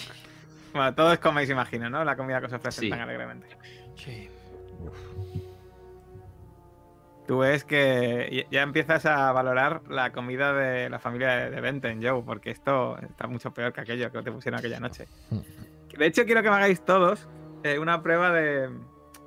Bueno, 0.74 0.94
todos 0.94 1.18
coméis, 1.18 1.50
imagino, 1.50 1.90
¿no? 1.90 2.04
La 2.04 2.16
comida 2.16 2.40
que 2.40 2.46
os 2.48 2.54
ofrecen 2.54 2.84
Sí. 2.84 2.90
tan 2.92 3.00
alegremente. 3.00 3.48
Sí. 3.96 4.30
Tú 7.26 7.40
ves 7.40 7.64
que 7.64 8.46
ya- 8.52 8.62
empiezas 8.62 9.06
a 9.06 9.32
valorar 9.32 9.82
la 9.90 10.12
comida 10.12 10.54
de 10.54 10.90
la 10.90 11.00
familia 11.00 11.50
de, 11.50 11.62
Benten, 11.62 12.02
Joe, 12.02 12.22
porque 12.24 12.52
esto 12.52 12.98
está 13.00 13.28
mucho 13.28 13.52
peor 13.52 13.74
que 13.74 13.82
aquello 13.82 14.12
que 14.12 14.22
te 14.22 14.32
pusieron 14.32 14.60
aquella 14.60 14.80
noche. 14.80 15.08
De 15.98 16.06
hecho, 16.06 16.26
quiero 16.26 16.44
que 16.44 16.50
me 16.50 16.56
hagáis 16.56 16.80
todos 16.86 17.28
eh, 17.64 17.80
una 17.80 18.04
prueba 18.04 18.32
de, 18.32 18.70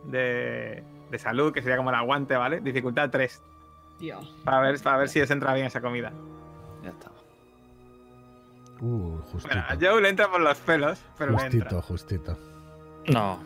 de, 0.05 0.83
de 1.11 1.19
salud, 1.19 1.53
que 1.53 1.63
sería 1.63 1.77
como 1.77 1.91
el 1.91 1.97
aguante, 1.97 2.37
¿vale? 2.37 2.61
Dificultad 2.61 3.11
3. 3.11 3.43
Dios. 3.99 4.35
Para 4.45 4.61
ver, 4.61 4.81
para 4.81 4.97
ver 4.99 5.09
si 5.09 5.21
os 5.21 5.31
entra 5.31 5.53
bien 5.53 5.67
esa 5.67 5.81
comida. 5.81 6.13
Uh, 8.81 9.19
justito. 9.33 9.49
Bueno, 9.49 9.65
a 9.69 9.77
Joe 9.81 10.01
le 10.03 10.09
entra 10.09 10.31
por 10.31 10.41
los 10.41 10.59
pelos, 10.59 10.99
pero 11.19 11.33
le 11.33 11.43
entra. 11.47 11.81
justito, 11.81 11.83
justito. 11.83 12.39
No, 13.09 13.41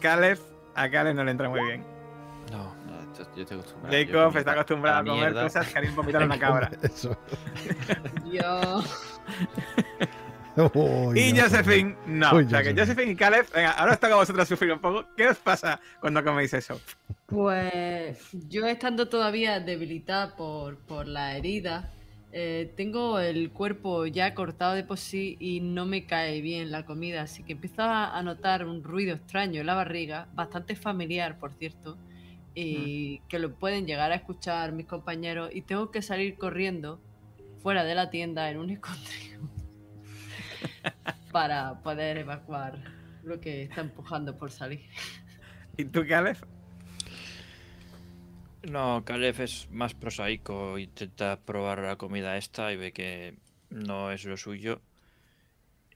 Caleb, 0.00 0.38
a 0.74 0.88
Caleb 0.88 1.14
no 1.14 1.24
le 1.24 1.30
entra 1.30 1.48
muy 1.48 1.62
bien. 1.62 1.84
no. 2.50 2.84
Yo 3.36 3.42
estoy 3.42 3.58
acostumbrado. 3.58 3.96
Yo 3.96 4.06
Jacob 4.06 4.36
está 4.38 4.52
acostumbrado 4.52 4.96
a 4.98 5.04
comer 5.04 5.16
mierda. 5.20 5.42
cosas 5.44 5.68
que 5.68 5.78
harían 5.78 5.94
vomitar 5.94 6.22
a 6.22 6.26
una 6.26 6.38
cabra. 6.40 6.70
Eso. 6.82 7.16
Dios. 8.24 9.20
Uy, 10.74 11.20
Y 11.20 11.32
no, 11.32 11.42
Josephine, 11.42 11.96
no. 12.06 12.34
Uy, 12.34 12.44
o 12.44 12.48
sea 12.48 12.62
que 12.62 12.70
Josephine. 12.70 12.80
Josephine 12.80 13.12
y 13.12 13.16
Caleb, 13.16 13.46
venga, 13.54 13.70
ahora 13.72 13.92
os 13.92 14.00
toca 14.00 14.14
a 14.14 14.16
vosotros 14.16 14.48
sufrir 14.48 14.72
un 14.72 14.80
poco. 14.80 15.04
¿Qué 15.16 15.28
os 15.28 15.36
pasa 15.38 15.80
cuando 16.00 16.22
coméis 16.24 16.52
eso? 16.54 16.80
Pues 17.26 18.18
yo 18.32 18.66
estando 18.66 19.08
todavía 19.08 19.60
debilitada 19.60 20.34
por, 20.36 20.76
por 20.78 21.06
la 21.06 21.36
herida, 21.36 21.92
eh, 22.36 22.72
tengo 22.76 23.20
el 23.20 23.52
cuerpo 23.52 24.06
ya 24.06 24.34
cortado 24.34 24.74
de 24.74 24.82
por 24.82 24.98
sí 24.98 25.36
y 25.38 25.60
no 25.60 25.86
me 25.86 26.04
cae 26.04 26.40
bien 26.40 26.72
la 26.72 26.84
comida, 26.84 27.22
así 27.22 27.44
que 27.44 27.52
empiezo 27.52 27.82
a 27.82 28.20
notar 28.22 28.66
un 28.66 28.82
ruido 28.82 29.14
extraño 29.14 29.60
en 29.60 29.66
la 29.66 29.74
barriga, 29.74 30.26
bastante 30.34 30.74
familiar, 30.74 31.38
por 31.38 31.52
cierto, 31.52 31.96
y 32.52 33.20
que 33.28 33.38
lo 33.38 33.54
pueden 33.54 33.86
llegar 33.86 34.10
a 34.10 34.16
escuchar 34.16 34.72
mis 34.72 34.86
compañeros 34.86 35.50
y 35.52 35.62
tengo 35.62 35.92
que 35.92 36.02
salir 36.02 36.36
corriendo 36.36 37.00
fuera 37.62 37.84
de 37.84 37.94
la 37.94 38.10
tienda 38.10 38.50
en 38.50 38.58
un 38.58 38.70
escondrijo 38.70 39.48
para 41.32 41.82
poder 41.82 42.18
evacuar 42.18 42.82
lo 43.22 43.40
que 43.40 43.62
está 43.62 43.80
empujando 43.80 44.36
por 44.36 44.50
salir. 44.50 44.88
¿Y 45.76 45.84
tú, 45.84 46.04
Caleb? 46.06 46.36
No, 48.70 49.04
Caleb 49.04 49.40
es 49.40 49.68
más 49.70 49.94
prosaico, 49.94 50.78
intenta 50.78 51.38
probar 51.40 51.80
la 51.80 51.96
comida 51.96 52.36
esta 52.36 52.72
y 52.72 52.76
ve 52.76 52.92
que 52.92 53.36
no 53.70 54.10
es 54.10 54.24
lo 54.24 54.36
suyo. 54.36 54.80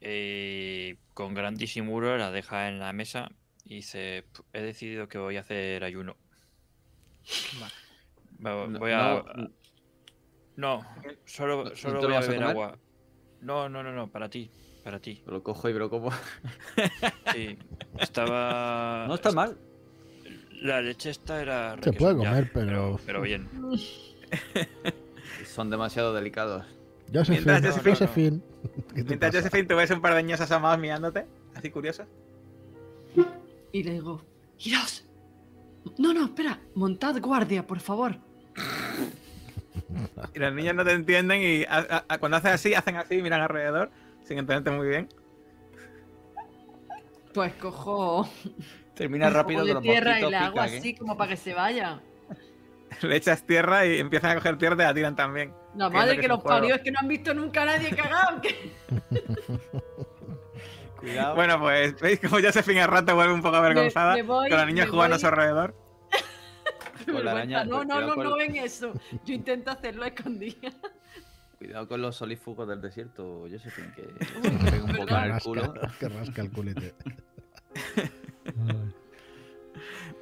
Y 0.01 0.95
con 1.15 1.35
gran 1.35 1.57
disimulo 1.57 2.17
la 2.19 2.31
deja 2.31 2.69
en 2.69 2.79
la 2.79 2.93
mesa 2.93 3.31
y 3.65 3.77
dice, 3.77 4.25
"P- 4.33 4.59
he 4.59 4.63
decidido 4.63 5.09
que 5.09 5.19
voy 5.19 5.37
a 5.37 5.41
hacer 5.41 5.83
ayuno. 5.83 6.17
Va- 7.63 8.67
No, 8.69 8.79
Voy 8.79 8.93
a... 8.93 8.99
no, 9.35 9.51
No, 10.57 10.87
solo, 11.25 11.65
¿No- 11.65 11.77
solo 11.77 12.01
voy 12.03 12.15
a 12.15 12.21
beber 12.21 12.43
agua. 12.45 12.79
No, 13.41 13.69
no, 13.69 13.83
no, 13.83 13.93
no, 13.93 14.11
para 14.11 14.29
ti, 14.29 14.51
para 14.85 15.01
ti. 15.01 15.23
Lo 15.27 15.43
cojo 15.43 15.69
y 15.69 15.73
me 15.73 15.79
lo 15.79 15.89
como. 15.91 16.11
Sí, 17.33 17.57
estaba... 17.99 19.05
No 19.09 19.15
está 19.15 19.33
mal. 19.33 19.57
La 20.63 20.81
leche 20.81 21.11
esta 21.11 21.41
era... 21.41 21.77
Se 21.83 21.93
puede 21.93 22.17
comer, 22.17 22.51
pero- 22.53 22.67
pero... 22.67 23.01
Pero 23.07 23.21
bien. 23.23 23.49
Son 25.47 25.71
demasiado 25.71 26.13
delicados. 26.15 26.65
Josephine, 27.13 27.45
Mientras 27.53 27.77
Josephine. 27.77 27.95
Josephine- 27.97 28.43
¿qué 28.95 29.03
te 29.03 29.09
Mientras? 29.09 29.35
Josephine, 29.37 29.65
tú 29.65 29.77
ves 29.77 29.91
un 29.91 30.01
par 30.03 30.15
de 30.15 30.23
niños 30.23 30.41
asomados 30.41 30.79
mirándote, 30.79 31.25
así 31.55 31.71
curiosos. 31.71 32.07
Y 33.73 33.83
le 33.83 33.93
digo, 33.93 34.23
iros. 34.59 35.05
No, 35.97 36.13
no, 36.13 36.25
espera, 36.27 36.61
montad 36.75 37.17
guardia, 37.21 37.67
por 37.67 37.81
favor. 37.81 38.17
Y 40.35 40.39
los 40.39 40.53
niños 40.53 40.75
no 40.75 40.85
te 40.85 40.93
entienden 40.93 41.41
y 41.43 41.65
a- 41.65 41.79
a- 41.79 42.05
a- 42.09 42.19
cuando 42.19 42.37
haces 42.37 42.51
así, 42.53 42.75
hacen 42.75 42.97
así 42.97 43.15
y 43.17 43.23
miran 43.23 43.41
alrededor, 43.41 43.91
sin 44.25 44.39
entenderte 44.39 44.71
muy 44.77 44.89
bien. 44.89 45.09
Pues 47.33 47.55
cojo 47.55 48.29
Termina 48.99 49.31
rápido 49.31 49.61
con 49.61 49.69
de 49.69 49.75
los 49.75 49.83
tierra 49.83 50.21
y 50.21 50.25
pican, 50.25 50.69
¿eh? 50.69 50.79
así 50.79 50.95
como 50.95 51.17
para 51.17 51.31
que 51.31 51.37
se 51.37 51.55
vaya. 51.55 52.01
Le 53.03 53.17
echas 53.17 53.47
tierra 53.47 53.87
y 53.87 53.99
empiezan 54.01 54.33
a 54.33 54.35
coger 54.35 54.59
tierra 54.59 54.75
y 54.75 54.79
la 54.87 54.95
tiran 54.95 55.17
también. 55.17 55.55
La 55.77 55.89
madre 55.89 56.17
que 56.17 56.23
que 56.23 56.29
los 56.29 56.43
parió 56.43 56.75
es 56.75 56.83
que 56.83 56.91
no 56.91 56.99
han 57.01 57.09
visto 57.09 57.33
nunca 57.33 57.63
a 57.63 57.67
nadie 57.67 57.91
cagado. 57.95 58.41
que- 58.41 58.73
Cuidado. 60.99 61.35
Bueno, 61.37 61.61
pues 61.61 61.99
veis 62.01 62.19
como 62.19 62.41
Josephine 62.43 62.83
al 62.83 62.89
rato 62.91 63.15
vuelve 63.15 63.33
un 63.33 63.41
poco 63.43 63.57
avergonzada 63.57 64.15
me 64.17 64.23
voy, 64.23 64.49
con 64.51 64.59
los 64.59 64.67
niños 64.67 64.89
jugando 64.91 65.15
a 65.15 65.19
su 65.21 65.27
alrededor. 65.29 65.75
Con 67.07 67.25
la 67.25 67.31
araña, 67.31 67.65
no, 67.65 67.85
no, 67.85 68.01
no, 68.03 68.15
con- 68.17 68.25
no 68.25 68.37
ven 68.37 68.57
eso. 68.57 68.93
Yo 69.25 69.33
intento 69.33 69.71
hacerlo 69.71 70.03
a 70.05 70.09
escondidas. 70.09 70.75
Cuidado 71.57 71.89
con 71.89 72.03
los 72.03 72.17
solífugos 72.17 72.69
del 72.69 72.83
desierto, 72.83 73.47
Josephine, 73.51 73.93
que 73.95 74.03
pega 74.03 74.85
un 74.85 74.93
poco 74.95 75.17
en 75.17 75.33
el 75.33 75.41
culo. 75.41 75.75
que 75.99 76.09
rasca 76.09 76.43
el 76.43 76.51
culete. 76.51 76.95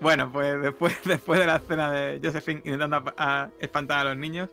Bueno, 0.01 0.31
pues 0.31 0.61
después, 0.61 0.99
después 1.05 1.41
de 1.41 1.47
la 1.47 1.57
escena 1.57 1.91
de 1.91 2.21
Josephine 2.23 2.61
intentando 2.65 3.03
espantar 3.59 4.01
a 4.01 4.11
los 4.11 4.17
niños, 4.19 4.51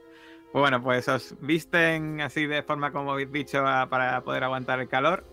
pues 0.51 0.61
bueno, 0.61 0.81
pues 0.81 1.07
os 1.09 1.35
visten 1.41 2.21
así 2.21 2.45
de 2.45 2.63
forma 2.63 2.91
como 2.91 3.11
habéis 3.11 3.31
dicho 3.31 3.63
para 3.89 4.21
poder 4.23 4.43
aguantar 4.43 4.79
el 4.79 4.87
calor. 4.87 5.25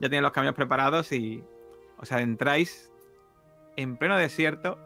Ya 0.00 0.08
tienen 0.08 0.24
los 0.24 0.32
caminos 0.32 0.54
preparados 0.54 1.10
y 1.12 1.42
os 1.96 2.12
adentráis 2.12 2.90
en 3.76 3.96
pleno 3.96 4.18
desierto 4.18 4.78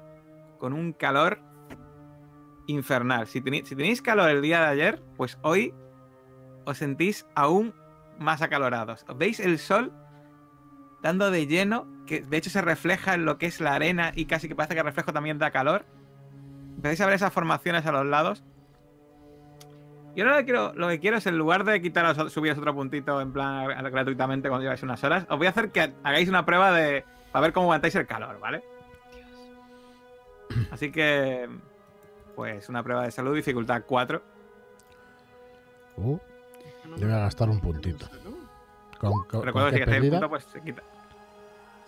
con 0.58 0.72
un 0.72 0.92
calor 0.92 1.40
infernal. 2.66 3.26
Si, 3.26 3.40
si 3.40 3.74
tenéis 3.74 4.02
calor 4.02 4.30
el 4.30 4.42
día 4.42 4.60
de 4.60 4.66
ayer, 4.66 5.02
pues 5.16 5.38
hoy 5.42 5.74
os 6.64 6.78
sentís 6.78 7.26
aún 7.34 7.74
más 8.18 8.42
acalorados. 8.42 9.04
¿Veis 9.16 9.40
el 9.40 9.58
sol 9.58 9.92
dando 11.02 11.30
de 11.30 11.46
lleno, 11.46 11.88
que 12.10 12.20
de 12.22 12.36
hecho 12.36 12.50
se 12.50 12.60
refleja 12.60 13.14
en 13.14 13.24
lo 13.24 13.38
que 13.38 13.46
es 13.46 13.60
la 13.60 13.72
arena 13.74 14.10
y 14.16 14.24
casi 14.26 14.48
que 14.48 14.56
parece 14.56 14.74
que 14.74 14.80
el 14.80 14.86
reflejo 14.86 15.12
también 15.12 15.38
da 15.38 15.52
calor. 15.52 15.84
Empezáis 16.74 17.00
a 17.02 17.06
ver 17.06 17.14
esas 17.14 17.32
formaciones 17.32 17.86
a 17.86 17.92
los 17.92 18.04
lados. 18.04 18.42
Y 20.16 20.20
ahora 20.22 20.32
lo 20.32 20.38
que 20.40 20.44
quiero, 20.44 20.72
lo 20.74 20.88
que 20.88 20.98
quiero 20.98 21.16
es, 21.18 21.26
en 21.26 21.38
lugar 21.38 21.62
de 21.62 21.80
quitaros, 21.80 22.32
subiros 22.32 22.58
otro 22.58 22.74
puntito 22.74 23.20
en 23.20 23.32
plan 23.32 23.64
gra- 23.66 23.90
gratuitamente 23.92 24.48
cuando 24.48 24.64
lleváis 24.64 24.82
unas 24.82 25.02
horas, 25.04 25.24
os 25.30 25.38
voy 25.38 25.46
a 25.46 25.50
hacer 25.50 25.70
que 25.70 25.92
hagáis 26.02 26.28
una 26.28 26.44
prueba 26.44 26.72
de. 26.72 27.04
para 27.30 27.42
ver 27.44 27.52
cómo 27.52 27.66
aguantáis 27.66 27.94
el 27.94 28.06
calor, 28.08 28.40
¿vale? 28.40 28.64
Así 30.72 30.90
que. 30.90 31.48
Pues 32.34 32.68
una 32.68 32.82
prueba 32.82 33.04
de 33.04 33.10
salud, 33.12 33.36
dificultad 33.36 33.82
4. 33.86 34.22
Uh, 35.96 36.18
yo 36.96 37.06
voy 37.06 37.12
a 37.14 37.18
gastar 37.20 37.48
un 37.48 37.60
puntito. 37.60 38.06
¿Con, 38.98 39.12
con, 39.24 39.42
Recuerdo 39.44 39.68
con 39.68 39.70
que 39.70 39.76
si 39.76 39.80
gastáis 39.80 39.86
el 39.86 39.86
pérdida? 39.86 40.12
punto, 40.20 40.28
pues 40.30 40.44
se 40.44 40.60
quita. 40.62 40.82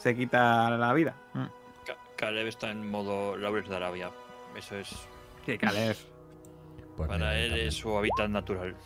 Se 0.02 0.16
quita 0.16 0.70
la 0.70 0.92
vida. 0.92 1.14
Mm. 1.34 1.44
Ca- 1.86 1.96
Caleb 2.16 2.46
está 2.48 2.70
en 2.70 2.90
modo 2.90 3.36
Laurel 3.36 3.68
de 3.68 3.76
Arabia. 3.76 4.10
Eso 4.56 4.76
es. 4.76 4.90
Que 5.46 5.58
Caleb. 5.58 5.96
Pues 6.96 7.08
Para 7.08 7.18
mira, 7.18 7.38
él 7.38 7.48
también. 7.50 7.68
es 7.68 7.74
su 7.74 7.96
hábitat 7.96 8.28
natural. 8.30 8.76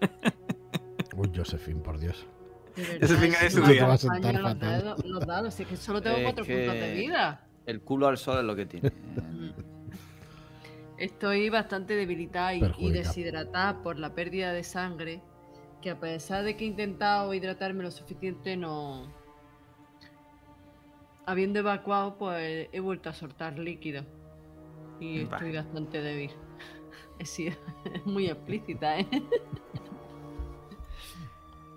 Uy, 1.16 1.30
Josephine, 1.34 1.80
por 1.80 1.98
Dios. 1.98 2.26
De 2.76 2.98
es 3.00 3.52
su 3.52 3.58
una 3.60 3.68
día. 3.68 3.80
Te 3.80 3.86
va 3.86 3.94
a 3.94 3.98
campaña 3.98 4.00
sentar 4.22 4.34
los 4.34 4.42
fatal. 4.52 4.82
dedos- 4.82 5.04
Los 5.04 5.26
dados, 5.26 5.54
si 5.54 5.62
es 5.62 5.68
que 5.68 5.76
solo 5.76 6.02
tengo 6.02 6.16
Es 6.16 6.22
cuatro 6.24 6.44
puntos 6.44 6.74
de 6.74 6.94
vida. 6.94 7.46
El 7.66 7.80
culo 7.82 8.06
al 8.08 8.18
sol 8.18 8.38
es 8.38 8.44
lo 8.44 8.54
que 8.56 8.66
tiene. 8.66 8.92
Estoy 10.98 11.50
bastante 11.50 11.94
debilitada 11.94 12.54
y, 12.54 12.90
deshidratada 12.90 13.82
por 13.82 13.98
la 13.98 14.14
pérdida 14.14 14.52
de 14.52 14.64
sangre, 14.64 15.20
que 15.82 15.90
a 15.90 16.00
pesar 16.00 16.42
de 16.44 16.56
que 16.56 16.64
he 16.64 16.68
intentado 16.68 17.32
hidratarme 17.34 17.82
lo 17.82 17.90
suficiente, 17.90 18.56
no... 18.56 19.12
Habiendo 21.26 21.58
evacuado, 21.58 22.16
pues 22.16 22.68
he 22.72 22.80
vuelto 22.80 23.10
a 23.10 23.12
soltar 23.12 23.58
líquido. 23.58 24.04
Y 25.00 25.22
estoy 25.22 25.54
bastante 25.54 26.00
débil. 26.00 26.30
He 27.18 27.24
sido 27.26 27.56
muy 28.04 28.26
explícita, 28.28 29.00
¿eh? 29.00 29.06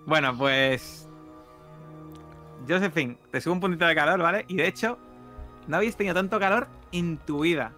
Bueno, 0.06 0.36
pues. 0.36 1.08
Josephine, 2.66 3.16
te 3.30 3.40
sube 3.40 3.54
un 3.54 3.60
puntito 3.60 3.86
de 3.86 3.94
calor, 3.94 4.20
¿vale? 4.20 4.44
Y 4.48 4.56
de 4.56 4.66
hecho, 4.66 4.98
no 5.68 5.76
habéis 5.76 5.94
tenido 5.94 6.14
tanto 6.14 6.40
calor 6.40 6.68
en 6.92 7.18
tu 7.18 7.40
vida. 7.40 7.72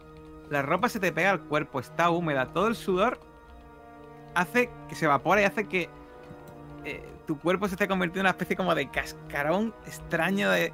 La 0.48 0.62
ropa 0.62 0.88
se 0.88 1.00
te 1.00 1.12
pega 1.12 1.30
al 1.30 1.40
cuerpo, 1.40 1.80
está 1.80 2.10
húmeda, 2.10 2.52
todo 2.52 2.68
el 2.68 2.74
sudor 2.74 3.18
hace 4.34 4.70
que 4.88 4.94
se 4.94 5.04
evapore 5.04 5.42
y 5.42 5.44
hace 5.44 5.66
que 5.66 5.88
eh, 6.84 7.04
tu 7.26 7.38
cuerpo 7.38 7.68
se 7.68 7.74
esté 7.74 7.86
convirtiendo 7.86 8.20
en 8.20 8.26
una 8.26 8.30
especie 8.30 8.56
como 8.56 8.74
de 8.74 8.88
cascarón 8.90 9.74
extraño 9.86 10.50
de. 10.50 10.72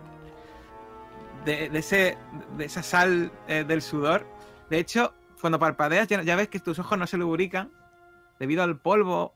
De, 1.48 1.78
ese, 1.78 2.18
de 2.56 2.64
esa 2.64 2.82
sal 2.82 3.32
eh, 3.46 3.64
del 3.64 3.82
sudor. 3.82 4.26
De 4.70 4.78
hecho, 4.78 5.14
cuando 5.40 5.58
parpadeas, 5.58 6.08
ya, 6.08 6.36
ves 6.36 6.48
que 6.48 6.60
tus 6.60 6.78
ojos 6.78 6.98
no 6.98 7.06
se 7.06 7.16
lubrican 7.16 7.70
debido 8.38 8.62
al 8.62 8.78
polvo 8.78 9.32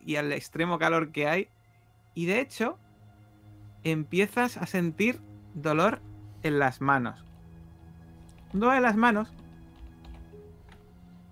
y 0.00 0.16
al 0.16 0.32
extremo 0.32 0.78
calor 0.78 1.12
que 1.12 1.28
hay. 1.28 1.48
Y 2.14 2.26
de 2.26 2.40
hecho, 2.40 2.78
empiezas 3.84 4.56
a 4.56 4.66
sentir 4.66 5.20
dolor 5.54 6.00
en 6.42 6.58
las 6.58 6.80
manos. 6.80 7.24
Un 8.52 8.60
dolor 8.60 8.76
en 8.76 8.82
las 8.82 8.96
manos 8.96 9.32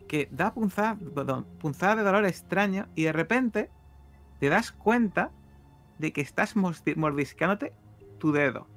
que 0.09 0.29
da 0.31 0.55
punzada, 0.55 0.97
punzada 1.59 1.97
de 1.97 2.03
dolor 2.03 2.25
extraño 2.25 2.87
y 2.95 3.05
de 3.05 3.13
repente 3.13 3.71
te 4.39 4.49
das 4.49 4.73
cuenta 4.73 5.31
de 5.99 6.13
que 6.13 6.21
estás 6.21 6.55
mordiscándote 6.57 7.73
tu 8.19 8.33
dedo. 8.33 8.74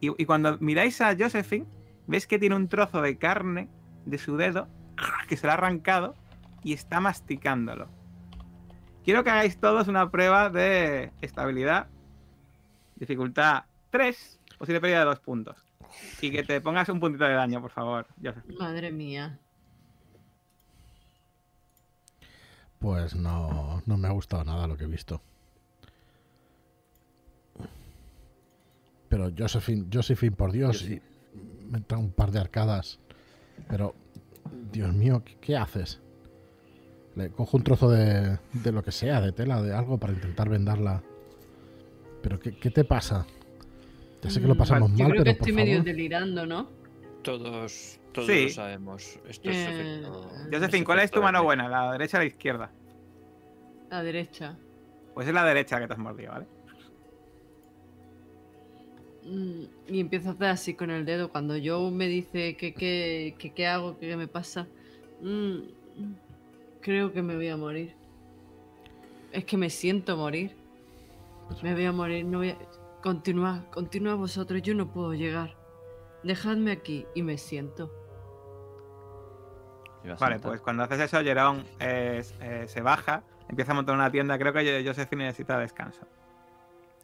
Y, 0.00 0.10
y 0.20 0.26
cuando 0.26 0.58
miráis 0.58 1.00
a 1.00 1.16
Josephine, 1.18 1.66
ves 2.06 2.26
que 2.26 2.38
tiene 2.38 2.56
un 2.56 2.68
trozo 2.68 3.00
de 3.02 3.16
carne 3.16 3.68
de 4.04 4.18
su 4.18 4.36
dedo 4.36 4.68
que 5.28 5.36
se 5.36 5.46
lo 5.46 5.52
ha 5.52 5.54
arrancado 5.54 6.14
y 6.62 6.72
está 6.72 7.00
masticándolo. 7.00 7.88
Quiero 9.04 9.22
que 9.22 9.30
hagáis 9.30 9.58
todos 9.58 9.86
una 9.88 10.10
prueba 10.10 10.50
de 10.50 11.12
estabilidad. 11.20 11.86
Dificultad 12.96 13.64
3, 13.90 14.40
posible 14.58 14.80
pérdida 14.80 15.00
de 15.00 15.04
2 15.04 15.20
puntos. 15.20 15.56
Y 16.20 16.30
que 16.30 16.42
te 16.42 16.60
pongas 16.60 16.88
un 16.88 16.98
puntito 16.98 17.24
de 17.24 17.34
daño, 17.34 17.60
por 17.60 17.70
favor, 17.70 18.06
Josephine. 18.22 18.58
Madre 18.58 18.90
mía. 18.90 19.38
Pues 22.80 23.14
no, 23.14 23.82
no 23.86 23.96
me 23.96 24.08
ha 24.08 24.10
gustado 24.10 24.44
nada 24.44 24.66
lo 24.66 24.76
que 24.76 24.84
he 24.84 24.88
visto. 24.88 25.22
Pero 29.08 29.30
Josephine, 29.36 29.86
Josephine, 29.92 30.34
por 30.34 30.52
Dios, 30.52 30.78
sí. 30.78 31.00
me 31.70 31.78
entra 31.78 31.98
un 31.98 32.10
par 32.10 32.30
de 32.32 32.40
arcadas. 32.40 32.98
Pero, 33.68 33.94
Dios 34.72 34.92
mío, 34.94 35.22
¿qué, 35.24 35.36
qué 35.40 35.56
haces? 35.56 36.00
Le 37.14 37.30
cojo 37.30 37.56
un 37.56 37.62
trozo 37.64 37.88
de, 37.90 38.38
de 38.52 38.72
lo 38.72 38.82
que 38.82 38.92
sea, 38.92 39.20
de 39.20 39.32
tela, 39.32 39.62
de 39.62 39.74
algo, 39.74 39.98
para 39.98 40.12
intentar 40.12 40.48
vendarla. 40.48 41.02
Pero, 42.22 42.38
¿qué, 42.40 42.56
qué 42.58 42.70
te 42.70 42.84
pasa? 42.84 43.26
Ya 44.22 44.30
sé 44.30 44.40
que 44.40 44.48
lo 44.48 44.54
Mm, 44.54 44.58
pasamos 44.58 44.90
Yo 44.92 45.04
mal, 45.04 45.12
creo 45.12 45.22
pero 45.22 45.24
que 45.34 45.38
por 45.38 45.48
estoy 45.48 45.52
medio 45.64 45.76
favor. 45.78 45.84
delirando, 45.86 46.46
¿no? 46.46 46.68
Todos, 47.22 47.98
todos 48.12 48.28
Sí. 48.28 48.44
lo 48.44 48.48
sabemos. 48.50 49.18
Esto 49.28 49.50
es 49.50 49.56
Eh, 49.56 50.00
efecto- 50.00 50.28
Josephine, 50.52 50.78
es 50.78 50.84
¿cuál 50.84 50.98
es 51.00 51.10
tu 51.10 51.22
mano 51.22 51.42
buena? 51.44 51.68
¿La 51.68 51.92
derecha 51.92 52.18
o 52.18 52.20
la 52.20 52.26
izquierda? 52.26 52.70
La 53.90 54.02
derecha. 54.02 54.56
Pues 55.14 55.26
es 55.28 55.32
la 55.34 55.44
derecha 55.44 55.78
que 55.80 55.86
te 55.86 55.92
has 55.94 55.98
mordido, 55.98 56.32
¿vale? 56.32 56.46
Mm, 59.26 59.64
Y 59.88 60.00
empiezo 60.00 60.28
a 60.30 60.32
hacer 60.32 60.46
así 60.46 60.74
con 60.74 60.90
el 60.90 61.04
dedo. 61.04 61.30
Cuando 61.30 61.54
Joe 61.62 61.90
me 61.90 62.06
dice 62.06 62.56
que 62.56 62.72
qué 62.74 63.34
que, 63.38 63.52
qué 63.52 63.66
hago, 63.66 63.98
que 63.98 64.08
qué 64.08 64.16
me 64.16 64.28
pasa, 64.28 64.68
mm, 65.20 65.58
creo 66.80 67.12
que 67.12 67.22
me 67.22 67.34
voy 67.34 67.48
a 67.48 67.56
morir. 67.56 67.94
Es 69.32 69.44
que 69.44 69.56
me 69.56 69.68
siento 69.68 70.16
morir. 70.16 70.56
Me 71.62 71.74
voy 71.74 71.84
a 71.84 71.92
morir, 71.92 72.24
no 72.24 72.38
voy 72.38 72.50
a... 72.50 72.58
Continuad, 73.02 73.64
continuad 73.70 74.16
vosotros, 74.16 74.62
yo 74.62 74.74
no 74.74 74.92
puedo 74.92 75.14
llegar. 75.14 75.54
Dejadme 76.24 76.72
aquí 76.72 77.06
y 77.14 77.22
me 77.22 77.38
siento. 77.38 77.92
Vale, 80.18 80.38
pues 80.38 80.60
cuando 80.60 80.84
haces 80.84 81.00
eso, 81.00 81.20
Jerón 81.22 81.64
eh, 81.80 82.24
eh, 82.40 82.64
se 82.68 82.80
baja, 82.80 83.22
empieza 83.48 83.72
a 83.72 83.74
montar 83.74 83.94
una 83.94 84.10
tienda. 84.10 84.38
Creo 84.38 84.52
que 84.52 84.84
Josephine 84.84 85.24
necesita 85.24 85.58
descanso. 85.58 86.06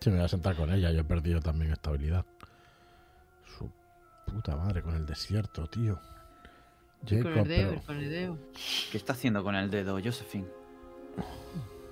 Sí, 0.02 0.10
me 0.10 0.16
voy 0.16 0.24
a 0.24 0.28
sentar 0.28 0.56
con 0.56 0.72
ella. 0.72 0.90
Yo 0.90 1.00
he 1.00 1.04
perdido 1.04 1.40
también 1.40 1.70
estabilidad. 1.72 2.24
Su 3.56 3.70
puta 4.26 4.56
madre 4.56 4.82
con 4.82 4.96
el 4.96 5.06
desierto, 5.06 5.66
tío. 5.68 5.94
con 7.06 7.18
Jacob, 7.18 7.36
el 7.38 7.48
dedo, 7.48 7.68
pero 7.70 7.82
con 7.86 7.96
el 7.98 8.10
dedo. 8.10 8.38
¿Qué 8.90 8.96
está 8.96 9.12
haciendo 9.12 9.44
con 9.44 9.54
el 9.54 9.70
dedo, 9.70 10.00
Josephine? 10.02 10.48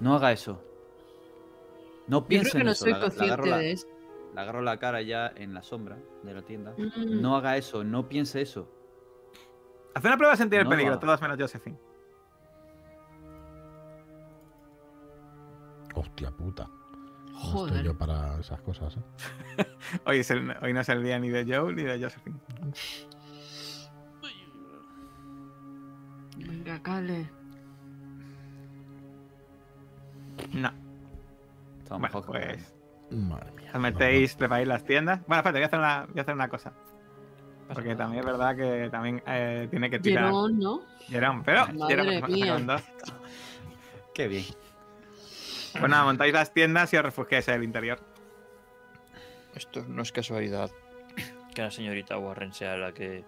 No 0.01 0.17
haga 0.17 0.33
eso. 0.33 0.61
No 2.09 2.27
piense 2.27 2.59
en 2.59 2.65
no 2.67 2.73
eso. 2.73 2.85
soy 2.85 2.93
agarro 3.29 3.47
la- 3.47 3.59
de 3.59 3.73
eso. 3.73 3.87
Le 4.35 4.41
agarro 4.41 4.63
la 4.63 4.77
cara 4.79 5.03
ya 5.03 5.29
en 5.37 5.55
la 5.55 5.63
sombra 5.63 5.97
de 6.25 6.35
la 6.35 6.43
tienda. 6.43 6.73
Mm. 6.77 7.21
No 7.21 7.37
haga 7.37 7.57
eso, 7.57 7.85
no 7.85 8.09
piense 8.09 8.41
eso. 8.41 8.69
Haz 9.95 10.05
una 10.05 10.17
prueba 10.17 10.33
de 10.35 10.39
sentir 10.39 10.59
el 10.61 10.69
peligro, 10.69 10.95
va. 10.95 11.01
todos 11.01 11.21
menos 11.21 11.39
Josephine. 11.39 11.79
hostia 15.95 16.31
puta. 16.31 16.69
No 17.43 17.47
estoy 17.47 17.53
Joder. 17.71 17.85
yo 17.85 17.97
para 17.99 18.39
esas 18.39 18.61
cosas, 18.61 18.97
¿eh? 18.97 19.65
Hoy, 20.05 20.19
es 20.19 20.31
el- 20.31 20.55
hoy 20.63 20.73
no 20.75 20.81
es 20.81 20.89
el 20.91 21.03
día 21.03 21.19
ni 21.19 21.31
de 21.31 21.45
Joe 21.45 21.73
ni 21.75 21.83
de 21.85 21.99
Josephine. 22.03 22.37
Venga, 26.37 26.83
Cale. 26.83 27.31
No. 30.53 30.71
Bueno, 31.89 31.99
mejor 31.99 32.25
pues 32.27 32.73
Madre 33.11 33.51
mía. 33.53 33.71
os 33.75 33.81
metéis, 33.81 34.35
preparáis 34.37 34.69
las 34.69 34.85
tiendas. 34.85 35.21
Bueno, 35.27 35.41
espérate, 35.41 35.59
voy 35.59 35.63
a 35.63 35.67
hacer 35.67 35.79
una, 35.79 36.07
voy 36.07 36.19
a 36.19 36.23
hacer 36.23 36.35
una 36.35 36.49
cosa. 36.49 36.73
Porque 37.73 37.95
también 37.95 38.21
es 38.21 38.27
verdad 38.27 38.57
que 38.57 38.89
también 38.91 39.23
eh, 39.27 39.67
tiene 39.71 39.91
que 39.91 39.99
tirar 39.99 40.25
Jerón, 40.27 40.59
¿no? 40.59 40.81
Jerón. 41.09 41.43
Pero 41.45 41.67
Madre 41.73 41.97
Jerón, 42.27 42.33
mía. 42.33 42.59
dos. 42.75 42.83
Qué 44.15 44.29
bien. 44.29 44.45
Pues 45.73 45.89
nada, 45.89 46.05
montáis 46.05 46.33
las 46.33 46.53
tiendas 46.53 46.93
y 46.93 46.97
os 46.97 47.03
refugiáis 47.03 47.47
en 47.49 47.55
el 47.55 47.65
interior. 47.65 47.99
Esto 49.55 49.85
no 49.87 50.03
es 50.03 50.13
casualidad 50.13 50.71
que 51.55 51.63
la 51.63 51.71
señorita 51.71 52.17
Warren 52.19 52.53
sea 52.53 52.77
la 52.77 52.93
que 52.93 53.25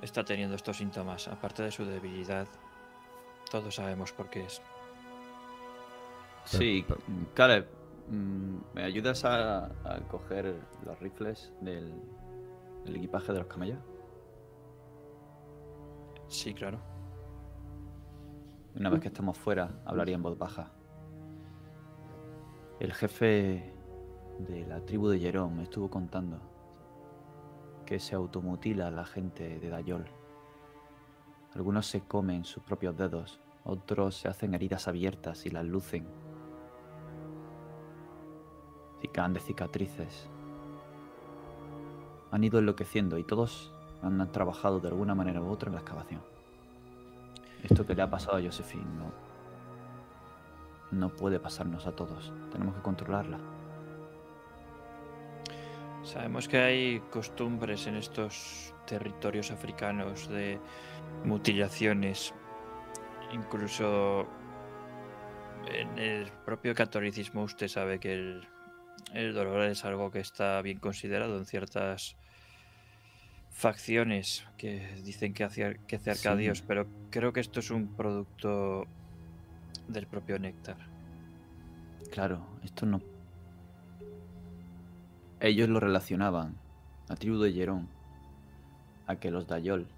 está 0.00 0.24
teniendo 0.24 0.54
estos 0.56 0.76
síntomas. 0.76 1.26
Aparte 1.28 1.62
de 1.64 1.70
su 1.72 1.84
debilidad, 1.84 2.46
todos 3.50 3.74
sabemos 3.74 4.12
por 4.12 4.30
qué 4.30 4.44
es. 4.44 4.62
Sí, 6.44 6.84
pero- 6.86 7.00
Caleb, 7.34 7.66
mm, 8.08 8.56
¿me 8.74 8.84
ayudas 8.84 9.24
a, 9.24 9.66
a 9.66 10.00
coger 10.08 10.54
los 10.84 10.98
rifles 11.00 11.52
del, 11.60 11.92
del 12.84 12.96
equipaje 12.96 13.32
de 13.32 13.38
los 13.38 13.46
camellos? 13.48 13.78
Sí, 16.28 16.54
claro. 16.54 16.80
Una 18.74 18.88
vez 18.88 19.00
que 19.00 19.08
estemos 19.08 19.36
fuera, 19.36 19.70
hablaría 19.84 20.14
en 20.14 20.22
voz 20.22 20.38
baja. 20.38 20.70
El 22.82 22.92
jefe 22.94 23.72
de 24.40 24.66
la 24.66 24.80
tribu 24.80 25.06
de 25.06 25.20
Jerón 25.20 25.56
me 25.56 25.62
estuvo 25.62 25.88
contando 25.88 26.40
que 27.86 28.00
se 28.00 28.16
automutila 28.16 28.90
la 28.90 29.04
gente 29.04 29.60
de 29.60 29.68
Dayol. 29.70 30.04
Algunos 31.54 31.86
se 31.86 32.00
comen 32.00 32.44
sus 32.44 32.60
propios 32.64 32.96
dedos, 32.96 33.40
otros 33.62 34.16
se 34.16 34.26
hacen 34.26 34.52
heridas 34.54 34.88
abiertas 34.88 35.46
y 35.46 35.50
las 35.50 35.64
lucen. 35.64 36.08
Cican 39.00 39.32
de 39.32 39.38
cicatrices. 39.38 40.28
Han 42.32 42.42
ido 42.42 42.58
enloqueciendo 42.58 43.16
y 43.16 43.22
todos 43.22 43.72
han 44.02 44.32
trabajado 44.32 44.80
de 44.80 44.88
alguna 44.88 45.14
manera 45.14 45.40
u 45.40 45.48
otra 45.48 45.68
en 45.68 45.76
la 45.76 45.82
excavación. 45.82 46.22
Esto 47.62 47.86
que 47.86 47.94
le 47.94 48.02
ha 48.02 48.10
pasado 48.10 48.38
a 48.38 48.42
Josephine 48.42 48.82
no, 48.98 49.12
no 50.92 51.08
puede 51.08 51.40
pasarnos 51.40 51.86
a 51.86 51.92
todos. 51.92 52.32
Tenemos 52.52 52.76
que 52.76 52.82
controlarla. 52.82 53.38
Sabemos 56.04 56.48
que 56.48 56.58
hay 56.58 57.00
costumbres 57.10 57.86
en 57.86 57.96
estos 57.96 58.74
territorios 58.86 59.50
africanos 59.50 60.28
de 60.28 60.60
mutilaciones, 61.24 62.34
incluso 63.32 64.26
en 65.66 65.98
el 65.98 66.30
propio 66.44 66.74
catolicismo 66.74 67.42
usted 67.44 67.68
sabe 67.68 68.00
que 68.00 68.12
el, 68.14 68.48
el 69.14 69.32
dolor 69.32 69.62
es 69.62 69.84
algo 69.84 70.10
que 70.10 70.18
está 70.18 70.60
bien 70.60 70.78
considerado 70.78 71.38
en 71.38 71.46
ciertas 71.46 72.16
facciones 73.50 74.44
que 74.56 74.96
dicen 75.04 75.34
que, 75.34 75.44
hacia, 75.44 75.74
que 75.74 75.96
acerca 75.96 76.32
a. 76.32 76.36
Dios, 76.36 76.62
pero 76.66 76.88
creo 77.10 77.32
que 77.32 77.40
esto 77.40 77.60
es 77.60 77.70
un 77.70 77.94
producto 77.94 78.86
del 79.88 80.06
propio 80.06 80.38
néctar. 80.38 80.76
Claro, 82.10 82.46
esto 82.62 82.86
no... 82.86 83.00
Ellos 85.40 85.68
lo 85.68 85.80
relacionaban, 85.80 86.56
la 87.08 87.16
tribu 87.16 87.38
de 87.38 87.52
Jerón, 87.52 87.88
a 89.06 89.16
que 89.16 89.30
los 89.30 89.46
Dayol 89.46 89.88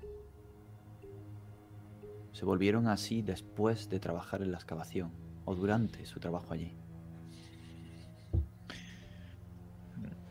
se 2.32 2.44
volvieron 2.44 2.88
así 2.88 3.22
después 3.22 3.88
de 3.88 4.00
trabajar 4.00 4.42
en 4.42 4.50
la 4.50 4.58
excavación 4.58 5.12
o 5.44 5.54
durante 5.54 6.04
su 6.04 6.18
trabajo 6.18 6.52
allí. 6.52 6.72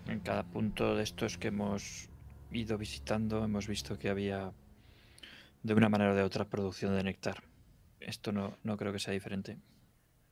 En 0.07 0.19
cada 0.19 0.43
punto 0.43 0.95
de 0.95 1.03
estos 1.03 1.37
que 1.37 1.47
hemos 1.47 2.09
ido 2.51 2.77
visitando 2.77 3.43
hemos 3.43 3.67
visto 3.67 3.97
que 3.97 4.09
había 4.09 4.51
de 5.63 5.73
una 5.73 5.89
manera 5.89 6.11
o 6.11 6.15
de 6.15 6.23
otra 6.23 6.45
producción 6.45 6.95
de 6.95 7.03
néctar. 7.03 7.52
Esto 8.05 8.31
no, 8.31 8.57
no 8.63 8.77
creo 8.77 8.93
que 8.93 8.99
sea 8.99 9.13
diferente. 9.13 9.57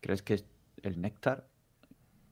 ¿Crees 0.02 0.22
que 0.22 0.44
el 0.84 1.02
néctar 1.02 1.48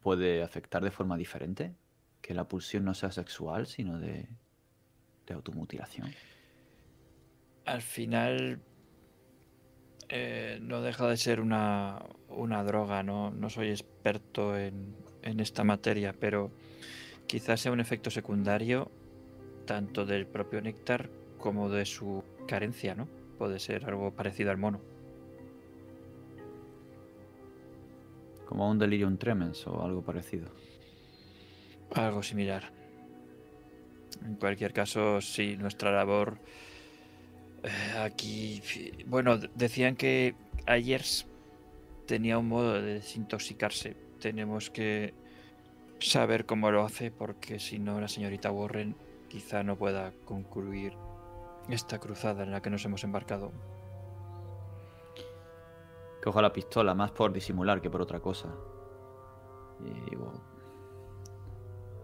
puede 0.02 0.44
afectar 0.44 0.84
de 0.84 0.92
forma 0.92 1.18
diferente? 1.18 1.76
Que 2.22 2.34
la 2.34 2.48
pulsión 2.48 2.86
no 2.86 2.94
sea 2.94 3.12
sexual, 3.12 3.68
sino 3.68 4.00
de, 4.00 4.28
de 5.26 5.34
automutilación. 5.34 6.14
Al 7.66 7.82
final 7.82 8.62
eh, 10.10 10.60
no 10.62 10.82
deja 10.82 11.08
de 11.08 11.18
ser 11.18 11.40
una, 11.40 12.04
una 12.28 12.64
droga, 12.64 13.04
¿no? 13.04 13.32
no 13.32 13.50
soy 13.50 13.70
experto 13.70 14.58
en, 14.58 14.96
en 15.22 15.40
esta 15.40 15.64
materia, 15.64 16.16
pero 16.20 16.52
quizás 17.28 17.62
sea 17.62 17.72
un 17.72 17.80
efecto 17.80 18.10
secundario 18.10 18.92
tanto 19.66 20.06
del 20.06 20.26
propio 20.26 20.62
néctar 20.62 21.10
como 21.38 21.70
de 21.70 21.86
su 21.86 22.24
carencia, 22.48 22.96
¿no? 22.96 23.08
Puede 23.38 23.60
ser 23.60 23.86
algo 23.86 24.12
parecido 24.12 24.50
al 24.50 24.58
mono. 24.58 24.82
Como 28.50 28.68
un 28.68 28.80
delirium 28.80 29.16
tremens 29.18 29.68
o 29.68 29.84
algo 29.86 30.02
parecido. 30.02 30.50
Algo 31.94 32.24
similar. 32.24 32.74
En 34.26 34.38
cualquier 34.38 34.74
caso, 34.74 35.22
sí, 35.22 35.56
nuestra 35.56 35.92
labor 35.92 36.40
eh, 37.62 37.70
aquí... 38.00 38.60
Bueno, 39.06 39.38
decían 39.54 39.96
que 39.96 40.34
ayer 40.66 41.04
tenía 42.08 42.40
un 42.40 42.48
modo 42.48 42.82
de 42.82 42.96
desintoxicarse. 42.96 43.96
Tenemos 44.20 44.72
que 44.72 45.14
saber 46.00 46.48
cómo 46.48 46.72
lo 46.72 46.84
hace 46.84 47.12
porque 47.12 47.60
si 47.60 47.78
no 47.78 48.02
la 48.02 48.08
señorita 48.08 48.50
Warren 48.50 48.96
quizá 49.28 49.62
no 49.62 49.78
pueda 49.78 50.12
concluir 50.26 50.94
esta 51.70 52.00
cruzada 52.00 52.46
en 52.46 52.50
la 52.50 52.64
que 52.64 52.72
nos 52.72 52.84
hemos 52.84 53.04
embarcado. 53.04 53.52
Cojo 56.24 56.42
la 56.42 56.52
pistola 56.52 56.94
más 56.94 57.12
por 57.12 57.32
disimular 57.32 57.82
que 57.82 57.90
por 57.90 58.02
otra 58.02 58.20
cosa. 58.20 58.50
Y 59.84 60.10
digo, 60.10 60.34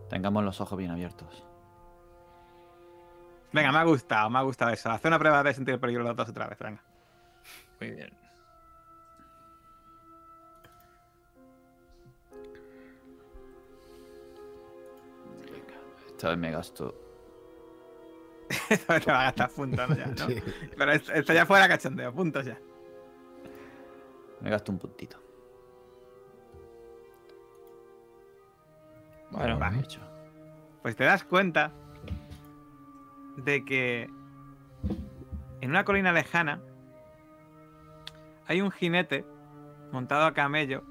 tengamos 0.10 0.44
los 0.44 0.62
ojos 0.62 0.78
bien 0.78 0.92
abiertos. 0.92 1.46
Venga, 3.52 3.72
me 3.72 3.78
ha 3.78 3.84
gustado, 3.84 4.30
me 4.30 4.40
ha 4.40 4.42
gustado 4.42 4.72
eso. 4.72 4.90
Haz 4.90 5.04
una 5.06 5.20
prueba 5.20 5.44
de 5.44 5.54
sentir 5.54 5.74
el 5.76 5.80
peligro 5.80 6.04
los 6.04 6.16
dos 6.16 6.30
otra 6.30 6.48
vez, 6.48 6.60
venga. 6.60 6.82
Muy 7.80 7.92
bien. 7.92 8.26
Esta 16.08 16.30
vez 16.30 16.38
me 16.38 16.52
gasto. 16.52 16.96
Esta 18.70 18.94
vez 18.94 19.06
te 19.06 19.12
va 19.12 19.20
a 19.20 19.24
gastar 19.26 19.50
puntos 19.52 19.98
ya, 19.98 20.06
¿no? 20.06 20.28
Sí. 20.28 20.44
Pero 20.78 20.92
esto, 20.92 21.14
esto 21.14 21.34
ya 21.34 21.46
fuera 21.46 21.68
cachondeo, 21.68 22.14
puntos 22.14 22.46
ya. 22.46 22.58
Me 24.46 24.52
gasto 24.52 24.72
un 24.72 24.78
puntito. 24.78 25.18
Bueno, 29.32 29.58
Vale. 29.58 29.80
hecho. 29.80 30.00
Pues 30.84 30.96
te 30.96 31.04
das 31.04 31.24
cuenta 31.24 31.72
de 33.38 33.66
que 33.66 34.04
en 35.62 35.70
una 35.72 35.84
colina 35.84 36.12
lejana 36.12 36.62
hay 38.46 38.62
un 38.62 38.70
jinete 38.70 39.26
montado 39.92 40.26
a 40.26 40.36
camello 40.36 40.84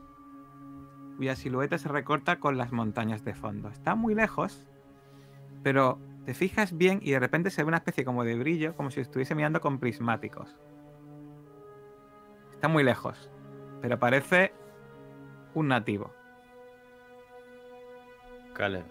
cuya 1.17 1.37
silueta 1.37 1.79
se 1.79 1.89
recorta 1.89 2.41
con 2.41 2.59
las 2.59 2.73
montañas 2.73 3.25
de 3.25 3.35
fondo. 3.35 3.69
Está 3.69 3.95
muy 3.95 4.17
lejos, 4.17 4.67
pero 5.63 6.01
te 6.25 6.35
fijas 6.35 6.77
bien 6.77 6.99
y 7.01 7.13
de 7.13 7.21
repente 7.21 7.51
se 7.51 7.63
ve 7.63 7.69
una 7.69 7.77
especie 7.77 8.05
como 8.05 8.25
de 8.25 8.35
brillo, 8.37 8.75
como 8.75 8.91
si 8.91 9.01
estuviese 9.01 9.37
mirando 9.37 9.61
con 9.61 9.79
prismáticos. 9.79 10.59
Está 12.55 12.67
muy 12.67 12.83
lejos, 12.83 13.31
pero 13.85 13.99
parece 13.99 14.51
un 15.53 15.69
nativo. 15.69 16.11
Caleb. 18.55 18.87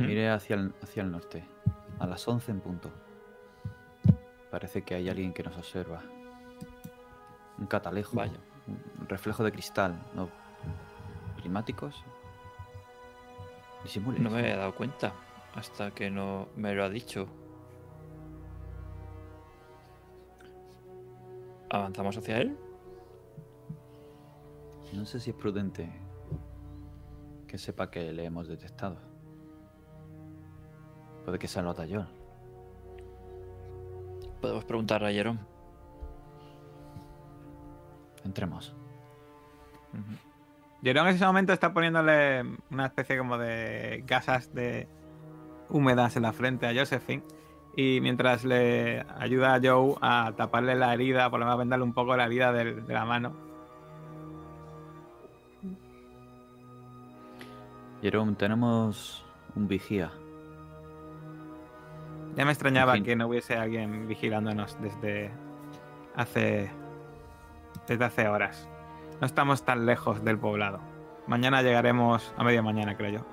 Miré 0.00 0.28
hacia 0.28 0.56
el, 0.56 0.74
hacia 0.82 1.04
el 1.04 1.12
norte. 1.12 1.44
A 2.00 2.08
las 2.08 2.26
11 2.26 2.50
en 2.50 2.60
punto. 2.60 2.90
Parece 4.50 4.82
que 4.82 4.96
hay 4.96 5.08
alguien 5.08 5.32
que 5.32 5.44
nos 5.44 5.56
observa. 5.56 6.02
Un 7.58 7.66
catalejo. 7.68 8.16
Vaya. 8.16 8.40
Un 8.66 9.08
reflejo 9.08 9.44
de 9.44 9.52
cristal. 9.52 9.96
¿No? 10.16 10.28
No 14.18 14.30
me 14.30 14.40
había 14.40 14.56
dado 14.56 14.74
cuenta 14.74 15.12
hasta 15.54 15.92
que 15.92 16.10
no 16.10 16.48
me 16.56 16.74
lo 16.74 16.82
ha 16.82 16.88
dicho. 16.88 17.28
¿Avanzamos 21.70 22.16
hacia 22.16 22.38
él? 22.38 22.58
No 24.92 25.04
sé 25.04 25.20
si 25.20 25.30
es 25.30 25.36
prudente 25.36 25.90
que 27.46 27.58
sepa 27.58 27.90
que 27.90 28.12
le 28.12 28.24
hemos 28.24 28.48
detectado. 28.48 28.96
Puede 31.24 31.38
que 31.38 31.48
sea 31.48 31.60
el 31.62 31.68
batallón. 31.68 32.08
Podemos 34.40 34.64
preguntarle 34.64 35.08
a 35.08 35.12
Jerome. 35.12 35.40
Entremos. 38.24 38.74
Ujú. 39.92 40.16
Jerón 40.82 41.08
en 41.08 41.14
ese 41.16 41.26
momento 41.26 41.52
está 41.52 41.72
poniéndole 41.72 42.44
una 42.70 42.86
especie 42.86 43.18
como 43.18 43.36
de 43.38 44.04
gasas 44.06 44.52
de 44.54 44.88
húmedas 45.70 46.16
en 46.16 46.22
la 46.22 46.32
frente 46.32 46.66
a 46.66 46.74
Josephine. 46.74 47.22
Y 47.76 48.00
mientras 48.00 48.44
le 48.44 49.04
ayuda 49.18 49.54
a 49.54 49.60
Joe 49.62 49.94
a 50.00 50.32
taparle 50.36 50.74
la 50.74 50.92
herida, 50.94 51.30
por 51.30 51.40
lo 51.40 51.46
menos 51.46 51.58
vendarle 51.58 51.84
un 51.84 51.94
poco 51.94 52.16
la 52.16 52.24
herida 52.26 52.52
del- 52.52 52.86
de, 52.86 52.92
la 52.94 53.04
mano. 53.04 53.47
Jerome, 58.02 58.34
tenemos 58.34 59.24
un 59.54 59.68
vigía. 59.68 60.10
Ya 62.36 62.44
me 62.44 62.52
extrañaba 62.52 62.92
En 62.92 62.98
fin. 62.98 63.04
que 63.04 63.16
no 63.16 63.26
hubiese 63.26 63.56
alguien 63.56 64.06
vigilándonos 64.06 64.80
desde 64.80 65.30
hace. 66.14 66.70
desde 67.88 68.04
hace 68.04 68.28
horas. 68.28 68.68
No 69.20 69.26
estamos 69.26 69.64
tan 69.64 69.86
lejos 69.86 70.22
del 70.24 70.38
poblado. 70.38 70.78
Mañana 71.26 71.62
llegaremos 71.62 72.32
a 72.36 72.44
media 72.44 72.62
mañana, 72.62 72.96
creo 72.96 73.10
yo. 73.18 73.26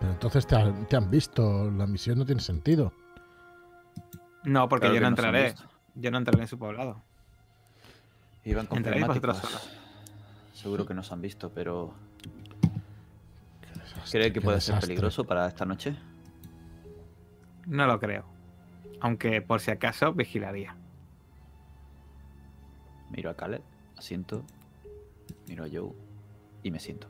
Pero 0.00 0.12
entonces 0.12 0.46
te, 0.46 0.56
han- 0.56 0.86
te 0.86 0.96
han 0.96 1.10
visto. 1.10 1.70
La 1.70 1.86
misión 1.86 2.18
no 2.18 2.24
tiene 2.24 2.40
sentido. 2.40 2.92
No, 4.44 4.68
porque 4.68 4.86
Claro 4.86 4.94
yo 4.94 5.00
no 5.02 5.08
entraré. 5.08 5.54
Yo 5.94 6.10
no 6.10 6.18
entraré 6.18 6.40
en 6.42 6.48
su 6.48 6.58
poblado. 6.58 7.02
Iban 8.44 8.66
con. 8.66 8.82
Seguro 10.52 10.86
que 10.86 10.94
nos 10.94 11.12
han 11.12 11.20
visto, 11.20 11.50
pero 11.50 11.94
¿cree 14.10 14.32
que 14.32 14.40
puede 14.40 14.60
ser 14.60 14.78
peligroso 14.80 15.24
para 15.24 15.46
esta 15.46 15.64
noche? 15.64 15.96
No 17.66 17.86
lo 17.86 17.98
creo. 17.98 18.24
Aunque 19.00 19.40
por 19.42 19.60
si 19.60 19.70
acaso 19.70 20.12
vigilaría. 20.12 20.76
Miro 23.10 23.30
a 23.30 23.34
Caleb, 23.36 23.62
asiento, 23.96 24.44
miro 25.48 25.64
a 25.64 25.68
Joe 25.72 25.92
y 26.62 26.70
me 26.70 26.80
siento. 26.80 27.08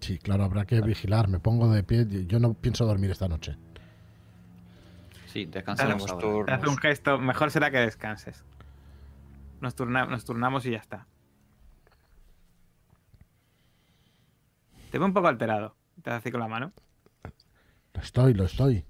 Sí, 0.00 0.18
claro, 0.18 0.44
habrá 0.44 0.66
que 0.66 0.80
vigilar. 0.80 1.28
Me 1.28 1.40
pongo 1.40 1.68
de 1.72 1.82
pie. 1.82 2.06
Yo 2.26 2.38
no 2.38 2.54
pienso 2.54 2.86
dormir 2.86 3.10
esta 3.10 3.26
noche. 3.26 3.56
Sí, 5.26 5.46
turnos. 6.20 6.58
hace 6.60 6.68
un 6.68 6.78
gesto. 6.78 7.18
Mejor 7.18 7.50
será 7.50 7.70
que 7.70 7.78
descanses. 7.78 8.44
Nos, 9.60 9.74
turna- 9.74 10.06
nos 10.06 10.24
turnamos 10.24 10.64
y 10.66 10.70
ya 10.72 10.78
está. 10.78 11.06
Te 14.96 14.98
veo 14.98 15.08
un 15.08 15.12
poco 15.12 15.28
alterado. 15.28 15.76
Te 16.02 16.08
hace 16.08 16.16
así 16.16 16.30
con 16.30 16.40
la 16.40 16.48
mano. 16.48 16.72
Lo 17.92 18.00
estoy, 18.00 18.32
lo 18.32 18.44
estoy. 18.44 18.82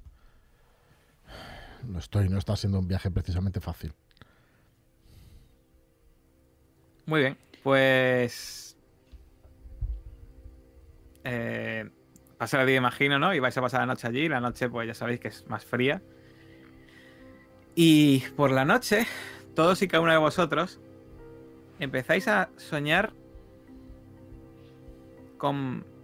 Lo 1.84 1.98
estoy. 1.98 2.28
No 2.28 2.38
está 2.38 2.54
siendo 2.54 2.78
un 2.78 2.86
viaje 2.86 3.10
precisamente 3.10 3.60
fácil. 3.60 3.92
Muy 7.06 7.22
bien, 7.22 7.36
pues. 7.64 8.76
Eh, 11.24 11.90
pasa 12.38 12.60
el 12.60 12.68
día, 12.68 12.76
imagino, 12.76 13.18
¿no? 13.18 13.34
Y 13.34 13.40
vais 13.40 13.58
a 13.58 13.60
pasar 13.60 13.80
la 13.80 13.86
noche 13.86 14.06
allí. 14.06 14.28
La 14.28 14.38
noche, 14.38 14.68
pues 14.68 14.86
ya 14.86 14.94
sabéis 14.94 15.18
que 15.18 15.26
es 15.26 15.44
más 15.48 15.64
fría. 15.64 16.00
Y 17.74 18.20
por 18.36 18.52
la 18.52 18.64
noche, 18.64 19.08
todos 19.56 19.82
y 19.82 19.88
cada 19.88 20.04
uno 20.04 20.12
de 20.12 20.18
vosotros 20.18 20.78
empezáis 21.80 22.28
a 22.28 22.50
soñar 22.58 23.12
con 25.36 25.95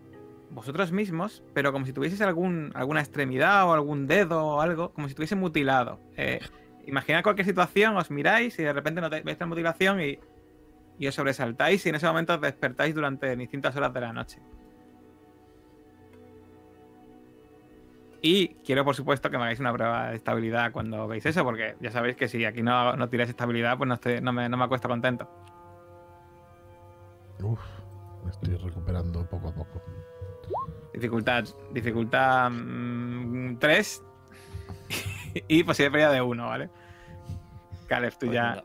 vosotros 0.52 0.92
mismos, 0.92 1.42
pero 1.54 1.72
como 1.72 1.86
si 1.86 1.92
tuvieseis 1.92 2.20
algún, 2.20 2.70
alguna 2.74 3.00
extremidad 3.00 3.66
o 3.66 3.72
algún 3.72 4.06
dedo 4.06 4.44
o 4.44 4.60
algo, 4.60 4.92
como 4.92 5.06
si 5.08 5.12
estuviese 5.12 5.34
mutilado. 5.36 5.98
Eh, 6.16 6.40
imaginad 6.86 7.22
cualquier 7.22 7.46
situación, 7.46 7.96
os 7.96 8.10
miráis 8.10 8.58
y 8.58 8.62
de 8.62 8.72
repente 8.72 9.00
veis 9.24 9.40
la 9.40 9.46
mutilación 9.46 10.00
y, 10.00 10.18
y 10.98 11.06
os 11.06 11.14
sobresaltáis 11.14 11.84
y 11.86 11.88
en 11.88 11.94
ese 11.94 12.06
momento 12.06 12.34
os 12.34 12.40
despertáis 12.40 12.94
durante 12.94 13.34
distintas 13.36 13.74
horas 13.76 13.92
de 13.94 14.00
la 14.00 14.12
noche. 14.12 14.40
Y 18.24 18.54
quiero, 18.64 18.84
por 18.84 18.94
supuesto, 18.94 19.30
que 19.30 19.36
me 19.36 19.42
hagáis 19.44 19.58
una 19.58 19.72
prueba 19.72 20.10
de 20.10 20.16
estabilidad 20.16 20.70
cuando 20.70 21.08
veis 21.08 21.26
eso, 21.26 21.42
porque 21.42 21.74
ya 21.80 21.90
sabéis 21.90 22.14
que 22.16 22.28
si 22.28 22.44
aquí 22.44 22.62
no, 22.62 22.94
no 22.96 23.08
tiráis 23.08 23.30
estabilidad, 23.30 23.76
pues 23.76 23.88
no, 23.88 23.94
estoy- 23.94 24.20
no, 24.20 24.32
me, 24.32 24.48
no 24.48 24.56
me 24.56 24.64
acuesto 24.64 24.88
contento. 24.88 25.28
Uf, 27.42 27.58
me 28.24 28.30
estoy 28.30 28.54
recuperando 28.58 29.28
poco 29.28 29.48
a 29.48 29.54
poco. 29.54 29.82
Dificultad, 30.92 31.44
dificultad 31.72 32.50
3 33.58 34.02
y 35.48 35.64
posibilidad 35.64 35.88
de 35.88 35.90
pérdida 35.90 36.10
de 36.12 36.20
1, 36.22 36.46
¿vale? 36.46 36.70
Caleb, 37.88 38.12
tú 38.12 38.26
Pues 38.26 38.32
ya. 38.32 38.42
nada. 38.42 38.64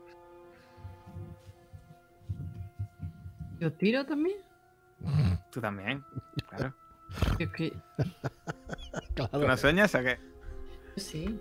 ¿Yo 3.60 3.72
tiro 3.72 4.04
también? 4.06 4.36
Tú 5.50 5.60
también, 5.60 6.04
claro. 6.48 6.74
Es 7.38 7.48
que 7.50 7.72
¿Tú 9.14 9.28
no 9.32 9.56
sueñas 9.56 9.94
o 9.94 10.00
qué? 10.00 10.18
sí. 10.96 11.40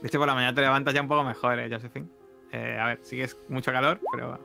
De 0.00 0.06
hecho, 0.06 0.18
por 0.18 0.28
la 0.28 0.34
mañana 0.34 0.54
te 0.54 0.60
levantas 0.60 0.94
ya 0.94 1.02
un 1.02 1.08
poco 1.08 1.24
mejor, 1.24 1.58
¿eh, 1.58 1.68
Josephine? 1.68 2.06
Eh, 2.52 2.78
a 2.80 2.86
ver, 2.86 3.00
sigues 3.02 3.36
mucho 3.48 3.72
calor, 3.72 4.00
pero. 4.12 4.38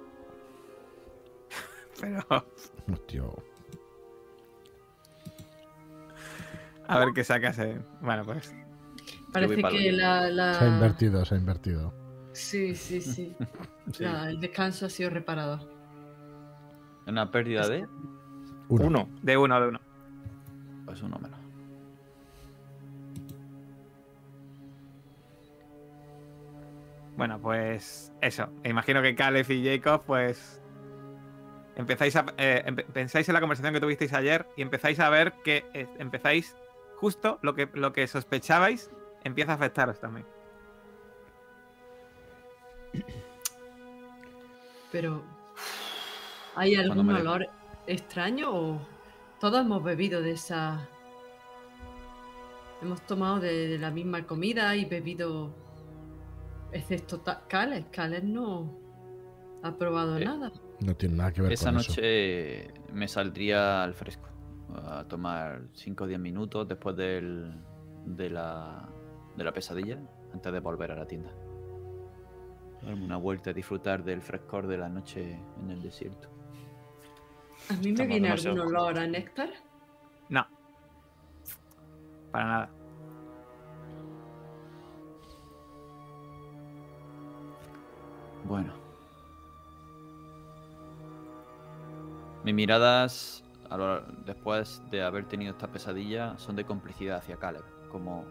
Pero 2.03 2.45
Hostia. 2.91 3.23
a 6.87 6.99
ver 6.99 7.09
qué 7.15 7.23
sacas. 7.23 7.57
en- 7.59 7.85
Bueno, 8.01 8.23
pues 8.25 8.53
Parece 9.31 9.55
que 9.55 9.89
el- 9.89 9.97
la, 9.97 10.29
la- 10.29 10.53
Se 10.59 10.65
ha 10.65 10.67
invertido, 10.67 11.25
se 11.25 11.35
ha 11.35 11.37
invertido. 11.37 11.93
Sí, 12.33 12.75
sí, 12.75 13.01
sí. 13.01 13.35
Sí. 13.93 14.03
La- 14.03 14.29
el 14.29 14.39
descanso 14.39 14.85
ha 14.85 14.89
sido 14.89 15.09
reparado. 15.09 15.69
Una 17.05 17.29
pérdida 17.31 17.67
de. 17.67 17.85
Uno. 18.69 18.85
Uno. 18.87 19.09
de 19.21 19.37
uno, 19.37 19.59
de 19.61 19.67
uno. 19.67 19.79
Pues 20.85 21.01
uno 21.01 21.17
menos. 21.19 21.39
Bueno, 27.17 27.39
pues 27.39 28.11
eso. 28.21 28.49
Imagino 28.63 29.01
que 29.01 29.15
Caleb 29.15 29.49
y 29.51 29.65
Jacob, 29.65 30.03
pues. 30.05 30.59
Empezáis 31.75 32.15
a. 32.15 32.25
eh, 32.37 32.63
empe- 32.67 32.85
pensáis 32.85 33.27
en 33.29 33.33
la 33.33 33.39
conversación 33.39 33.73
que 33.73 33.79
tuvisteis 33.81 34.13
ayer 34.13 34.45
y 34.55 34.61
empezáis 34.61 34.99
a 34.99 35.09
ver 35.09 35.33
que 35.43 35.65
eh, 35.73 35.87
empezáis 35.99 36.55
justo 36.97 37.39
lo 37.41 37.55
que, 37.55 37.67
lo 37.73 37.91
que 37.93 38.05
sospechabais 38.07 38.91
empieza 39.23 39.53
a 39.53 39.55
afectaros 39.55 39.99
también. 39.99 40.25
Pero. 44.91 45.23
¿Hay 46.55 46.75
algún 46.75 47.09
olor 47.09 47.47
extraño 47.87 48.51
o 48.53 48.87
todos 49.39 49.61
hemos 49.61 49.83
bebido 49.83 50.21
de 50.21 50.31
esa. 50.31 50.87
Hemos 52.81 53.01
tomado 53.07 53.39
de, 53.39 53.69
de 53.69 53.79
la 53.79 53.89
misma 53.89 54.25
comida 54.27 54.75
y 54.75 54.85
bebido. 54.85 55.51
Excepto 56.71 57.21
Cales. 57.47 57.85
Cales 57.91 58.23
no 58.23 58.71
ha 59.63 59.75
probado 59.75 60.17
Eh, 60.17 60.25
nada. 60.25 60.51
No 60.83 60.95
tiene 60.95 61.15
nada 61.15 61.31
que 61.31 61.41
ver 61.41 61.53
Esa 61.53 61.71
con 61.71 61.79
eso. 61.79 61.91
noche 61.91 62.73
me 62.91 63.07
saldría 63.07 63.83
al 63.83 63.93
fresco. 63.93 64.27
A 64.75 65.05
tomar 65.07 65.61
5 65.73 66.03
o 66.03 66.07
10 66.07 66.19
minutos 66.19 66.67
después 66.67 66.95
del, 66.95 67.53
de, 68.05 68.29
la, 68.29 68.89
de 69.37 69.43
la 69.43 69.51
pesadilla. 69.53 69.97
Antes 70.33 70.51
de 70.51 70.59
volver 70.59 70.91
a 70.91 70.95
la 70.95 71.05
tienda. 71.05 71.31
Darme 72.81 73.05
una 73.05 73.17
vuelta 73.17 73.51
y 73.51 73.53
disfrutar 73.53 74.03
del 74.03 74.21
frescor 74.21 74.67
de 74.67 74.77
la 74.77 74.89
noche 74.89 75.39
en 75.61 75.69
el 75.71 75.81
desierto. 75.81 76.27
A 77.69 77.73
mí 77.73 77.79
me 77.83 77.89
Estamos 77.91 78.07
viene 78.09 78.27
demasiado 78.27 78.61
algún 78.63 78.75
olor 78.75 78.97
a 78.99 79.07
néctar. 79.07 79.49
No. 80.29 80.45
Para 82.31 82.45
nada. 82.45 82.69
Bueno. 88.45 88.82
Mis 92.43 92.53
miradas, 92.53 93.43
lo- 93.69 94.01
después 94.25 94.81
de 94.91 95.01
haber 95.03 95.25
tenido 95.25 95.51
esta 95.51 95.67
pesadilla, 95.67 96.37
son 96.37 96.55
de 96.55 96.65
complicidad 96.65 97.17
hacia 97.17 97.37
Caleb. 97.37 97.63
Como, 97.89 98.25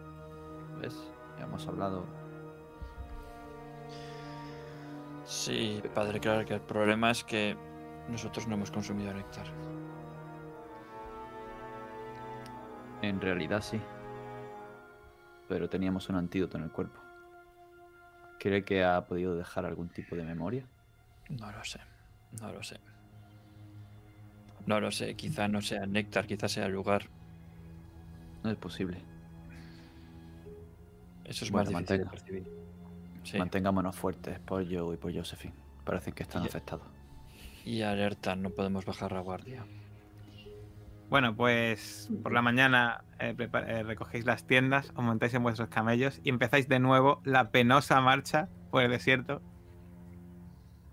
¿ves? 0.79 0.95
Ya 1.39 1.45
hemos 1.45 1.67
hablado. 1.67 2.05
Sí, 5.25 5.81
padre, 5.95 6.19
claro 6.19 6.45
que 6.45 6.53
el 6.55 6.61
problema 6.61 7.09
es 7.11 7.23
que 7.23 7.57
nosotros 8.09 8.47
no 8.47 8.55
hemos 8.55 8.69
consumido 8.71 9.13
néctar. 9.13 9.47
En 13.01 13.19
realidad 13.19 13.61
sí. 13.61 13.81
Pero 15.47 15.69
teníamos 15.69 16.07
un 16.09 16.15
antídoto 16.17 16.57
en 16.57 16.63
el 16.65 16.71
cuerpo. 16.71 16.99
¿Cree 18.39 18.63
que 18.63 18.83
ha 18.83 19.05
podido 19.05 19.35
dejar 19.35 19.65
algún 19.65 19.89
tipo 19.89 20.15
de 20.15 20.23
memoria? 20.23 20.65
No 21.29 21.51
lo 21.51 21.63
sé, 21.63 21.79
no 22.41 22.51
lo 22.51 22.61
sé. 22.61 22.79
No 24.65 24.79
lo 24.79 24.91
sé, 24.91 25.15
quizá 25.15 25.47
no 25.47 25.61
sea 25.61 25.85
néctar, 25.85 26.25
quizá 26.25 26.47
sea 26.47 26.67
lugar. 26.67 27.09
No 28.43 28.51
es 28.51 28.57
posible. 28.57 28.97
Eso 31.25 31.45
es 31.45 31.51
Bueno, 31.51 31.71
más 31.71 31.81
difícil 31.81 32.03
de 32.05 32.09
percibir. 32.09 32.47
Sí, 33.23 33.37
Mantengámonos 33.37 33.95
fuertes 33.95 34.39
por 34.39 34.63
Joe 34.69 34.95
y 34.95 34.97
por 34.97 35.13
Josephine. 35.15 35.53
Parece 35.85 36.11
que 36.11 36.23
están 36.23 36.43
afectados. 36.43 36.85
y 37.65 37.81
alerta, 37.81 38.35
no 38.35 38.49
podemos 38.49 38.85
bajar 38.85 39.13
la 39.13 39.21
guardia. 39.21 39.65
Bueno, 41.09 41.35
pues 41.35 42.09
por 42.23 42.33
la 42.33 42.41
mañana 42.41 43.03
eh, 43.19 43.35
eh, 43.37 43.83
recogéis 43.83 44.25
las 44.25 44.45
tiendas, 44.47 44.91
os 44.95 45.03
montáis 45.03 45.33
en 45.33 45.43
vuestros 45.43 45.69
camellos 45.69 46.19
y 46.23 46.29
empezáis 46.29 46.67
de 46.67 46.79
nuevo 46.79 47.21
la 47.23 47.51
penosa 47.51 48.01
marcha 48.01 48.49
por 48.71 48.83
el 48.83 48.91
desierto 48.91 49.41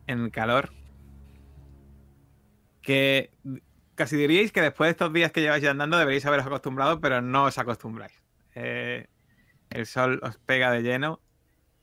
en 0.07 0.21
el 0.25 0.31
calor. 0.31 0.73
Que 2.83 3.31
casi 3.95 4.17
diríais 4.17 4.53
que 4.53 4.63
después 4.63 4.89
de 4.89 4.93
estos 4.93 5.13
días 5.13 5.33
que 5.33 5.43
lleváis 5.43 5.65
andando 5.67 5.99
deberíais 5.99 6.25
haberos 6.27 6.47
acostumbrado, 6.47 7.01
pero 7.01 7.21
no 7.21 7.45
os 7.45 7.59
acostumbráis. 7.59 8.23
Eh, 8.55 9.07
el 9.71 9.87
sol 9.87 10.21
os 10.23 10.39
pega 10.39 10.73
de 10.73 10.83
lleno 10.83 11.21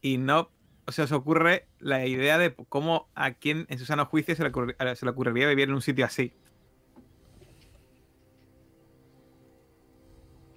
y 0.02 0.18
no 0.18 0.52
se 0.88 1.02
os 1.03 1.11
ocurre 1.11 1.68
la 1.80 2.06
idea 2.06 2.38
de 2.38 2.56
cómo 2.69 3.10
a 3.14 3.34
quién 3.34 3.65
en 3.69 3.78
su 3.78 3.86
sano 3.86 4.06
juicio 4.06 4.36
se 4.36 4.44
le, 4.44 4.52
ocurri- 4.52 4.95
se 4.95 5.06
le 5.06 5.11
ocurriría 5.11 5.48
vivir 5.48 5.69
en 5.69 5.76
un 5.76 5.82
sitio 5.82 6.06
así. 6.06 6.34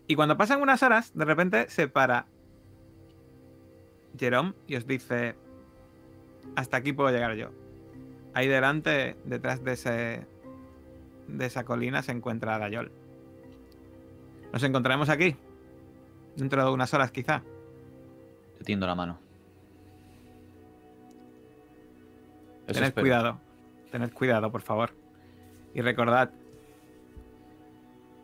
Y 0.06 0.14
cuando 0.16 0.36
pasan 0.36 0.60
unas 0.62 0.82
horas, 0.82 1.12
de 1.14 1.24
repente 1.24 1.70
se 1.70 1.86
para 1.86 2.26
Jerome 4.18 4.54
y 4.66 4.74
os 4.76 4.86
dice: 4.86 5.36
Hasta 6.56 6.78
aquí 6.78 6.92
puedo 6.92 7.10
llegar 7.10 7.34
yo. 7.36 7.50
Ahí 8.34 8.46
delante, 8.48 9.16
detrás 9.24 9.62
de 9.64 9.72
ese. 9.72 10.26
de 11.28 11.46
esa 11.46 11.64
colina, 11.64 12.02
se 12.02 12.12
encuentra 12.12 12.58
Dayol. 12.58 12.90
Nos 14.52 14.62
encontraremos 14.62 15.08
aquí. 15.08 15.36
Dentro 16.36 16.64
de 16.64 16.70
unas 16.70 16.92
horas, 16.94 17.10
quizá. 17.10 17.42
Te 18.58 18.64
tiendo 18.64 18.86
la 18.86 18.94
mano. 18.94 19.18
Eso 22.66 22.74
Tened 22.74 22.88
espero. 22.88 23.04
cuidado. 23.04 23.40
Tened 23.90 24.12
cuidado, 24.12 24.50
por 24.50 24.62
favor. 24.62 24.90
Y 25.74 25.80
recordad. 25.80 26.30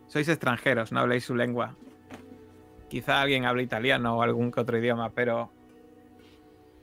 Sois 0.06 0.28
extranjeros, 0.28 0.92
no 0.92 1.00
habléis 1.00 1.24
su 1.24 1.34
lengua. 1.34 1.74
Quizá 2.88 3.20
alguien 3.20 3.44
hable 3.44 3.64
italiano 3.64 4.16
o 4.18 4.22
algún 4.22 4.52
que 4.52 4.60
otro 4.60 4.78
idioma, 4.78 5.10
pero 5.10 5.50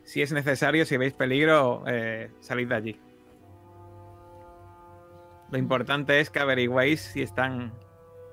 si 0.04 0.22
es 0.22 0.34
necesario, 0.34 0.86
si 0.86 0.98
veis 0.98 1.14
peligro, 1.14 1.84
eh, 1.88 2.32
salid 2.42 2.68
de 2.68 2.76
allí. 2.76 3.00
Lo 5.54 5.60
importante 5.60 6.20
es 6.20 6.32
que 6.32 6.40
averigüéis 6.40 7.00
si 7.00 7.22
están 7.22 7.72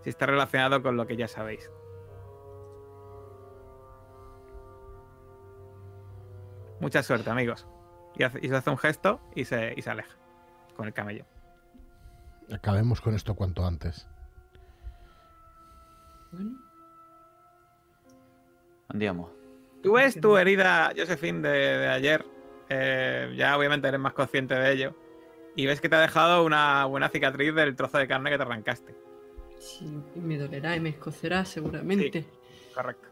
si 0.02 0.08
está 0.08 0.24
relacionado 0.24 0.82
con 0.82 0.96
lo 0.96 1.06
que 1.06 1.18
ya 1.18 1.28
sabéis. 1.28 1.70
Mucha 6.80 7.02
suerte, 7.02 7.28
amigos. 7.28 7.66
Y, 8.16 8.22
hace, 8.22 8.38
y 8.40 8.48
se 8.48 8.56
hace 8.56 8.70
un 8.70 8.78
gesto 8.78 9.20
y 9.34 9.44
se, 9.44 9.74
y 9.76 9.82
se 9.82 9.90
aleja 9.90 10.16
con 10.74 10.86
el 10.86 10.94
camello. 10.94 11.26
Acabemos 12.54 13.02
con 13.02 13.14
esto 13.14 13.34
cuanto 13.34 13.66
antes. 13.66 14.08
Bueno, 16.32 16.52
Andiamo. 18.88 19.30
Tú 19.82 19.92
ves 19.92 20.18
tu 20.18 20.38
herida, 20.38 20.90
Josephine, 20.96 21.46
de, 21.46 21.58
de 21.58 21.88
ayer. 21.88 22.24
eh, 22.70 23.34
ya 23.36 23.58
obviamente 23.58 23.88
eres 23.88 24.00
más 24.00 24.14
consciente 24.14 24.54
de 24.54 24.72
ello. 24.72 24.96
Y 25.56 25.66
ves 25.66 25.80
que 25.80 25.88
te 25.88 25.96
ha 25.96 26.00
dejado 26.00 26.44
una 26.44 26.84
buena 26.86 27.08
cicatriz 27.08 27.54
del 27.54 27.74
trozo 27.76 27.98
de 27.98 28.06
carne 28.08 28.30
que 28.30 28.36
te 28.36 28.42
arrancaste. 28.42 28.94
sí, 29.58 29.86
me 30.14 30.38
dolerá 30.38 30.76
y 30.76 30.80
me 30.80 30.90
escocerá 30.90 31.44
seguramente. 31.44 32.24
Correcto. 32.74 33.08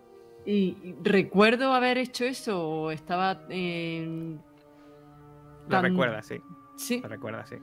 Y 0.47 0.95
recuerdo 1.03 1.75
haber 1.75 1.99
hecho 1.99 2.25
eso 2.25 2.63
o 2.67 2.91
estaba 2.91 3.43
en... 3.51 4.41
Lo 5.65 5.69
Tan- 5.69 5.83
recuerdas, 5.83 6.27
sí. 6.27 6.41
Sí, 6.77 7.01
Lo 7.03 7.09
recuerdas, 7.09 7.49
sí. 7.51 7.57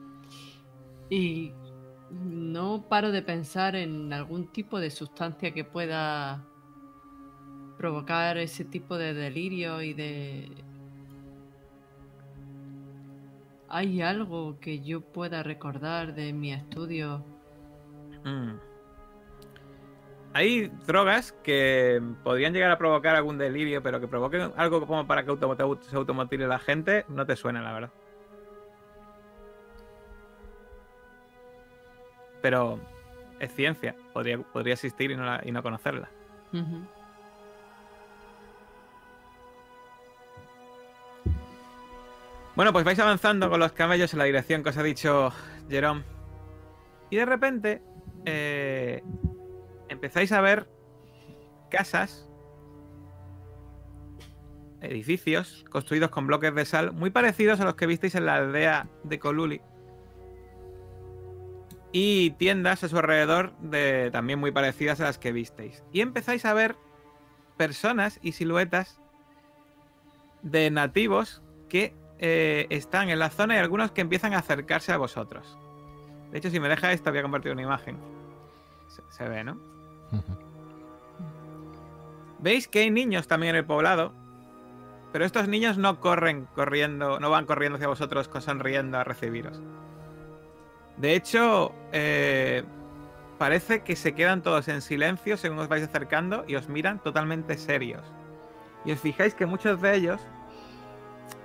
y 1.10 1.52
no 2.10 2.86
paro 2.88 3.10
de 3.10 3.22
pensar 3.22 3.74
en 3.74 4.12
algún 4.12 4.46
tipo 4.52 4.78
de 4.78 4.90
sustancia 4.90 5.52
que 5.52 5.64
pueda 5.64 6.44
provocar 7.78 8.38
ese 8.38 8.64
tipo 8.64 8.96
de 8.96 9.14
delirio 9.14 9.82
y 9.82 9.94
de... 9.94 10.52
¿Hay 13.68 14.00
algo 14.02 14.58
que 14.60 14.80
yo 14.80 15.00
pueda 15.00 15.42
recordar 15.42 16.14
de 16.14 16.32
mi 16.32 16.52
estudio? 16.52 17.24
Mm. 18.24 18.54
Hay 20.34 20.68
drogas 20.86 21.32
que 21.42 22.00
podrían 22.22 22.52
llegar 22.52 22.70
a 22.70 22.78
provocar 22.78 23.16
algún 23.16 23.38
delirio, 23.38 23.82
pero 23.82 24.00
que 24.00 24.06
provoquen 24.06 24.52
algo 24.56 24.86
como 24.86 25.06
para 25.06 25.24
que 25.24 25.34
se 25.80 25.96
automotile 25.96 26.46
la 26.46 26.58
gente, 26.58 27.06
no 27.08 27.24
te 27.24 27.36
suena, 27.36 27.62
la 27.62 27.72
verdad. 27.72 27.90
Pero 32.42 32.78
es 33.40 33.52
ciencia, 33.54 33.96
podría, 34.12 34.38
podría 34.38 34.74
existir 34.74 35.10
y 35.10 35.16
no, 35.16 35.24
la- 35.24 35.40
y 35.44 35.52
no 35.52 35.62
conocerla. 35.62 36.10
Bueno, 42.56 42.72
pues 42.72 42.86
vais 42.86 42.98
avanzando 42.98 43.50
con 43.50 43.60
los 43.60 43.72
camellos 43.72 44.14
en 44.14 44.18
la 44.18 44.24
dirección 44.24 44.62
que 44.62 44.70
os 44.70 44.76
ha 44.78 44.82
dicho 44.82 45.30
Jerome. 45.68 46.04
Y 47.10 47.16
de 47.16 47.26
repente 47.26 47.82
eh, 48.24 49.04
empezáis 49.90 50.32
a 50.32 50.40
ver 50.40 50.66
casas, 51.70 52.26
edificios 54.80 55.66
construidos 55.68 56.08
con 56.08 56.26
bloques 56.26 56.54
de 56.54 56.64
sal 56.64 56.92
muy 56.92 57.10
parecidos 57.10 57.60
a 57.60 57.64
los 57.64 57.74
que 57.74 57.86
visteis 57.86 58.14
en 58.14 58.24
la 58.24 58.36
aldea 58.36 58.88
de 59.04 59.18
Coluli. 59.18 59.60
Y 61.92 62.30
tiendas 62.38 62.82
a 62.82 62.88
su 62.88 62.96
alrededor 62.96 63.54
de, 63.58 64.08
también 64.12 64.38
muy 64.38 64.50
parecidas 64.50 64.98
a 65.02 65.04
las 65.04 65.18
que 65.18 65.30
visteis. 65.30 65.84
Y 65.92 66.00
empezáis 66.00 66.46
a 66.46 66.54
ver 66.54 66.76
personas 67.58 68.18
y 68.22 68.32
siluetas 68.32 68.98
de 70.40 70.70
nativos 70.70 71.42
que 71.68 71.94
eh, 72.18 72.66
están 72.70 73.10
en 73.10 73.18
la 73.18 73.30
zona 73.30 73.56
y 73.56 73.58
algunos 73.58 73.90
que 73.92 74.00
empiezan 74.00 74.34
a 74.34 74.38
acercarse 74.38 74.92
a 74.92 74.96
vosotros. 74.96 75.58
De 76.30 76.38
hecho, 76.38 76.50
si 76.50 76.60
me 76.60 76.68
deja 76.68 76.92
esto, 76.92 77.10
voy 77.10 77.20
a 77.20 77.22
compartir 77.22 77.52
una 77.52 77.62
imagen. 77.62 77.98
Se, 78.88 79.02
se 79.08 79.28
ve, 79.28 79.44
¿no? 79.44 79.58
Veis 82.38 82.68
que 82.68 82.80
hay 82.80 82.90
niños 82.90 83.26
también 83.26 83.50
en 83.50 83.60
el 83.60 83.64
poblado, 83.64 84.12
pero 85.12 85.24
estos 85.24 85.48
niños 85.48 85.78
no 85.78 86.00
corren 86.00 86.46
corriendo, 86.54 87.18
no 87.18 87.30
van 87.30 87.46
corriendo 87.46 87.76
hacia 87.76 87.88
vosotros 87.88 88.30
sonriendo 88.40 88.98
a 88.98 89.04
recibiros. 89.04 89.62
De 90.98 91.14
hecho, 91.14 91.72
eh, 91.92 92.64
parece 93.38 93.80
que 93.80 93.96
se 93.96 94.14
quedan 94.14 94.42
todos 94.42 94.68
en 94.68 94.82
silencio 94.82 95.36
según 95.36 95.58
os 95.58 95.68
vais 95.68 95.82
acercando 95.82 96.44
y 96.46 96.56
os 96.56 96.68
miran 96.68 97.02
totalmente 97.02 97.56
serios. 97.56 98.02
Y 98.84 98.92
os 98.92 99.00
fijáis 99.00 99.34
que 99.34 99.46
muchos 99.46 99.80
de 99.80 99.94
ellos 99.94 100.20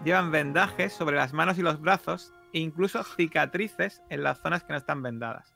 llevan 0.03 0.31
vendajes 0.31 0.93
sobre 0.93 1.15
las 1.15 1.33
manos 1.33 1.57
y 1.57 1.61
los 1.61 1.79
brazos 1.79 2.33
e 2.53 2.59
incluso 2.59 3.03
cicatrices 3.03 4.01
en 4.09 4.23
las 4.23 4.41
zonas 4.41 4.63
que 4.63 4.73
no 4.73 4.77
están 4.77 5.01
vendadas. 5.01 5.55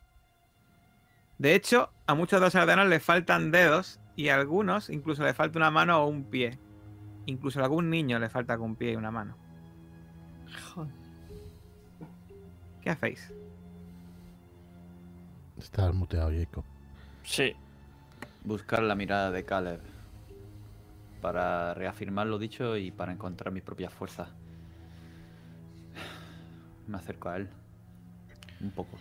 De 1.37 1.55
hecho, 1.55 1.91
a 2.07 2.15
muchos 2.15 2.39
de 2.39 2.45
los 2.45 2.55
aldeanos 2.55 2.87
les 2.87 3.03
faltan 3.03 3.51
dedos 3.51 3.99
y 4.15 4.29
a 4.29 4.35
algunos 4.35 4.89
incluso 4.89 5.23
le 5.23 5.33
falta 5.33 5.59
una 5.59 5.71
mano 5.71 6.01
o 6.01 6.07
un 6.07 6.23
pie. 6.23 6.57
Incluso 7.25 7.59
a 7.59 7.63
algún 7.63 7.89
niño 7.89 8.19
le 8.19 8.29
falta 8.29 8.57
un 8.57 8.75
pie 8.75 8.93
y 8.93 8.95
una 8.95 9.11
mano. 9.11 9.35
Joder. 10.73 10.93
¿Qué 12.81 12.89
hacéis? 12.91 13.33
Estás 15.57 15.93
muteado, 15.93 16.31
Jacob. 16.31 16.63
Sí, 17.23 17.55
Buscar 18.45 18.83
la 18.83 18.93
mirada 18.93 19.31
de 19.31 19.43
Caleb. 19.43 19.81
Para 21.25 21.73
reafirmar 21.73 22.27
lo 22.27 22.37
dicho 22.37 22.77
y 22.77 22.91
para 22.91 23.11
encontrar 23.11 23.51
mis 23.51 23.63
propias 23.63 23.91
fuerzas. 23.91 24.29
Me 26.85 26.97
acerco 26.97 27.29
a 27.29 27.37
él. 27.37 27.49
Un 28.61 28.69
poco. 28.69 28.95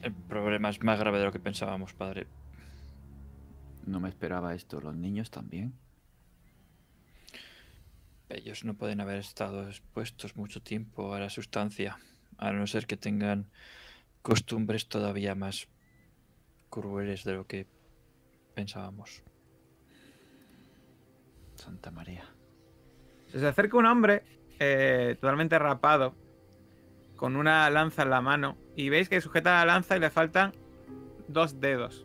el 0.00 0.14
problema 0.14 0.70
es 0.70 0.82
más 0.82 0.98
grave 0.98 1.18
de 1.18 1.26
lo 1.26 1.30
que 1.30 1.40
pensábamos, 1.40 1.92
padre. 1.92 2.26
No 3.84 4.00
me 4.00 4.08
esperaba 4.08 4.54
esto. 4.54 4.80
¿Los 4.80 4.96
niños 4.96 5.30
también? 5.30 5.74
Ellos 8.30 8.64
no 8.64 8.72
pueden 8.72 9.02
haber 9.02 9.18
estado 9.18 9.68
expuestos 9.68 10.36
mucho 10.36 10.62
tiempo 10.62 11.12
a 11.12 11.20
la 11.20 11.28
sustancia, 11.28 11.98
a 12.38 12.50
no 12.52 12.66
ser 12.66 12.86
que 12.86 12.96
tengan 12.96 13.50
costumbres 14.22 14.88
todavía 14.88 15.34
más 15.34 15.68
crueles 16.70 17.24
de 17.24 17.34
lo 17.34 17.46
que 17.46 17.66
pensábamos. 18.54 19.22
Santa 21.62 21.90
María. 21.90 22.24
Se 23.28 23.38
os 23.38 23.44
acerca 23.44 23.76
un 23.76 23.86
hombre 23.86 24.24
eh, 24.58 25.16
totalmente 25.20 25.58
rapado, 25.58 26.14
con 27.16 27.36
una 27.36 27.70
lanza 27.70 28.02
en 28.02 28.10
la 28.10 28.20
mano, 28.20 28.56
y 28.76 28.88
veis 28.88 29.08
que 29.08 29.20
sujeta 29.20 29.52
la 29.52 29.66
lanza 29.66 29.96
y 29.96 30.00
le 30.00 30.10
faltan 30.10 30.52
dos 31.28 31.60
dedos. 31.60 32.04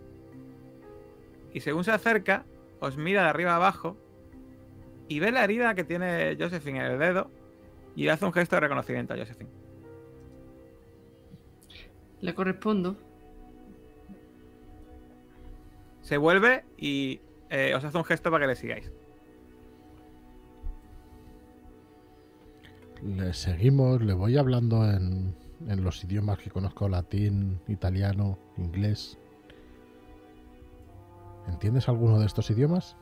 Y 1.54 1.62
según 1.62 1.84
se 1.84 1.92
acerca, 1.92 2.46
os 2.80 2.98
mira 2.98 3.24
de 3.24 3.30
arriba 3.30 3.56
abajo 3.56 3.98
y 5.08 5.20
ve 5.20 5.32
la 5.32 5.44
herida 5.44 5.74
que 5.74 5.84
tiene 5.84 6.38
Josephine 6.40 6.80
en 6.80 6.92
el 6.92 7.00
dedo 7.00 7.32
y 7.96 8.04
le 8.04 8.12
hace 8.12 8.26
un 8.26 8.34
gesto 8.34 8.58
de 8.58 8.60
reconocimiento 8.62 9.14
a 9.14 9.18
Josephine. 9.18 9.50
Le 12.22 12.34
correspondo. 12.36 12.96
Se 16.02 16.18
vuelve 16.18 16.64
y 16.78 17.22
eh, 17.50 17.74
os 17.76 17.84
hace 17.84 17.98
un 17.98 18.06
gesto 18.06 18.30
para 18.30 18.44
que 18.44 18.50
le 18.50 18.56
sigáis. 18.56 18.92
Le 23.08 23.34
seguimos, 23.34 24.02
le 24.02 24.14
voy 24.14 24.38
hablando 24.38 24.84
en, 24.84 25.34
en 25.66 25.84
los 25.84 26.04
idiomas 26.04 26.40
que 26.40 26.50
conozco, 26.50 26.90
latín, 26.90 27.62
italiano, 27.68 28.38
inglés. 28.58 29.18
¿Entiendes 31.48 31.88
alguno 31.88 32.20
de 32.20 32.26
estos 32.26 32.50
idiomas? 32.50 32.98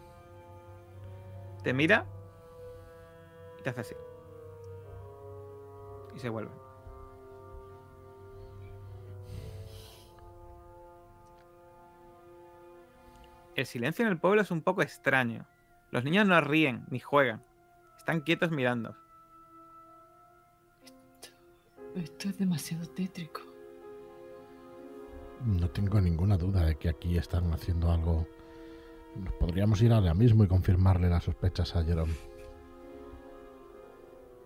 Te 1.63 1.73
mira 1.73 2.05
y 3.59 3.63
te 3.63 3.71
hace 3.71 3.81
así. 3.81 3.95
Y 6.15 6.19
se 6.19 6.29
vuelve. 6.29 6.51
El 13.55 13.65
silencio 13.65 14.05
en 14.05 14.11
el 14.11 14.19
pueblo 14.19 14.43
es 14.43 14.51
un 14.51 14.61
poco 14.61 14.83
extraño. 14.83 15.47
Los 15.89 16.03
niños 16.03 16.27
no 16.27 16.39
ríen 16.41 16.85
ni 16.89 16.99
juegan. 16.99 17.41
Están 17.97 18.21
quietos 18.21 18.51
mirando. 18.51 18.95
Esto 21.95 22.29
es 22.29 22.37
demasiado 22.37 22.85
tétrico. 22.87 23.41
No 25.45 25.69
tengo 25.69 25.99
ninguna 26.01 26.37
duda 26.37 26.65
de 26.65 26.75
que 26.75 26.89
aquí 26.89 27.17
están 27.17 27.51
haciendo 27.53 27.91
algo. 27.91 28.27
Nos 29.15 29.33
podríamos 29.35 29.81
ir 29.81 29.93
ahora 29.93 30.13
mismo 30.13 30.43
y 30.43 30.47
confirmarle 30.47 31.09
las 31.09 31.23
sospechas 31.23 31.75
a 31.75 31.83
Jerome. 31.83 32.13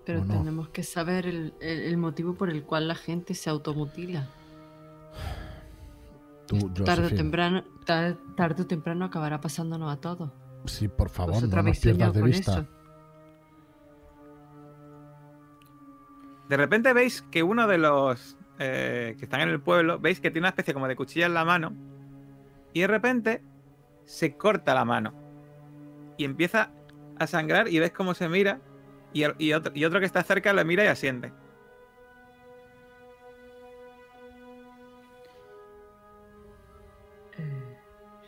Pero 0.05 0.23
tenemos 0.25 0.69
que 0.69 0.81
saber 0.83 1.27
el, 1.27 1.53
el- 1.59 1.81
el 1.81 1.97
motivo 1.97 2.33
por 2.33 2.49
el 2.49 2.63
cual 2.63 2.87
la 2.87 2.95
gente 2.95 3.33
se 3.35 3.49
automutila. 3.49 4.27
Tú, 6.47 6.57
Tarde 6.83 7.07
o, 7.07 7.09
temprano, 7.15 7.63
tar- 7.85 8.17
tarde 8.35 8.63
o 8.63 8.65
temprano 8.67 9.05
acabará 9.05 9.39
pasándonos 9.39 9.91
a 9.93 9.97
todos. 10.01 10.31
Sí, 10.65 10.87
por 10.87 11.09
favor, 11.09 11.35
Vosotros 11.35 11.63
no 11.63 11.69
nos 11.69 11.79
pierdas 11.79 12.13
de 12.13 12.21
vista. 12.23 12.51
eso. 12.53 12.67
De 16.49 16.57
repente 16.57 16.91
veis 16.93 17.21
que 17.21 17.43
uno 17.43 17.67
de 17.67 17.77
los 17.77 18.35
eh, 18.57 19.15
que 19.17 19.25
están 19.25 19.41
en 19.41 19.49
el 19.49 19.61
pueblo, 19.61 19.99
veis 19.99 20.19
que 20.19 20.31
tiene 20.31 20.45
una 20.45 20.49
especie 20.49 20.73
como 20.73 20.87
de 20.87 20.95
cuchilla 20.95 21.27
en 21.27 21.33
la 21.35 21.45
mano. 21.45 21.73
Y 22.73 22.81
de 22.81 22.87
repente 22.87 23.41
se 24.03 24.35
corta 24.35 24.73
la 24.73 24.83
mano. 24.83 25.13
Y 26.17 26.25
empieza 26.25 26.71
a 27.17 27.27
sangrar 27.27 27.67
y 27.69 27.79
ves 27.79 27.91
cómo 27.91 28.15
se 28.15 28.27
mira. 28.27 28.59
Y, 29.13 29.23
otro, 29.53 29.71
y 29.73 29.85
otro 29.85 29.99
que 29.99 30.05
está 30.05 30.23
cerca 30.23 30.51
lo 30.53 30.63
mira 30.65 30.83
y 30.83 30.87
asiente. 30.87 31.31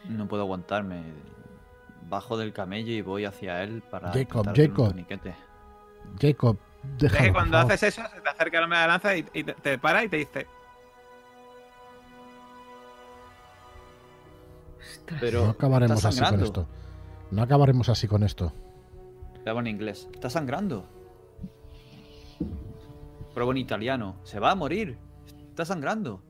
No 0.07 0.27
puedo 0.27 0.43
aguantarme. 0.43 1.03
Bajo 2.07 2.37
del 2.37 2.51
camello 2.53 2.91
y 2.91 3.01
voy 3.01 3.25
hacia 3.25 3.63
él 3.63 3.81
para. 3.89 4.11
Jacob, 4.11 4.47
un 4.47 5.05
Jacob. 6.19 6.57
Déjalo. 6.97 7.19
que 7.19 7.27
por 7.27 7.33
cuando 7.33 7.57
haces 7.57 7.83
eso, 7.83 8.01
se 8.13 8.21
te 8.21 8.29
acerca 8.29 8.57
el 8.57 8.63
hombre 8.63 8.79
de 8.79 8.85
la 8.85 8.93
lanza 8.93 9.15
y, 9.15 9.25
y 9.33 9.43
te, 9.43 9.53
te 9.53 9.77
para 9.77 10.03
y 10.03 10.09
te 10.09 10.17
dice. 10.17 10.47
Pero. 15.19 15.45
No 15.45 15.49
acabaremos 15.51 16.05
así 16.05 16.21
con 16.21 16.43
esto. 16.43 16.67
No 17.31 17.41
acabaremos 17.41 17.89
así 17.89 18.07
con 18.07 18.23
esto. 18.23 18.53
Le 19.43 19.49
hago 19.49 19.59
en 19.59 19.67
inglés. 19.67 20.07
Está 20.13 20.29
sangrando. 20.29 20.87
Pruebo 23.33 23.51
en 23.51 23.57
italiano. 23.57 24.17
Se 24.23 24.39
va 24.39 24.51
a 24.51 24.55
morir. 24.55 24.97
Está 25.49 25.65
sangrando. 25.65 26.21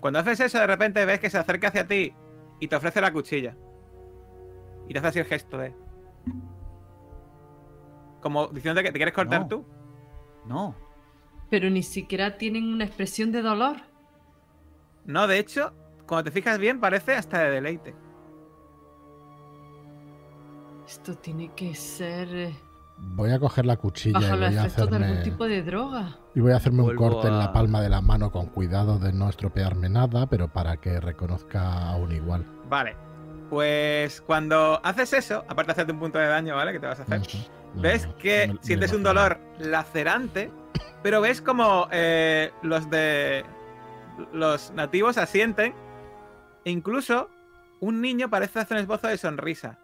Cuando 0.00 0.18
haces 0.18 0.40
eso, 0.40 0.58
de 0.58 0.66
repente 0.66 1.04
ves 1.04 1.20
que 1.20 1.30
se 1.30 1.38
acerca 1.38 1.68
hacia 1.68 1.86
ti 1.86 2.14
y 2.58 2.68
te 2.68 2.76
ofrece 2.76 3.00
la 3.00 3.12
cuchilla. 3.12 3.56
Y 4.88 4.92
te 4.92 4.98
hace 4.98 5.08
así 5.08 5.18
el 5.20 5.26
gesto 5.26 5.58
de. 5.58 5.74
Como 8.20 8.48
diciendo 8.48 8.82
que 8.82 8.92
te 8.92 8.98
quieres 8.98 9.14
cortar 9.14 9.42
No. 9.42 9.48
tú. 9.48 9.64
No. 10.46 10.74
Pero 11.50 11.68
ni 11.70 11.82
siquiera 11.82 12.36
tienen 12.38 12.72
una 12.72 12.84
expresión 12.84 13.32
de 13.32 13.42
dolor. 13.42 13.76
No, 15.04 15.26
de 15.26 15.38
hecho, 15.38 15.72
cuando 16.06 16.24
te 16.24 16.30
fijas 16.30 16.58
bien, 16.58 16.80
parece 16.80 17.14
hasta 17.14 17.38
de 17.40 17.50
deleite. 17.50 17.94
Esto 20.86 21.14
tiene 21.16 21.52
que 21.54 21.74
ser 21.74 22.28
eh, 22.34 22.54
Voy 22.98 23.30
a 23.30 23.38
coger 23.38 23.64
la 23.64 23.76
cuchilla 23.76 24.18
bajo 24.18 24.34
y 24.34 24.38
voy 24.38 24.44
a, 24.44 24.48
efectos 24.50 24.76
de 24.90 24.96
algún 24.96 25.02
hacerme, 25.04 25.22
tipo 25.22 25.44
de 25.46 25.62
droga. 25.62 26.18
y 26.34 26.40
voy 26.40 26.52
a 26.52 26.56
hacerme 26.56 26.82
un 26.82 26.96
corte 26.96 27.28
en 27.28 27.38
la 27.38 27.44
a- 27.46 27.52
palma 27.52 27.80
de 27.80 27.88
la 27.88 28.00
mano 28.00 28.30
con 28.30 28.46
cuidado 28.46 28.98
de 28.98 29.12
no 29.12 29.28
estropearme 29.28 29.88
nada, 29.88 30.26
pero 30.26 30.48
para 30.48 30.76
que 30.78 31.00
reconozca 31.00 31.88
aún 31.90 32.12
igual. 32.12 32.44
Vale. 32.68 32.96
Pues 33.48 34.20
cuando 34.20 34.80
haces 34.84 35.12
eso, 35.12 35.44
aparte 35.48 35.66
de 35.68 35.72
hacerte 35.72 35.92
un 35.92 35.98
punto 35.98 36.18
de 36.18 36.26
daño, 36.26 36.54
¿vale? 36.56 36.72
Que 36.72 36.80
te 36.80 36.86
vas 36.86 37.00
a 37.00 37.02
hacer. 37.04 37.20
Ujú. 37.20 37.38
No, 37.74 37.82
ves 37.82 38.06
no, 38.06 38.16
que 38.16 38.46
me- 38.48 38.54
me 38.54 38.62
sientes 38.62 38.92
un 38.92 39.02
dolor 39.02 39.38
lacerante, 39.58 40.50
pero 41.02 41.20
ves 41.20 41.40
como 41.40 41.88
eh, 41.92 42.50
los 42.62 42.88
de 42.90 43.44
los 44.32 44.70
nativos 44.72 45.16
asienten 45.18 45.72
e 46.64 46.70
incluso 46.70 47.30
un 47.80 48.00
niño 48.02 48.28
parece 48.28 48.58
hacer 48.58 48.76
un 48.76 48.82
esbozo 48.82 49.06
de 49.08 49.16
sonrisa. 49.16 49.78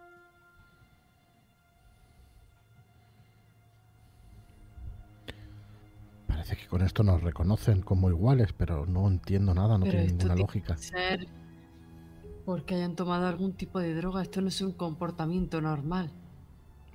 Parece 6.27 6.57
que 6.57 6.67
con 6.67 6.81
esto 6.81 7.03
nos 7.03 7.21
reconocen 7.23 7.81
como 7.81 8.09
iguales, 8.09 8.53
pero 8.53 8.85
no 8.85 9.07
entiendo 9.07 9.53
nada, 9.53 9.77
no 9.77 9.85
Pero 9.85 9.97
tiene 9.97 10.07
ninguna 10.07 10.35
tiene 10.35 10.41
lógica. 10.41 10.75
que 10.75 10.81
ser 10.81 11.27
porque 12.45 12.75
hayan 12.75 12.95
tomado 12.95 13.27
algún 13.27 13.53
tipo 13.53 13.79
de 13.79 13.93
droga. 13.93 14.21
Esto 14.21 14.41
no 14.41 14.47
es 14.47 14.61
un 14.61 14.71
comportamiento 14.71 15.59
normal. 15.61 16.11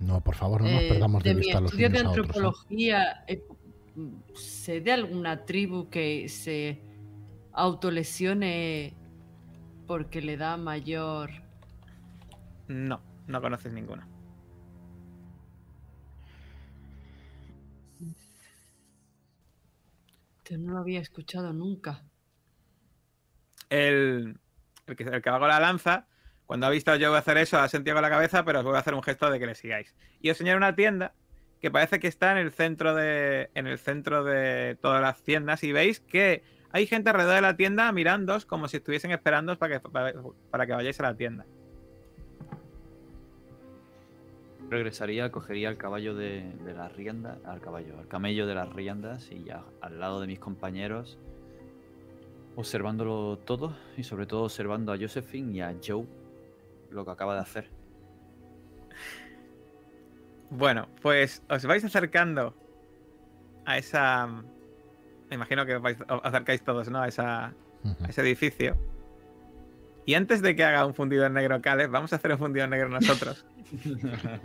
No, 0.03 0.21
por 0.21 0.35
favor, 0.35 0.63
no 0.63 0.71
nos 0.71 0.83
Eh, 0.83 0.89
perdamos 0.89 1.23
de, 1.23 1.31
de 1.31 1.35
mi 1.35 1.41
vista 1.43 1.59
a 1.59 1.61
los 1.61 1.71
estudio 1.73 1.89
de 1.91 2.01
unos 2.01 2.05
a 2.05 2.11
otros. 2.11 2.27
¿eh? 2.27 2.31
antropología, 2.31 3.25
eh, 3.29 3.45
¿sé 4.35 4.81
de 4.81 4.93
alguna 4.93 5.45
tribu 5.45 5.89
que 5.91 6.29
se 6.29 6.81
autolesione 7.53 8.95
porque 9.87 10.21
le 10.21 10.37
da 10.37 10.57
mayor... 10.57 11.31
No, 12.69 13.01
no 13.27 13.41
conoces 13.41 13.73
ninguna. 13.73 14.09
Yo 20.45 20.59
no 20.59 20.73
lo 20.73 20.79
había 20.79 21.01
escuchado 21.01 21.53
nunca. 21.53 22.05
El, 23.71 24.39
el 24.87 24.97
que, 24.97 25.05
el 25.05 25.23
que 25.23 25.31
va 25.31 25.39
con 25.39 25.49
la 25.49 25.61
lanza, 25.61 26.07
cuando 26.53 26.67
ha 26.67 26.71
visto 26.71 26.95
yo 26.97 27.15
hacer 27.15 27.39
eso, 27.39 27.59
ha 27.59 27.67
sentido 27.67 27.95
con 27.95 28.03
la 28.03 28.11
cabeza, 28.11 28.45
pero 28.45 28.59
os 28.59 28.65
voy 28.67 28.77
a 28.77 28.81
hacer 28.81 28.93
un 28.93 29.03
gesto 29.03 29.31
de 29.31 29.39
que 29.39 29.47
le 29.47 29.55
sigáis. 29.55 29.95
Y 30.21 30.29
os 30.29 30.37
señala 30.37 30.59
una 30.59 30.75
tienda 30.75 31.15
que 31.63 31.71
parece 31.71 31.99
que 31.99 32.09
está 32.09 32.33
en 32.33 32.37
el 32.37 32.53
centro 32.53 32.95
de, 32.95 33.49
en 33.55 33.67
el 33.67 33.79
centro 33.79 34.23
de 34.23 34.77
todas 34.83 35.01
las 35.01 35.23
tiendas 35.23 35.65
y 35.65 35.73
veis 35.73 36.01
que 36.01 36.43
hay 36.71 36.87
gente 36.87 37.09
alrededor 37.09 37.37
de 37.37 37.41
la 37.41 37.57
tienda 37.57 37.91
mirándoos 37.93 38.45
como 38.45 38.69
si 38.69 38.77
estuviesen 38.77 39.13
esperando 39.13 39.59
para 39.59 39.81
que, 39.81 39.89
para 40.51 40.67
que 40.67 40.73
vayáis 40.75 41.01
a 41.01 41.05
la 41.05 41.17
tienda. 41.17 41.47
Regresaría, 44.69 45.33
cogería 45.33 45.71
el 45.71 45.79
caballo 45.79 46.15
de, 46.15 46.53
de 46.67 46.75
las 46.75 46.95
riendas, 46.95 47.39
al 47.47 47.63
caballo, 47.63 47.99
al 47.99 48.09
camello 48.09 48.47
de 48.47 48.57
las 48.57 48.71
riendas 48.71 49.31
y 49.33 49.45
ya 49.45 49.65
al 49.81 49.99
lado 49.99 50.21
de 50.21 50.27
mis 50.27 50.39
compañeros, 50.39 51.19
observándolo 52.57 53.39
todo 53.39 53.75
y 53.97 54.03
sobre 54.03 54.27
todo 54.27 54.43
observando 54.43 54.93
a 54.93 54.99
Josephine 54.99 55.57
y 55.57 55.61
a 55.63 55.75
Joe 55.83 56.05
lo 56.93 57.05
que 57.05 57.11
acaba 57.11 57.35
de 57.35 57.41
hacer. 57.41 57.71
Bueno, 60.51 60.89
pues 61.01 61.43
os 61.49 61.65
vais 61.65 61.85
acercando 61.85 62.55
a 63.65 63.79
esa. 63.79 64.27
Me 64.27 65.37
imagino 65.37 65.65
que 65.65 65.79
vais, 65.79 65.99
os 66.09 66.21
acercáis 66.25 66.63
todos, 66.63 66.91
¿no? 66.91 67.01
A, 67.01 67.09
esa, 67.09 67.47
a 67.47 67.55
ese 68.09 68.21
edificio. 68.21 68.77
Y 70.05 70.15
antes 70.15 70.43
de 70.43 70.55
que 70.57 70.65
haga 70.65 70.85
un 70.85 70.95
fundido 70.95 71.25
en 71.25 71.33
negro 71.33 71.63
Cales, 71.63 71.91
vamos 71.91 72.13
a 72.13 72.17
hacer 72.17 72.33
un 72.33 72.39
fundido 72.39 72.65
en 72.65 72.71
negro 72.71 72.89
nosotros. 72.89 73.47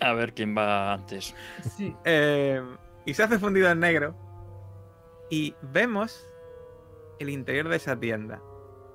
A 0.00 0.12
ver 0.12 0.34
quién 0.34 0.56
va 0.56 0.94
antes. 0.94 1.34
Sí. 1.76 1.94
Eh, 2.04 2.60
y 3.06 3.14
se 3.14 3.22
hace 3.22 3.38
fundido 3.38 3.70
en 3.70 3.80
negro. 3.80 4.14
Y 5.30 5.54
vemos 5.62 6.26
el 7.18 7.30
interior 7.30 7.68
de 7.68 7.76
esa 7.76 7.98
tienda. 7.98 8.42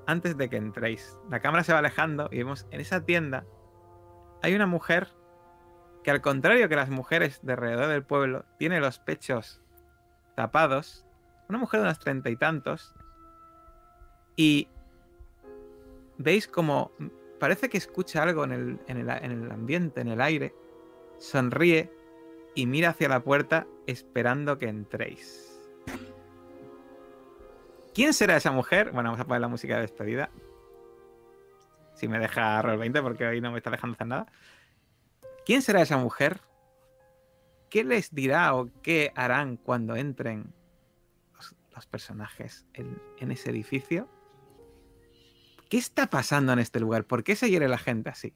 Antes 0.09 0.35
de 0.37 0.49
que 0.49 0.57
entréis. 0.57 1.19
La 1.29 1.39
cámara 1.39 1.63
se 1.63 1.71
va 1.71 1.77
alejando 1.79 2.29
y 2.31 2.39
vemos 2.39 2.65
en 2.71 2.81
esa 2.81 3.05
tienda 3.05 3.45
hay 4.41 4.55
una 4.55 4.65
mujer 4.65 5.07
que 6.03 6.09
al 6.09 6.21
contrario 6.21 6.67
que 6.67 6.75
las 6.75 6.89
mujeres 6.89 7.39
de 7.43 7.53
alrededor 7.53 7.89
del 7.89 8.03
pueblo, 8.03 8.43
tiene 8.57 8.79
los 8.79 8.97
pechos 8.97 9.61
tapados. 10.35 11.05
Una 11.47 11.59
mujer 11.59 11.81
de 11.81 11.85
unos 11.87 11.99
treinta 11.99 12.29
y 12.31 12.37
tantos. 12.37 12.95
Y 14.35 14.67
veis 16.17 16.47
como 16.47 16.91
parece 17.39 17.69
que 17.69 17.77
escucha 17.77 18.23
algo 18.23 18.45
en 18.45 18.51
el, 18.51 18.79
en 18.87 18.97
el- 18.97 19.09
en 19.09 19.43
el 19.43 19.51
ambiente, 19.51 20.01
en 20.01 20.07
el 20.07 20.21
aire. 20.21 20.55
Sonríe 21.19 21.91
y 22.55 22.65
mira 22.65 22.89
hacia 22.89 23.09
la 23.09 23.19
puerta 23.19 23.67
esperando 23.85 24.57
que 24.57 24.69
entréis. 24.69 25.69
¿Quién 27.99 28.13
será 28.13 28.37
esa 28.37 28.53
mujer? 28.53 28.91
Bueno, 28.93 29.09
vamos 29.09 29.19
a 29.19 29.25
poner 29.25 29.41
la 29.41 29.49
música 29.49 29.75
de 29.75 29.81
despedida. 29.81 30.31
Si 31.95 32.07
me 32.07 32.17
deja 32.17 32.61
Roll 32.61 32.77
20, 32.77 33.01
porque 33.01 33.27
hoy 33.27 33.41
no 33.41 33.51
me 33.51 33.57
está 33.57 33.71
dejando 33.71 33.95
hacer 33.95 34.07
nada. 34.07 34.25
¿Quién 35.45 35.61
será 35.61 35.81
esa 35.81 35.97
mujer? 35.97 36.39
¿Qué 37.69 37.83
les 37.83 38.15
dirá 38.15 38.55
o 38.55 38.69
qué 38.81 39.11
harán 39.15 39.57
cuando 39.57 39.97
entren 39.97 40.53
los, 41.73 41.85
personajes 41.87 42.65
en, 42.71 43.01
en 43.17 43.31
ese 43.31 43.49
edificio? 43.49 44.07
¿Qué 45.69 45.77
está 45.77 46.09
pasando 46.09 46.53
en 46.53 46.59
este 46.59 46.79
lugar? 46.79 47.03
¿Por 47.03 47.25
qué 47.25 47.35
se 47.35 47.49
hiere 47.49 47.67
la 47.67 47.79
gente 47.79 48.11
así? 48.11 48.33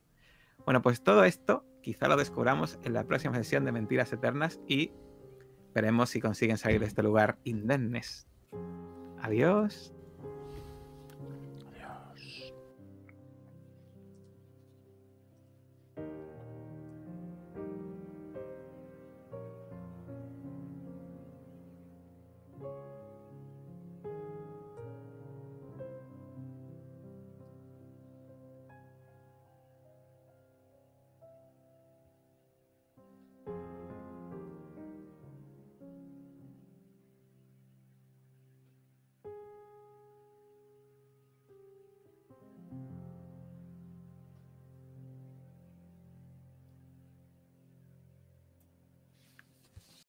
Bueno, 0.66 0.82
pues 0.82 1.02
todo 1.02 1.24
esto 1.24 1.66
quizá 1.82 2.10
lo 2.10 2.18
descubramos 2.18 2.80
en 2.84 2.92
la 2.92 3.06
próxima 3.06 3.38
sesión 3.38 3.64
de 3.64 3.72
Mentiras 3.72 4.12
Eternas 4.12 4.60
y 4.68 4.92
veremos 5.74 6.10
si 6.10 6.20
consiguen 6.20 6.58
salir 6.58 6.82
de 6.82 6.88
este 6.88 7.02
lugar 7.02 7.38
indemnes. 7.46 8.28
Adiós. 9.24 9.94